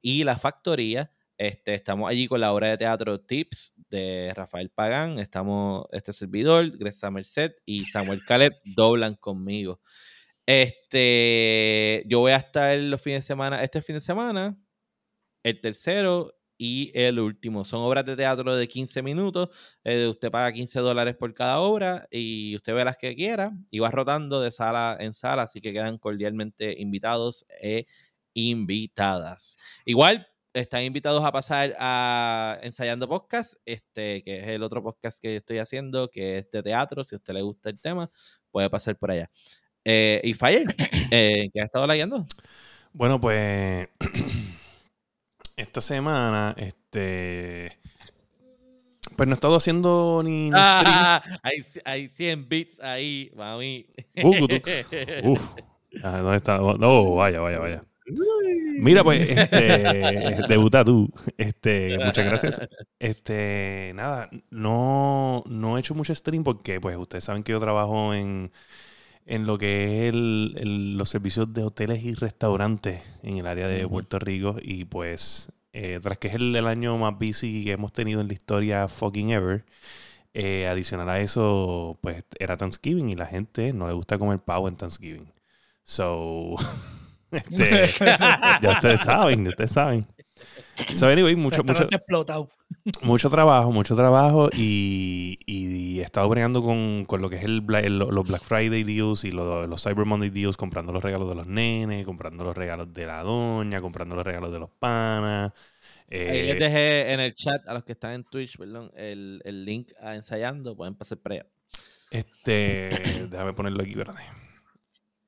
y 0.00 0.24
la 0.24 0.36
Factoría. 0.36 1.12
Este, 1.38 1.74
estamos 1.74 2.10
allí 2.10 2.26
con 2.26 2.40
la 2.40 2.52
obra 2.52 2.68
de 2.68 2.78
teatro 2.78 3.20
Tips 3.20 3.74
de 3.88 4.32
Rafael 4.34 4.70
Pagán. 4.70 5.18
Estamos 5.18 5.86
este 5.92 6.12
servidor, 6.12 6.76
Gresa 6.76 7.10
Merced 7.10 7.52
y 7.64 7.86
Samuel 7.86 8.22
Caleb 8.26 8.54
doblan 8.64 9.14
conmigo. 9.14 9.80
Este, 10.46 12.02
yo 12.06 12.18
voy 12.18 12.32
a 12.32 12.36
estar 12.36 12.76
los 12.76 13.00
fines 13.00 13.20
de 13.20 13.26
semana, 13.28 13.62
este 13.62 13.80
fin 13.80 13.94
de 13.94 14.00
semana, 14.00 14.58
el 15.44 15.60
tercero 15.60 16.39
y 16.62 16.92
el 16.94 17.18
último. 17.18 17.64
Son 17.64 17.80
obras 17.80 18.04
de 18.04 18.16
teatro 18.16 18.54
de 18.54 18.68
15 18.68 19.02
minutos. 19.02 19.48
eh, 19.82 20.06
usted 20.08 20.30
paga 20.30 20.52
15 20.52 20.78
dólares 20.80 21.16
por 21.16 21.32
cada 21.32 21.58
obra 21.60 22.06
y 22.10 22.54
usted 22.54 22.74
ve 22.74 22.84
las 22.84 22.98
que 22.98 23.16
quiera 23.16 23.52
y 23.70 23.78
va 23.78 23.90
rotando 23.90 24.42
de 24.42 24.50
sala 24.50 24.94
en 25.00 25.14
sala, 25.14 25.44
así 25.44 25.62
que 25.62 25.72
quedan 25.72 25.96
cordialmente 25.96 26.78
invitados 26.78 27.46
e 27.62 27.86
invitadas. 28.34 29.56
Igual 29.86 30.28
están 30.52 30.82
invitados 30.82 31.24
a 31.24 31.32
pasar 31.32 31.74
a 31.78 32.58
Ensayando 32.62 33.08
Podcast, 33.08 33.54
este, 33.64 34.22
que 34.22 34.40
es 34.40 34.48
el 34.48 34.62
otro 34.62 34.82
podcast 34.82 35.18
que 35.18 35.36
estoy 35.36 35.58
haciendo, 35.58 36.10
que 36.10 36.38
es 36.38 36.50
de 36.50 36.62
teatro. 36.62 37.04
Si 37.04 37.14
a 37.14 37.18
usted 37.18 37.32
le 37.32 37.40
gusta 37.40 37.70
el 37.70 37.80
tema, 37.80 38.10
puede 38.50 38.68
pasar 38.68 38.96
por 38.98 39.12
allá. 39.12 39.30
Eh, 39.82 40.20
y 40.24 40.34
Fire, 40.34 40.66
eh, 41.10 41.48
¿qué 41.52 41.60
has 41.60 41.66
estado 41.66 41.86
leyendo? 41.86 42.26
Bueno, 42.92 43.18
pues 43.18 43.88
esta 45.60 45.80
semana, 45.80 46.54
este, 46.56 47.78
pues 49.16 49.26
no 49.28 49.32
he 49.32 49.34
estado 49.34 49.56
haciendo 49.56 50.22
ni, 50.24 50.44
ni 50.44 50.48
stream. 50.50 50.56
Ah, 50.56 51.22
hay, 51.42 51.62
hay 51.84 52.08
100 52.08 52.48
bits 52.48 52.80
ahí, 52.80 53.30
mami. 53.36 53.86
Uh. 54.22 54.46
Uf. 55.24 55.54
Ah, 56.02 56.18
¿Dónde 56.18 56.36
está? 56.36 56.62
Oh, 56.62 57.14
vaya, 57.16 57.40
vaya, 57.40 57.58
vaya. 57.58 57.82
Mira, 58.78 59.04
pues, 59.04 59.28
este, 59.28 60.42
debuta 60.48 60.84
tú. 60.84 61.12
Este, 61.36 61.98
muchas 61.98 62.24
gracias. 62.24 62.60
Este, 62.98 63.92
nada, 63.94 64.28
no, 64.50 65.44
no 65.46 65.76
he 65.76 65.80
hecho 65.80 65.94
mucho 65.94 66.14
stream 66.14 66.44
porque, 66.44 66.80
pues, 66.80 66.96
ustedes 66.96 67.24
saben 67.24 67.42
que 67.42 67.52
yo 67.52 67.60
trabajo 67.60 68.14
en, 68.14 68.52
en 69.26 69.46
lo 69.46 69.58
que 69.58 70.08
es 70.08 70.14
el- 70.14 70.54
el- 70.58 70.96
los 70.98 71.08
servicios 71.10 71.52
de 71.52 71.62
hoteles 71.64 72.02
y 72.04 72.14
restaurantes 72.14 73.02
en 73.22 73.38
el 73.38 73.46
área 73.46 73.68
de. 73.68 73.86
Puerto 73.88 74.18
Rico. 74.18 74.56
Y 74.62 74.84
pues, 74.86 75.50
eh, 75.72 75.98
tras 76.02 76.18
que 76.18 76.28
es 76.28 76.34
el, 76.34 76.54
el 76.56 76.66
año 76.66 76.96
más 76.98 77.18
busy 77.18 77.64
que 77.64 77.72
hemos 77.72 77.92
tenido 77.92 78.20
en 78.20 78.28
la 78.28 78.34
historia 78.34 78.88
fucking 78.88 79.30
ever, 79.32 79.64
eh, 80.34 80.68
adicional 80.68 81.08
a 81.10 81.20
eso, 81.20 81.98
pues 82.02 82.24
era 82.38 82.56
Thanksgiving 82.56 83.10
y 83.10 83.16
la 83.16 83.26
gente 83.26 83.72
no 83.72 83.88
le 83.88 83.94
gusta 83.94 84.18
comer 84.18 84.40
pavo 84.40 84.68
en 84.68 84.76
Thanksgiving. 84.76 85.32
So, 85.84 86.56
este, 87.32 87.86
ya 88.60 88.70
ustedes 88.72 89.02
saben, 89.02 89.44
ya 89.44 89.50
ustedes 89.50 89.72
saben. 89.72 90.06
So, 90.94 91.08
anyway, 91.08 91.36
mucho, 91.36 91.62
mucho, 91.64 91.84
explotado. 91.84 92.48
mucho 93.02 93.30
trabajo, 93.30 93.72
mucho 93.72 93.94
trabajo 93.96 94.48
y, 94.52 95.38
y 95.46 96.00
he 96.00 96.02
estado 96.02 96.28
bregando 96.28 96.62
con, 96.62 97.04
con 97.06 97.20
lo 97.20 97.30
que 97.30 97.36
es 97.36 97.44
el, 97.44 97.58
los 97.58 98.28
Black 98.28 98.42
Friday 98.42 98.84
deals 98.84 99.24
y 99.24 99.30
los, 99.30 99.68
los 99.68 99.82
Cyber 99.82 100.04
Monday 100.06 100.30
deals, 100.30 100.56
comprando 100.56 100.92
los 100.92 101.02
regalos 101.02 101.28
de 101.28 101.34
los 101.34 101.46
nenes, 101.46 102.04
comprando 102.04 102.44
los 102.44 102.56
regalos 102.56 102.92
de 102.92 103.06
la 103.06 103.22
doña, 103.22 103.80
comprando 103.80 104.16
los 104.16 104.24
regalos 104.24 104.52
de 104.52 104.58
los 104.58 104.70
panas. 104.70 105.52
Ahí 106.12 106.18
Eh, 106.18 106.44
les 106.48 106.58
dejé 106.58 107.12
en 107.12 107.20
el 107.20 107.34
chat 107.34 107.66
a 107.68 107.74
los 107.74 107.84
que 107.84 107.92
están 107.92 108.12
en 108.12 108.24
Twitch, 108.24 108.58
perdón, 108.58 108.90
el, 108.96 109.40
el 109.44 109.64
link 109.64 109.92
a 110.00 110.16
ensayando. 110.16 110.76
Pueden 110.76 110.96
pasar 110.96 111.18
allá. 111.24 111.46
Este, 112.10 113.28
déjame 113.30 113.52
ponerlo 113.52 113.82
aquí, 113.82 113.92
espérate. 113.92 114.22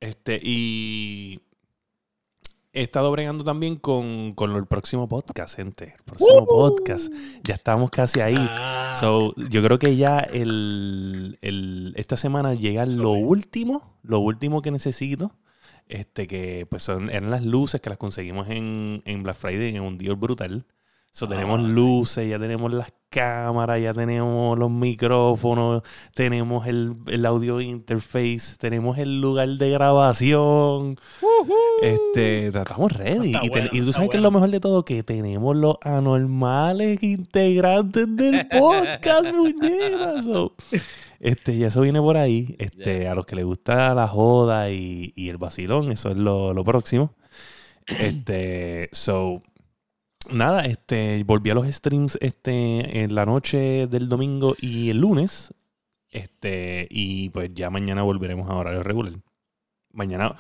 Este, 0.00 0.40
y 0.42 1.40
he 2.72 2.82
estado 2.82 3.10
bregando 3.10 3.44
también 3.44 3.76
con, 3.76 4.32
con 4.34 4.52
el 4.56 4.66
próximo 4.66 5.08
podcast, 5.08 5.56
gente. 5.56 5.94
El 5.98 6.02
próximo 6.04 6.44
podcast. 6.46 7.12
Ya 7.44 7.54
estamos 7.54 7.90
casi 7.90 8.20
ahí. 8.20 8.34
Ah, 8.38 8.92
So, 8.98 9.34
yo 9.50 9.62
creo 9.62 9.78
que 9.78 9.96
ya 9.96 10.18
el, 10.18 11.38
el- 11.42 11.92
esta 11.96 12.16
semana 12.16 12.54
llega 12.54 12.84
lo 12.86 13.10
último, 13.12 13.96
lo 14.02 14.18
último 14.20 14.62
que 14.62 14.70
necesito. 14.70 15.32
Este, 15.88 16.26
que 16.26 16.66
pues 16.70 16.82
son, 16.84 17.10
eran 17.10 17.30
las 17.30 17.44
luces 17.44 17.80
que 17.80 17.90
las 17.90 17.98
conseguimos 17.98 18.48
en, 18.48 19.02
en 19.04 19.22
Black 19.22 19.36
Friday 19.36 19.74
en 19.76 19.82
un 19.82 19.98
deal 19.98 20.16
brutal. 20.16 20.64
So, 21.14 21.28
tenemos 21.28 21.60
Ah, 21.60 21.62
luces, 21.62 22.26
ya 22.28 22.38
tenemos 22.38 22.72
las 22.72 22.90
cámaras, 23.10 23.78
ya 23.82 23.92
tenemos 23.92 24.58
los 24.58 24.70
micrófonos, 24.70 25.82
tenemos 26.14 26.66
el, 26.66 26.94
el 27.06 27.26
audio 27.26 27.60
interface, 27.60 28.56
tenemos 28.58 28.96
el 28.96 29.20
lugar 29.20 29.46
de 29.50 29.68
grabación. 29.70 30.96
Este, 31.82 32.46
estamos 32.46 32.92
ready. 32.92 33.34
Está 33.34 33.44
Y, 33.44 33.50
ten- 33.50 33.50
bueno, 33.50 33.68
y 33.72 33.80
tú 33.84 33.92
sabes 33.92 34.08
que 34.08 34.16
es 34.16 34.22
lo 34.22 34.30
mejor 34.30 34.48
de 34.50 34.60
todo, 34.60 34.86
que 34.86 35.02
tenemos 35.02 35.54
los 35.54 35.76
anormales 35.82 37.02
integrantes 37.02 38.06
del 38.16 38.46
podcast, 38.58 39.34
muñeras. 39.34 40.24
So, 40.24 40.54
este, 41.20 41.52
y 41.54 41.64
eso 41.64 41.82
viene 41.82 42.00
por 42.00 42.16
ahí. 42.16 42.56
Este, 42.58 43.06
a 43.06 43.14
los 43.14 43.26
que 43.26 43.36
les 43.36 43.44
gusta 43.44 43.92
la 43.94 44.08
joda 44.08 44.70
y, 44.70 45.12
y 45.14 45.28
el 45.28 45.36
vacilón, 45.36 45.92
eso 45.92 46.08
es 46.10 46.16
lo, 46.16 46.54
lo 46.54 46.64
próximo. 46.64 47.12
Este, 47.86 48.88
so, 48.92 49.42
nada, 50.30 50.64
este, 50.64 51.22
volví 51.24 51.50
a 51.50 51.54
los 51.54 51.66
streams 51.66 52.18
este, 52.20 53.02
en 53.02 53.14
la 53.14 53.24
noche 53.24 53.86
del 53.86 54.08
domingo 54.08 54.54
y 54.60 54.90
el 54.90 54.98
lunes. 54.98 55.54
Este, 56.10 56.86
y 56.90 57.30
pues 57.30 57.50
ya 57.54 57.70
mañana 57.70 58.02
volveremos 58.02 58.48
a 58.48 58.54
horario 58.54 58.82
regular. 58.82 59.14
Mañana 59.92 60.34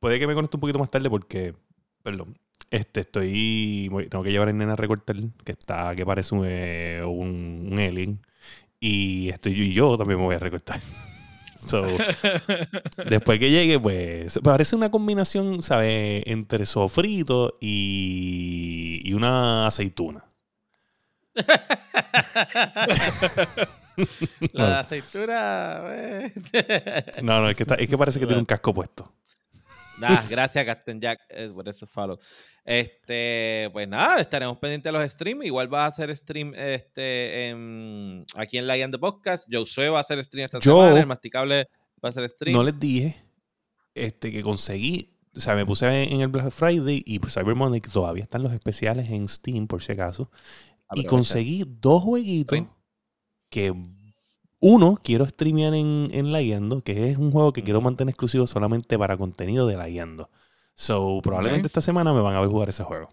puede 0.00 0.18
que 0.18 0.26
me 0.26 0.34
conecte 0.34 0.56
un 0.56 0.60
poquito 0.60 0.78
más 0.78 0.90
tarde 0.90 1.08
porque, 1.08 1.54
perdón, 2.02 2.36
este, 2.70 3.00
estoy, 3.00 3.90
tengo 4.10 4.24
que 4.24 4.32
llevar 4.32 4.48
a 4.48 4.52
nena 4.52 4.72
a 4.72 4.76
recortar, 4.76 5.16
que 5.44 5.52
está, 5.52 5.94
que 5.94 6.06
parece 6.06 6.34
un, 6.34 6.44
eh, 6.46 7.02
un, 7.06 7.68
un 7.72 7.78
alien. 7.78 8.20
Y 8.80 9.28
estoy 9.28 9.52
y 9.52 9.72
yo 9.72 9.96
también 9.96 10.18
me 10.18 10.26
voy 10.26 10.34
a 10.34 10.40
recortar. 10.40 10.80
So, 11.66 11.84
después 13.08 13.38
que 13.38 13.50
llegue, 13.50 13.78
pues 13.78 14.38
parece 14.42 14.74
una 14.76 14.90
combinación, 14.90 15.62
¿sabes? 15.62 16.22
Entre 16.26 16.66
sofrito 16.66 17.54
y, 17.60 19.00
y 19.04 19.12
una 19.14 19.66
aceituna. 19.66 20.24
La 24.52 24.80
aceitura. 24.80 25.84
eh. 25.94 26.32
No, 27.22 27.40
no, 27.40 27.48
es 27.48 27.56
que, 27.56 27.62
está- 27.64 27.74
es 27.76 27.88
que 27.88 27.98
parece 27.98 28.18
que 28.20 28.26
tiene 28.26 28.40
un 28.40 28.46
casco 28.46 28.72
puesto. 28.74 29.12
Nah, 30.02 30.22
gracias, 30.30 30.64
Captain 30.64 31.00
Jack, 31.00 31.20
eh, 31.28 31.50
por 31.54 31.68
ese 31.68 31.86
follow. 31.86 32.18
Este, 32.64 33.68
pues 33.72 33.88
nada, 33.88 34.20
estaremos 34.20 34.58
pendientes 34.58 34.92
de 34.92 34.98
los 34.98 35.10
streams. 35.12 35.44
Igual 35.44 35.72
va 35.72 35.84
a 35.84 35.88
hacer 35.88 36.14
stream 36.16 36.52
este, 36.56 37.48
en- 37.48 38.24
aquí 38.34 38.58
en 38.58 38.66
la 38.66 38.76
Guiando 38.76 38.98
Podcast. 38.98 39.48
Josué 39.52 39.88
va 39.88 39.98
a 39.98 40.00
hacer 40.00 40.22
stream 40.24 40.44
esta 40.46 40.58
Yo- 40.58 40.82
semana. 40.82 41.00
El 41.00 41.06
Masticable 41.06 41.68
va 42.04 42.08
a 42.08 42.10
hacer 42.10 42.28
stream. 42.28 42.56
No 42.56 42.62
les 42.64 42.78
dije 42.78 43.16
este, 43.94 44.32
que 44.32 44.42
conseguí, 44.42 45.14
o 45.36 45.40
sea, 45.40 45.54
me 45.54 45.66
puse 45.66 45.86
en 46.04 46.20
el 46.20 46.28
Black 46.28 46.50
Friday 46.50 47.02
y 47.06 47.18
pues, 47.18 47.34
Cyber 47.34 47.54
Monday, 47.54 47.80
que 47.80 47.90
todavía 47.90 48.22
están 48.22 48.42
los 48.42 48.52
especiales 48.52 49.10
en 49.10 49.28
Steam, 49.28 49.66
por 49.66 49.82
si 49.82 49.92
acaso. 49.92 50.30
Y 50.32 50.84
Aprovecha. 50.88 51.08
conseguí 51.08 51.64
dos 51.66 52.02
jueguitos 52.02 52.58
Sí. 52.58 52.66
que 53.50 53.72
uno 54.62 54.96
quiero 55.02 55.26
streamear 55.26 55.74
en, 55.74 56.08
en 56.12 56.32
La 56.32 56.40
Guiando, 56.40 56.82
que 56.82 57.10
es 57.10 57.18
un 57.18 57.32
juego 57.32 57.52
que 57.52 57.64
quiero 57.64 57.80
mantener 57.80 58.10
exclusivo 58.12 58.46
solamente 58.46 58.96
para 58.96 59.16
contenido 59.16 59.66
de 59.66 59.76
La 59.76 59.88
Guiando. 59.88 60.30
So, 60.74 61.18
probablemente 61.20 61.64
Nice. 61.64 61.66
esta 61.66 61.80
semana 61.80 62.12
me 62.12 62.20
van 62.20 62.36
a 62.36 62.40
ver 62.40 62.48
jugar 62.48 62.68
ese 62.68 62.84
juego. 62.84 63.08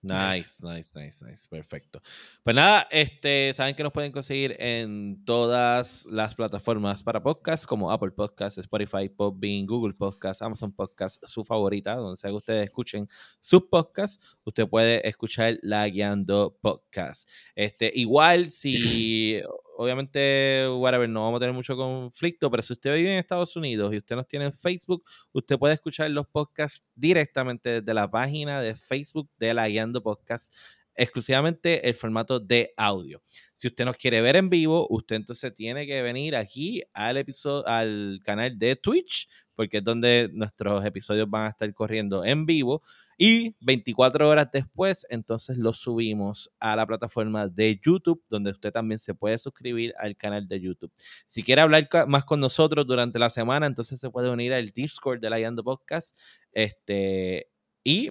Nice, 0.00 0.60
nice, 0.62 0.98
nice, 0.98 1.24
nice. 1.24 1.48
Perfecto. 1.48 2.02
Pues 2.42 2.54
nada, 2.56 2.86
este, 2.90 3.52
saben 3.54 3.74
que 3.74 3.82
nos 3.82 3.92
pueden 3.92 4.12
conseguir 4.12 4.54
en 4.58 5.24
todas 5.24 6.04
las 6.06 6.34
plataformas 6.34 7.02
para 7.02 7.22
podcast, 7.22 7.64
como 7.64 7.90
Apple 7.90 8.10
Podcasts, 8.10 8.58
Spotify, 8.58 9.08
Podbean, 9.08 9.66
Google 9.66 9.94
Podcasts, 9.94 10.42
Amazon 10.42 10.72
Podcasts, 10.72 11.20
su 11.30 11.42
favorita, 11.42 11.96
donde 11.96 12.16
sea 12.16 12.28
que 12.30 12.36
ustedes 12.36 12.64
escuchen 12.64 13.06
sus 13.40 13.64
podcasts, 13.64 14.22
usted 14.44 14.68
puede 14.68 15.06
escuchar 15.08 15.58
la 15.62 15.88
Guiando 15.88 16.58
Podcast. 16.60 17.28
Este, 17.54 17.90
igual, 17.94 18.50
si 18.50 19.40
obviamente, 19.76 20.68
whatever, 20.68 21.08
no 21.08 21.22
vamos 21.22 21.38
a 21.38 21.40
tener 21.40 21.54
mucho 21.54 21.76
conflicto, 21.76 22.50
pero 22.50 22.62
si 22.62 22.72
usted 22.72 22.94
vive 22.94 23.12
en 23.12 23.18
Estados 23.18 23.54
Unidos 23.56 23.92
y 23.92 23.98
usted 23.98 24.16
nos 24.16 24.26
tiene 24.26 24.46
en 24.46 24.52
Facebook, 24.52 25.04
usted 25.32 25.58
puede 25.58 25.74
escuchar 25.74 26.10
los 26.10 26.26
podcasts 26.26 26.84
directamente 26.94 27.80
desde 27.80 27.94
la 27.94 28.10
página 28.10 28.60
de 28.60 28.76
Facebook 28.76 29.28
de 29.38 29.54
la 29.54 29.68
Guiando 29.68 30.02
Podcast, 30.02 30.54
exclusivamente 30.94 31.88
el 31.88 31.94
formato 31.94 32.40
de 32.40 32.72
audio. 32.76 33.22
Si 33.54 33.68
usted 33.68 33.84
nos 33.84 33.96
quiere 33.96 34.20
ver 34.20 34.36
en 34.36 34.50
vivo, 34.50 34.86
usted 34.90 35.16
entonces 35.16 35.54
tiene 35.54 35.86
que 35.86 36.02
venir 36.02 36.36
aquí 36.36 36.82
al 36.92 37.16
episodio, 37.16 37.66
al 37.66 38.20
canal 38.24 38.58
de 38.58 38.76
Twitch, 38.76 39.28
porque 39.54 39.78
es 39.78 39.84
donde 39.84 40.28
nuestros 40.32 40.84
episodios 40.84 41.30
van 41.30 41.46
a 41.46 41.50
estar 41.50 41.72
corriendo 41.72 42.24
en 42.24 42.46
vivo. 42.46 42.82
Y 43.16 43.54
24 43.60 44.28
horas 44.28 44.48
después, 44.52 45.06
entonces 45.08 45.56
los 45.56 45.78
subimos 45.78 46.50
a 46.58 46.74
la 46.74 46.86
plataforma 46.86 47.46
de 47.48 47.80
YouTube, 47.82 48.22
donde 48.28 48.50
usted 48.50 48.72
también 48.72 48.98
se 48.98 49.14
puede 49.14 49.38
suscribir 49.38 49.94
al 49.98 50.16
canal 50.16 50.48
de 50.48 50.60
YouTube. 50.60 50.92
Si 51.24 51.42
quiere 51.42 51.62
hablar 51.62 51.88
más 52.08 52.24
con 52.24 52.40
nosotros 52.40 52.86
durante 52.86 53.18
la 53.18 53.30
semana, 53.30 53.66
entonces 53.66 54.00
se 54.00 54.10
puede 54.10 54.30
unir 54.30 54.52
al 54.52 54.70
Discord 54.70 55.20
de 55.20 55.30
la 55.30 55.38
Guiando 55.38 55.62
Podcast. 55.62 56.16
Este, 56.52 57.48
y 57.84 58.10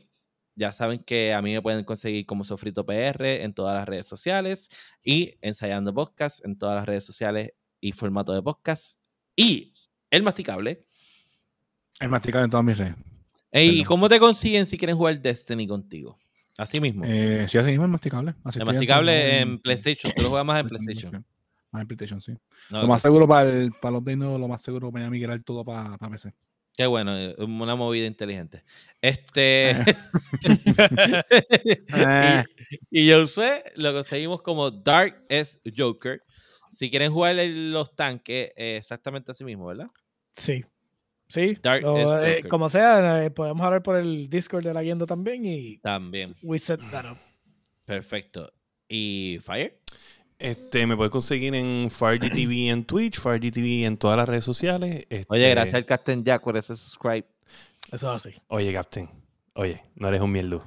ya 0.55 0.71
saben 0.71 0.99
que 1.03 1.33
a 1.33 1.41
mí 1.41 1.53
me 1.53 1.61
pueden 1.61 1.83
conseguir 1.83 2.25
como 2.25 2.43
Sofrito 2.43 2.85
PR 2.85 3.43
en 3.43 3.53
todas 3.53 3.75
las 3.75 3.87
redes 3.87 4.07
sociales 4.07 4.69
y 5.03 5.35
Ensayando 5.41 5.93
Podcast 5.93 6.45
en 6.45 6.57
todas 6.57 6.75
las 6.75 6.85
redes 6.85 7.05
sociales 7.05 7.51
y 7.81 7.91
formato 7.91 8.33
de 8.33 8.41
podcast. 8.41 8.99
Y 9.35 9.73
el 10.09 10.23
masticable. 10.23 10.85
El 11.99 12.09
masticable 12.09 12.45
en 12.45 12.51
todas 12.51 12.65
mis 12.65 12.77
redes. 12.77 12.95
¿Y 13.51 13.83
cómo 13.83 14.09
te 14.09 14.19
consiguen 14.19 14.65
si 14.65 14.77
quieren 14.77 14.97
jugar 14.97 15.19
Destiny 15.21 15.67
contigo? 15.67 16.17
Así 16.57 16.79
mismo. 16.79 17.03
Eh, 17.05 17.45
sí, 17.47 17.57
así 17.57 17.69
mismo 17.69 17.85
el 17.85 17.91
masticable. 17.91 18.35
Así 18.43 18.59
el 18.59 18.65
masticable 18.65 19.39
en- 19.41 19.49
en 19.49 19.59
PlayStation. 19.59 20.13
Tú 20.15 20.21
lo 20.23 20.29
juegas 20.29 20.45
más 20.45 20.59
en 20.61 20.67
PlayStation. 20.67 21.25
Más 21.71 21.81
en 21.81 21.87
PlayStation, 21.87 22.21
sí. 22.21 22.33
No, 22.69 22.81
Lo 22.83 22.87
más 22.87 23.01
seguro 23.01 23.27
para, 23.27 23.49
el, 23.49 23.71
para 23.73 23.93
los 23.93 24.03
de 24.03 24.15
nuevo, 24.15 24.37
lo 24.37 24.47
más 24.47 24.61
seguro 24.61 24.91
para 24.91 25.09
migrar 25.09 25.41
todo 25.43 25.65
para, 25.65 25.97
para 25.97 26.11
PC. 26.11 26.31
Qué 26.75 26.85
bueno, 26.87 27.15
eh, 27.17 27.35
una 27.39 27.75
movida 27.75 28.07
inteligente. 28.07 28.63
Este. 29.01 29.71
Eh. 29.71 29.95
y, 32.91 33.09
y 33.09 33.13
Josué 33.13 33.63
lo 33.75 33.93
conseguimos 33.93 34.41
como 34.41 34.71
Dark 34.71 35.25
S 35.29 35.59
Joker. 35.75 36.21
Si 36.69 36.89
quieren 36.89 37.11
jugar 37.11 37.35
los 37.35 37.95
tanques, 37.95 38.51
eh, 38.55 38.77
exactamente 38.77 39.31
así 39.31 39.43
mismo, 39.43 39.67
¿verdad? 39.67 39.87
Sí. 40.31 40.63
Sí. 41.27 41.57
Dark 41.61 41.83
is 41.83 41.87
eh, 41.87 42.03
Joker. 42.03 42.47
como 42.47 42.69
sea, 42.69 43.25
eh, 43.25 43.31
podemos 43.31 43.63
hablar 43.65 43.83
por 43.83 43.95
el 43.95 44.29
Discord 44.29 44.63
de 44.63 44.73
la 44.73 44.81
Guiendo 44.81 45.05
también 45.05 45.45
y 45.45 45.77
También. 45.79 46.35
we 46.41 46.57
set 46.57 46.79
that 46.91 47.11
up. 47.11 47.17
Perfecto. 47.85 48.51
¿Y 48.87 49.39
Fire? 49.41 49.79
Este, 50.43 50.85
me 50.85 50.97
puedes 50.97 51.09
conseguir 51.09 51.55
en 51.55 51.89
FireGTV 51.89 52.69
en 52.69 52.83
Twitch, 52.83 53.17
FireGTV 53.17 53.85
en 53.85 53.95
todas 53.95 54.17
las 54.17 54.27
redes 54.27 54.43
sociales. 54.43 55.05
Oye, 55.09 55.17
Este, 55.19 55.49
gracias 55.51 55.75
al 55.75 55.85
Captain 55.85 56.21
Jack 56.21 56.43
por 56.43 56.57
ese 56.57 56.75
subscribe. 56.75 57.25
Eso 57.93 58.13
es 58.13 58.25
así. 58.27 58.37
Oye, 58.49 58.73
Captain, 58.73 59.09
Oye, 59.55 59.81
no 59.95 60.09
eres 60.09 60.19
un 60.19 60.31
mieldu. 60.33 60.61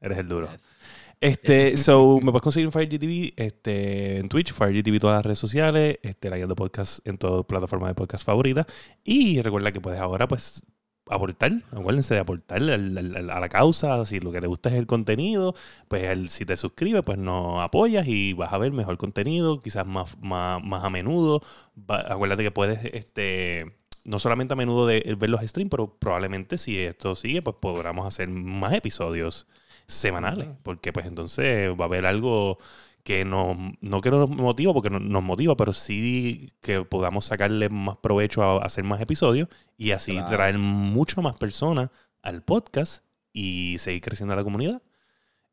Eres 0.00 0.18
el 0.18 0.28
duro. 0.28 0.48
Yes. 0.52 0.82
Este, 1.20 1.76
so, 1.76 2.20
me 2.20 2.30
puedes 2.30 2.42
conseguir 2.42 2.66
en 2.66 2.72
FireGTV, 2.72 3.32
este, 3.36 4.18
en 4.18 4.28
Twitch, 4.28 4.52
FireGTV 4.52 5.00
todas 5.00 5.16
las 5.16 5.24
redes 5.24 5.38
sociales, 5.40 5.98
este, 6.02 6.30
la 6.30 6.36
Guiando 6.36 6.54
Podcast 6.54 7.04
en 7.04 7.18
todas 7.18 7.44
plataformas 7.46 7.90
de 7.90 7.94
podcast 7.94 8.24
favoritas. 8.24 8.66
Y 9.02 9.40
recuerda 9.42 9.72
que 9.72 9.80
puedes 9.80 9.98
ahora, 9.98 10.28
pues, 10.28 10.62
aportar, 11.08 11.52
acuérdense 11.72 12.14
de 12.14 12.20
aportar 12.20 12.58
al- 12.62 13.30
a 13.30 13.40
la 13.40 13.48
causa, 13.48 14.04
si 14.06 14.20
lo 14.20 14.32
que 14.32 14.40
te 14.40 14.46
gusta 14.46 14.68
es 14.70 14.74
el 14.76 14.86
contenido, 14.86 15.54
pues 15.88 16.04
el- 16.04 16.28
si 16.30 16.44
te 16.44 16.56
suscribes, 16.56 17.02
pues 17.04 17.18
nos 17.18 17.60
apoyas 17.62 18.06
y 18.08 18.32
vas 18.32 18.52
a 18.52 18.58
ver 18.58 18.72
mejor 18.72 18.96
contenido, 18.98 19.60
quizás 19.62 19.86
más, 19.86 20.16
más, 20.20 20.62
más 20.64 20.84
a 20.84 20.90
menudo. 20.90 21.42
Va- 21.90 22.00
acuérdate 22.12 22.42
que 22.42 22.50
puedes, 22.50 22.84
este, 22.92 23.76
no 24.04 24.18
solamente 24.18 24.54
a 24.54 24.56
menudo 24.56 24.86
de 24.86 25.14
ver 25.18 25.30
los 25.30 25.40
streams, 25.42 25.70
pero 25.70 25.96
probablemente 25.98 26.58
si 26.58 26.78
esto 26.78 27.14
sigue, 27.14 27.42
pues 27.42 27.56
podamos 27.60 28.06
hacer 28.06 28.28
más 28.28 28.72
episodios 28.74 29.46
semanales, 29.86 30.48
porque 30.62 30.92
pues 30.92 31.06
entonces 31.06 31.70
va 31.78 31.84
a 31.84 31.88
haber 31.88 32.06
algo 32.06 32.58
que 33.06 33.24
nos, 33.24 33.56
no 33.80 34.00
que 34.00 34.10
nos 34.10 34.28
motiva, 34.28 34.72
porque 34.74 34.90
no- 34.90 34.98
nos 34.98 35.22
motiva, 35.22 35.56
pero 35.56 35.72
sí 35.72 36.48
que 36.60 36.82
podamos 36.84 37.24
sacarle 37.24 37.68
más 37.68 37.96
provecho 37.98 38.42
a 38.42 38.58
hacer 38.64 38.82
más 38.82 39.00
episodios 39.00 39.48
y 39.78 39.92
así 39.92 40.10
Claro. 40.12 40.26
traer 40.28 40.58
mucho 40.58 41.22
más 41.22 41.38
personas 41.38 41.90
al 42.20 42.42
podcast 42.42 43.04
y 43.32 43.76
seguir 43.78 44.00
creciendo 44.02 44.34
la 44.34 44.42
comunidad. 44.42 44.82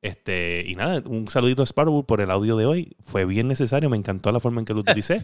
Este, 0.02 0.66
y 0.68 0.76
nada, 0.76 1.02
un 1.06 1.28
saludito 1.28 1.62
a 1.62 1.66
Sparrow 1.66 2.04
por 2.06 2.22
el 2.22 2.32
audio 2.32 2.58
de 2.58 2.66
hoy. 2.66 2.96
Fue 3.02 3.24
bien 3.24 3.48
necesario, 3.48 3.90
me 3.90 3.98
encantó 3.98 4.32
la 4.32 4.40
forma 4.40 4.60
en 4.60 4.66
que 4.66 4.74
lo 4.74 4.80
utilicé. 4.82 5.24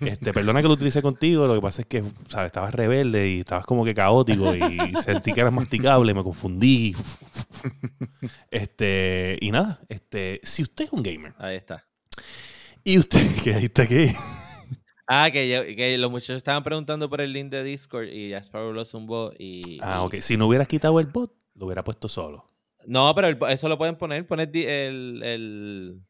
Este, 0.00 0.32
perdona 0.32 0.60
que 0.62 0.68
lo 0.68 0.74
utilicé 0.74 1.00
contigo, 1.02 1.46
lo 1.46 1.54
que 1.54 1.60
pasa 1.60 1.82
es 1.82 1.86
que, 1.86 2.02
sabes, 2.28 2.46
estabas 2.46 2.74
rebelde 2.74 3.30
y 3.30 3.40
estabas 3.40 3.64
como 3.64 3.84
que 3.84 3.94
caótico 3.94 4.54
y 4.54 4.60
sentí 5.04 5.32
que 5.32 5.40
eras 5.40 5.52
masticable, 5.52 6.12
me 6.12 6.22
confundí. 6.22 6.94
Este, 8.50 9.38
y 9.40 9.50
nada, 9.50 9.80
este, 9.88 10.40
si 10.42 10.62
usted 10.62 10.84
es 10.86 10.92
un 10.92 11.02
gamer 11.02 11.34
Ahí 11.38 11.56
está. 11.56 11.86
y 12.84 12.98
usted, 12.98 13.20
que 13.42 13.54
ahí 13.54 13.64
está 13.64 13.82
aquí, 13.82 14.08
Ah, 15.08 15.30
que, 15.30 15.48
yo- 15.48 15.62
que 15.76 15.96
los 15.98 16.10
muchachos 16.10 16.38
estaban 16.38 16.64
preguntando 16.64 17.08
por 17.08 17.20
el 17.20 17.32
link 17.32 17.48
de 17.50 17.62
Discord 17.62 18.08
y 18.08 18.30
ya 18.30 18.38
Sparrow 18.38 18.72
lo 18.72 18.84
zumbó 18.84 19.32
y... 19.38 19.78
ah, 19.80 20.00
y- 20.02 20.06
ok, 20.06 20.14
si 20.20 20.36
no 20.36 20.48
hubieras 20.48 20.66
quitado 20.66 20.98
el 20.98 21.06
bot, 21.06 21.32
lo 21.54 21.66
hubiera 21.66 21.84
puesto 21.84 22.08
solo. 22.08 22.44
No, 22.86 23.14
pero 23.14 23.28
el- 23.28 23.38
eso 23.50 23.68
lo 23.68 23.78
pueden 23.78 23.96
poner, 23.96 24.26
poner 24.26 24.50
el, 24.56 25.22
el 25.22 26.00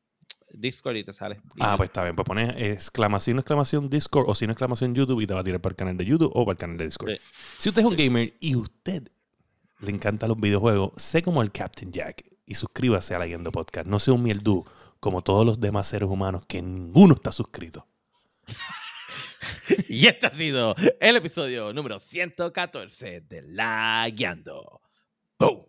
Discord 0.61 0.97
y 0.97 1.05
te 1.05 1.12
sale. 1.12 1.41
Y 1.55 1.61
Ah, 1.61 1.74
pues 1.77 1.89
está 1.91 2.03
bien, 2.03 2.16
pues 2.16 2.27
pones 2.27 2.55
exclamación, 2.57 3.39
exclamación 3.39 3.89
Discord 3.91 4.28
o 4.28 4.35
sin 4.35 4.51
exclamación 4.51 4.95
YouTube 4.95 5.20
y 5.20 5.27
te 5.27 5.35
va 5.35 5.41
a 5.41 5.45
tirar 5.45 5.61
para 5.61 5.73
el 5.73 5.77
canal 5.77 5.97
de 5.97 6.05
YouTube 6.05 6.31
o 6.35 6.45
para 6.45 6.53
el 6.53 6.59
canal 6.59 6.77
de 6.78 6.85
Discord. 6.87 7.11
Sí. 7.12 7.20
Si 7.59 7.69
usted 7.69 7.83
es 7.83 7.89
un 7.89 7.97
gamer 7.97 8.35
y 8.41 8.57
usted 8.57 9.09
le 9.81 9.91
encantan 9.91 10.28
los 10.28 10.39
videojuegos, 10.39 10.93
sé 10.97 11.23
como 11.23 11.43
el 11.43 11.53
Captain 11.53 11.93
Jack 11.93 12.24
y 12.47 12.55
suscríbase 12.55 13.15
a 13.15 13.19
la 13.19 13.27
Guiando 13.27 13.53
Podcast. 13.53 13.87
No 13.87 13.99
sea 13.99 14.15
un 14.15 14.23
mieldú 14.23 14.65
como 15.01 15.23
todos 15.23 15.45
los 15.45 15.61
demás 15.61 15.87
seres 15.87 16.09
humanos 16.09 16.43
que 16.47 16.62
ninguno 16.62 17.15
está 17.15 17.33
suscrito. 17.33 17.87
Y 19.89 20.07
este 20.07 20.27
ha 20.27 20.31
sido 20.31 20.74
el 21.01 21.16
episodio 21.16 21.73
número 21.73 21.99
114 21.99 23.20
de 23.20 23.43
La 23.43 24.09
Guiando. 24.11 24.81
¡Boom! 25.39 25.66